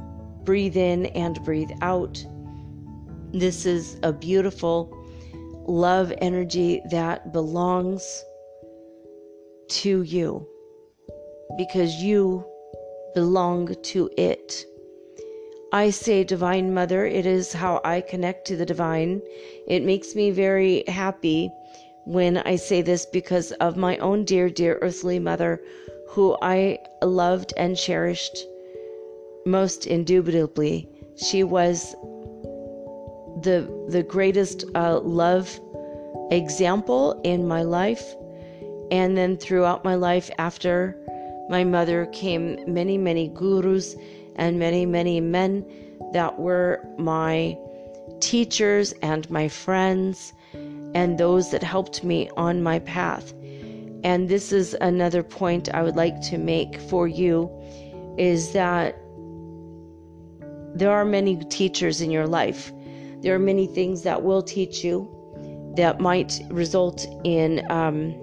breathe 0.45 0.77
in 0.77 1.07
and 1.07 1.43
breathe 1.45 1.73
out. 1.83 2.25
This 3.33 3.67
is 3.67 3.99
a 4.05 4.13
beautiful 4.13 4.97
love 5.67 6.13
energy 6.23 6.81
that 6.91 7.33
belongs 7.33 8.25
to 9.69 10.03
you 10.03 10.49
because 11.57 11.95
you 12.03 12.45
belong 13.15 13.75
to 13.83 14.11
it. 14.17 14.67
I 15.73 15.91
say 15.91 16.25
Divine 16.25 16.73
Mother, 16.73 17.07
it 17.07 17.27
is 17.27 17.53
how 17.53 17.81
I 17.85 18.01
connect 18.01 18.47
to 18.47 18.57
the 18.57 18.67
divine. 18.67 19.21
It 19.67 19.83
makes 19.83 20.15
me 20.15 20.31
very 20.31 20.85
happy 20.87 21.51
when 22.05 22.39
I 22.39 22.57
say 22.57 22.83
this 22.83 23.05
because 23.05 23.51
of 23.53 23.77
my 23.77 23.97
own 23.99 24.25
dear, 24.25 24.49
dear 24.49 24.79
earthly 24.81 25.19
mother, 25.19 25.61
who 26.09 26.37
I 26.41 26.79
loved 27.03 27.53
and 27.57 27.77
cherished 27.77 28.39
most 29.45 29.87
indubitably. 29.87 30.89
She 31.17 31.43
was 31.43 31.95
the 33.43 33.69
the 33.89 34.03
greatest 34.03 34.65
uh, 34.75 35.01
love 35.01 35.61
example 36.31 37.21
in 37.25 37.47
my 37.47 37.63
life, 37.63 38.15
and 38.91 39.17
then 39.17 39.37
throughout 39.37 39.85
my 39.85 39.97
life 39.97 40.31
after 40.39 40.97
my 41.49 41.65
mother 41.65 42.07
came 42.07 42.59
many 42.67 42.99
many 42.99 43.29
gurus 43.29 43.97
and 44.37 44.59
many 44.59 44.87
many 44.87 45.21
men 45.21 45.65
that 46.13 46.39
were 46.39 46.85
my 46.99 47.57
teachers 48.21 48.93
and 49.03 49.29
my 49.31 49.49
friends 49.49 50.33
and 50.95 51.19
those 51.19 51.51
that 51.51 51.63
helped 51.63 52.03
me 52.05 52.31
on 52.37 52.63
my 52.63 52.79
path. 52.79 53.35
And 54.05 54.29
this 54.29 54.53
is 54.53 54.75
another 54.81 55.23
point 55.23 55.75
I 55.75 55.83
would 55.83 55.97
like 55.97 56.21
to 56.31 56.39
make 56.39 56.79
for 56.79 57.07
you 57.09 57.51
is 58.17 58.53
that 58.53 58.97
there 60.75 60.91
are 60.91 61.05
many 61.05 61.37
teachers 61.45 62.01
in 62.01 62.11
your 62.11 62.27
life 62.27 62.73
there 63.27 63.35
are 63.35 63.41
many 63.41 63.67
things 63.67 64.03
that 64.03 64.23
will 64.23 64.43
teach 64.43 64.85
you 64.85 65.09
that 65.77 66.01
might 66.01 66.41
result 66.51 67.07
in 67.25 67.61
um, 67.71 68.15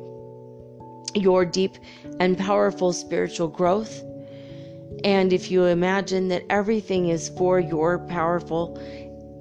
your 1.13 1.45
deep 1.45 1.77
and 2.19 2.37
powerful 2.37 2.93
spiritual 2.93 3.47
growth. 3.47 4.03
And 5.03 5.33
if 5.33 5.51
you 5.51 5.65
imagine 5.65 6.27
that 6.29 6.43
everything 6.49 7.09
is 7.09 7.29
for 7.29 7.59
your 7.59 7.99
powerful 7.99 8.79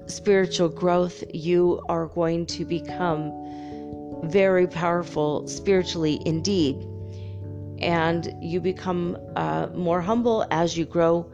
spiritual 0.06 0.68
growth, 0.68 1.22
you 1.32 1.82
are 1.88 2.06
going 2.06 2.46
to 2.46 2.64
become 2.64 3.32
very 4.24 4.66
powerful 4.66 5.46
spiritually 5.48 6.20
indeed. 6.26 6.76
And 7.80 8.32
you 8.40 8.60
become 8.60 9.16
uh, 9.36 9.68
more 9.74 10.00
humble 10.00 10.46
as 10.50 10.76
you 10.76 10.84
grow 10.84 11.30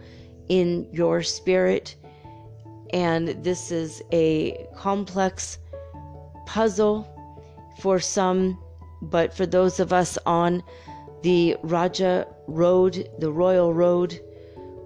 in 0.48 0.88
your 0.92 1.22
spirit 1.22 1.96
and 2.90 3.28
this 3.44 3.70
is 3.70 4.02
a 4.12 4.66
complex 4.74 5.58
puzzle 6.46 7.06
for 7.80 8.00
some, 8.00 8.58
but 9.02 9.34
for 9.34 9.46
those 9.46 9.78
of 9.78 9.92
us 9.92 10.18
on 10.24 10.62
the 11.22 11.56
Raja 11.62 12.26
Road, 12.46 13.08
the 13.18 13.32
Royal 13.32 13.72
Road, 13.74 14.20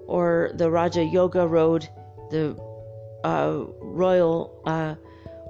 or 0.07 0.51
the 0.55 0.71
Raja 0.71 1.05
Yoga 1.05 1.47
Road, 1.47 1.89
the 2.31 2.57
uh, 3.25 3.65
Royal 3.81 4.61
uh, 4.65 4.95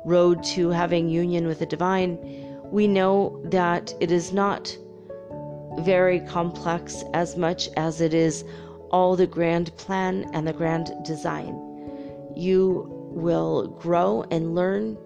Road 0.05 0.43
to 0.45 0.71
having 0.71 1.09
union 1.09 1.47
with 1.47 1.61
the 1.61 1.67
Divine, 1.67 2.19
we 2.71 2.87
know 2.87 3.41
that 3.45 3.95
it 4.01 4.11
is 4.11 4.33
not 4.33 4.77
very 5.79 6.21
complex 6.21 7.05
as 7.15 7.37
much 7.37 7.69
as 7.77 8.01
it 8.01 8.15
is 8.15 8.45
all 8.91 9.17
the 9.17 9.27
grand 9.27 9.75
plan 9.77 10.29
and 10.33 10.47
the 10.47 10.53
grand 10.53 10.93
design. 11.05 11.55
You 12.37 12.87
will 13.11 13.69
grow 13.69 14.25
and 14.31 14.55
learn 14.55 14.99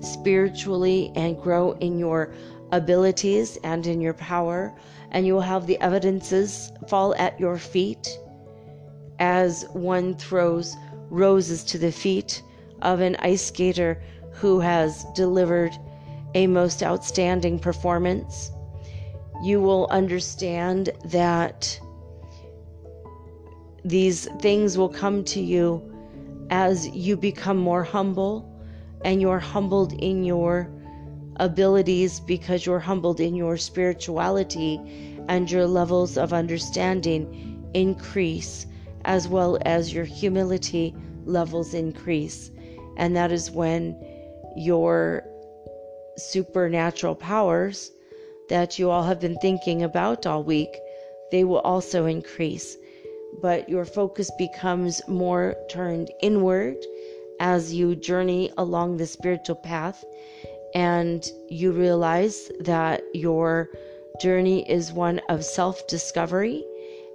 spiritually 0.00 1.12
and 1.14 1.40
grow 1.40 1.72
in 1.72 1.98
your 1.98 2.32
abilities 2.72 3.58
and 3.64 3.86
in 3.86 4.00
your 4.00 4.14
power, 4.14 4.74
and 5.10 5.26
you 5.26 5.34
will 5.34 5.40
have 5.40 5.66
the 5.66 5.80
evidences 5.80 6.70
fall 6.88 7.14
at 7.16 7.38
your 7.40 7.58
feet 7.58 8.18
as 9.18 9.64
one 9.72 10.14
throws 10.14 10.76
roses 11.10 11.64
to 11.64 11.78
the 11.78 11.92
feet 11.92 12.42
of 12.82 13.00
an 13.00 13.16
ice 13.20 13.46
skater 13.46 14.02
who 14.32 14.60
has 14.60 15.04
delivered 15.14 15.72
a 16.34 16.46
most 16.46 16.82
outstanding 16.82 17.58
performance. 17.58 18.52
You 19.42 19.60
will 19.60 19.86
understand 19.90 20.90
that 21.06 21.80
these 23.84 24.28
things 24.40 24.76
will 24.76 24.88
come 24.88 25.24
to 25.24 25.40
you 25.40 25.82
as 26.50 26.88
you 26.88 27.16
become 27.16 27.56
more 27.56 27.82
humble 27.82 28.44
and 29.04 29.20
you're 29.20 29.38
humbled 29.38 29.92
in 29.94 30.24
your 30.24 30.70
abilities 31.38 32.20
because 32.20 32.66
you're 32.66 32.78
humbled 32.78 33.20
in 33.20 33.34
your 33.34 33.56
spirituality 33.56 34.80
and 35.28 35.50
your 35.50 35.66
levels 35.66 36.16
of 36.16 36.32
understanding 36.32 37.70
increase 37.74 38.66
as 39.04 39.28
well 39.28 39.58
as 39.64 39.92
your 39.92 40.04
humility 40.04 40.94
levels 41.24 41.74
increase. 41.74 42.50
And 42.96 43.16
that 43.16 43.30
is 43.30 43.50
when 43.50 43.96
your 44.56 45.24
supernatural 46.16 47.14
powers 47.14 47.90
that 48.48 48.78
you 48.78 48.90
all 48.90 49.04
have 49.04 49.20
been 49.20 49.36
thinking 49.36 49.82
about 49.82 50.26
all 50.26 50.42
week, 50.42 50.74
they 51.30 51.44
will 51.44 51.60
also 51.60 52.06
increase 52.06 52.76
but 53.40 53.68
your 53.68 53.84
focus 53.84 54.30
becomes 54.38 55.06
more 55.06 55.54
turned 55.68 56.10
inward 56.22 56.76
as 57.40 57.72
you 57.72 57.94
journey 57.94 58.50
along 58.58 58.96
the 58.96 59.06
spiritual 59.06 59.56
path 59.56 60.04
and 60.74 61.30
you 61.48 61.72
realize 61.72 62.50
that 62.60 63.02
your 63.14 63.68
journey 64.20 64.68
is 64.70 64.92
one 64.92 65.20
of 65.28 65.44
self 65.44 65.86
discovery 65.86 66.64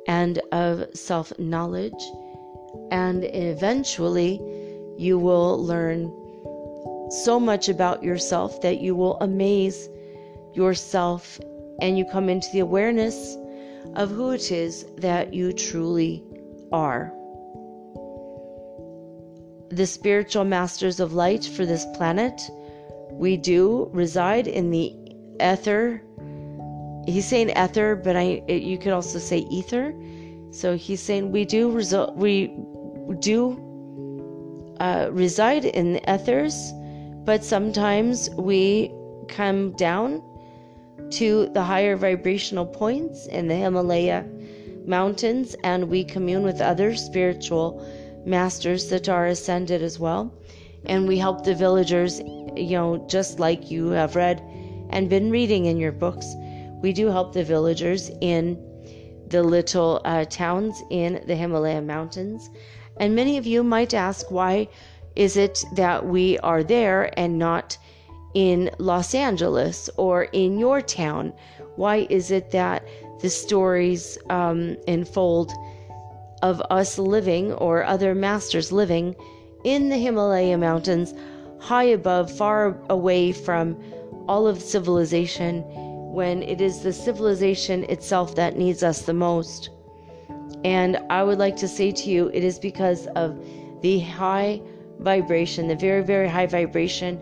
and 0.07 0.39
of 0.51 0.85
self 0.93 1.37
knowledge. 1.39 2.03
And 2.91 3.23
eventually, 3.23 4.41
you 4.97 5.17
will 5.17 5.63
learn 5.63 6.11
so 7.09 7.39
much 7.39 7.69
about 7.69 8.03
yourself 8.03 8.61
that 8.61 8.79
you 8.79 8.95
will 8.95 9.17
amaze 9.19 9.89
yourself 10.53 11.39
and 11.81 11.97
you 11.97 12.05
come 12.05 12.29
into 12.29 12.47
the 12.51 12.59
awareness 12.59 13.37
of 13.95 14.09
who 14.09 14.31
it 14.31 14.51
is 14.51 14.85
that 14.97 15.33
you 15.33 15.53
truly 15.53 16.23
are. 16.71 17.13
The 19.69 19.85
spiritual 19.85 20.43
masters 20.43 20.99
of 20.99 21.13
light 21.13 21.43
for 21.45 21.65
this 21.65 21.85
planet, 21.95 22.39
we 23.17 23.37
do 23.37 23.89
reside 23.93 24.47
in 24.47 24.71
the 24.71 24.93
ether. 25.41 26.01
He's 27.05 27.25
saying 27.25 27.49
ether, 27.49 27.95
but 27.95 28.15
I 28.15 28.43
you 28.47 28.77
could 28.77 28.93
also 28.93 29.19
say 29.19 29.39
ether. 29.49 29.93
So 30.51 30.75
he's 30.75 31.01
saying 31.01 31.31
we 31.31 31.45
do 31.45 31.71
result 31.71 32.15
we 32.15 32.55
do 33.19 33.57
uh, 34.79 35.09
reside 35.11 35.65
in 35.65 35.93
the 35.93 36.13
ethers, 36.13 36.73
but 37.25 37.43
sometimes 37.43 38.29
we 38.31 38.91
come 39.27 39.71
down 39.73 40.21
to 41.11 41.49
the 41.53 41.63
higher 41.63 41.95
vibrational 41.95 42.65
points 42.65 43.27
in 43.27 43.47
the 43.47 43.55
Himalaya 43.55 44.25
mountains 44.85 45.55
and 45.63 45.89
we 45.89 46.03
commune 46.03 46.43
with 46.43 46.61
other 46.61 46.95
spiritual 46.95 47.85
masters 48.25 48.89
that 48.89 49.09
are 49.09 49.27
ascended 49.27 49.81
as 49.81 49.99
well. 49.99 50.33
And 50.85 51.07
we 51.07 51.17
help 51.17 51.43
the 51.43 51.55
villagers, 51.55 52.19
you 52.19 52.77
know, 52.77 53.05
just 53.09 53.39
like 53.39 53.71
you 53.71 53.89
have 53.89 54.15
read 54.15 54.41
and 54.89 55.09
been 55.09 55.31
reading 55.31 55.65
in 55.65 55.77
your 55.77 55.91
books. 55.91 56.35
We 56.81 56.93
do 56.93 57.07
help 57.07 57.33
the 57.33 57.43
villagers 57.43 58.11
in 58.21 58.57
the 59.27 59.43
little 59.43 60.01
uh, 60.05 60.25
towns 60.25 60.83
in 60.89 61.23
the 61.25 61.35
Himalaya 61.35 61.81
mountains. 61.81 62.49
And 62.97 63.15
many 63.15 63.37
of 63.37 63.47
you 63.47 63.63
might 63.63 63.93
ask, 63.93 64.29
why 64.29 64.67
is 65.15 65.37
it 65.37 65.63
that 65.75 66.05
we 66.05 66.37
are 66.39 66.63
there 66.63 67.17
and 67.19 67.39
not 67.39 67.77
in 68.33 68.69
Los 68.77 69.15
Angeles 69.15 69.89
or 69.97 70.23
in 70.25 70.59
your 70.59 70.81
town? 70.81 71.33
Why 71.75 72.07
is 72.09 72.31
it 72.31 72.51
that 72.51 72.87
the 73.21 73.29
stories 73.29 74.17
um, 74.29 74.77
unfold 74.87 75.51
of 76.41 76.61
us 76.69 76.99
living 76.99 77.53
or 77.53 77.83
other 77.83 78.13
masters 78.13 78.71
living 78.71 79.15
in 79.63 79.89
the 79.89 79.97
Himalaya 79.97 80.57
mountains, 80.57 81.13
high 81.59 81.85
above, 81.85 82.31
far 82.31 82.77
away 82.89 83.31
from 83.31 83.77
all 84.27 84.47
of 84.47 84.61
civilization, 84.61 85.63
when 86.13 86.43
it 86.43 86.61
is 86.61 86.81
the 86.81 86.93
civilization 86.93 87.83
itself 87.85 88.35
that 88.35 88.57
needs 88.57 88.83
us 88.83 89.03
the 89.03 89.13
most? 89.13 89.69
And 90.63 90.97
I 91.09 91.23
would 91.23 91.39
like 91.39 91.55
to 91.57 91.67
say 91.67 91.91
to 91.91 92.09
you, 92.09 92.29
it 92.33 92.43
is 92.43 92.59
because 92.59 93.07
of 93.15 93.37
the 93.81 93.99
high 93.99 94.61
vibration, 94.99 95.67
the 95.67 95.75
very, 95.75 96.03
very 96.03 96.27
high 96.27 96.45
vibration 96.45 97.19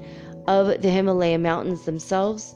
of 0.47 0.81
the 0.81 0.89
Himalaya 0.89 1.39
mountains 1.39 1.85
themselves. 1.85 2.55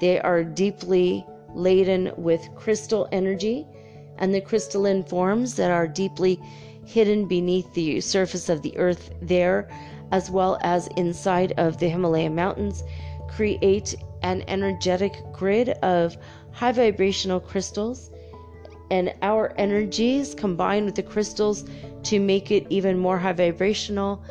They 0.00 0.20
are 0.20 0.44
deeply 0.44 1.26
laden 1.54 2.12
with 2.16 2.48
crystal 2.54 3.08
energy 3.12 3.66
and 4.18 4.34
the 4.34 4.40
crystalline 4.40 5.04
forms 5.04 5.54
that 5.56 5.70
are 5.70 5.86
deeply 5.86 6.40
hidden 6.84 7.26
beneath 7.26 7.72
the 7.74 8.00
surface 8.00 8.48
of 8.48 8.62
the 8.62 8.76
earth 8.76 9.10
there, 9.20 9.68
as 10.10 10.30
well 10.30 10.58
as 10.62 10.88
inside 10.96 11.52
of 11.56 11.78
the 11.78 11.88
Himalaya 11.88 12.30
mountains, 12.30 12.82
create 13.28 13.94
an 14.22 14.44
energetic 14.48 15.16
grid 15.32 15.70
of 15.82 16.16
high 16.52 16.72
vibrational 16.72 17.40
crystals. 17.40 18.10
And 18.90 19.14
our 19.22 19.54
energies 19.56 20.34
combine 20.34 20.84
with 20.84 20.96
the 20.96 21.02
crystals 21.02 21.64
to 22.04 22.20
make 22.20 22.50
it 22.50 22.66
even 22.68 22.98
more 22.98 23.18
high 23.18 23.32
vibrational 23.32 24.22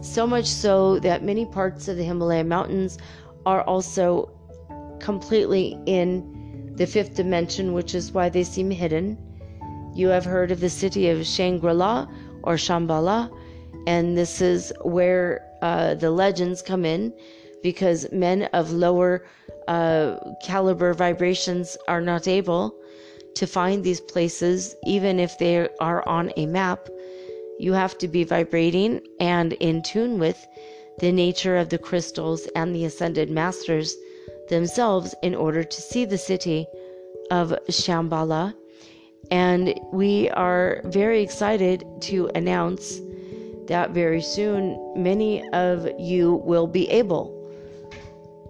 so 0.00 0.26
much 0.26 0.46
so 0.46 0.98
that 1.00 1.24
many 1.24 1.44
parts 1.44 1.88
of 1.88 1.96
the 1.96 2.04
Himalaya 2.04 2.44
mountains 2.44 2.98
are 3.46 3.62
also 3.62 4.30
completely 5.00 5.78
in 5.86 6.72
the 6.76 6.86
fifth 6.86 7.14
dimension, 7.14 7.72
which 7.72 7.94
is 7.94 8.12
why 8.12 8.28
they 8.28 8.44
seem 8.44 8.70
hidden. 8.70 9.18
You 9.98 10.08
have 10.08 10.24
heard 10.24 10.50
of 10.50 10.60
the 10.60 10.70
city 10.82 11.08
of 11.08 11.26
Shangri 11.26 11.74
La 11.74 12.06
or 12.44 12.54
Shambhala, 12.54 13.30
and 13.86 14.16
this 14.16 14.40
is 14.40 14.72
where 14.82 15.26
uh, 15.60 15.94
the 15.94 16.10
legends 16.10 16.62
come 16.62 16.84
in 16.84 17.12
because 17.62 18.10
men 18.12 18.44
of 18.52 18.70
lower 18.70 19.26
uh, 19.66 20.16
caliber 20.42 20.94
vibrations 20.94 21.76
are 21.88 22.00
not 22.00 22.28
able 22.28 22.74
to 23.34 23.46
find 23.46 23.82
these 23.82 24.00
places, 24.00 24.76
even 24.86 25.18
if 25.18 25.36
they 25.38 25.68
are 25.80 26.08
on 26.08 26.32
a 26.36 26.46
map 26.46 26.88
you 27.58 27.72
have 27.72 27.98
to 27.98 28.08
be 28.08 28.24
vibrating 28.24 29.00
and 29.18 29.52
in 29.54 29.82
tune 29.82 30.18
with 30.18 30.46
the 31.00 31.12
nature 31.12 31.56
of 31.56 31.68
the 31.68 31.78
crystals 31.78 32.46
and 32.54 32.74
the 32.74 32.84
ascended 32.84 33.30
masters 33.30 33.96
themselves 34.48 35.14
in 35.22 35.34
order 35.34 35.64
to 35.64 35.82
see 35.82 36.04
the 36.04 36.18
city 36.18 36.66
of 37.30 37.52
Shambhala. 37.68 38.54
And 39.30 39.78
we 39.92 40.30
are 40.30 40.80
very 40.84 41.22
excited 41.22 41.84
to 42.02 42.30
announce 42.34 43.00
that 43.66 43.90
very 43.90 44.22
soon 44.22 44.94
many 44.96 45.46
of 45.50 45.88
you 45.98 46.36
will 46.44 46.66
be 46.66 46.88
able 46.90 47.34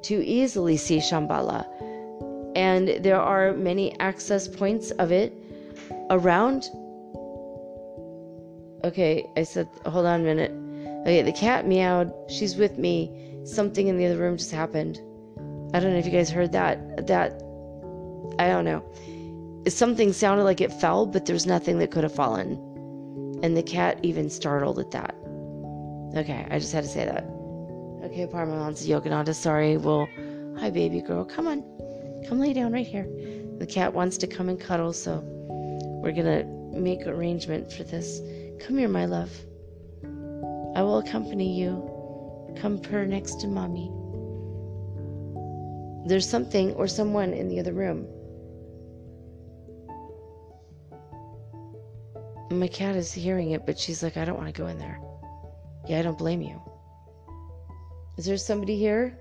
to 0.02 0.24
easily 0.24 0.76
see 0.76 0.98
Shambhala. 0.98 1.66
And 2.54 3.04
there 3.04 3.20
are 3.20 3.52
many 3.52 3.98
access 3.98 4.46
points 4.46 4.90
of 4.92 5.10
it 5.10 5.32
around 6.10 6.68
Okay, 8.84 9.28
I 9.36 9.42
said, 9.42 9.68
hold 9.86 10.06
on 10.06 10.20
a 10.20 10.24
minute. 10.24 10.52
Okay, 11.02 11.22
the 11.22 11.32
cat 11.32 11.66
meowed. 11.66 12.12
She's 12.28 12.54
with 12.54 12.78
me. 12.78 13.40
Something 13.44 13.88
in 13.88 13.98
the 13.98 14.06
other 14.06 14.16
room 14.16 14.36
just 14.36 14.52
happened. 14.52 15.00
I 15.74 15.80
don't 15.80 15.92
know 15.92 15.98
if 15.98 16.06
you 16.06 16.12
guys 16.12 16.30
heard 16.30 16.52
that. 16.52 17.06
That, 17.08 17.32
I 18.38 18.46
don't 18.46 18.64
know. 18.64 18.84
Something 19.66 20.12
sounded 20.12 20.44
like 20.44 20.60
it 20.60 20.72
fell, 20.72 21.04
but 21.06 21.26
there's 21.26 21.46
nothing 21.46 21.78
that 21.78 21.90
could 21.90 22.04
have 22.04 22.14
fallen. 22.14 22.52
And 23.42 23.56
the 23.56 23.62
cat 23.62 23.98
even 24.02 24.30
startled 24.30 24.78
at 24.78 24.90
that. 24.92 25.14
Okay, 26.16 26.46
I 26.50 26.58
just 26.58 26.72
had 26.72 26.84
to 26.84 26.90
say 26.90 27.04
that. 27.04 27.24
Okay, 28.04 28.26
Paramahansa 28.26 28.88
Yogananda, 28.88 29.34
sorry. 29.34 29.76
Well, 29.76 30.08
hi, 30.58 30.70
baby 30.70 31.02
girl. 31.02 31.24
Come 31.24 31.46
on. 31.46 31.62
Come 32.28 32.40
lay 32.40 32.52
down 32.52 32.72
right 32.72 32.86
here. 32.86 33.06
The 33.58 33.66
cat 33.66 33.92
wants 33.92 34.16
to 34.18 34.26
come 34.26 34.48
and 34.48 34.58
cuddle, 34.58 34.92
so 34.92 35.22
we're 36.02 36.12
gonna 36.12 36.44
make 36.72 37.06
arrangement 37.06 37.72
for 37.72 37.84
this. 37.84 38.20
Come 38.60 38.78
here, 38.78 38.88
my 38.88 39.04
love. 39.04 39.30
I 40.74 40.82
will 40.82 40.98
accompany 40.98 41.58
you. 41.58 42.54
Come 42.56 42.78
purr 42.78 43.04
next 43.04 43.40
to 43.40 43.48
mommy. 43.48 43.90
There's 46.08 46.28
something 46.28 46.72
or 46.74 46.86
someone 46.88 47.32
in 47.32 47.48
the 47.48 47.60
other 47.60 47.72
room. 47.72 48.06
My 52.50 52.68
cat 52.68 52.96
is 52.96 53.12
hearing 53.12 53.50
it, 53.50 53.66
but 53.66 53.78
she's 53.78 54.02
like, 54.02 54.16
I 54.16 54.24
don't 54.24 54.36
want 54.36 54.52
to 54.54 54.58
go 54.58 54.68
in 54.68 54.78
there. 54.78 54.98
Yeah, 55.86 55.98
I 55.98 56.02
don't 56.02 56.16
blame 56.16 56.40
you. 56.40 56.60
Is 58.16 58.24
there 58.24 58.36
somebody 58.36 58.76
here? 58.76 59.18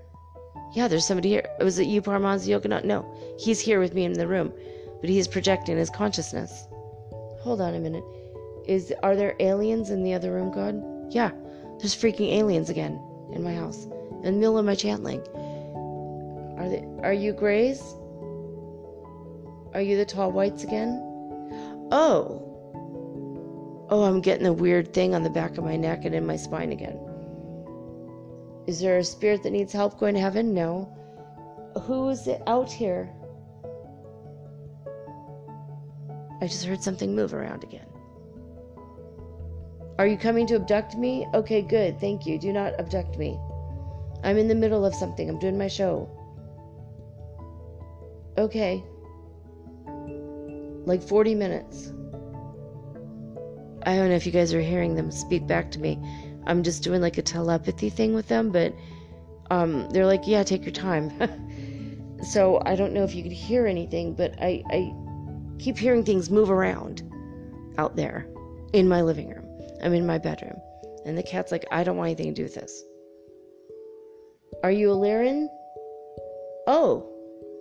Yeah, 0.74 0.88
there's 0.88 1.06
somebody 1.06 1.28
here. 1.28 1.46
Was 1.60 1.78
it 1.78 1.86
you, 1.86 2.02
Paramahansa 2.02 2.48
Yogananda? 2.48 2.84
No, 2.84 3.36
he's 3.38 3.60
here 3.60 3.80
with 3.80 3.94
me 3.94 4.04
in 4.04 4.14
the 4.14 4.26
room, 4.26 4.52
but 5.00 5.10
he's 5.10 5.28
projecting 5.28 5.76
his 5.76 5.90
consciousness. 5.90 6.66
Hold 7.40 7.60
on 7.60 7.74
a 7.74 7.78
minute. 7.78 8.04
Is 8.66 8.92
are 9.02 9.14
there 9.14 9.36
aliens 9.40 9.90
in 9.90 10.02
the 10.02 10.14
other 10.14 10.32
room, 10.32 10.50
God? 10.50 10.82
Yeah, 11.10 11.30
there's 11.78 11.94
freaking 11.94 12.32
aliens 12.32 12.70
again 12.70 13.00
in 13.32 13.42
my 13.42 13.54
house. 13.54 13.84
In 13.84 14.22
the 14.22 14.32
middle 14.32 14.58
of 14.58 14.64
my 14.64 14.74
channeling. 14.74 15.20
Are 16.58 16.68
they 16.68 16.84
are 17.02 17.12
you 17.12 17.32
Grays? 17.32 17.80
Are 19.74 19.82
you 19.82 19.96
the 19.96 20.04
tall 20.04 20.32
whites 20.32 20.64
again? 20.64 21.00
Oh. 21.92 22.47
Oh, 23.90 24.02
I'm 24.04 24.20
getting 24.20 24.46
a 24.46 24.52
weird 24.52 24.92
thing 24.92 25.14
on 25.14 25.22
the 25.22 25.30
back 25.30 25.56
of 25.56 25.64
my 25.64 25.76
neck 25.76 26.04
and 26.04 26.14
in 26.14 26.26
my 26.26 26.36
spine 26.36 26.72
again. 26.72 26.98
Is 28.66 28.80
there 28.80 28.98
a 28.98 29.04
spirit 29.04 29.42
that 29.44 29.50
needs 29.50 29.72
help 29.72 29.98
going 29.98 30.14
to 30.14 30.20
heaven? 30.20 30.52
No. 30.52 30.94
Who 31.84 32.10
is 32.10 32.26
it 32.26 32.42
out 32.46 32.70
here? 32.70 33.10
I 36.40 36.46
just 36.46 36.66
heard 36.66 36.82
something 36.82 37.14
move 37.14 37.32
around 37.32 37.64
again. 37.64 37.86
Are 39.98 40.06
you 40.06 40.18
coming 40.18 40.46
to 40.48 40.56
abduct 40.56 40.96
me? 40.96 41.26
Okay, 41.34 41.62
good. 41.62 41.98
Thank 41.98 42.26
you. 42.26 42.38
Do 42.38 42.52
not 42.52 42.78
abduct 42.78 43.16
me. 43.16 43.38
I'm 44.22 44.36
in 44.36 44.48
the 44.48 44.54
middle 44.54 44.84
of 44.84 44.94
something. 44.94 45.28
I'm 45.30 45.38
doing 45.38 45.56
my 45.56 45.66
show. 45.66 46.10
Okay. 48.36 48.84
Like 50.84 51.02
40 51.02 51.34
minutes. 51.34 51.92
I 53.88 53.96
don't 53.96 54.10
know 54.10 54.16
if 54.16 54.26
you 54.26 54.32
guys 54.32 54.52
are 54.52 54.60
hearing 54.60 54.96
them 54.96 55.10
speak 55.10 55.46
back 55.46 55.70
to 55.70 55.78
me. 55.80 55.98
I'm 56.46 56.62
just 56.62 56.82
doing 56.82 57.00
like 57.00 57.16
a 57.16 57.22
telepathy 57.22 57.88
thing 57.88 58.12
with 58.12 58.28
them, 58.28 58.50
but 58.50 58.74
um, 59.50 59.88
they're 59.88 60.04
like, 60.04 60.26
yeah, 60.26 60.42
take 60.42 60.62
your 60.62 60.72
time. 60.72 61.10
so 62.22 62.60
I 62.66 62.76
don't 62.76 62.92
know 62.92 63.02
if 63.02 63.14
you 63.14 63.22
could 63.22 63.32
hear 63.32 63.66
anything, 63.66 64.12
but 64.14 64.34
I, 64.42 64.62
I 64.68 64.94
keep 65.58 65.78
hearing 65.78 66.04
things 66.04 66.28
move 66.28 66.50
around 66.50 67.02
out 67.78 67.96
there 67.96 68.28
in 68.74 68.90
my 68.90 69.00
living 69.00 69.30
room. 69.30 69.46
I'm 69.82 69.94
in 69.94 70.06
my 70.06 70.18
bedroom. 70.18 70.60
And 71.06 71.16
the 71.16 71.22
cat's 71.22 71.50
like, 71.50 71.64
I 71.70 71.82
don't 71.82 71.96
want 71.96 72.08
anything 72.08 72.34
to 72.34 72.34
do 72.34 72.42
with 72.42 72.56
this. 72.56 72.84
Are 74.62 74.70
you 74.70 74.92
a 74.92 74.92
Laren? 74.92 75.48
Oh. 76.66 77.10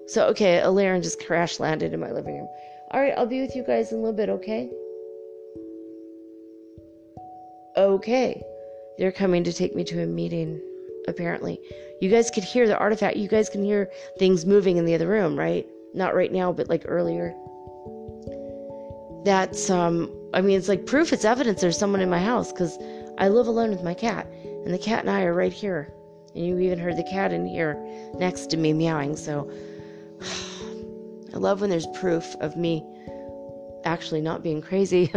So, 0.08 0.28
okay, 0.28 0.60
a 0.60 0.70
Laren 0.70 1.02
just 1.02 1.26
crash 1.26 1.62
landed 1.62 1.94
in 1.94 2.02
my 2.02 2.12
living 2.12 2.36
room. 2.36 2.50
All 2.92 3.00
right, 3.00 3.14
I'll 3.16 3.26
be 3.26 3.40
with 3.40 3.56
you 3.56 3.64
guys 3.64 3.94
in 3.94 4.00
a 4.00 4.02
little 4.02 4.14
bit, 4.14 4.28
okay? 4.28 4.70
Okay. 7.78 8.42
They're 8.98 9.12
coming 9.12 9.44
to 9.44 9.54
take 9.54 9.76
me 9.76 9.84
to 9.86 10.02
a 10.02 10.08
meeting, 10.08 10.60
apparently. 11.08 11.62
You 12.02 12.10
guys 12.10 12.32
could 12.32 12.44
hear 12.44 12.68
the 12.68 12.78
artifact. 12.78 13.18
You 13.18 13.28
guys 13.28 13.50
can 13.50 13.64
hear 13.64 13.92
things 14.18 14.46
moving 14.46 14.78
in 14.78 14.86
the 14.86 14.96
other 14.96 15.08
room, 15.08 15.38
right? 15.38 15.68
Not 15.94 16.16
right 16.16 16.32
now, 16.32 16.52
but 16.52 16.70
like 16.70 16.84
earlier. 16.86 17.36
That's, 19.24 19.70
um, 19.70 20.12
I 20.34 20.42
mean, 20.42 20.58
it's 20.58 20.68
like 20.68 20.88
proof, 20.88 21.14
it's 21.14 21.26
evidence 21.26 21.62
there's 21.62 21.78
someone 21.78 22.02
in 22.02 22.10
my 22.10 22.20
house 22.20 22.52
because 22.52 22.78
I 23.20 23.28
live 23.28 23.48
alone 23.48 23.70
with 23.70 23.84
my 23.84 23.94
cat, 23.94 24.28
and 24.66 24.74
the 24.74 24.80
cat 24.80 25.02
and 25.02 25.10
I 25.10 25.24
are 25.24 25.34
right 25.34 25.54
here. 25.54 25.94
And 26.34 26.46
you 26.46 26.58
even 26.60 26.80
heard 26.80 26.98
the 26.98 27.04
cat 27.04 27.32
in 27.32 27.46
here 27.46 27.76
next 28.16 28.50
to 28.52 28.58
me 28.58 28.74
meowing, 28.74 29.16
so 29.16 29.52
I 31.34 31.38
love 31.38 31.62
when 31.62 31.70
there's 31.70 31.88
proof 32.00 32.36
of 32.40 32.56
me 32.58 32.84
actually 33.88 34.22
not 34.22 34.44
being 34.44 34.62
crazy. 34.62 35.10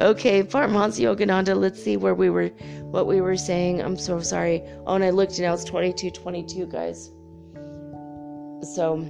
okay, 0.00 0.42
Paramahansa 0.42 1.02
Yogananda, 1.02 1.56
let's 1.56 1.82
see 1.82 1.96
where 1.96 2.14
we 2.14 2.30
were, 2.30 2.48
what 2.90 3.06
we 3.06 3.20
were 3.20 3.36
saying. 3.36 3.82
I'm 3.82 3.96
so 3.96 4.20
sorry. 4.20 4.62
Oh, 4.86 4.94
and 4.94 5.04
I 5.04 5.10
looked 5.10 5.32
and 5.32 5.42
now 5.42 5.54
it's 5.54 5.64
2222, 5.64 6.66
guys. 6.66 7.10
So, 8.74 9.04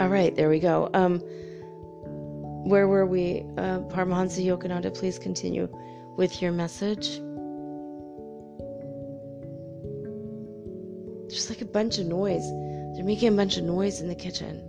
all 0.00 0.08
right, 0.08 0.34
there 0.34 0.48
we 0.48 0.58
go. 0.58 0.90
Um, 0.92 1.20
where 2.64 2.88
were 2.88 3.06
we? 3.06 3.40
Uh, 3.56 3.80
Paramahansa 3.92 4.44
Yogananda, 4.44 4.92
please 4.92 5.18
continue 5.18 5.68
with 6.16 6.42
your 6.42 6.52
message. 6.52 7.20
Just 11.30 11.50
like 11.50 11.60
a 11.60 11.66
bunch 11.66 11.98
of 11.98 12.06
noise. 12.06 12.46
They're 12.94 13.04
making 13.04 13.32
a 13.32 13.36
bunch 13.36 13.56
of 13.56 13.64
noise 13.64 14.00
in 14.00 14.06
the 14.06 14.14
kitchen. 14.14 14.60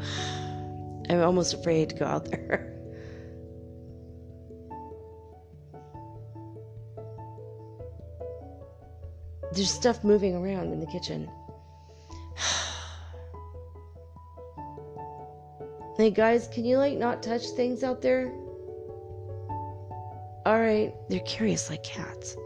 I'm 1.10 1.20
almost 1.20 1.52
afraid 1.52 1.90
to 1.90 1.96
go 1.96 2.06
out 2.06 2.30
there. 2.30 2.72
There's 9.52 9.70
stuff 9.70 10.02
moving 10.02 10.34
around 10.34 10.72
in 10.72 10.80
the 10.80 10.86
kitchen. 10.86 11.30
hey 15.98 16.10
guys, 16.10 16.48
can 16.48 16.64
you 16.64 16.78
like 16.78 16.96
not 16.96 17.22
touch 17.22 17.44
things 17.48 17.84
out 17.84 18.00
there? 18.00 18.32
Alright, 20.46 20.94
they're 21.08 21.18
curious 21.20 21.68
like 21.68 21.82
cats. 21.82 22.36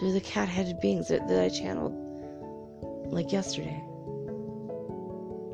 They're 0.00 0.10
the 0.10 0.20
cat 0.20 0.48
headed 0.48 0.80
beings 0.80 1.06
that, 1.06 1.28
that 1.28 1.40
I 1.40 1.50
channeled 1.50 1.94
like 3.12 3.30
yesterday. 3.30 3.80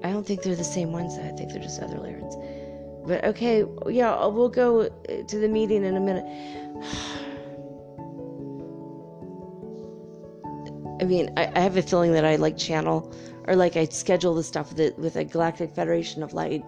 I 0.03 0.11
don't 0.11 0.27
think 0.27 0.43
they're 0.43 0.57
the 0.57 0.65
same 0.65 0.93
ones. 0.93 1.19
I 1.19 1.29
think 1.33 1.53
they're 1.53 1.61
just 1.61 1.83
other 1.83 1.97
Lyrans. 1.97 3.07
But 3.07 3.23
okay, 3.23 3.67
yeah, 3.87 4.27
we'll 4.29 4.49
go 4.49 4.81
uh, 4.81 4.89
to 5.27 5.39
the 5.39 5.49
meeting 5.49 5.85
in 5.85 5.95
a 5.95 6.01
minute. 6.01 6.25
I 11.03 11.05
mean, 11.05 11.31
I, 11.37 11.53
I, 11.55 11.61
have 11.61 11.77
a 11.77 11.83
feeling 11.83 12.13
that 12.13 12.25
I 12.25 12.37
like 12.37 12.57
channel 12.57 13.15
or 13.47 13.55
like 13.55 13.77
I 13.77 13.85
schedule 13.85 14.35
the 14.35 14.43
stuff 14.43 14.71
with, 14.71 14.81
it, 14.81 14.99
with 14.99 15.17
a 15.17 15.25
Galactic 15.25 15.75
Federation 15.75 16.23
of 16.23 16.33
Light, 16.33 16.65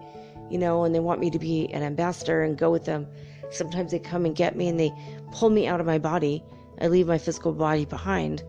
you 0.51 0.59
know, 0.59 0.83
and 0.83 0.93
they 0.93 0.99
want 0.99 1.19
me 1.19 1.31
to 1.31 1.39
be 1.39 1.73
an 1.73 1.81
ambassador 1.81 2.43
and 2.43 2.55
go 2.55 2.69
with 2.69 2.85
them. 2.85 3.07
Sometimes 3.51 3.91
they 3.91 3.99
come 3.99 4.25
and 4.25 4.35
get 4.35 4.55
me 4.55 4.67
and 4.67 4.79
they 4.79 4.91
pull 5.31 5.49
me 5.49 5.67
out 5.67 5.79
of 5.79 5.85
my 5.85 5.99
body. 5.99 6.43
I 6.79 6.87
leave 6.87 7.07
my 7.07 7.17
physical 7.17 7.53
body 7.53 7.85
behind. 7.85 8.43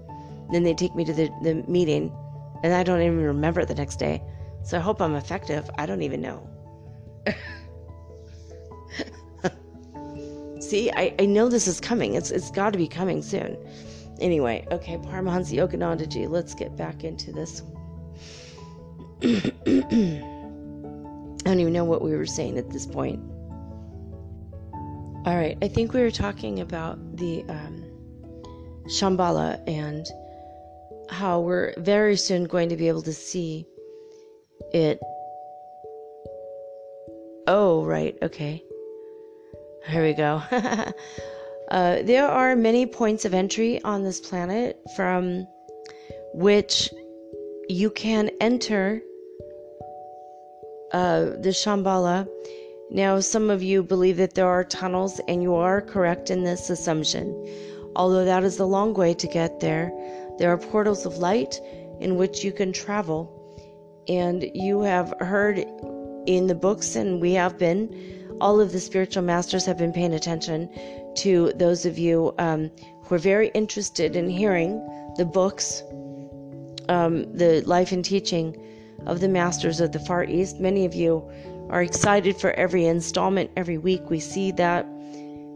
Then 0.51 0.63
they 0.63 0.75
take 0.75 0.95
me 0.95 1.05
to 1.05 1.13
the, 1.13 1.31
the 1.43 1.55
meeting 1.69 2.13
and 2.63 2.73
I 2.73 2.83
don't 2.83 3.03
even 3.03 3.23
remember 3.23 3.61
it 3.61 3.69
the 3.69 3.75
next 3.75 3.97
day. 3.97 4.23
So 4.63 4.79
I 4.79 4.81
hope 4.81 5.03
I'm 5.03 5.17
effective. 5.17 5.69
I 5.77 5.87
don't 5.87 6.03
even 6.03 6.21
know. 6.21 6.49
See, 10.61 10.91
I, 10.93 11.15
I 11.19 11.27
know 11.27 11.49
this 11.49 11.67
is 11.67 11.81
coming. 11.81 12.15
It's 12.15 12.31
it's 12.31 12.51
got 12.51 12.73
to 12.73 12.79
be 12.79 12.87
coming 12.87 13.23
soon. 13.23 13.57
Anyway, 14.21 14.67
okay, 14.71 14.99
Paramahansa 14.99 15.57
Yoganandaji, 15.57 16.29
let's 16.29 16.55
get 16.55 16.77
back 16.77 17.03
into 17.03 17.33
this. 17.33 17.63
I 19.23 19.53
don't 21.45 21.61
even 21.61 21.73
know 21.73 21.85
what 21.85 22.03
we 22.03 22.17
were 22.17 22.27
saying 22.27 22.59
at 22.59 22.71
this 22.71 22.87
point. 22.87 23.21
All 25.25 25.37
right, 25.37 25.57
I 25.63 25.69
think 25.69 25.93
we 25.93 26.01
were 26.01 26.11
talking 26.11 26.59
about 26.59 27.17
the 27.17 27.45
um, 27.49 27.85
Shambhala 28.87 29.63
and 29.69 30.05
how 31.11 31.39
we're 31.39 31.75
very 31.79 32.17
soon 32.17 32.45
going 32.45 32.69
to 32.71 32.77
be 32.77 32.89
able 32.89 33.03
to 33.03 33.13
see 33.13 33.65
it. 34.73 34.99
Oh, 37.47 37.85
right, 37.85 38.19
okay. 38.21 38.65
Here 39.87 40.03
we 40.03 40.13
go. 40.13 40.43
uh, 41.71 42.03
there 42.03 42.27
are 42.27 42.57
many 42.57 42.85
points 42.87 43.25
of 43.25 43.33
entry 43.33 43.81
on 43.85 44.03
this 44.03 44.19
planet 44.19 44.81
from 44.97 45.47
which 46.35 46.91
you 47.69 47.91
can 47.91 48.29
enter 48.41 49.01
uh, 50.93 51.27
the 51.41 51.51
Shambhala. 51.51 52.29
Now, 52.95 53.21
some 53.21 53.49
of 53.49 53.63
you 53.63 53.83
believe 53.83 54.19
that 54.19 54.35
there 54.35 54.47
are 54.47 54.65
tunnels, 54.65 55.19
and 55.27 55.43
you 55.43 55.55
are 55.55 55.81
correct 55.81 56.31
in 56.31 56.45
this 56.45 56.69
assumption. 56.69 57.25
Although 57.97 58.27
that 58.27 58.45
is 58.45 58.59
a 58.59 58.67
long 58.67 58.93
way 58.93 59.15
to 59.15 59.27
get 59.27 59.61
there, 59.61 59.91
there 60.39 60.51
are 60.51 60.59
portals 60.59 61.07
of 61.07 61.17
light 61.17 61.59
in 62.01 62.17
which 62.17 62.45
you 62.45 62.53
can 62.53 62.71
travel 62.71 63.39
and 64.09 64.51
you 64.55 64.83
have 64.83 65.15
heard 65.21 65.59
in 66.27 66.47
the 66.49 66.55
books, 66.55 66.95
and 66.95 67.19
we 67.19 67.33
have 67.33 67.57
been, 67.57 68.37
all 68.43 68.61
of 68.61 68.73
the 68.73 68.81
spiritual 68.81 69.23
masters 69.23 69.65
have 69.65 69.79
been 69.79 69.93
paying 69.93 70.13
attention 70.13 70.69
to 71.17 71.53
those 71.57 71.87
of 71.87 71.97
you 71.97 72.35
um, 72.39 72.71
who 73.05 73.15
are 73.15 73.19
very 73.19 73.49
interested 73.55 74.17
in 74.17 74.29
hearing 74.29 74.85
the 75.17 75.25
books, 75.25 75.83
um, 76.91 77.33
the 77.37 77.63
life 77.65 77.93
and 77.93 78.05
teaching 78.05 78.55
of 79.07 79.21
the 79.21 79.29
masters 79.29 79.81
of 79.81 79.93
the 79.93 80.01
Far 80.01 80.25
East. 80.25 80.61
Many 80.61 80.85
of 80.85 80.95
you 80.95 81.31
are 81.73 81.83
excited 81.83 82.37
for 82.37 82.53
every 82.53 82.85
installment 82.85 83.51
every 83.57 83.79
week. 83.79 84.11
We 84.11 84.21
see 84.21 84.53
that 84.53 84.87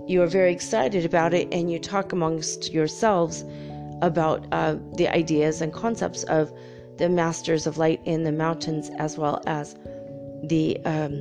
you 0.06 0.22
are 0.22 0.26
very 0.26 0.50
excited 0.50 1.04
about 1.04 1.34
it, 1.34 1.46
and 1.52 1.70
you 1.70 1.78
talk 1.78 2.12
amongst 2.12 2.72
yourselves 2.72 3.44
about 4.02 4.46
uh, 4.50 4.76
the 4.94 5.08
ideas 5.08 5.60
and 5.60 5.72
concepts 5.72 6.24
of 6.24 6.52
the 6.96 7.08
masters 7.08 7.66
of 7.66 7.76
light 7.76 8.00
in 8.06 8.24
the 8.24 8.32
mountains 8.32 8.90
as 8.98 9.18
well 9.18 9.42
as 9.46 9.74
the 10.44 10.78
um, 10.86 11.12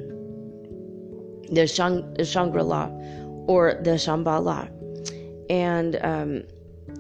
the 1.52 1.68
Shang- 1.68 2.16
Shangri-La 2.24 2.90
or 3.48 3.80
the 3.84 3.92
Shambhala. 3.92 4.72
And 5.50 5.98
um, 5.98 6.44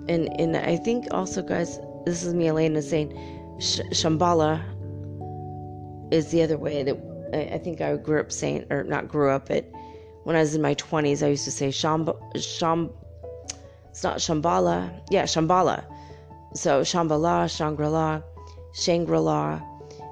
and 0.09 0.29
and 0.39 0.57
I 0.57 0.75
think 0.75 1.05
also 1.11 1.41
guys, 1.41 1.79
this 2.05 2.23
is 2.23 2.33
me 2.33 2.49
Elena 2.49 2.81
saying 2.81 3.11
Sh- 3.59 3.79
Shambhala 3.91 4.61
is 6.11 6.31
the 6.31 6.43
other 6.43 6.57
way 6.57 6.83
that 6.83 7.14
I, 7.35 7.55
I, 7.55 7.57
think 7.57 7.81
I 7.81 7.95
grew 7.97 8.19
up 8.19 8.31
saying 8.31 8.65
or 8.69 8.83
not 8.83 9.07
grew 9.07 9.29
up 9.29 9.49
but 9.49 9.65
when 10.23 10.35
I 10.35 10.39
was 10.39 10.55
in 10.55 10.61
my 10.61 10.75
20s 10.75 11.23
I 11.23 11.29
used 11.29 11.45
to 11.45 11.51
say 11.51 11.69
Shamba 11.69 12.15
Sham 12.41 12.91
it's 13.89 14.03
not 14.03 14.17
Shambhala. 14.17 14.91
Yeah, 15.09 15.23
Shambhala. 15.23 15.85
So 16.53 16.81
Shambhala, 16.81 17.49
Shangri-La 17.49 18.21
Shangri 18.75 19.17
La. 19.17 19.61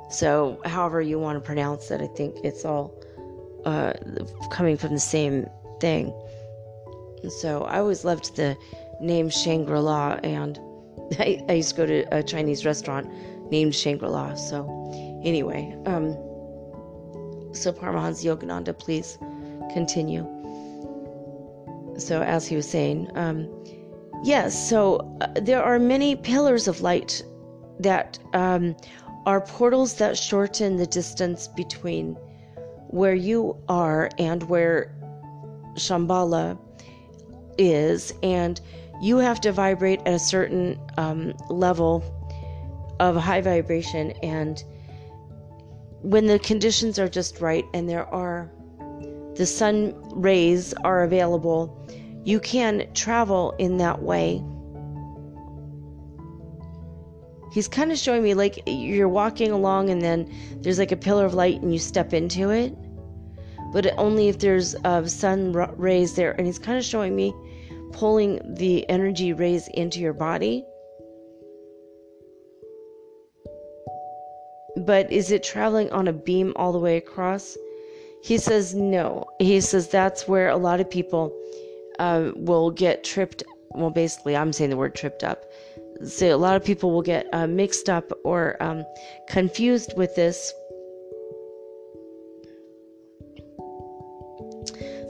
So, 0.09 0.61
however 0.65 1.01
you 1.01 1.19
want 1.19 1.35
to 1.35 1.41
pronounce 1.41 1.91
it, 1.91 2.01
I 2.01 2.07
think 2.07 2.37
it's 2.43 2.65
all 2.65 2.93
uh, 3.65 3.93
coming 4.51 4.77
from 4.77 4.93
the 4.93 4.99
same 4.99 5.47
thing. 5.79 6.13
So, 7.29 7.63
I 7.63 7.79
always 7.79 8.05
loved 8.05 8.35
the 8.35 8.55
name 9.01 9.29
Shangri 9.29 9.79
La, 9.79 10.19
and 10.23 10.59
I, 11.19 11.43
I, 11.49 11.53
used 11.53 11.71
to 11.71 11.75
go 11.75 11.85
to 11.85 12.17
a 12.17 12.23
Chinese 12.23 12.65
restaurant 12.65 13.11
named 13.51 13.75
Shangri 13.75 14.07
La. 14.07 14.35
So, 14.35 14.65
anyway, 15.25 15.75
um, 15.85 16.15
so 17.53 17.71
Paramahansa 17.71 18.25
Yogananda, 18.25 18.77
please 18.77 19.17
continue. 19.73 20.23
So, 21.97 22.21
as 22.21 22.47
he 22.47 22.55
was 22.55 22.67
saying, 22.67 23.09
um, 23.15 23.47
yes, 24.23 24.69
so 24.69 25.17
uh, 25.21 25.27
there 25.41 25.63
are 25.63 25.77
many 25.77 26.15
pillars 26.15 26.67
of 26.67 26.81
light 26.81 27.23
that 27.79 28.17
um, 28.33 28.75
are 29.25 29.41
portals 29.41 29.95
that 29.95 30.17
shorten 30.17 30.77
the 30.77 30.87
distance 30.87 31.47
between 31.47 32.15
where 32.87 33.13
you 33.13 33.55
are 33.69 34.09
and 34.17 34.43
where 34.43 34.95
Shambhala 35.75 36.57
is, 37.57 38.13
and 38.23 38.59
you 39.01 39.17
have 39.17 39.39
to 39.41 39.51
vibrate 39.51 39.99
at 40.05 40.13
a 40.13 40.19
certain 40.19 40.79
um, 40.97 41.33
level 41.49 42.03
of 42.99 43.15
high 43.15 43.41
vibration. 43.41 44.11
And 44.23 44.63
when 46.03 46.27
the 46.27 46.37
conditions 46.39 46.99
are 46.99 47.07
just 47.07 47.39
right 47.41 47.65
and 47.73 47.89
there 47.89 48.05
are 48.13 48.51
the 49.35 49.45
sun 49.45 49.95
rays 50.11 50.73
are 50.83 51.03
available, 51.03 51.75
you 52.23 52.39
can 52.39 52.87
travel 52.93 53.55
in 53.57 53.77
that 53.77 54.01
way. 54.03 54.43
He's 57.51 57.67
kind 57.67 57.91
of 57.91 57.97
showing 57.97 58.21
me 58.21 58.33
like 58.33 58.61
you're 58.67 59.09
walking 59.09 59.51
along 59.51 59.89
and 59.89 60.01
then 60.01 60.31
there's 60.61 60.77
like 60.77 60.91
a 60.91 60.97
pillar 60.97 61.25
of 61.25 61.33
light 61.33 61.61
and 61.61 61.71
you 61.71 61.79
step 61.79 62.13
into 62.13 62.49
it, 62.49 62.75
but 63.71 63.93
only 63.97 64.27
if 64.27 64.39
there's 64.39 64.75
uh, 64.83 65.05
sun 65.07 65.53
rays 65.53 66.15
there. 66.15 66.33
And 66.33 66.45
he's 66.45 66.59
kind 66.59 66.77
of 66.77 66.83
showing 66.83 67.15
me 67.15 67.33
pulling 67.91 68.55
the 68.55 68.87
energy 68.89 69.33
rays 69.33 69.67
into 69.69 69.99
your 69.99 70.13
body. 70.13 70.65
But 74.85 75.11
is 75.11 75.31
it 75.31 75.43
traveling 75.43 75.91
on 75.91 76.07
a 76.07 76.13
beam 76.13 76.53
all 76.55 76.71
the 76.71 76.79
way 76.79 76.97
across? 76.97 77.57
He 78.21 78.37
says 78.37 78.73
no. 78.73 79.25
He 79.39 79.59
says 79.61 79.89
that's 79.89 80.27
where 80.27 80.49
a 80.49 80.57
lot 80.57 80.79
of 80.79 80.89
people 80.89 81.35
uh, 81.99 82.31
will 82.35 82.71
get 82.71 83.03
tripped. 83.03 83.43
Well, 83.71 83.89
basically, 83.89 84.35
I'm 84.35 84.53
saying 84.53 84.69
the 84.69 84.77
word 84.77 84.95
tripped 84.95 85.23
up. 85.23 85.43
So 86.05 86.33
a 86.33 86.37
lot 86.37 86.55
of 86.55 86.63
people 86.63 86.91
will 86.91 87.01
get 87.01 87.27
uh, 87.33 87.47
mixed 87.47 87.89
up 87.89 88.11
or 88.23 88.61
um, 88.61 88.83
confused 89.29 89.93
with 89.95 90.15
this. 90.15 90.53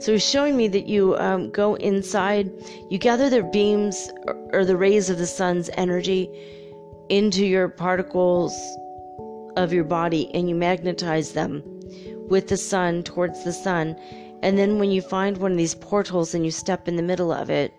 So 0.00 0.12
he's 0.12 0.28
showing 0.28 0.56
me 0.56 0.68
that 0.68 0.86
you 0.86 1.16
um, 1.16 1.50
go 1.50 1.76
inside, 1.76 2.50
you 2.90 2.98
gather 2.98 3.30
the 3.30 3.42
beams 3.42 4.10
or, 4.26 4.36
or 4.52 4.64
the 4.64 4.76
rays 4.76 5.08
of 5.08 5.18
the 5.18 5.26
sun's 5.26 5.70
energy 5.78 6.28
into 7.08 7.46
your 7.46 7.68
particles 7.68 8.52
of 9.56 9.72
your 9.72 9.84
body 9.84 10.30
and 10.34 10.48
you 10.48 10.54
magnetize 10.54 11.32
them 11.32 11.62
with 12.28 12.48
the 12.48 12.56
sun 12.56 13.02
towards 13.02 13.44
the 13.44 13.52
sun. 13.52 13.96
And 14.42 14.58
then 14.58 14.78
when 14.78 14.90
you 14.90 15.00
find 15.00 15.38
one 15.38 15.52
of 15.52 15.58
these 15.58 15.74
portals 15.74 16.34
and 16.34 16.44
you 16.44 16.50
step 16.50 16.88
in 16.88 16.96
the 16.96 17.02
middle 17.02 17.32
of 17.32 17.50
it, 17.50 17.72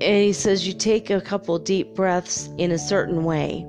and 0.00 0.22
he 0.22 0.32
says 0.32 0.66
you 0.66 0.74
take 0.74 1.10
a 1.10 1.20
couple 1.20 1.58
deep 1.58 1.94
breaths 1.94 2.48
in 2.58 2.70
a 2.70 2.78
certain 2.78 3.24
way. 3.24 3.66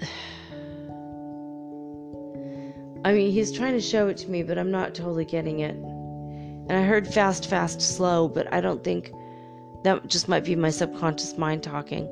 I 3.04 3.12
mean, 3.12 3.32
he's 3.32 3.52
trying 3.52 3.72
to 3.72 3.80
show 3.80 4.08
it 4.08 4.18
to 4.18 4.30
me, 4.30 4.42
but 4.42 4.58
I'm 4.58 4.70
not 4.70 4.94
totally 4.94 5.24
getting 5.24 5.60
it. 5.60 5.74
And 5.74 6.72
I 6.72 6.82
heard 6.82 7.06
fast, 7.06 7.48
fast, 7.48 7.80
slow, 7.80 8.28
but 8.28 8.52
I 8.52 8.60
don't 8.60 8.84
think 8.84 9.12
that 9.84 10.06
just 10.08 10.28
might 10.28 10.44
be 10.44 10.56
my 10.56 10.70
subconscious 10.70 11.38
mind 11.38 11.62
talking. 11.62 12.08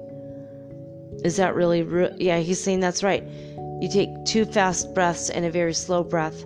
Is 1.23 1.37
that 1.37 1.55
really? 1.55 1.83
Re- 1.83 2.15
yeah, 2.19 2.39
he's 2.39 2.63
saying 2.63 2.81
that's 2.81 3.03
right. 3.03 3.23
You 3.81 3.89
take 3.91 4.09
two 4.25 4.45
fast 4.45 4.95
breaths 4.95 5.31
and 5.31 5.45
a 5.45 5.51
very 5.51 5.75
slow 5.75 6.03
breath. 6.03 6.45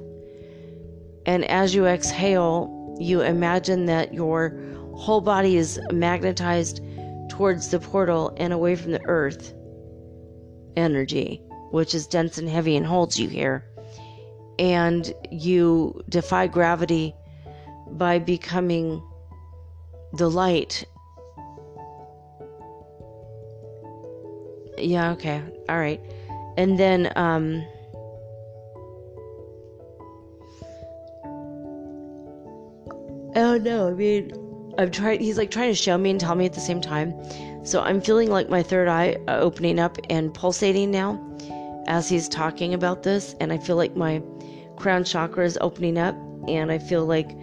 And 1.26 1.44
as 1.44 1.74
you 1.74 1.86
exhale, 1.86 2.96
you 2.98 3.20
imagine 3.20 3.86
that 3.86 4.14
your 4.14 4.58
whole 4.94 5.20
body 5.20 5.56
is 5.56 5.80
magnetized 5.92 6.80
towards 7.28 7.68
the 7.68 7.78
portal 7.78 8.34
and 8.36 8.52
away 8.52 8.74
from 8.74 8.92
the 8.92 9.04
earth 9.04 9.54
energy, 10.76 11.40
which 11.70 11.94
is 11.94 12.06
dense 12.06 12.38
and 12.38 12.48
heavy 12.48 12.76
and 12.76 12.86
holds 12.86 13.18
you 13.18 13.28
here. 13.28 13.64
And 14.58 15.12
you 15.30 16.02
defy 16.08 16.46
gravity 16.46 17.14
by 17.92 18.18
becoming 18.18 19.02
the 20.14 20.30
light 20.30 20.84
Yeah, 24.80 25.12
okay. 25.12 25.42
All 25.68 25.78
right. 25.78 26.00
And 26.56 26.78
then 26.78 27.12
um 27.16 27.64
Oh 33.36 33.58
no, 33.58 33.88
I 33.88 33.92
mean 33.92 34.32
I'm 34.78 34.90
trying 34.90 35.20
he's 35.20 35.38
like 35.38 35.50
trying 35.50 35.70
to 35.70 35.74
show 35.74 35.98
me 35.98 36.10
and 36.10 36.20
tell 36.20 36.34
me 36.34 36.46
at 36.46 36.54
the 36.54 36.60
same 36.60 36.80
time. 36.80 37.14
So 37.64 37.80
I'm 37.82 38.00
feeling 38.00 38.30
like 38.30 38.48
my 38.48 38.62
third 38.62 38.88
eye 38.88 39.16
uh, 39.28 39.38
opening 39.38 39.78
up 39.78 39.98
and 40.08 40.32
pulsating 40.32 40.90
now 40.90 41.24
as 41.86 42.08
he's 42.08 42.28
talking 42.28 42.74
about 42.74 43.02
this 43.02 43.34
and 43.40 43.52
I 43.52 43.58
feel 43.58 43.76
like 43.76 43.96
my 43.96 44.22
crown 44.76 45.04
chakra 45.04 45.44
is 45.44 45.58
opening 45.60 45.98
up 45.98 46.14
and 46.46 46.70
I 46.70 46.78
feel 46.78 47.04
like 47.04 47.36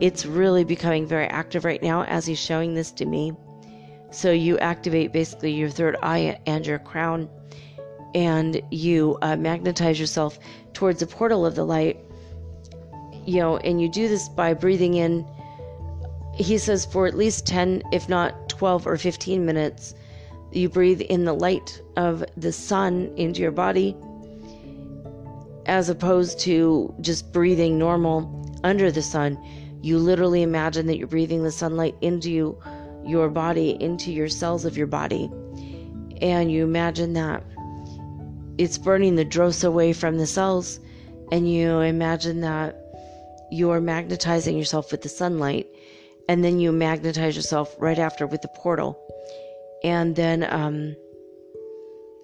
it's 0.00 0.24
really 0.24 0.64
becoming 0.64 1.06
very 1.06 1.26
active 1.26 1.64
right 1.64 1.82
now 1.82 2.04
as 2.04 2.26
he's 2.26 2.38
showing 2.38 2.74
this 2.74 2.90
to 2.92 3.04
me. 3.04 3.32
So 4.10 4.30
you 4.30 4.58
activate 4.58 5.12
basically 5.12 5.52
your 5.52 5.68
third 5.68 5.96
eye 6.02 6.38
and 6.46 6.66
your 6.66 6.78
crown, 6.78 7.28
and 8.14 8.60
you 8.70 9.18
uh, 9.22 9.36
magnetize 9.36 10.00
yourself 10.00 10.38
towards 10.72 11.00
the 11.00 11.06
portal 11.06 11.44
of 11.44 11.54
the 11.54 11.64
light. 11.64 12.00
You 13.26 13.40
know, 13.40 13.56
and 13.58 13.80
you 13.80 13.88
do 13.90 14.08
this 14.08 14.28
by 14.28 14.54
breathing 14.54 14.94
in. 14.94 15.26
He 16.34 16.56
says 16.56 16.86
for 16.86 17.06
at 17.06 17.16
least 17.16 17.46
10, 17.46 17.82
if 17.92 18.08
not 18.08 18.48
12 18.48 18.86
or 18.86 18.96
15 18.96 19.44
minutes, 19.44 19.94
you 20.52 20.68
breathe 20.68 21.00
in 21.02 21.24
the 21.24 21.34
light 21.34 21.82
of 21.96 22.24
the 22.36 22.52
sun 22.52 23.12
into 23.16 23.42
your 23.42 23.50
body 23.50 23.94
as 25.66 25.90
opposed 25.90 26.40
to 26.40 26.94
just 27.00 27.30
breathing 27.32 27.78
normal 27.78 28.46
under 28.64 28.90
the 28.90 29.02
sun. 29.02 29.38
You 29.82 29.98
literally 29.98 30.42
imagine 30.42 30.86
that 30.86 30.96
you're 30.96 31.06
breathing 31.06 31.44
the 31.44 31.52
sunlight 31.52 31.94
into 32.00 32.30
you 32.30 32.58
your 33.08 33.28
body 33.28 33.76
into 33.82 34.12
your 34.12 34.28
cells 34.28 34.64
of 34.64 34.76
your 34.76 34.86
body. 34.86 35.30
And 36.20 36.52
you 36.52 36.64
imagine 36.64 37.14
that 37.14 37.42
it's 38.58 38.76
burning 38.76 39.14
the 39.14 39.24
dross 39.24 39.64
away 39.64 39.92
from 39.92 40.18
the 40.18 40.26
cells, 40.26 40.80
and 41.30 41.50
you 41.50 41.78
imagine 41.80 42.40
that 42.40 42.76
you're 43.50 43.80
magnetizing 43.80 44.58
yourself 44.58 44.90
with 44.90 45.02
the 45.02 45.08
sunlight, 45.08 45.66
and 46.28 46.44
then 46.44 46.58
you 46.58 46.72
magnetize 46.72 47.36
yourself 47.36 47.74
right 47.78 47.98
after 47.98 48.26
with 48.26 48.42
the 48.42 48.48
portal. 48.48 48.98
And 49.84 50.16
then, 50.16 50.44
um, 50.50 50.96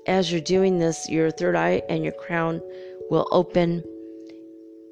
as 0.06 0.30
you're 0.30 0.40
doing 0.40 0.80
this, 0.80 1.08
your 1.08 1.30
third 1.30 1.56
eye 1.56 1.82
and 1.88 2.02
your 2.02 2.12
crown 2.12 2.60
will 3.10 3.28
open, 3.30 3.82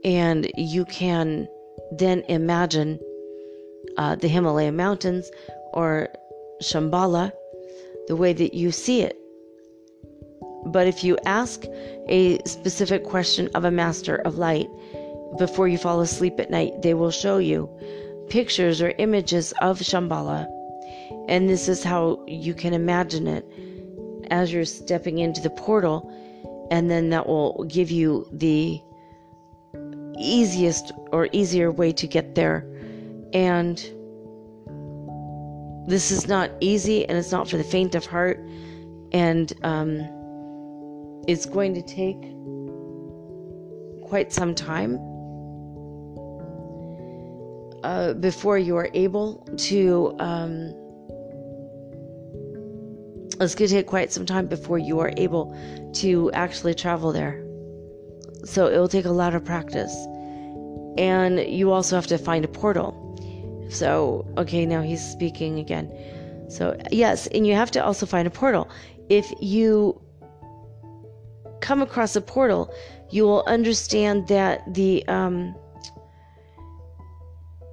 and 0.05 0.51
you 0.57 0.85
can 0.85 1.49
then 1.91 2.21
imagine 2.29 2.99
uh, 3.97 4.15
the 4.15 4.29
Himalaya 4.29 4.73
mountains 4.73 5.31
or 5.73 6.09
Shambhala 6.63 7.33
the 8.09 8.17
way 8.17 8.33
that 8.33 8.55
you 8.55 8.71
see 8.71 9.03
it. 9.03 9.17
But 10.67 10.87
if 10.87 11.03
you 11.03 11.19
ask 11.25 11.65
a 12.09 12.39
specific 12.45 13.05
question 13.05 13.49
of 13.55 13.65
a 13.65 13.71
master 13.71 14.17
of 14.17 14.39
light 14.39 14.69
before 15.39 15.69
you 15.69 15.79
fall 15.79 16.01
asleep 16.01 16.39
at 16.39 16.51
night, 16.51 16.83
they 16.83 16.95
will 16.95 17.11
show 17.11 17.39
you 17.39 17.69
pictures 18.29 18.81
or 18.81 18.95
images 18.99 19.53
of 19.61 19.81
Shambhala. 19.81 20.47
And 21.29 21.49
this 21.49 21.69
is 21.69 21.83
how 21.83 22.25
you 22.27 22.55
can 22.55 22.75
imagine 22.75 23.27
it 23.27 23.47
as 24.31 24.53
you're 24.53 24.65
stepping 24.65 25.19
into 25.19 25.41
the 25.41 25.51
portal. 25.51 26.11
And 26.71 26.91
then 26.91 27.11
that 27.11 27.27
will 27.27 27.65
give 27.65 27.91
you 27.91 28.29
the 28.33 28.81
easiest 30.19 30.93
or 31.13 31.29
easier 31.33 31.71
way 31.71 31.93
to 31.93 32.07
get 32.07 32.35
there. 32.35 32.67
And 33.33 33.83
this 35.93 36.11
is 36.11 36.27
not 36.27 36.51
easy 36.61 37.07
and 37.07 37.19
it's 37.19 37.31
not 37.31 37.51
for 37.51 37.59
the 37.59 37.65
faint 37.65 37.95
of 37.95 38.07
heart. 38.07 38.39
And 39.13 39.53
um, 39.63 40.01
it's 41.29 41.45
going 41.45 41.75
to 41.75 41.83
take 41.83 42.19
quite 44.09 44.33
some 44.33 44.55
time 44.55 44.95
uh, 47.85 48.15
before 48.15 48.57
you 48.57 48.75
are 48.79 48.89
able 48.95 49.47
to. 49.69 50.17
Um, 50.19 50.73
it's 53.39 53.55
going 53.55 53.69
to 53.69 53.75
take 53.75 53.87
quite 53.87 54.11
some 54.13 54.25
time 54.25 54.47
before 54.47 54.79
you 54.79 54.99
are 55.01 55.13
able 55.19 55.55
to 55.97 56.33
actually 56.33 56.75
travel 56.75 57.13
there. 57.13 57.45
So 58.47 58.69
it 58.69 58.79
will 58.79 58.89
take 58.89 59.05
a 59.05 59.11
lot 59.11 59.35
of 59.35 59.45
practice. 59.45 59.95
And 60.97 61.39
you 61.41 61.71
also 61.71 61.97
have 61.97 62.07
to 62.07 62.17
find 62.17 62.47
a 62.47 62.49
portal. 62.49 63.02
So, 63.73 64.27
okay, 64.37 64.67
now 64.67 64.83
he's 64.83 65.03
speaking 65.03 65.59
again. 65.59 65.91
So, 66.49 66.77
yes, 66.91 67.27
and 67.29 67.47
you 67.47 67.55
have 67.55 67.71
to 67.73 67.85
also 67.85 68.05
find 68.05 68.29
a 68.29 68.31
portal. 68.31 68.69
If 69.09 69.33
you 69.41 70.01
come 71.61 71.81
across 71.81 72.15
a 72.15 72.21
portal, 72.21 72.73
you 73.11 73.25
will 73.25 73.45
understand 73.47 74.29
that 74.29 74.75
the 74.75 75.07
um, 75.09 75.55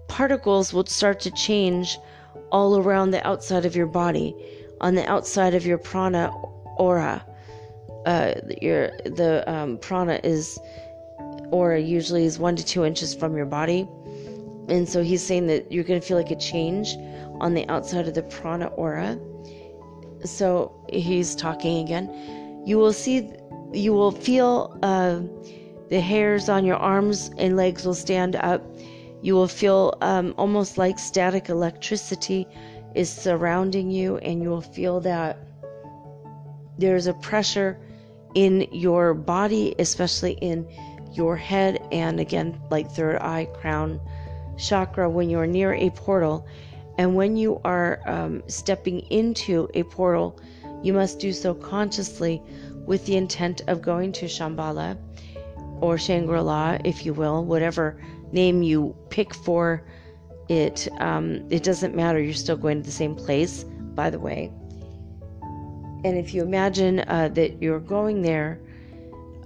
particles 0.07 0.73
will 0.73 0.85
start 0.85 1.19
to 1.21 1.31
change 1.31 1.97
all 2.51 2.77
around 2.77 3.11
the 3.11 3.25
outside 3.27 3.65
of 3.65 3.75
your 3.75 3.87
body, 3.87 4.35
on 4.81 4.95
the 4.95 5.05
outside 5.09 5.53
of 5.53 5.65
your 5.65 5.77
prana 5.77 6.31
aura. 6.77 7.25
Uh, 8.05 8.33
your 8.61 8.91
the 9.05 9.43
um, 9.51 9.77
prana 9.79 10.19
is 10.23 10.57
or 11.51 11.75
usually 11.75 12.25
is 12.25 12.39
one 12.39 12.55
to 12.55 12.65
two 12.65 12.85
inches 12.85 13.13
from 13.13 13.35
your 13.35 13.45
body. 13.45 13.87
And 14.69 14.87
so 14.87 15.03
he's 15.03 15.23
saying 15.23 15.47
that 15.47 15.71
you're 15.71 15.83
going 15.83 15.99
to 15.99 16.05
feel 16.05 16.17
like 16.17 16.31
a 16.31 16.35
change 16.35 16.95
on 17.39 17.53
the 17.53 17.67
outside 17.69 18.07
of 18.07 18.13
the 18.13 18.23
prana 18.23 18.67
aura. 18.67 19.19
So 20.25 20.85
he's 20.91 21.35
talking 21.35 21.83
again. 21.83 22.63
You 22.65 22.77
will 22.77 22.93
see, 22.93 23.31
you 23.73 23.93
will 23.93 24.11
feel 24.11 24.77
uh, 24.83 25.21
the 25.89 25.99
hairs 25.99 26.49
on 26.49 26.65
your 26.65 26.75
arms 26.75 27.31
and 27.37 27.55
legs 27.55 27.85
will 27.85 27.93
stand 27.93 28.35
up. 28.35 28.63
You 29.21 29.33
will 29.33 29.47
feel 29.47 29.97
um, 30.01 30.33
almost 30.37 30.77
like 30.77 30.99
static 30.99 31.49
electricity 31.49 32.47
is 32.95 33.09
surrounding 33.09 33.91
you, 33.91 34.17
and 34.17 34.41
you 34.41 34.49
will 34.49 34.61
feel 34.61 34.99
that 35.01 35.37
there's 36.77 37.07
a 37.07 37.13
pressure 37.13 37.77
in 38.35 38.67
your 38.71 39.13
body, 39.13 39.75
especially 39.79 40.33
in 40.33 40.67
your 41.13 41.35
head, 41.35 41.85
and 41.91 42.19
again, 42.19 42.59
like 42.69 42.89
third 42.91 43.17
eye, 43.17 43.45
crown 43.53 43.99
chakra, 44.59 45.09
when 45.09 45.29
you're 45.29 45.47
near 45.47 45.73
a 45.73 45.89
portal. 45.91 46.47
And 46.97 47.15
when 47.15 47.37
you 47.37 47.61
are 47.63 48.01
um, 48.05 48.43
stepping 48.47 48.99
into 49.09 49.69
a 49.73 49.83
portal, 49.83 50.39
you 50.83 50.93
must 50.93 51.19
do 51.19 51.31
so 51.31 51.53
consciously 51.53 52.41
with 52.85 53.05
the 53.05 53.15
intent 53.15 53.61
of 53.67 53.81
going 53.81 54.11
to 54.13 54.25
Shambhala 54.25 54.97
or 55.81 55.97
Shangri 55.97 56.41
La, 56.41 56.77
if 56.83 57.05
you 57.05 57.13
will, 57.13 57.45
whatever 57.45 58.01
name 58.31 58.61
you 58.61 58.95
pick 59.09 59.33
for 59.33 59.85
it. 60.49 60.87
Um, 60.99 61.47
it 61.49 61.63
doesn't 61.63 61.95
matter, 61.95 62.21
you're 62.21 62.33
still 62.33 62.57
going 62.57 62.81
to 62.81 62.85
the 62.85 62.91
same 62.91 63.15
place, 63.15 63.63
by 63.63 64.09
the 64.09 64.19
way. 64.19 64.51
And 66.03 66.17
if 66.17 66.33
you 66.33 66.43
imagine 66.43 66.99
uh, 67.07 67.29
that 67.33 67.61
you're 67.61 67.79
going 67.79 68.21
there 68.21 68.59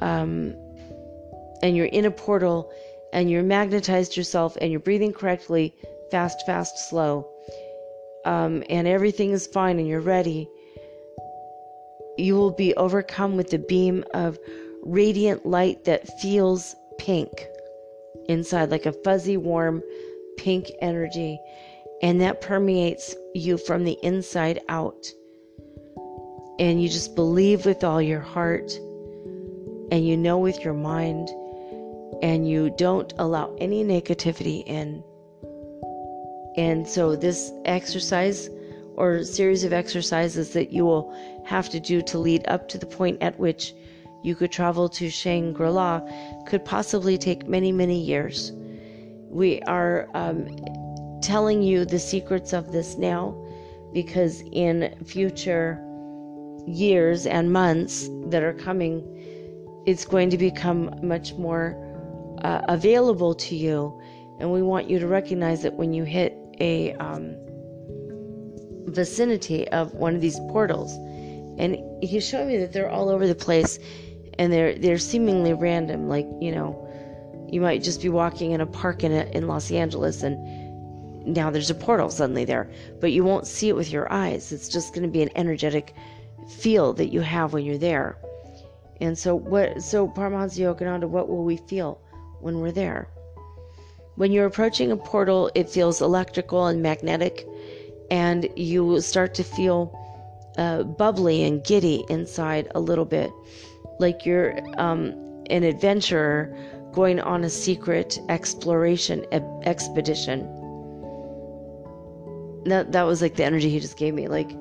um, 0.02 0.56
and 1.62 1.76
you're 1.76 1.88
in 1.88 2.06
a 2.06 2.12
portal 2.12 2.72
and 3.14 3.30
you're 3.30 3.44
magnetized 3.44 4.18
yourself 4.18 4.58
and 4.60 4.72
you're 4.72 4.80
breathing 4.80 5.14
correctly, 5.14 5.74
fast, 6.12 6.46
fast, 6.46 6.90
slow, 6.90 7.30
um, 8.26 8.64
and 8.70 8.88
everything 8.88 9.32
is 9.32 9.48
fine 9.48 9.80
and 9.80 9.88
you're 9.88 10.02
ready, 10.02 10.50
you 12.18 12.36
will 12.36 12.52
be 12.52 12.74
overcome 12.76 13.38
with 13.38 13.50
the 13.50 13.60
beam 13.60 14.04
of 14.14 14.38
radiant 14.84 15.46
light 15.46 15.86
that 15.86 16.20
feels 16.20 16.76
pink 16.98 17.30
inside, 18.28 18.72
like 18.72 18.86
a 18.86 18.92
fuzzy, 19.04 19.38
warm 19.38 19.82
pink 20.38 20.70
energy. 20.82 21.40
And 22.02 22.20
that 22.20 22.42
permeates 22.42 23.16
you 23.34 23.58
from 23.58 23.86
the 23.86 23.98
inside 24.04 24.60
out 24.68 25.06
and 26.60 26.82
you 26.82 26.88
just 26.88 27.16
believe 27.16 27.66
with 27.66 27.84
all 27.84 28.02
your 28.02 28.20
heart 28.20 28.72
and 29.92 30.08
you 30.08 30.16
know 30.16 30.38
with 30.38 30.64
your 30.64 30.74
mind 30.74 31.30
and 32.22 32.48
you 32.48 32.70
don't 32.78 33.14
allow 33.18 33.56
any 33.60 33.84
negativity 33.84 34.64
in. 34.66 35.04
And 36.56 36.88
so, 36.88 37.16
this 37.16 37.52
exercise 37.66 38.50
or 38.96 39.24
series 39.24 39.64
of 39.64 39.74
exercises 39.74 40.52
that 40.54 40.72
you 40.72 40.86
will 40.86 41.16
have 41.46 41.70
to 41.70 41.80
do 41.80 42.02
to 42.04 42.20
lead 42.20 42.46
up 42.48 42.70
to 42.70 42.78
the 42.78 42.86
point 42.86 43.22
at 43.22 43.38
which 43.40 43.74
you 44.24 44.36
could 44.36 44.52
travel 44.52 44.88
to 44.90 45.10
Shangri 45.10 45.70
La 45.70 46.02
could 46.46 46.64
possibly 46.64 47.18
take 47.18 47.48
many, 47.48 47.72
many 47.72 48.00
years. 48.00 48.52
We 49.30 49.62
are 49.64 50.08
um, 50.14 50.48
telling 51.22 51.62
you 51.62 51.86
the 51.86 52.00
secrets 52.00 52.54
of 52.54 52.72
this 52.72 52.98
now 52.98 53.36
because 53.94 54.42
in 54.52 54.96
future 55.06 55.84
years 56.66 57.26
and 57.26 57.52
months 57.52 58.10
that 58.28 58.44
are 58.44 58.54
coming, 58.54 59.04
it's 59.86 60.06
going 60.06 60.30
to 60.30 60.38
become 60.38 60.94
much 61.02 61.34
more 61.34 61.78
uh, 62.44 62.62
available 62.68 63.34
to 63.36 63.56
you. 63.56 64.00
And 64.40 64.52
we 64.52 64.62
want 64.62 64.90
you 64.90 65.00
to 65.00 65.08
recognize 65.08 65.62
that 65.64 65.74
when 65.74 65.94
you 65.94 66.04
hit 66.04 66.36
a 66.60 66.94
um, 66.96 67.36
vicinity 68.88 69.68
of 69.70 69.94
one 69.94 70.16
of 70.16 70.22
these 70.22 70.40
portals, 70.50 70.94
and 71.58 71.78
he's 72.02 72.28
showing 72.28 72.48
me 72.48 72.58
that 72.58 72.74
they're 72.74 72.90
all 72.90 73.10
over 73.10 73.28
the 73.28 73.36
place, 73.36 73.80
and 74.40 74.52
they're 74.52 74.76
they're 74.76 74.98
seemingly 74.98 75.54
random. 75.54 76.10
Like 76.10 76.28
you 76.42 76.52
know, 76.52 77.48
you 77.50 77.62
might 77.62 77.84
just 77.84 78.02
be 78.02 78.10
walking 78.10 78.52
in 78.52 78.62
a 78.62 78.66
park 78.66 79.04
in 79.04 79.12
a, 79.12 79.26
in 79.36 79.48
Los 79.48 79.72
Angeles, 79.72 80.24
and 80.24 80.38
now 81.26 81.50
there's 81.50 81.70
a 81.70 81.76
portal 81.76 82.10
suddenly 82.10 82.44
there, 82.44 82.70
but 83.00 83.12
you 83.12 83.24
won't 83.24 83.48
see 83.48 83.70
it 83.70 83.76
with 83.76 83.92
your 83.92 84.12
eyes. 84.12 84.52
It's 84.52 84.68
just 84.68 84.94
going 84.94 85.04
to 85.04 85.12
be 85.12 85.22
an 85.22 85.30
energetic 85.36 85.96
feel 86.50 86.92
that 86.94 87.14
you 87.14 87.22
have 87.22 87.54
when 87.54 87.64
you're 87.64 87.78
there. 87.78 88.18
And 89.00 89.18
so 89.18 89.36
what 89.36 89.82
so 89.82 90.08
Paramahansa 90.08 90.60
Yogananda, 90.60 91.08
what 91.08 91.30
will 91.30 91.44
we 91.44 91.58
feel 91.58 92.03
when 92.44 92.60
we're 92.60 92.72
there? 92.72 93.08
When 94.16 94.32
you're 94.32 94.46
approaching 94.46 94.92
a 94.92 94.98
portal, 94.98 95.50
it 95.56 95.70
feels 95.70 96.02
electrical 96.02 96.68
and 96.68 96.82
magnetic, 96.84 97.48
and 98.12 98.48
you 98.56 99.02
start 99.02 99.34
to 99.36 99.44
feel 99.44 99.92
uh, 100.58 100.84
bubbly 100.84 101.44
and 101.44 101.64
giddy 101.64 102.06
inside 102.10 102.72
a 102.76 102.80
little 102.80 103.06
bit, 103.06 103.32
like 104.00 104.26
you're 104.26 104.60
um, 104.80 105.14
an 105.50 105.64
adventurer 105.64 106.56
going 106.92 107.20
on 107.20 107.44
a 107.44 107.50
secret 107.50 108.20
exploration 108.30 109.26
e- 109.34 109.40
expedition. 109.66 110.42
That 112.66 112.92
that 112.92 113.04
was 113.04 113.22
like 113.22 113.36
the 113.36 113.44
energy 113.44 113.70
he 113.70 113.80
just 113.80 113.98
gave 113.98 114.14
me, 114.14 114.28
like 114.28 114.52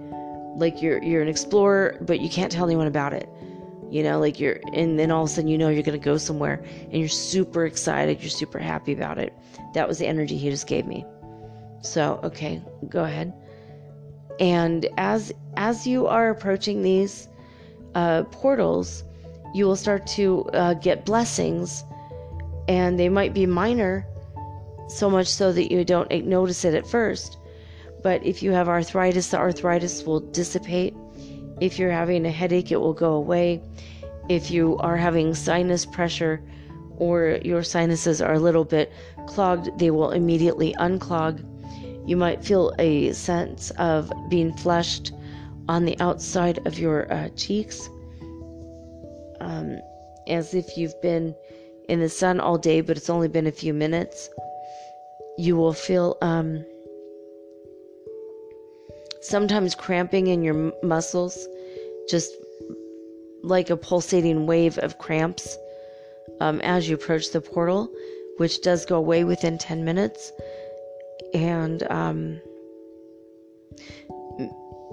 like 0.56 0.80
you're 0.80 1.02
you're 1.02 1.20
an 1.20 1.28
explorer, 1.28 1.98
but 2.00 2.20
you 2.20 2.30
can't 2.30 2.50
tell 2.50 2.64
anyone 2.64 2.86
about 2.86 3.12
it. 3.12 3.28
You 3.92 4.02
know, 4.02 4.18
like 4.18 4.40
you're, 4.40 4.58
and 4.72 4.98
then 4.98 5.10
all 5.10 5.24
of 5.24 5.30
a 5.30 5.32
sudden 5.32 5.48
you 5.48 5.58
know 5.58 5.68
you're 5.68 5.82
going 5.82 5.98
to 5.98 6.04
go 6.04 6.16
somewhere, 6.16 6.64
and 6.84 6.94
you're 6.94 7.08
super 7.08 7.66
excited, 7.66 8.20
you're 8.20 8.30
super 8.30 8.58
happy 8.58 8.92
about 8.92 9.18
it. 9.18 9.34
That 9.74 9.86
was 9.86 9.98
the 9.98 10.06
energy 10.06 10.38
he 10.38 10.50
just 10.50 10.66
gave 10.66 10.86
me. 10.86 11.04
So 11.82 12.20
okay, 12.24 12.62
go 12.88 13.04
ahead. 13.04 13.32
And 14.40 14.86
as 14.96 15.32
as 15.56 15.86
you 15.86 16.06
are 16.06 16.30
approaching 16.30 16.82
these 16.82 17.28
uh, 17.94 18.22
portals, 18.24 19.04
you 19.54 19.66
will 19.66 19.76
start 19.76 20.06
to 20.18 20.44
uh, 20.54 20.74
get 20.74 21.04
blessings, 21.04 21.84
and 22.68 22.98
they 22.98 23.10
might 23.10 23.34
be 23.34 23.44
minor, 23.44 24.06
so 24.88 25.10
much 25.10 25.26
so 25.26 25.52
that 25.52 25.70
you 25.70 25.84
don't 25.84 26.10
notice 26.24 26.64
it 26.64 26.74
at 26.74 26.86
first 26.86 27.36
but 28.02 28.24
if 28.26 28.42
you 28.42 28.50
have 28.52 28.68
arthritis, 28.68 29.28
the 29.28 29.38
arthritis 29.38 30.04
will 30.04 30.20
dissipate. 30.20 30.94
If 31.62 31.78
you're 31.78 31.92
having 31.92 32.26
a 32.26 32.30
headache, 32.30 32.72
it 32.72 32.80
will 32.80 32.92
go 32.92 33.12
away. 33.12 33.62
If 34.28 34.50
you 34.50 34.78
are 34.78 34.96
having 34.96 35.32
sinus 35.32 35.86
pressure 35.86 36.42
or 36.96 37.38
your 37.44 37.62
sinuses 37.62 38.20
are 38.20 38.32
a 38.32 38.40
little 38.40 38.64
bit 38.64 38.92
clogged, 39.28 39.78
they 39.78 39.92
will 39.92 40.10
immediately 40.10 40.74
unclog. 40.80 41.38
You 42.04 42.16
might 42.16 42.44
feel 42.44 42.72
a 42.80 43.12
sense 43.12 43.70
of 43.78 44.12
being 44.28 44.52
flushed 44.56 45.12
on 45.68 45.84
the 45.84 45.96
outside 46.00 46.66
of 46.66 46.80
your 46.80 47.12
uh, 47.12 47.28
cheeks, 47.36 47.88
um, 49.40 49.78
as 50.26 50.54
if 50.54 50.76
you've 50.76 51.00
been 51.00 51.32
in 51.88 52.00
the 52.00 52.08
sun 52.08 52.40
all 52.40 52.58
day, 52.58 52.80
but 52.80 52.96
it's 52.96 53.08
only 53.08 53.28
been 53.28 53.46
a 53.46 53.52
few 53.52 53.72
minutes. 53.72 54.28
You 55.38 55.54
will 55.54 55.74
feel 55.74 56.18
um, 56.22 56.64
sometimes 59.20 59.76
cramping 59.76 60.26
in 60.26 60.42
your 60.42 60.72
muscles, 60.82 61.46
just 62.12 62.30
like 63.42 63.70
a 63.70 63.76
pulsating 63.76 64.46
wave 64.46 64.78
of 64.78 64.98
cramps 64.98 65.56
um, 66.40 66.60
as 66.60 66.88
you 66.88 66.94
approach 66.94 67.32
the 67.32 67.40
portal, 67.40 67.90
which 68.36 68.60
does 68.60 68.84
go 68.84 68.96
away 68.96 69.24
within 69.24 69.56
10 69.56 69.82
minutes. 69.82 70.30
And 71.32 71.82
um, 71.90 72.40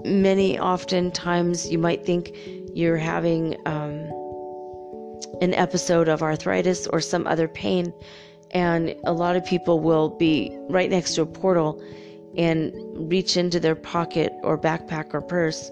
many 0.02 0.58
oftentimes 0.58 1.70
you 1.70 1.78
might 1.78 2.06
think 2.06 2.32
you're 2.74 2.96
having 2.96 3.54
um, 3.66 3.92
an 5.42 5.52
episode 5.52 6.08
of 6.08 6.22
arthritis 6.22 6.86
or 6.86 7.02
some 7.02 7.26
other 7.26 7.48
pain, 7.48 7.92
and 8.52 8.94
a 9.04 9.12
lot 9.12 9.36
of 9.36 9.44
people 9.44 9.78
will 9.78 10.08
be 10.08 10.56
right 10.70 10.88
next 10.88 11.16
to 11.16 11.22
a 11.22 11.26
portal 11.26 11.82
and 12.36 12.72
reach 13.10 13.36
into 13.36 13.60
their 13.60 13.74
pocket 13.74 14.32
or 14.42 14.56
backpack 14.56 15.12
or 15.12 15.20
purse 15.20 15.70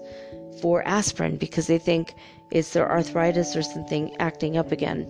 for 0.61 0.87
aspirin 0.87 1.37
because 1.37 1.67
they 1.67 1.77
think 1.77 2.15
it's 2.51 2.73
their 2.73 2.89
arthritis 2.89 3.55
or 3.55 3.61
something 3.61 4.15
acting 4.17 4.57
up 4.57 4.71
again. 4.71 5.07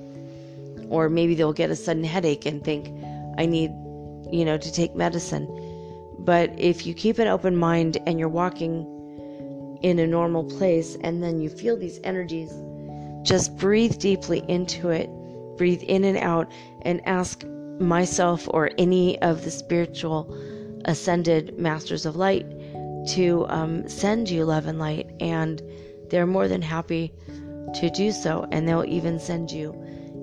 Or 0.90 1.10
maybe 1.10 1.36
they'll 1.36 1.54
get 1.54 1.70
a 1.70 1.76
sudden 1.76 2.04
headache 2.04 2.46
and 2.46 2.64
think, 2.64 2.88
I 3.38 3.46
need, 3.46 3.72
you 4.32 4.44
know, 4.46 4.58
to 4.58 4.72
take 4.72 4.96
medicine. 4.96 5.48
But 6.20 6.52
if 6.58 6.86
you 6.86 6.94
keep 6.94 7.20
an 7.20 7.28
open 7.28 7.56
mind 7.56 7.98
and 8.06 8.20
you're 8.20 8.28
walking 8.28 8.86
in 9.82 10.00
a 10.00 10.08
normal 10.08 10.44
place 10.44 10.98
and 11.02 11.24
then 11.24 11.40
you 11.40 11.50
feel 11.50 11.78
these 11.78 12.00
energies, 12.04 12.52
just 13.24 13.56
breathe 13.58 13.98
deeply 14.00 14.44
into 14.48 14.90
it, 14.90 15.10
breathe 15.58 15.84
in 15.84 16.04
and 16.04 16.18
out, 16.18 16.52
and 16.82 17.02
ask 17.08 17.46
myself 17.80 18.48
or 18.50 18.72
any 18.78 19.22
of 19.22 19.44
the 19.44 19.52
spiritual 19.52 20.36
ascended 20.86 21.58
masters 21.58 22.06
of 22.06 22.16
light 22.16 22.46
to 23.10 23.46
um, 23.50 23.88
send 23.88 24.30
you 24.30 24.46
love 24.46 24.66
and 24.66 24.80
light, 24.80 25.10
and 25.20 25.62
they're 26.10 26.28
more 26.28 26.48
than 26.48 26.62
happy 26.62 27.14
to 27.76 27.90
do 27.90 28.12
so. 28.12 28.48
And 28.52 28.68
they'll 28.68 28.86
even 28.86 29.20
send 29.20 29.52
you 29.52 29.74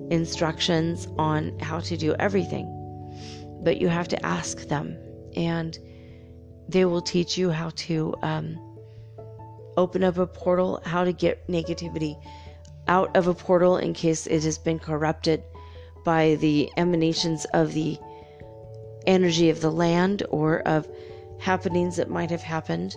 instructions 0.09 1.07
on 1.17 1.57
how 1.59 1.79
to 1.81 1.97
do 1.97 2.15
everything. 2.19 2.73
But 3.63 3.81
you 3.81 3.87
have 3.87 4.07
to 4.09 4.25
ask 4.25 4.67
them, 4.67 4.97
and 5.35 5.77
they 6.69 6.85
will 6.85 7.01
teach 7.01 7.37
you 7.37 7.49
how 7.49 7.71
to 7.75 8.15
um, 8.21 8.59
open 9.77 10.03
up 10.03 10.17
a 10.17 10.27
portal, 10.27 10.81
how 10.85 11.03
to 11.03 11.13
get 11.13 11.47
negativity 11.47 12.15
out 12.87 13.15
of 13.15 13.27
a 13.27 13.33
portal 13.33 13.77
in 13.77 13.93
case 13.93 14.27
it 14.27 14.43
has 14.43 14.57
been 14.57 14.79
corrupted 14.79 15.43
by 16.03 16.35
the 16.35 16.69
emanations 16.77 17.45
of 17.53 17.73
the 17.73 17.97
energy 19.05 19.49
of 19.49 19.61
the 19.61 19.71
land 19.71 20.23
or 20.29 20.59
of 20.59 20.87
happenings 21.39 21.95
that 21.97 22.09
might 22.09 22.29
have 22.29 22.41
happened. 22.41 22.95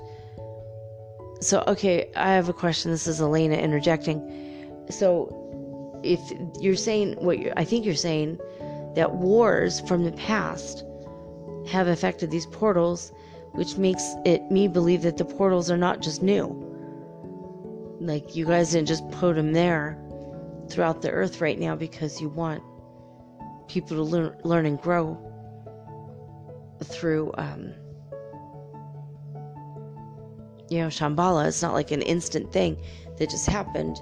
So, 1.41 1.65
okay, 1.67 2.11
I 2.17 2.33
have 2.33 2.49
a 2.49 2.53
question. 2.53 2.91
This 2.91 3.07
is 3.07 3.21
Elena 3.21 3.57
interjecting. 3.57 4.87
So, 4.91 5.37
if 6.03 6.21
you're 6.61 6.77
saying 6.77 7.15
what 7.25 7.39
you're, 7.39 7.53
I 7.57 7.65
think 7.65 7.85
you're 7.85 7.95
saying 7.95 8.39
that 8.95 9.15
wars 9.15 9.81
from 9.81 10.05
the 10.05 10.13
past 10.13 10.85
have 11.69 11.87
affected 11.87 12.31
these 12.31 12.47
portals, 12.47 13.13
which 13.53 13.77
makes 13.77 14.15
it 14.25 14.51
me 14.51 14.69
believe 14.69 15.03
that 15.03 15.17
the 15.17 15.25
portals 15.25 15.71
are 15.71 15.77
not 15.77 16.01
just 16.01 16.23
new. 16.23 16.67
Like 18.01 18.35
you 18.35 18.47
guys 18.47 18.73
didn't 18.73 18.89
just 18.89 19.09
put 19.11 19.37
them 19.37 19.53
there 19.53 19.99
throughout 20.71 21.03
the 21.03 21.11
earth 21.11 21.41
right 21.41 21.59
now 21.59 21.77
because 21.77 22.21
you 22.21 22.29
want 22.29 22.63
people 23.69 23.97
to 23.97 24.03
learn, 24.03 24.37
learn 24.43 24.67
and 24.67 24.81
grow 24.81 25.19
through, 26.85 27.33
um, 27.37 27.75
you 30.71 30.79
know, 30.79 30.87
Shambhala. 30.87 31.49
It's 31.49 31.63
not 31.63 31.75
like 31.75 31.91
an 31.91 32.01
instant 32.03 32.53
thing 32.53 32.81
that 33.19 33.29
just 33.29 33.47
happened. 33.47 34.01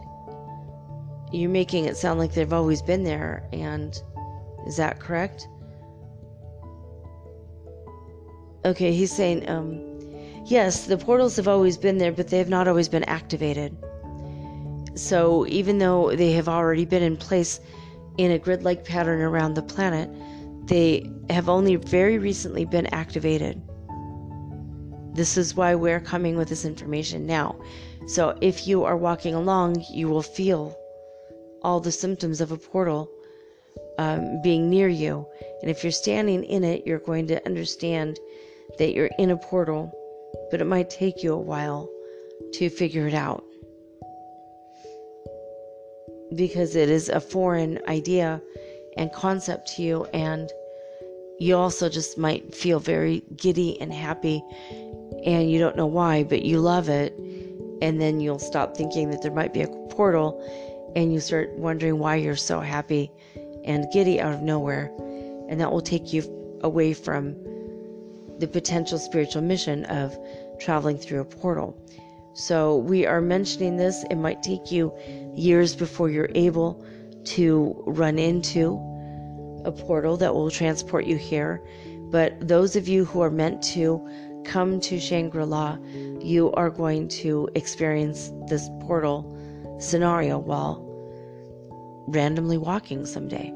You're 1.32 1.50
making 1.50 1.86
it 1.86 1.96
sound 1.96 2.20
like 2.20 2.34
they've 2.34 2.52
always 2.52 2.82
been 2.82 3.04
there, 3.04 3.48
and 3.52 4.00
is 4.66 4.76
that 4.76 5.00
correct? 5.00 5.48
Okay, 8.64 8.92
he's 8.92 9.12
saying, 9.12 9.48
um, 9.48 9.80
yes, 10.44 10.86
the 10.86 10.98
portals 10.98 11.36
have 11.36 11.48
always 11.48 11.76
been 11.76 11.98
there, 11.98 12.12
but 12.12 12.28
they 12.28 12.38
have 12.38 12.48
not 12.48 12.68
always 12.68 12.88
been 12.88 13.04
activated. 13.04 13.76
So 14.94 15.46
even 15.46 15.78
though 15.78 16.14
they 16.14 16.32
have 16.32 16.48
already 16.48 16.84
been 16.84 17.02
in 17.02 17.16
place 17.16 17.60
in 18.18 18.32
a 18.32 18.38
grid 18.38 18.62
like 18.62 18.84
pattern 18.84 19.22
around 19.22 19.54
the 19.54 19.62
planet, 19.62 20.10
they 20.66 21.10
have 21.30 21.48
only 21.48 21.76
very 21.76 22.18
recently 22.18 22.64
been 22.64 22.86
activated. 22.86 23.62
This 25.18 25.36
is 25.36 25.56
why 25.56 25.74
we're 25.74 25.98
coming 25.98 26.36
with 26.36 26.48
this 26.48 26.64
information 26.64 27.26
now. 27.26 27.56
So 28.06 28.38
if 28.40 28.68
you 28.68 28.84
are 28.84 28.96
walking 28.96 29.34
along, 29.34 29.84
you 29.90 30.06
will 30.06 30.22
feel 30.22 30.78
all 31.62 31.80
the 31.80 31.90
symptoms 31.90 32.40
of 32.40 32.52
a 32.52 32.56
portal 32.56 33.10
um, 33.98 34.40
being 34.42 34.70
near 34.70 34.86
you. 34.86 35.26
And 35.60 35.72
if 35.72 35.82
you're 35.82 35.90
standing 35.90 36.44
in 36.44 36.62
it, 36.62 36.86
you're 36.86 37.00
going 37.00 37.26
to 37.26 37.44
understand 37.46 38.16
that 38.78 38.92
you're 38.92 39.10
in 39.18 39.32
a 39.32 39.36
portal, 39.36 39.90
but 40.52 40.60
it 40.60 40.66
might 40.66 40.88
take 40.88 41.24
you 41.24 41.34
a 41.34 41.46
while 41.52 41.90
to 42.52 42.70
figure 42.70 43.08
it 43.08 43.14
out 43.14 43.42
because 46.36 46.76
it 46.76 46.88
is 46.88 47.08
a 47.08 47.20
foreign 47.20 47.80
idea 47.88 48.40
and 48.96 49.12
concept 49.12 49.66
to 49.74 49.82
you 49.82 50.04
and 50.14 50.52
you 51.40 51.56
also 51.56 51.88
just 51.88 52.18
might 52.18 52.54
feel 52.54 52.80
very 52.80 53.22
giddy 53.36 53.80
and 53.80 53.92
happy 53.92 54.42
and 55.24 55.50
you 55.50 55.58
don't 55.58 55.76
know 55.76 55.86
why 55.86 56.22
but 56.22 56.42
you 56.42 56.60
love 56.60 56.88
it 56.88 57.14
and 57.80 58.00
then 58.00 58.20
you'll 58.20 58.38
stop 58.38 58.76
thinking 58.76 59.10
that 59.10 59.22
there 59.22 59.32
might 59.32 59.52
be 59.52 59.62
a 59.62 59.68
portal 59.90 60.42
and 60.96 61.12
you 61.12 61.20
start 61.20 61.50
wondering 61.58 61.98
why 61.98 62.16
you're 62.16 62.36
so 62.36 62.60
happy 62.60 63.10
and 63.64 63.86
giddy 63.92 64.20
out 64.20 64.32
of 64.32 64.42
nowhere 64.42 64.90
and 65.48 65.60
that 65.60 65.70
will 65.70 65.80
take 65.80 66.12
you 66.12 66.22
away 66.62 66.92
from 66.92 67.34
the 68.38 68.46
potential 68.46 68.98
spiritual 68.98 69.42
mission 69.42 69.84
of 69.86 70.16
traveling 70.60 70.96
through 70.96 71.20
a 71.20 71.24
portal 71.24 71.76
so 72.38 72.76
we 72.76 73.04
are 73.04 73.20
mentioning 73.20 73.76
this. 73.76 74.04
It 74.10 74.14
might 74.14 74.44
take 74.44 74.70
you 74.70 74.94
years 75.34 75.74
before 75.74 76.08
you're 76.08 76.30
able 76.36 76.84
to 77.24 77.82
run 77.84 78.16
into 78.16 78.74
a 79.64 79.72
portal 79.72 80.16
that 80.18 80.32
will 80.32 80.48
transport 80.48 81.04
you 81.04 81.16
here. 81.16 81.60
But 82.12 82.46
those 82.46 82.76
of 82.76 82.86
you 82.86 83.04
who 83.04 83.22
are 83.22 83.30
meant 83.30 83.60
to 83.74 84.08
come 84.48 84.80
to 84.80 84.98
Shangri 84.98 85.44
La, 85.44 85.76
you 86.20 86.50
are 86.52 86.70
going 86.70 87.06
to 87.08 87.48
experience 87.54 88.32
this 88.48 88.68
portal 88.80 89.36
scenario 89.78 90.38
while 90.38 90.84
randomly 92.08 92.56
walking 92.56 93.04
someday. 93.04 93.52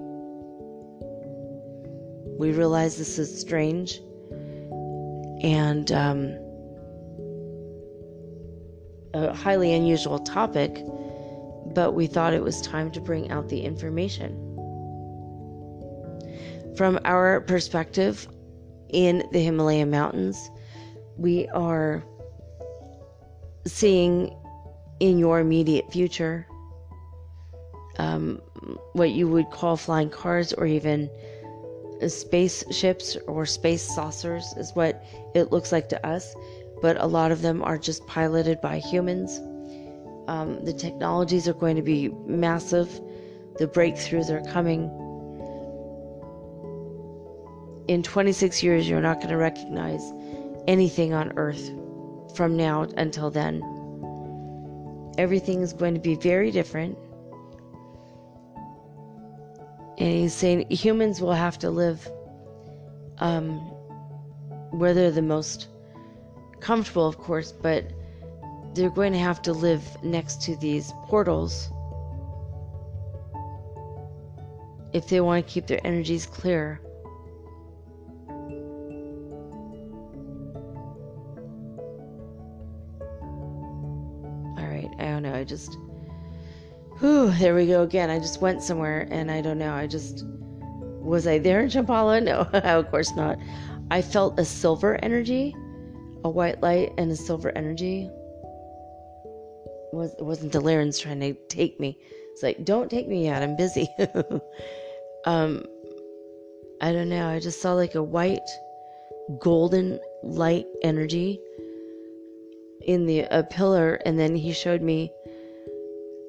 We 2.38 2.52
realize 2.52 2.98
this 2.98 3.18
is 3.18 3.40
strange 3.40 4.00
and 5.42 5.90
um, 5.92 6.38
a 9.14 9.34
highly 9.34 9.72
unusual 9.72 10.18
topic, 10.18 10.84
but 11.74 11.92
we 11.94 12.06
thought 12.06 12.34
it 12.34 12.42
was 12.42 12.60
time 12.60 12.90
to 12.92 13.00
bring 13.00 13.30
out 13.30 13.48
the 13.48 13.62
information. 13.62 14.36
From 16.76 16.98
our 17.06 17.40
perspective 17.40 18.28
in 18.90 19.26
the 19.32 19.42
Himalaya 19.42 19.86
Mountains, 19.86 20.50
we 21.16 21.48
are 21.48 22.04
seeing 23.66 24.36
in 25.00 25.18
your 25.18 25.40
immediate 25.40 25.90
future 25.92 26.46
um, 27.98 28.40
what 28.92 29.10
you 29.10 29.28
would 29.28 29.50
call 29.50 29.76
flying 29.76 30.10
cars 30.10 30.52
or 30.52 30.66
even 30.66 31.10
spaceships 32.08 33.16
or 33.28 33.46
space 33.46 33.82
saucers, 33.82 34.54
is 34.56 34.72
what 34.74 35.04
it 35.34 35.52
looks 35.52 35.70
like 35.70 35.88
to 35.88 36.06
us 36.06 36.34
but 36.82 37.00
a 37.00 37.06
lot 37.06 37.30
of 37.30 37.40
them 37.40 37.62
are 37.62 37.78
just 37.78 38.06
piloted 38.06 38.60
by 38.60 38.78
humans. 38.78 39.40
Um, 40.26 40.62
the 40.64 40.72
technologies 40.72 41.48
are 41.48 41.54
going 41.54 41.76
to 41.76 41.82
be 41.82 42.08
massive, 42.26 42.88
the 43.56 43.68
breakthroughs 43.68 44.28
are 44.28 44.42
coming. 44.52 44.90
In 47.88 48.02
26 48.02 48.62
years, 48.62 48.88
you're 48.88 49.00
not 49.00 49.18
going 49.18 49.28
to 49.28 49.36
recognize 49.36 50.02
anything 50.66 51.12
on 51.12 51.32
Earth 51.36 51.70
from 52.34 52.56
now 52.56 52.82
until 52.96 53.30
then. 53.30 53.62
Everything 55.18 55.60
is 55.60 55.72
going 55.72 55.94
to 55.94 56.00
be 56.00 56.14
very 56.14 56.50
different. 56.50 56.96
And 59.98 60.10
he's 60.10 60.34
saying 60.34 60.70
humans 60.70 61.20
will 61.20 61.34
have 61.34 61.58
to 61.58 61.70
live 61.70 62.08
um, 63.18 63.58
where 64.70 64.94
they're 64.94 65.10
the 65.10 65.22
most 65.22 65.68
comfortable, 66.60 67.06
of 67.06 67.18
course, 67.18 67.52
but 67.52 67.84
they're 68.74 68.90
going 68.90 69.12
to 69.12 69.18
have 69.18 69.42
to 69.42 69.52
live 69.52 69.84
next 70.02 70.40
to 70.42 70.56
these 70.56 70.92
portals 71.04 71.70
if 74.92 75.08
they 75.08 75.20
want 75.20 75.46
to 75.46 75.52
keep 75.52 75.66
their 75.66 75.84
energies 75.86 76.26
clear. 76.26 76.80
I 84.98 85.04
don't 85.04 85.22
know, 85.22 85.34
I 85.34 85.44
just. 85.44 85.76
Whew, 87.00 87.30
there 87.32 87.54
we 87.54 87.66
go 87.66 87.82
again. 87.82 88.10
I 88.10 88.18
just 88.18 88.40
went 88.40 88.62
somewhere 88.62 89.08
and 89.10 89.30
I 89.30 89.40
don't 89.40 89.58
know, 89.58 89.74
I 89.74 89.86
just. 89.86 90.24
Was 91.00 91.26
I 91.26 91.38
there 91.38 91.60
in 91.60 91.68
Shambhala? 91.68 92.22
No, 92.24 92.40
of 92.52 92.90
course 92.90 93.14
not. 93.16 93.38
I 93.90 94.02
felt 94.02 94.38
a 94.38 94.44
silver 94.44 94.98
energy 95.02 95.54
a 96.24 96.30
white 96.30 96.60
light 96.62 96.92
and 96.98 97.10
a 97.10 97.16
silver 97.16 97.52
energy. 97.56 98.02
It, 99.92 99.94
was, 99.94 100.14
it 100.18 100.24
wasn't 100.24 100.52
trying 100.52 101.20
to 101.20 101.34
take 101.48 101.78
me. 101.80 101.98
It's 102.32 102.42
like, 102.42 102.64
don't 102.64 102.90
take 102.90 103.08
me 103.08 103.24
yet, 103.24 103.42
I'm 103.42 103.56
busy. 103.56 103.88
um, 105.26 105.64
I 106.80 106.92
don't 106.92 107.08
know. 107.08 107.28
I 107.28 107.38
just 107.38 107.60
saw 107.60 107.74
like 107.74 107.94
a 107.94 108.02
white, 108.02 108.40
golden 109.38 110.00
light 110.22 110.66
energy 110.82 111.40
in 112.84 113.06
the 113.06 113.20
a 113.30 113.42
pillar, 113.42 113.94
and 114.06 114.18
then 114.18 114.34
he 114.34 114.52
showed 114.52 114.82
me 114.82 115.12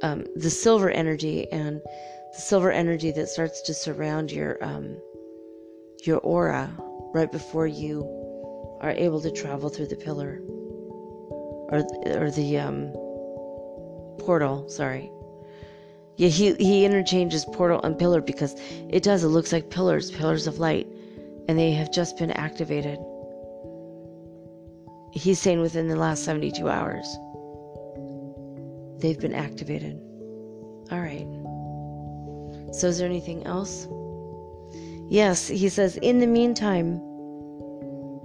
um, 0.02 0.26
the 0.36 0.50
silver 0.50 0.90
energy 0.90 1.52
and 1.52 1.82
the 2.34 2.42
silver 2.42 2.72
energy 2.72 3.12
that 3.12 3.30
starts 3.30 3.62
to 3.64 3.74
surround 3.74 4.32
your 4.32 4.64
um, 4.64 4.98
your 6.06 6.20
aura 6.20 6.70
right 7.14 7.32
before 7.32 7.68
you 7.68 8.02
are 8.82 8.92
able 8.92 9.22
to 9.22 9.32
travel 9.32 9.70
through 9.70 9.88
the 9.88 9.96
pillar 9.96 10.42
or 11.70 11.84
or 12.06 12.32
the 12.32 12.58
um, 12.58 12.92
portal. 14.20 14.68
Sorry. 14.70 15.12
Yeah, 16.18 16.30
he 16.30 16.54
he 16.56 16.86
interchanges 16.86 17.46
portal 17.46 17.82
and 17.82 17.98
pillar 17.98 18.22
because 18.22 18.56
it 18.90 19.04
does. 19.04 19.24
It 19.24 19.30
looks 19.30 19.52
like 19.52 19.70
pillars, 19.70 20.12
pillars 20.12 20.46
of 20.48 20.60
light, 20.60 20.88
and 21.48 21.58
they 21.58 21.72
have 21.72 21.92
just 21.92 22.18
been 22.18 22.32
activated. 22.32 23.00
He's 25.14 25.40
saying 25.40 25.61
within 25.61 25.88
the 25.88 25.95
last 25.95 26.26
72 26.26 26.68
hours. 26.68 27.06
They've 28.98 29.19
been 29.19 29.35
activated. 29.35 30.02
All 30.90 30.99
right. 30.99 31.27
So, 32.73 32.88
is 32.88 32.98
there 32.98 33.07
anything 33.07 33.45
else? 33.45 33.88
Yes, 35.07 35.48
he 35.48 35.69
says, 35.69 35.98
in 35.98 36.19
the 36.19 36.26
meantime, 36.26 36.99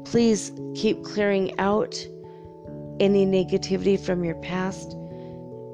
please 0.07 0.51
keep 0.75 1.05
clearing 1.05 1.59
out 1.59 1.95
any 3.01 3.27
negativity 3.27 4.01
from 4.01 4.25
your 4.25 4.37
past, 4.37 4.95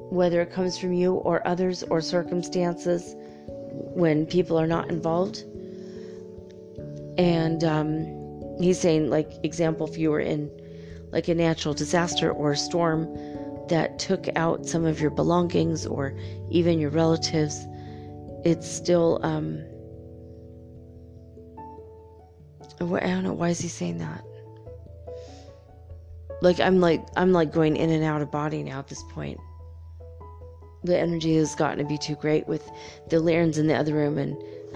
whether 0.09 0.41
it 0.41 0.51
comes 0.51 0.77
from 0.77 0.91
you 0.91 1.13
or 1.13 1.47
others 1.47 1.81
or 1.83 2.01
circumstances 2.01 3.15
when 3.93 4.25
people 4.25 4.59
are 4.59 4.67
not 4.67 4.89
involved. 4.89 5.45
And 7.17 7.63
um, 7.63 8.57
he's 8.59 8.81
saying, 8.81 9.09
like, 9.09 9.31
example, 9.43 9.87
if 9.87 9.97
you 9.97 10.11
were 10.11 10.19
in 10.19 10.51
like 11.15 11.29
a 11.29 11.33
natural 11.33 11.73
disaster 11.73 12.29
or 12.29 12.51
a 12.51 12.57
storm 12.57 13.07
that 13.69 13.97
took 13.97 14.27
out 14.35 14.65
some 14.65 14.85
of 14.85 14.99
your 14.99 15.09
belongings 15.09 15.85
or 15.85 16.13
even 16.51 16.77
your 16.77 16.89
relatives, 16.89 17.65
it's 18.43 18.69
still 18.69 19.21
um, 19.23 19.63
I 22.81 23.07
don't 23.07 23.23
know 23.23 23.31
why 23.31 23.47
is 23.47 23.61
he 23.61 23.69
saying 23.69 23.99
that. 23.99 24.25
Like 26.41 26.59
I'm 26.59 26.81
like 26.81 27.01
I'm 27.15 27.31
like 27.31 27.53
going 27.53 27.77
in 27.77 27.89
and 27.91 28.03
out 28.03 28.21
of 28.21 28.29
body 28.29 28.61
now 28.61 28.79
at 28.79 28.89
this 28.89 29.03
point. 29.11 29.39
The 30.83 30.99
energy 30.99 31.37
has 31.37 31.55
gotten 31.55 31.77
to 31.77 31.85
be 31.85 31.97
too 31.97 32.15
great 32.15 32.45
with 32.45 32.69
the 33.09 33.17
Lyrans 33.17 33.57
in 33.57 33.67
the 33.67 33.75
other 33.75 33.93
room 33.93 34.17
and 34.17 34.35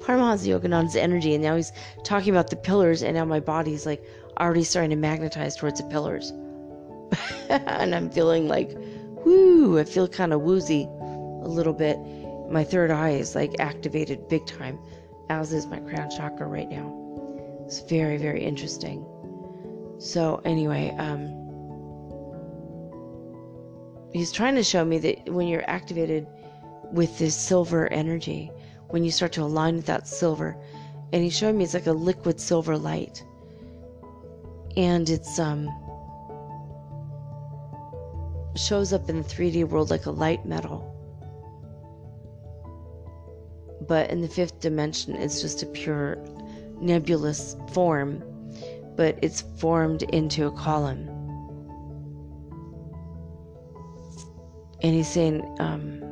Paramahansa 0.00 0.48
Yogananda's 0.48 0.96
energy, 0.96 1.34
and 1.34 1.44
now 1.44 1.56
he's 1.56 1.72
talking 2.02 2.30
about 2.30 2.48
the 2.48 2.56
pillars, 2.56 3.02
and 3.02 3.14
now 3.14 3.26
my 3.26 3.38
body's 3.38 3.84
like 3.84 4.02
already 4.38 4.64
starting 4.64 4.90
to 4.90 4.96
magnetize 4.96 5.56
towards 5.56 5.80
the 5.80 5.88
pillars. 5.88 6.30
and 7.48 7.94
I'm 7.94 8.10
feeling 8.10 8.48
like, 8.48 8.70
woo, 9.24 9.78
I 9.78 9.84
feel 9.84 10.08
kind 10.08 10.32
of 10.32 10.42
woozy 10.42 10.84
a 10.84 11.48
little 11.48 11.72
bit. 11.72 11.98
My 12.50 12.64
third 12.64 12.90
eye 12.90 13.10
is 13.10 13.34
like 13.34 13.58
activated 13.58 14.28
big 14.28 14.46
time, 14.46 14.78
as 15.28 15.52
is 15.52 15.66
my 15.66 15.80
crown 15.80 16.10
chakra 16.10 16.46
right 16.46 16.68
now. 16.68 16.98
It's 17.66 17.80
very, 17.80 18.16
very 18.16 18.42
interesting. 18.44 19.04
So, 19.98 20.40
anyway, 20.44 20.94
um, 20.98 21.28
he's 24.12 24.32
trying 24.32 24.56
to 24.56 24.64
show 24.64 24.84
me 24.84 24.98
that 24.98 25.28
when 25.32 25.48
you're 25.48 25.68
activated 25.70 26.26
with 26.92 27.18
this 27.18 27.34
silver 27.34 27.90
energy, 27.92 28.50
when 28.88 29.04
you 29.04 29.10
start 29.10 29.32
to 29.32 29.42
align 29.42 29.76
with 29.76 29.86
that 29.86 30.06
silver, 30.06 30.56
and 31.12 31.22
he's 31.22 31.36
showing 31.36 31.56
me 31.56 31.64
it's 31.64 31.74
like 31.74 31.86
a 31.86 31.92
liquid 31.92 32.40
silver 32.40 32.76
light. 32.76 33.24
And 34.76 35.08
it's, 35.08 35.38
um, 35.38 35.68
shows 38.56 38.92
up 38.92 39.08
in 39.08 39.16
the 39.22 39.28
3D 39.28 39.64
world 39.68 39.90
like 39.90 40.06
a 40.06 40.10
light 40.10 40.44
metal. 40.46 40.88
But 43.88 44.10
in 44.10 44.20
the 44.20 44.28
fifth 44.28 44.60
dimension, 44.60 45.16
it's 45.16 45.40
just 45.40 45.62
a 45.62 45.66
pure 45.66 46.18
nebulous 46.80 47.56
form, 47.72 48.22
but 48.96 49.18
it's 49.22 49.40
formed 49.58 50.02
into 50.04 50.46
a 50.46 50.52
column. 50.52 51.08
And 54.82 54.94
he's 54.94 55.08
saying 55.08 55.42
um, 55.60 56.02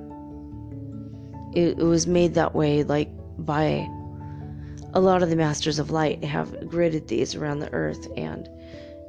it, 1.55 1.79
it 1.79 1.85
was 1.85 2.07
made 2.07 2.35
that 2.35 2.55
way, 2.55 2.85
like 2.85 3.11
by 3.39 3.89
a 4.95 5.01
lot 5.01 5.23
of 5.23 5.31
the 5.31 5.37
masters 5.37 5.79
of 5.79 5.91
light 5.91 6.25
have 6.25 6.51
gridded 6.65 7.07
these 7.07 7.35
around 7.35 7.61
the 7.61 7.73
earth, 7.73 8.07
and 8.17 8.49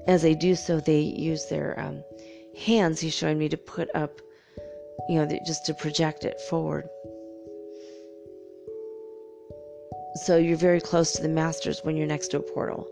as 0.07 0.21
they 0.21 0.35
do 0.35 0.55
so, 0.55 0.79
they 0.79 0.99
use 0.99 1.47
their 1.47 1.79
um, 1.79 2.03
hands. 2.57 2.99
He's 2.99 3.13
showing 3.13 3.37
me 3.37 3.49
to 3.49 3.57
put 3.57 3.89
up, 3.95 4.21
you 5.09 5.15
know, 5.15 5.39
just 5.45 5.65
to 5.67 5.73
project 5.73 6.25
it 6.25 6.39
forward. 6.41 6.87
So 10.23 10.37
you're 10.37 10.57
very 10.57 10.81
close 10.81 11.13
to 11.13 11.21
the 11.21 11.29
masters 11.29 11.79
when 11.83 11.95
you're 11.95 12.07
next 12.07 12.29
to 12.29 12.37
a 12.37 12.41
portal. 12.41 12.87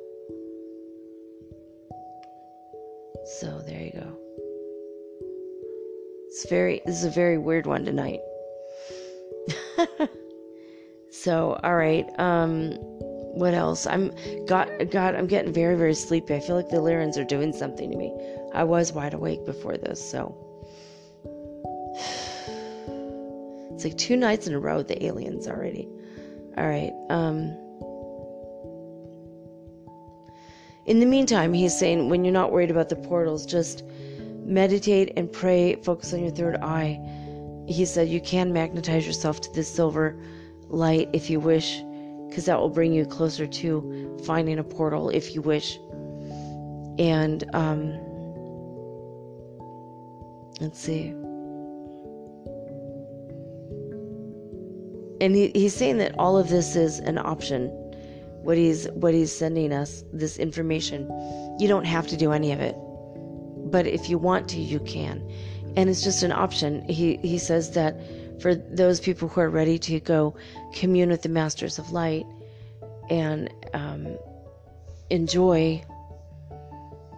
So 3.39 3.61
there 3.67 3.81
you 3.81 3.91
go. 3.91 4.17
It's 6.27 6.49
very 6.49 6.81
this 6.85 6.95
is 6.95 7.05
a 7.05 7.09
very 7.09 7.37
weird 7.37 7.65
one 7.65 7.83
tonight. 7.83 8.21
so 11.11 11.59
all 11.63 11.75
right, 11.75 12.07
um 12.19 12.73
what 13.33 13.53
else? 13.53 13.85
I'm 13.85 14.11
got 14.45 14.67
God, 14.89 15.15
I'm 15.15 15.27
getting 15.27 15.53
very 15.53 15.75
very 15.75 15.93
sleepy. 15.93 16.35
I 16.35 16.39
feel 16.39 16.55
like 16.55 16.69
the 16.69 16.77
Lyrans 16.77 17.17
are 17.17 17.23
doing 17.23 17.53
something 17.53 17.91
to 17.91 17.97
me. 17.97 18.13
I 18.53 18.63
was 18.63 18.91
wide 18.91 19.13
awake 19.13 19.45
before 19.45 19.77
this, 19.77 19.99
so 19.99 20.35
it's 23.73 23.83
like 23.83 23.97
two 23.97 24.17
nights 24.17 24.47
in 24.47 24.53
a 24.53 24.59
row 24.59 24.81
the 24.83 25.05
aliens 25.05 25.47
already. 25.47 25.87
All 26.57 26.67
right. 26.67 26.91
Um, 27.09 27.55
in 30.85 30.99
the 30.99 31.05
meantime, 31.05 31.53
he's 31.53 31.77
saying 31.77 32.09
when 32.09 32.25
you're 32.25 32.33
not 32.33 32.51
worried 32.51 32.71
about 32.71 32.89
the 32.89 32.95
portals, 32.95 33.45
just 33.45 33.83
meditate 34.43 35.13
and 35.15 35.31
pray, 35.31 35.75
focus 35.83 36.13
on 36.13 36.21
your 36.21 36.31
third 36.31 36.57
eye. 36.57 36.99
He 37.67 37.85
said 37.85 38.09
you 38.09 38.19
can 38.19 38.51
magnetize 38.51 39.05
yourself 39.05 39.39
to 39.41 39.53
this 39.53 39.71
silver 39.73 40.19
light 40.69 41.09
if 41.13 41.29
you 41.29 41.39
wish, 41.39 41.81
because 42.27 42.45
that 42.45 42.59
will 42.59 42.69
bring 42.69 42.93
you 42.93 43.05
closer 43.05 43.45
to 43.45 44.17
finding 44.25 44.59
a 44.59 44.63
portal 44.63 45.09
if 45.09 45.35
you 45.35 45.41
wish. 45.41 45.77
And 46.97 47.43
um, 47.53 47.97
let's 50.59 50.79
see. 50.79 51.13
and 55.21 55.35
he, 55.35 55.51
he's 55.53 55.75
saying 55.75 55.97
that 55.97 56.17
all 56.17 56.37
of 56.37 56.49
this 56.49 56.75
is 56.75 56.99
an 56.99 57.17
option 57.17 57.67
what 58.43 58.57
he's 58.57 58.87
what 58.91 59.13
he's 59.13 59.35
sending 59.35 59.73
us 59.73 60.03
this 60.13 60.37
information 60.37 61.03
you 61.59 61.67
don't 61.67 61.85
have 61.85 62.07
to 62.07 62.15
do 62.15 62.31
any 62.31 62.51
of 62.51 62.59
it 62.59 62.75
but 63.69 63.85
if 63.85 64.09
you 64.09 64.17
want 64.17 64.47
to 64.47 64.59
you 64.59 64.79
can 64.81 65.21
and 65.75 65.89
it's 65.89 66.03
just 66.03 66.23
an 66.23 66.31
option 66.31 66.87
he 66.87 67.17
he 67.17 67.37
says 67.37 67.71
that 67.71 67.99
for 68.41 68.55
those 68.55 68.99
people 68.99 69.27
who 69.27 69.41
are 69.41 69.49
ready 69.49 69.77
to 69.79 69.99
go 69.99 70.35
commune 70.73 71.09
with 71.09 71.21
the 71.21 71.29
masters 71.29 71.79
of 71.79 71.91
light 71.91 72.25
and 73.09 73.49
um, 73.73 74.17
enjoy 75.09 75.83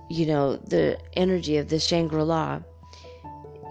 you 0.09 0.25
know 0.25 0.55
the 0.57 0.97
energy 1.13 1.57
of 1.57 1.69
the 1.69 1.79
shangri-la 1.79 2.59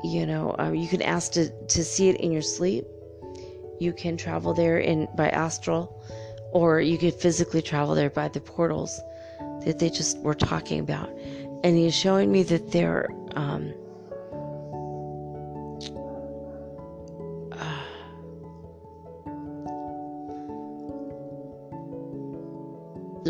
you 0.02 0.27
know 0.27 0.55
um, 0.59 0.74
you 0.74 0.89
can 0.89 1.02
ask 1.02 1.32
to, 1.32 1.51
to 1.66 1.85
see 1.85 2.09
it 2.09 2.16
in 2.16 2.32
your 2.32 2.43
sleep. 2.43 2.85
You 3.78 3.93
can 3.93 4.16
travel 4.16 4.52
there 4.52 4.78
in 4.78 5.09
by 5.16 5.31
astral 5.31 6.01
or 6.52 6.81
you 6.81 6.98
could 6.98 7.14
physically 7.14 7.62
travel 7.62 7.94
there 7.94 8.10
by 8.10 8.28
the 8.28 8.40
portals 8.40 9.01
that 9.64 9.78
they 9.78 9.90
just 9.90 10.18
were 10.18 10.35
talking 10.35 10.81
about. 10.81 11.09
And 11.62 11.77
he's 11.77 11.94
showing 11.94 12.32
me 12.32 12.43
that 12.44 12.72
they're 12.72 13.09
um, 13.35 13.72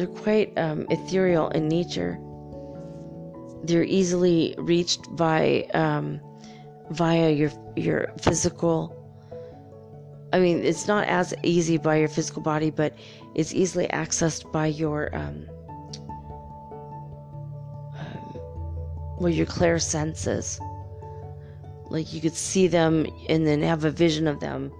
they're 0.00 0.22
quite 0.24 0.56
um, 0.58 0.86
ethereal 0.90 1.48
in 1.50 1.68
nature 1.68 2.18
they're 3.64 3.84
easily 3.84 4.54
reached 4.58 5.14
by 5.16 5.68
um, 5.74 6.20
via 6.90 7.30
your 7.30 7.50
your 7.76 8.10
physical 8.18 8.96
I 10.32 10.38
mean, 10.38 10.64
it's 10.64 10.86
not 10.86 11.08
as 11.08 11.34
easy 11.42 11.76
by 11.76 11.96
your 11.96 12.08
physical 12.08 12.42
body, 12.42 12.70
but 12.70 12.94
it's 13.34 13.52
easily 13.52 13.88
accessed 13.88 14.50
by 14.52 14.66
your, 14.66 15.14
um, 15.14 15.46
um, 17.98 18.40
well, 19.18 19.28
your 19.28 19.46
clear 19.46 19.80
senses. 19.80 20.60
Like 21.86 22.12
you 22.14 22.20
could 22.20 22.36
see 22.36 22.68
them 22.68 23.06
and 23.28 23.44
then 23.44 23.62
have 23.62 23.84
a 23.84 23.90
vision 23.90 24.28
of 24.28 24.38
them. 24.38 24.70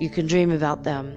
You 0.00 0.08
can 0.08 0.26
dream 0.26 0.50
about 0.50 0.82
them. 0.82 1.14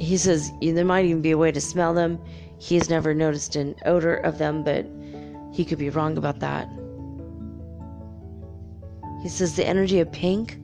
He 0.00 0.16
says 0.16 0.50
there 0.62 0.84
might 0.84 1.04
even 1.04 1.20
be 1.20 1.30
a 1.30 1.38
way 1.38 1.52
to 1.52 1.60
smell 1.60 1.92
them. 1.92 2.18
He 2.58 2.74
has 2.76 2.88
never 2.88 3.14
noticed 3.14 3.54
an 3.54 3.74
odor 3.84 4.16
of 4.16 4.38
them, 4.38 4.64
but 4.64 4.86
he 5.52 5.64
could 5.64 5.78
be 5.78 5.90
wrong 5.90 6.16
about 6.16 6.40
that. 6.40 6.68
He 9.22 9.28
says 9.28 9.54
the 9.54 9.66
energy 9.66 10.00
of 10.00 10.10
pink 10.10 10.56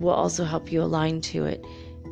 will 0.00 0.12
also 0.12 0.44
help 0.44 0.72
you 0.72 0.82
align 0.82 1.20
to 1.20 1.44
it, 1.44 1.64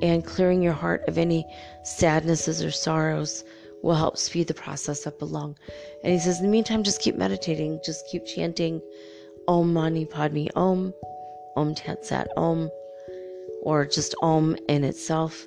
and 0.03 0.25
clearing 0.25 0.63
your 0.63 0.73
heart 0.73 1.03
of 1.09 1.19
any 1.19 1.45
sadnesses 1.83 2.63
or 2.63 2.71
sorrows 2.71 3.43
will 3.83 3.97
help 3.97 4.17
speed 4.17 4.47
the 4.47 4.55
process 4.55 5.07
up 5.07 5.21
along. 5.21 5.57
And 6.05 6.13
he 6.13 6.21
says, 6.21 6.39
in 6.39 6.47
the 6.47 6.53
meantime, 6.53 6.85
just 6.85 7.01
keep 7.01 7.17
meditating, 7.17 7.81
just 7.85 8.07
keep 8.07 8.25
chanting 8.25 8.81
Om 9.49 9.73
Mani 9.73 10.05
Padme 10.05 10.47
Om, 10.55 10.95
Om 11.57 11.75
Tat 11.75 12.07
Sat 12.07 12.29
Om, 12.37 12.71
or 13.63 13.85
just 13.87 14.15
Om 14.23 14.57
in 14.69 14.85
itself 14.85 15.47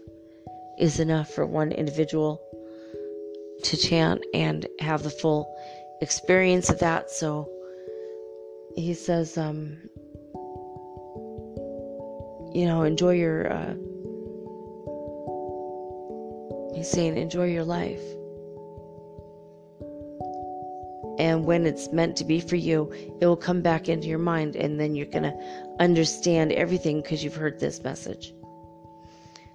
is 0.82 0.99
enough 0.99 1.30
for 1.30 1.45
one 1.45 1.72
individual 1.72 2.41
to 3.64 3.78
chant 3.78 4.26
and 4.34 4.68
have 4.80 5.03
the 5.03 5.10
full 5.12 5.56
experience 6.02 6.70
of 6.72 6.80
that. 6.80 7.12
So 7.12 7.48
he 8.76 8.95
says, 8.95 9.38
um, 9.38 9.78
you 12.53 12.66
know, 12.66 12.82
enjoy 12.82 13.14
your, 13.14 13.53
uh, 13.53 13.76
he's 16.76 16.90
saying, 16.90 17.16
enjoy 17.16 17.45
your 17.45 17.64
life. 17.64 18.02
And 21.20 21.45
when 21.45 21.68
it's 21.68 21.91
meant 21.91 22.16
to 22.18 22.26
be 22.26 22.40
for 22.40 22.56
you, 22.56 22.91
it 23.22 23.26
will 23.28 23.38
come 23.38 23.62
back 23.62 23.88
into 23.88 24.08
your 24.08 24.18
mind, 24.18 24.56
and 24.56 24.80
then 24.80 24.95
you're 24.95 25.06
going 25.06 25.24
to 25.24 25.76
understand 25.80 26.52
everything 26.53 27.03
because 27.03 27.24
you've 27.24 27.36
heard 27.36 27.60
this 27.60 27.84
message. 27.84 28.34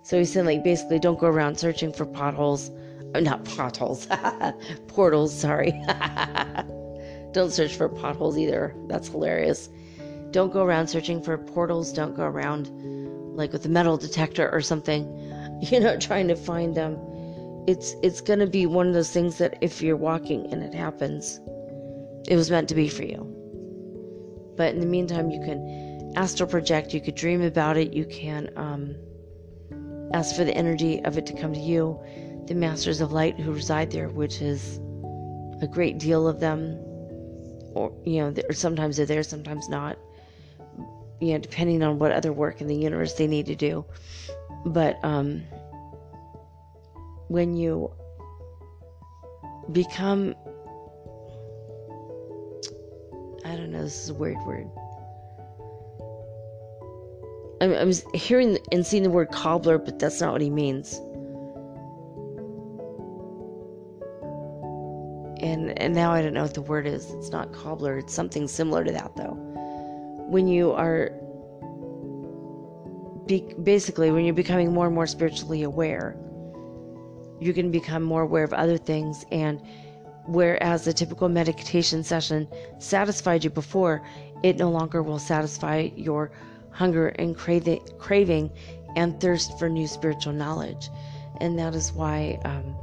So 0.07 0.17
he's 0.17 0.33
saying, 0.33 0.47
like, 0.47 0.63
basically, 0.63 1.01
don't 1.01 1.19
go 1.19 1.27
around 1.27 1.59
searching 1.59 1.93
for 1.93 2.07
potholes. 2.07 2.71
Uh, 3.13 3.19
not 3.19 3.45
potholes, 3.45 4.07
portals, 4.87 5.37
sorry. 5.37 5.73
don't 7.33 7.51
search 7.51 7.75
for 7.75 7.89
potholes 7.89 8.39
either. 8.39 8.73
That's 8.87 9.09
hilarious. 9.09 9.69
Don't 10.31 10.53
go 10.53 10.63
around 10.63 10.87
searching 10.87 11.21
for 11.21 11.37
portals. 11.37 11.93
Don't 11.93 12.15
go 12.15 12.23
around 12.23 12.71
like 13.37 13.53
with 13.53 13.67
a 13.67 13.69
metal 13.69 13.97
detector 13.97 14.49
or 14.53 14.61
something, 14.61 15.03
you 15.61 15.81
know, 15.81 15.99
trying 15.99 16.29
to 16.29 16.37
find 16.37 16.77
them. 16.77 16.97
It's 17.67 17.97
it's 18.05 18.21
going 18.21 18.39
to 18.39 18.47
be 18.47 18.65
one 18.65 18.87
of 18.87 18.95
those 18.95 19.11
things 19.11 19.39
that 19.39 19.59
if 19.61 19.83
you're 19.83 19.97
walking 19.97 20.47
and 20.53 20.63
it 20.63 20.73
happens, 20.73 21.41
it 22.29 22.37
was 22.37 22.49
meant 22.49 22.69
to 22.69 22.77
be 22.77 22.89
for 22.89 23.03
you. 23.03 23.27
But 24.57 24.73
in 24.73 24.79
the 24.79 24.87
meantime, 24.87 25.33
you 25.33 25.41
can 25.41 26.13
astral 26.15 26.49
project, 26.49 26.95
you 26.95 27.01
could 27.01 27.17
dream 27.17 27.43
about 27.43 27.77
it, 27.77 27.93
you 27.93 28.05
can 28.05 28.51
um, 28.55 28.95
ask 30.13 30.37
for 30.37 30.45
the 30.45 30.55
energy 30.55 31.03
of 31.05 31.19
it 31.19 31.27
to 31.27 31.33
come 31.33 31.53
to 31.53 31.61
you. 31.61 32.01
The 32.47 32.55
masters 32.55 33.01
of 33.01 33.13
light 33.13 33.39
who 33.39 33.53
reside 33.53 33.91
there, 33.91 34.09
which 34.09 34.41
is 34.41 34.79
a 35.61 35.69
great 35.71 35.99
deal 35.99 36.29
of 36.29 36.41
them, 36.41 36.79
or 37.75 37.93
you 38.05 38.21
know, 38.21 38.35
sometimes 38.53 38.97
they're 38.97 39.07
there, 39.07 39.23
sometimes 39.23 39.69
not. 39.69 39.99
You 41.21 41.33
know, 41.33 41.39
depending 41.39 41.83
on 41.83 41.99
what 41.99 42.13
other 42.13 42.33
work 42.33 42.61
in 42.61 42.67
the 42.67 42.77
universe 42.77 43.15
they 43.15 43.27
need 43.27 43.47
to 43.47 43.57
do. 43.57 43.85
But 44.65 44.99
um, 45.03 45.43
when 47.29 47.57
you 47.57 47.91
become 49.73 50.35
I 53.45 53.55
don't 53.55 53.71
know, 53.71 53.83
this 53.83 54.03
is 54.03 54.11
a 54.11 54.15
weird 54.15 54.39
word. 54.45 54.69
I'm, 57.61 57.73
I'm 57.73 57.93
hearing 58.15 58.59
and 58.73 58.87
seeing 58.87 59.03
the 59.03 59.11
word 59.11 59.31
cobbler, 59.31 59.79
but 59.79 59.99
that's 59.99 60.21
not 60.21 60.33
what 60.33 60.41
he 60.41 60.51
means. 60.51 60.95
And 65.43 65.79
and 65.79 65.95
now 65.95 66.13
I 66.13 66.23
don't 66.23 66.35
know 66.35 66.43
what 66.43 66.55
the 66.55 66.63
word 66.63 66.87
is. 66.87 67.11
It's 67.13 67.31
not 67.31 67.53
cobbler. 67.53 67.99
It's 67.99 68.15
something 68.15 68.49
similar 68.49 68.85
to 68.85 68.93
that, 68.93 69.17
though. 69.17 69.37
When 70.29 70.49
you 70.49 70.73
are 70.73 71.11
be, 73.27 73.55
basically 73.63 74.11
when 74.11 74.25
you're 74.25 74.35
becoming 74.35 74.73
more 74.73 74.87
and 74.87 74.95
more 74.95 75.07
spiritually 75.07 75.63
aware, 75.63 76.17
you 77.41 77.53
can 77.53 77.71
become 77.71 78.03
more 78.03 78.23
aware 78.23 78.45
of 78.45 78.53
other 78.53 78.79
things 78.79 79.25
and 79.31 79.61
Whereas 80.27 80.85
the 80.85 80.93
typical 80.93 81.29
meditation 81.29 82.03
session 82.03 82.49
satisfied 82.79 83.45
you 83.45 83.51
before, 83.51 84.03
it 84.43 84.57
no 84.57 84.71
longer 84.71 85.03
will 85.03 85.21
satisfy 85.21 85.91
your 85.95 86.33
hunger 86.77 87.09
and 87.09 87.37
craving 87.37 88.51
and 88.97 89.21
thirst 89.21 89.59
for 89.59 89.69
new 89.69 89.87
spiritual 89.87 90.33
knowledge. 90.33 90.89
And 91.41 91.59
that 91.59 91.75
is 91.75 91.93
why 91.93 92.39
um, 92.45 92.77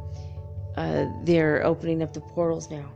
uh, 0.75 1.05
they're 1.23 1.65
opening 1.65 2.01
up 2.01 2.13
the 2.13 2.21
portals 2.21 2.69
now. 2.69 2.91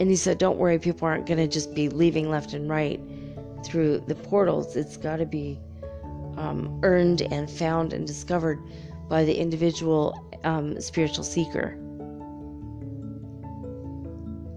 And 0.00 0.08
he 0.10 0.16
said, 0.16 0.38
Don't 0.38 0.58
worry, 0.58 0.78
people 0.78 1.06
aren't 1.06 1.26
going 1.26 1.38
to 1.38 1.46
just 1.46 1.74
be 1.74 1.88
leaving 1.88 2.30
left 2.30 2.54
and 2.54 2.68
right 2.68 3.00
through 3.64 4.02
the 4.06 4.14
portals. 4.14 4.76
It's 4.76 4.96
got 4.96 5.16
to 5.16 5.26
be 5.26 5.60
um, 6.36 6.80
earned 6.82 7.22
and 7.22 7.50
found 7.50 7.92
and 7.92 8.06
discovered 8.06 8.58
by 9.08 9.24
the 9.24 9.34
individual 9.34 10.18
um, 10.44 10.80
spiritual 10.80 11.24
seeker 11.24 11.78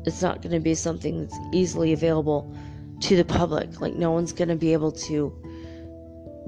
it's 0.06 0.22
not 0.22 0.42
going 0.42 0.54
to 0.54 0.60
be 0.60 0.76
something 0.76 1.22
that's 1.22 1.38
easily 1.52 1.94
available 1.94 2.56
to 3.02 3.16
the 3.16 3.26
public. 3.26 3.82
Like, 3.82 3.96
no 3.96 4.12
one's 4.12 4.34
going 4.34 4.50
to 4.50 4.56
be 4.56 4.74
able 4.74 4.92
to 4.92 5.34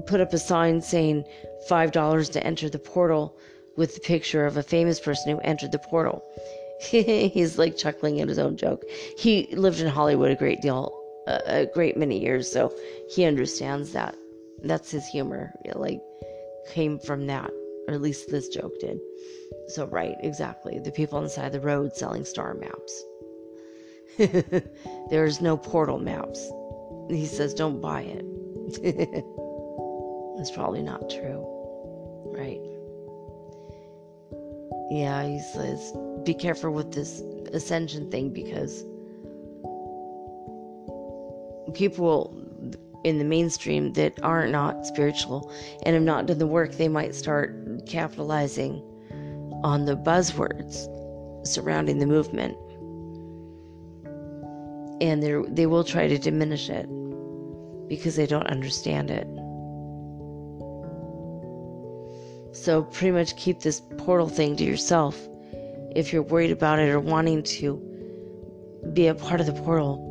put 0.06 0.20
up 0.20 0.32
a 0.32 0.38
sign 0.38 0.80
saying 0.80 1.24
$5 1.68 2.32
to 2.32 2.46
enter 2.46 2.68
the 2.68 2.78
portal 2.78 3.38
with 3.76 3.94
the 3.94 4.00
picture 4.00 4.46
of 4.46 4.56
a 4.56 4.62
famous 4.62 4.98
person 4.98 5.30
who 5.30 5.40
entered 5.40 5.72
the 5.72 5.78
portal. 5.78 6.24
He's 6.80 7.58
like 7.58 7.76
chuckling 7.76 8.20
at 8.20 8.28
his 8.28 8.38
own 8.38 8.56
joke. 8.56 8.84
He 9.16 9.48
lived 9.54 9.80
in 9.80 9.88
Hollywood 9.88 10.30
a 10.30 10.36
great 10.36 10.60
deal, 10.60 10.92
a 11.26 11.66
great 11.66 11.96
many 11.96 12.20
years, 12.20 12.50
so 12.50 12.74
he 13.10 13.24
understands 13.24 13.92
that. 13.92 14.14
That's 14.62 14.90
his 14.90 15.06
humor. 15.06 15.52
It 15.64 15.76
like 15.76 16.00
came 16.70 16.98
from 16.98 17.26
that, 17.26 17.50
or 17.86 17.94
at 17.94 18.02
least 18.02 18.30
this 18.30 18.48
joke 18.48 18.72
did. 18.80 18.98
So, 19.68 19.86
right, 19.86 20.16
exactly. 20.20 20.78
The 20.78 20.92
people 20.92 21.18
on 21.18 21.24
the 21.24 21.30
side 21.30 21.46
of 21.46 21.52
the 21.52 21.60
road 21.60 21.94
selling 21.94 22.24
star 22.24 22.54
maps. 22.54 23.04
There's 25.10 25.40
no 25.40 25.56
portal 25.56 25.98
maps. 25.98 26.50
He 27.08 27.24
says, 27.24 27.54
don't 27.54 27.80
buy 27.80 28.02
it. 28.02 28.24
That's 30.36 30.50
probably 30.50 30.82
not 30.82 31.08
true. 31.08 31.44
Right? 32.26 32.60
Yeah, 34.90 35.24
he 35.24 35.40
says, 35.40 35.92
be 36.24 36.34
careful 36.34 36.72
with 36.72 36.92
this 36.92 37.22
ascension 37.52 38.10
thing 38.10 38.30
because 38.30 38.84
people 41.74 42.34
in 43.04 43.18
the 43.18 43.24
mainstream 43.24 43.92
that 43.92 44.20
are 44.24 44.48
not 44.48 44.84
spiritual 44.84 45.52
and 45.84 45.94
have 45.94 46.02
not 46.02 46.26
done 46.26 46.38
the 46.38 46.46
work, 46.46 46.72
they 46.72 46.88
might 46.88 47.14
start 47.14 47.86
capitalizing 47.86 48.82
on 49.62 49.84
the 49.84 49.96
buzzwords 49.96 50.88
surrounding 51.46 51.98
the 51.98 52.06
movement 52.06 52.56
and 55.00 55.22
they 55.22 55.34
they 55.48 55.66
will 55.66 55.84
try 55.84 56.08
to 56.08 56.18
diminish 56.18 56.68
it 56.70 56.88
because 57.88 58.16
they 58.16 58.26
don't 58.26 58.46
understand 58.46 59.10
it. 59.10 59.26
So 62.54 62.82
pretty 62.82 63.12
much 63.12 63.36
keep 63.36 63.60
this 63.60 63.82
portal 63.98 64.28
thing 64.28 64.56
to 64.56 64.64
yourself 64.64 65.28
if 65.94 66.12
you're 66.12 66.22
worried 66.22 66.50
about 66.50 66.78
it 66.78 66.88
or 66.88 67.00
wanting 67.00 67.42
to 67.42 67.80
be 68.92 69.06
a 69.06 69.14
part 69.14 69.40
of 69.40 69.46
the 69.46 69.52
portal. 69.52 70.04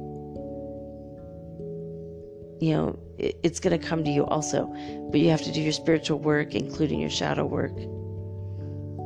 You 2.59 2.73
know, 2.73 2.99
it, 3.18 3.38
it's 3.43 3.59
going 3.59 3.80
to 3.80 3.88
come 3.88 4.03
to 4.03 4.09
you 4.09 4.26
also, 4.26 4.65
but 5.11 5.19
you 5.19 5.30
have 5.30 5.43
to 5.43 5.51
do 5.51 5.61
your 5.61 5.73
spiritual 5.73 6.19
work, 6.19 6.55
including 6.55 6.99
your 6.99 7.09
shadow 7.09 7.45
work 7.45 7.77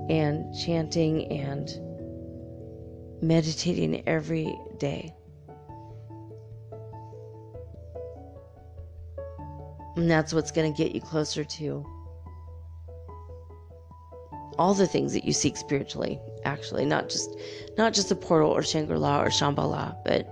and 0.10 0.54
chanting 0.58 1.32
and 1.32 1.70
meditating 3.22 4.04
every 4.08 4.58
day. 4.78 5.14
And 9.96 10.10
that's 10.10 10.34
what's 10.34 10.52
going 10.52 10.72
to 10.72 10.78
get 10.84 10.96
you 10.96 11.02
closer 11.02 11.44
to 11.44 11.86
all 14.58 14.74
the 14.74 14.88
things 14.88 15.14
that 15.14 15.26
you 15.26 15.34
seek 15.34 15.58
spiritually, 15.58 16.20
actually, 16.46 16.86
not 16.86 17.10
just 17.10 17.36
not 17.78 17.94
just 17.94 18.12
a 18.12 18.16
portal 18.16 18.52
or 18.52 18.64
Shangri-La 18.64 19.22
or 19.22 19.28
Shambhala, 19.30 19.96
but 20.06 20.28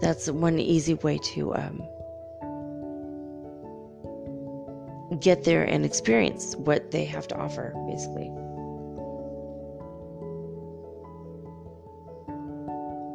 that's 0.00 0.28
one 0.28 0.58
easy 0.58 0.94
way 0.94 1.18
to 1.18 1.54
um, 1.54 1.82
get 5.20 5.44
there 5.44 5.64
and 5.64 5.84
experience 5.84 6.56
what 6.56 6.90
they 6.90 7.04
have 7.04 7.26
to 7.28 7.36
offer, 7.36 7.72
basically. 7.88 8.28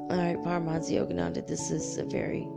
All 0.09 0.17
right, 0.17 0.38
Paramahansa 0.38 0.91
Yogananda, 0.91 1.45
this 1.45 1.69
is 1.69 1.97
a 1.97 2.05
very 2.05 2.47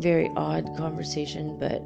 very 0.00 0.30
odd 0.36 0.76
conversation, 0.76 1.58
but 1.58 1.82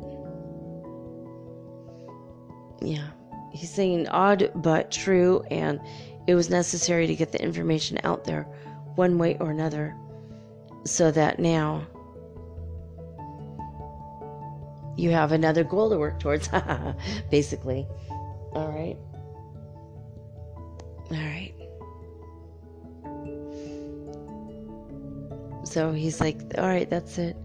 yeah, 2.86 3.09
he's 3.52 3.70
saying 3.70 4.09
odd 4.09 4.51
but 4.56 4.90
true, 4.90 5.44
and 5.51 5.80
it 6.26 6.34
was 6.34 6.51
necessary 6.51 7.06
to 7.06 7.14
get 7.14 7.32
the 7.32 7.43
information 7.43 7.98
out 8.05 8.24
there 8.24 8.43
one 8.94 9.18
way 9.18 9.36
or 9.40 9.51
another 9.51 9.97
so 10.84 11.10
that 11.10 11.39
now 11.39 11.86
you 14.97 15.10
have 15.10 15.32
another 15.32 15.64
goal 15.64 15.90
to 15.90 15.98
work 15.98 16.20
towards, 16.20 16.48
basically. 17.30 17.86
All 18.52 18.68
right. 18.68 18.98
All 21.10 21.16
right. 21.16 21.55
So 25.64 25.93
he's 25.93 26.20
like, 26.20 26.39
all 26.59 26.66
right, 26.66 26.89
that's 26.90 27.16
it 27.16 27.36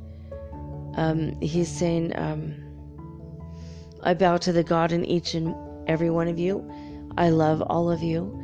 um, 0.97 1.39
he's 1.41 1.69
saying, 1.69 2.11
um, 2.17 2.55
I 4.03 4.13
bow 4.13 4.37
to 4.37 4.51
the 4.51 4.63
God 4.63 4.91
in 4.91 5.05
each 5.05 5.33
and 5.33 5.55
every 5.87 6.09
one 6.09 6.27
of 6.27 6.37
you. 6.39 6.69
I 7.17 7.29
love 7.29 7.61
all 7.61 7.89
of 7.91 8.03
you, 8.03 8.37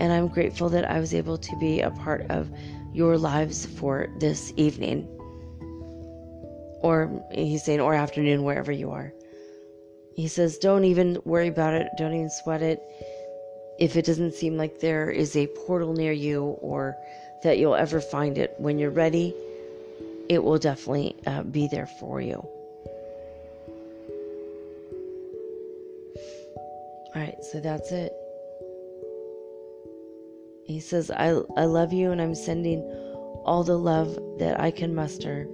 and 0.00 0.12
I'm 0.12 0.28
grateful 0.28 0.68
that 0.70 0.90
I 0.90 1.00
was 1.00 1.14
able 1.14 1.38
to 1.38 1.56
be 1.56 1.80
a 1.80 1.90
part 1.90 2.26
of 2.30 2.50
your 2.92 3.18
lives 3.18 3.66
for 3.66 4.08
this 4.18 4.52
evening. 4.56 5.08
or 6.80 7.24
he's 7.32 7.64
saying, 7.64 7.80
or 7.80 7.94
afternoon, 7.94 8.42
wherever 8.44 8.72
you 8.72 8.90
are. 8.90 9.12
He 10.14 10.28
says, 10.28 10.58
don't 10.58 10.84
even 10.84 11.18
worry 11.24 11.48
about 11.48 11.74
it, 11.74 11.88
don't 11.96 12.14
even 12.14 12.30
sweat 12.30 12.62
it. 12.62 12.80
If 13.78 13.96
it 13.96 14.04
doesn't 14.04 14.34
seem 14.34 14.56
like 14.56 14.80
there 14.80 15.10
is 15.10 15.36
a 15.36 15.46
portal 15.48 15.92
near 15.92 16.12
you 16.12 16.42
or 16.60 16.96
that 17.42 17.58
you'll 17.58 17.76
ever 17.76 18.00
find 18.00 18.38
it, 18.38 18.54
when 18.58 18.78
you're 18.78 18.90
ready, 18.90 19.34
it 20.28 20.42
will 20.42 20.58
definitely 20.58 21.16
uh, 21.26 21.42
be 21.42 21.66
there 21.68 21.86
for 21.86 22.20
you. 22.20 22.36
All 27.14 27.22
right, 27.22 27.42
so 27.42 27.60
that's 27.60 27.90
it. 27.90 28.12
He 30.64 30.80
says, 30.80 31.10
I, 31.10 31.40
I 31.56 31.64
love 31.64 31.92
you 31.94 32.12
and 32.12 32.20
I'm 32.20 32.34
sending 32.34 32.82
all 33.44 33.64
the 33.64 33.78
love 33.78 34.18
that 34.38 34.60
I 34.60 34.70
can 34.70 34.94
muster 34.94 35.48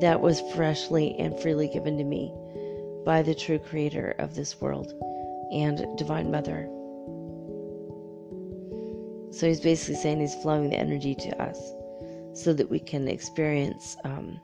that 0.00 0.20
was 0.20 0.40
freshly 0.54 1.14
and 1.18 1.38
freely 1.38 1.68
given 1.68 1.96
to 1.98 2.04
me 2.04 2.34
by 3.04 3.22
the 3.22 3.34
true 3.34 3.60
creator 3.60 4.16
of 4.18 4.34
this 4.34 4.60
world 4.60 4.92
and 5.52 5.96
Divine 5.96 6.32
Mother. 6.32 6.68
So 9.30 9.46
he's 9.46 9.60
basically 9.60 9.96
saying 9.96 10.20
he's 10.20 10.34
flowing 10.34 10.70
the 10.70 10.76
energy 10.76 11.14
to 11.14 11.42
us 11.42 11.58
so 12.34 12.52
that 12.52 12.68
we 12.68 12.80
can 12.80 13.08
experience 13.08 13.96
um, 14.04 14.40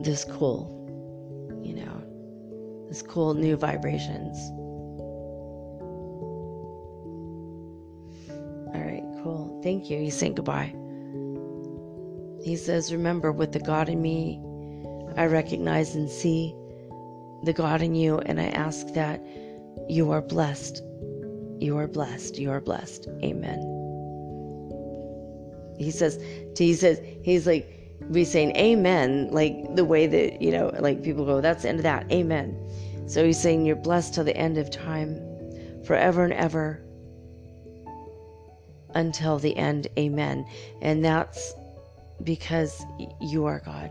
this 0.00 0.24
cool, 0.24 0.68
you 1.62 1.74
know, 1.74 2.86
this 2.88 3.02
cool 3.02 3.34
new 3.34 3.56
vibrations. 3.56 4.36
All 8.74 8.80
right, 8.80 9.02
cool. 9.22 9.60
Thank 9.62 9.90
you. 9.90 9.98
He's 9.98 10.16
saying 10.16 10.34
goodbye. 10.34 10.74
He 12.44 12.56
says, 12.56 12.92
Remember, 12.92 13.32
with 13.32 13.52
the 13.52 13.60
God 13.60 13.88
in 13.88 14.00
me, 14.00 14.40
I 15.16 15.26
recognize 15.26 15.94
and 15.94 16.08
see 16.08 16.54
the 17.42 17.52
God 17.52 17.82
in 17.82 17.94
you, 17.94 18.18
and 18.18 18.40
I 18.40 18.48
ask 18.48 18.86
that 18.94 19.24
you 19.88 20.10
are 20.12 20.22
blessed. 20.22 20.82
You 21.58 21.76
are 21.78 21.88
blessed. 21.88 22.38
You 22.38 22.50
are 22.50 22.60
blessed. 22.60 23.08
Amen. 23.24 23.77
He 25.78 25.90
says, 25.90 26.22
he 26.56 26.74
says, 26.74 27.00
he's 27.22 27.46
like, 27.46 27.74
be 28.12 28.24
saying 28.24 28.56
amen, 28.56 29.28
like 29.30 29.74
the 29.74 29.84
way 29.84 30.06
that, 30.06 30.40
you 30.40 30.50
know, 30.50 30.70
like 30.78 31.02
people 31.02 31.24
go, 31.24 31.40
that's 31.40 31.62
the 31.62 31.68
end 31.68 31.78
of 31.78 31.82
that. 31.82 32.10
Amen. 32.10 32.56
So 33.06 33.24
he's 33.24 33.40
saying, 33.40 33.66
you're 33.66 33.76
blessed 33.76 34.14
till 34.14 34.24
the 34.24 34.36
end 34.36 34.58
of 34.58 34.70
time, 34.70 35.20
forever 35.84 36.24
and 36.24 36.32
ever 36.32 36.82
until 38.94 39.38
the 39.38 39.56
end. 39.56 39.88
Amen. 39.98 40.46
And 40.82 41.04
that's 41.04 41.54
because 42.22 42.84
you 43.20 43.46
are 43.46 43.60
God. 43.60 43.90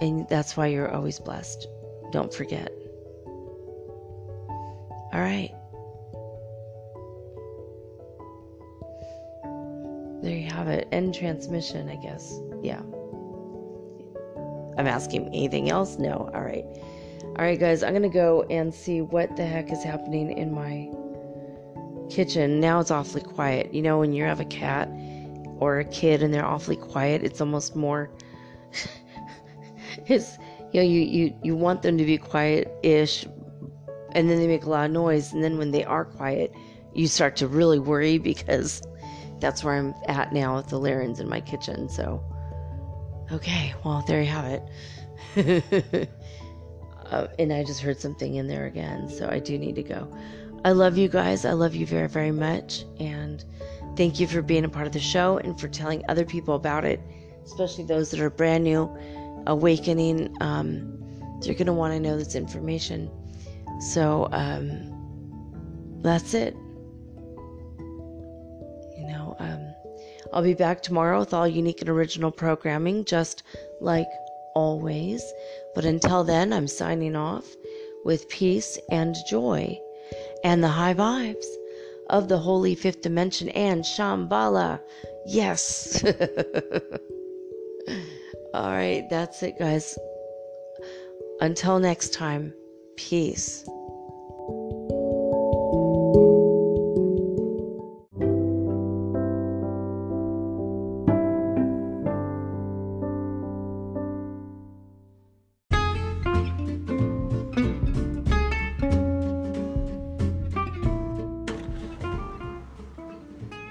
And 0.00 0.28
that's 0.28 0.56
why 0.56 0.66
you're 0.66 0.92
always 0.92 1.20
blessed. 1.20 1.66
Don't 2.10 2.32
forget. 2.32 2.72
All 5.12 5.20
right. 5.20 5.54
There 10.22 10.36
you 10.36 10.48
have 10.50 10.68
it. 10.68 10.88
End 10.92 11.14
transmission, 11.14 11.88
I 11.88 11.96
guess. 11.96 12.40
Yeah. 12.62 12.80
I'm 14.78 14.86
asking 14.86 15.26
anything 15.28 15.68
else? 15.68 15.98
No. 15.98 16.30
All 16.32 16.42
right. 16.42 16.64
All 17.24 17.44
right, 17.44 17.58
guys, 17.58 17.82
I'm 17.82 17.92
going 17.92 18.02
to 18.02 18.08
go 18.08 18.42
and 18.50 18.72
see 18.72 19.00
what 19.00 19.36
the 19.36 19.44
heck 19.44 19.72
is 19.72 19.82
happening 19.82 20.36
in 20.36 20.52
my 20.52 20.88
kitchen. 22.08 22.60
Now 22.60 22.78
it's 22.78 22.90
awfully 22.90 23.22
quiet. 23.22 23.72
You 23.74 23.82
know, 23.82 23.98
when 23.98 24.12
you 24.12 24.24
have 24.24 24.38
a 24.38 24.44
cat 24.44 24.88
or 25.58 25.80
a 25.80 25.84
kid 25.84 26.22
and 26.22 26.32
they're 26.32 26.44
awfully 26.44 26.76
quiet, 26.76 27.22
it's 27.22 27.40
almost 27.40 27.74
more. 27.74 28.10
it's 30.06 30.38
you 30.72 30.80
know 30.80 30.86
you 30.86 31.00
you 31.00 31.34
you 31.42 31.56
want 31.56 31.82
them 31.82 31.98
to 31.98 32.04
be 32.04 32.18
quiet-ish, 32.18 33.24
and 34.12 34.30
then 34.30 34.38
they 34.38 34.46
make 34.46 34.64
a 34.64 34.70
lot 34.70 34.86
of 34.86 34.90
noise, 34.90 35.32
and 35.32 35.42
then 35.42 35.58
when 35.58 35.70
they 35.70 35.84
are 35.84 36.04
quiet, 36.04 36.52
you 36.94 37.06
start 37.06 37.36
to 37.36 37.48
really 37.48 37.78
worry 37.78 38.18
because 38.18 38.82
that's 39.42 39.62
where 39.62 39.74
I'm 39.74 39.94
at 40.06 40.32
now 40.32 40.56
with 40.56 40.68
the 40.68 40.80
Lyrans 40.80 41.20
in 41.20 41.28
my 41.28 41.40
kitchen. 41.40 41.88
So, 41.88 42.24
okay, 43.30 43.74
well 43.84 44.02
there 44.06 44.22
you 44.22 44.28
have 44.28 44.62
it. 45.36 46.08
uh, 47.10 47.26
and 47.38 47.52
I 47.52 47.64
just 47.64 47.80
heard 47.80 48.00
something 48.00 48.36
in 48.36 48.46
there 48.46 48.66
again, 48.66 49.10
so 49.10 49.28
I 49.28 49.40
do 49.40 49.58
need 49.58 49.74
to 49.74 49.82
go. 49.82 50.08
I 50.64 50.72
love 50.72 50.96
you 50.96 51.08
guys. 51.08 51.44
I 51.44 51.52
love 51.52 51.74
you 51.74 51.86
very, 51.86 52.08
very 52.08 52.30
much. 52.30 52.84
And 53.00 53.44
thank 53.96 54.20
you 54.20 54.28
for 54.28 54.42
being 54.42 54.64
a 54.64 54.68
part 54.68 54.86
of 54.86 54.92
the 54.92 55.00
show 55.00 55.38
and 55.38 55.58
for 55.60 55.66
telling 55.66 56.04
other 56.08 56.24
people 56.24 56.54
about 56.54 56.84
it, 56.84 57.00
especially 57.44 57.84
those 57.84 58.12
that 58.12 58.20
are 58.20 58.30
brand 58.30 58.62
new, 58.62 58.88
awakening. 59.48 60.36
Um, 60.40 61.02
they're 61.40 61.54
going 61.54 61.66
to 61.66 61.72
want 61.72 61.94
to 61.94 62.00
know 62.00 62.16
this 62.16 62.36
information. 62.36 63.10
So 63.80 64.28
um, 64.30 66.00
that's 66.00 66.32
it. 66.34 66.56
I'll 70.32 70.42
be 70.42 70.54
back 70.54 70.82
tomorrow 70.82 71.18
with 71.20 71.34
all 71.34 71.46
unique 71.46 71.80
and 71.80 71.90
original 71.90 72.30
programming, 72.30 73.04
just 73.04 73.42
like 73.80 74.08
always. 74.54 75.22
But 75.74 75.84
until 75.84 76.24
then, 76.24 76.52
I'm 76.52 76.68
signing 76.68 77.16
off 77.16 77.44
with 78.04 78.28
peace 78.28 78.78
and 78.90 79.14
joy 79.28 79.78
and 80.44 80.62
the 80.62 80.68
high 80.68 80.94
vibes 80.94 81.46
of 82.10 82.28
the 82.28 82.38
holy 82.38 82.74
fifth 82.74 83.02
dimension 83.02 83.48
and 83.50 83.84
Shambhala. 83.84 84.80
Yes. 85.26 86.02
All 88.54 88.70
right, 88.70 89.04
that's 89.08 89.42
it, 89.42 89.58
guys. 89.58 89.98
Until 91.40 91.78
next 91.78 92.12
time, 92.12 92.52
peace. 92.96 93.66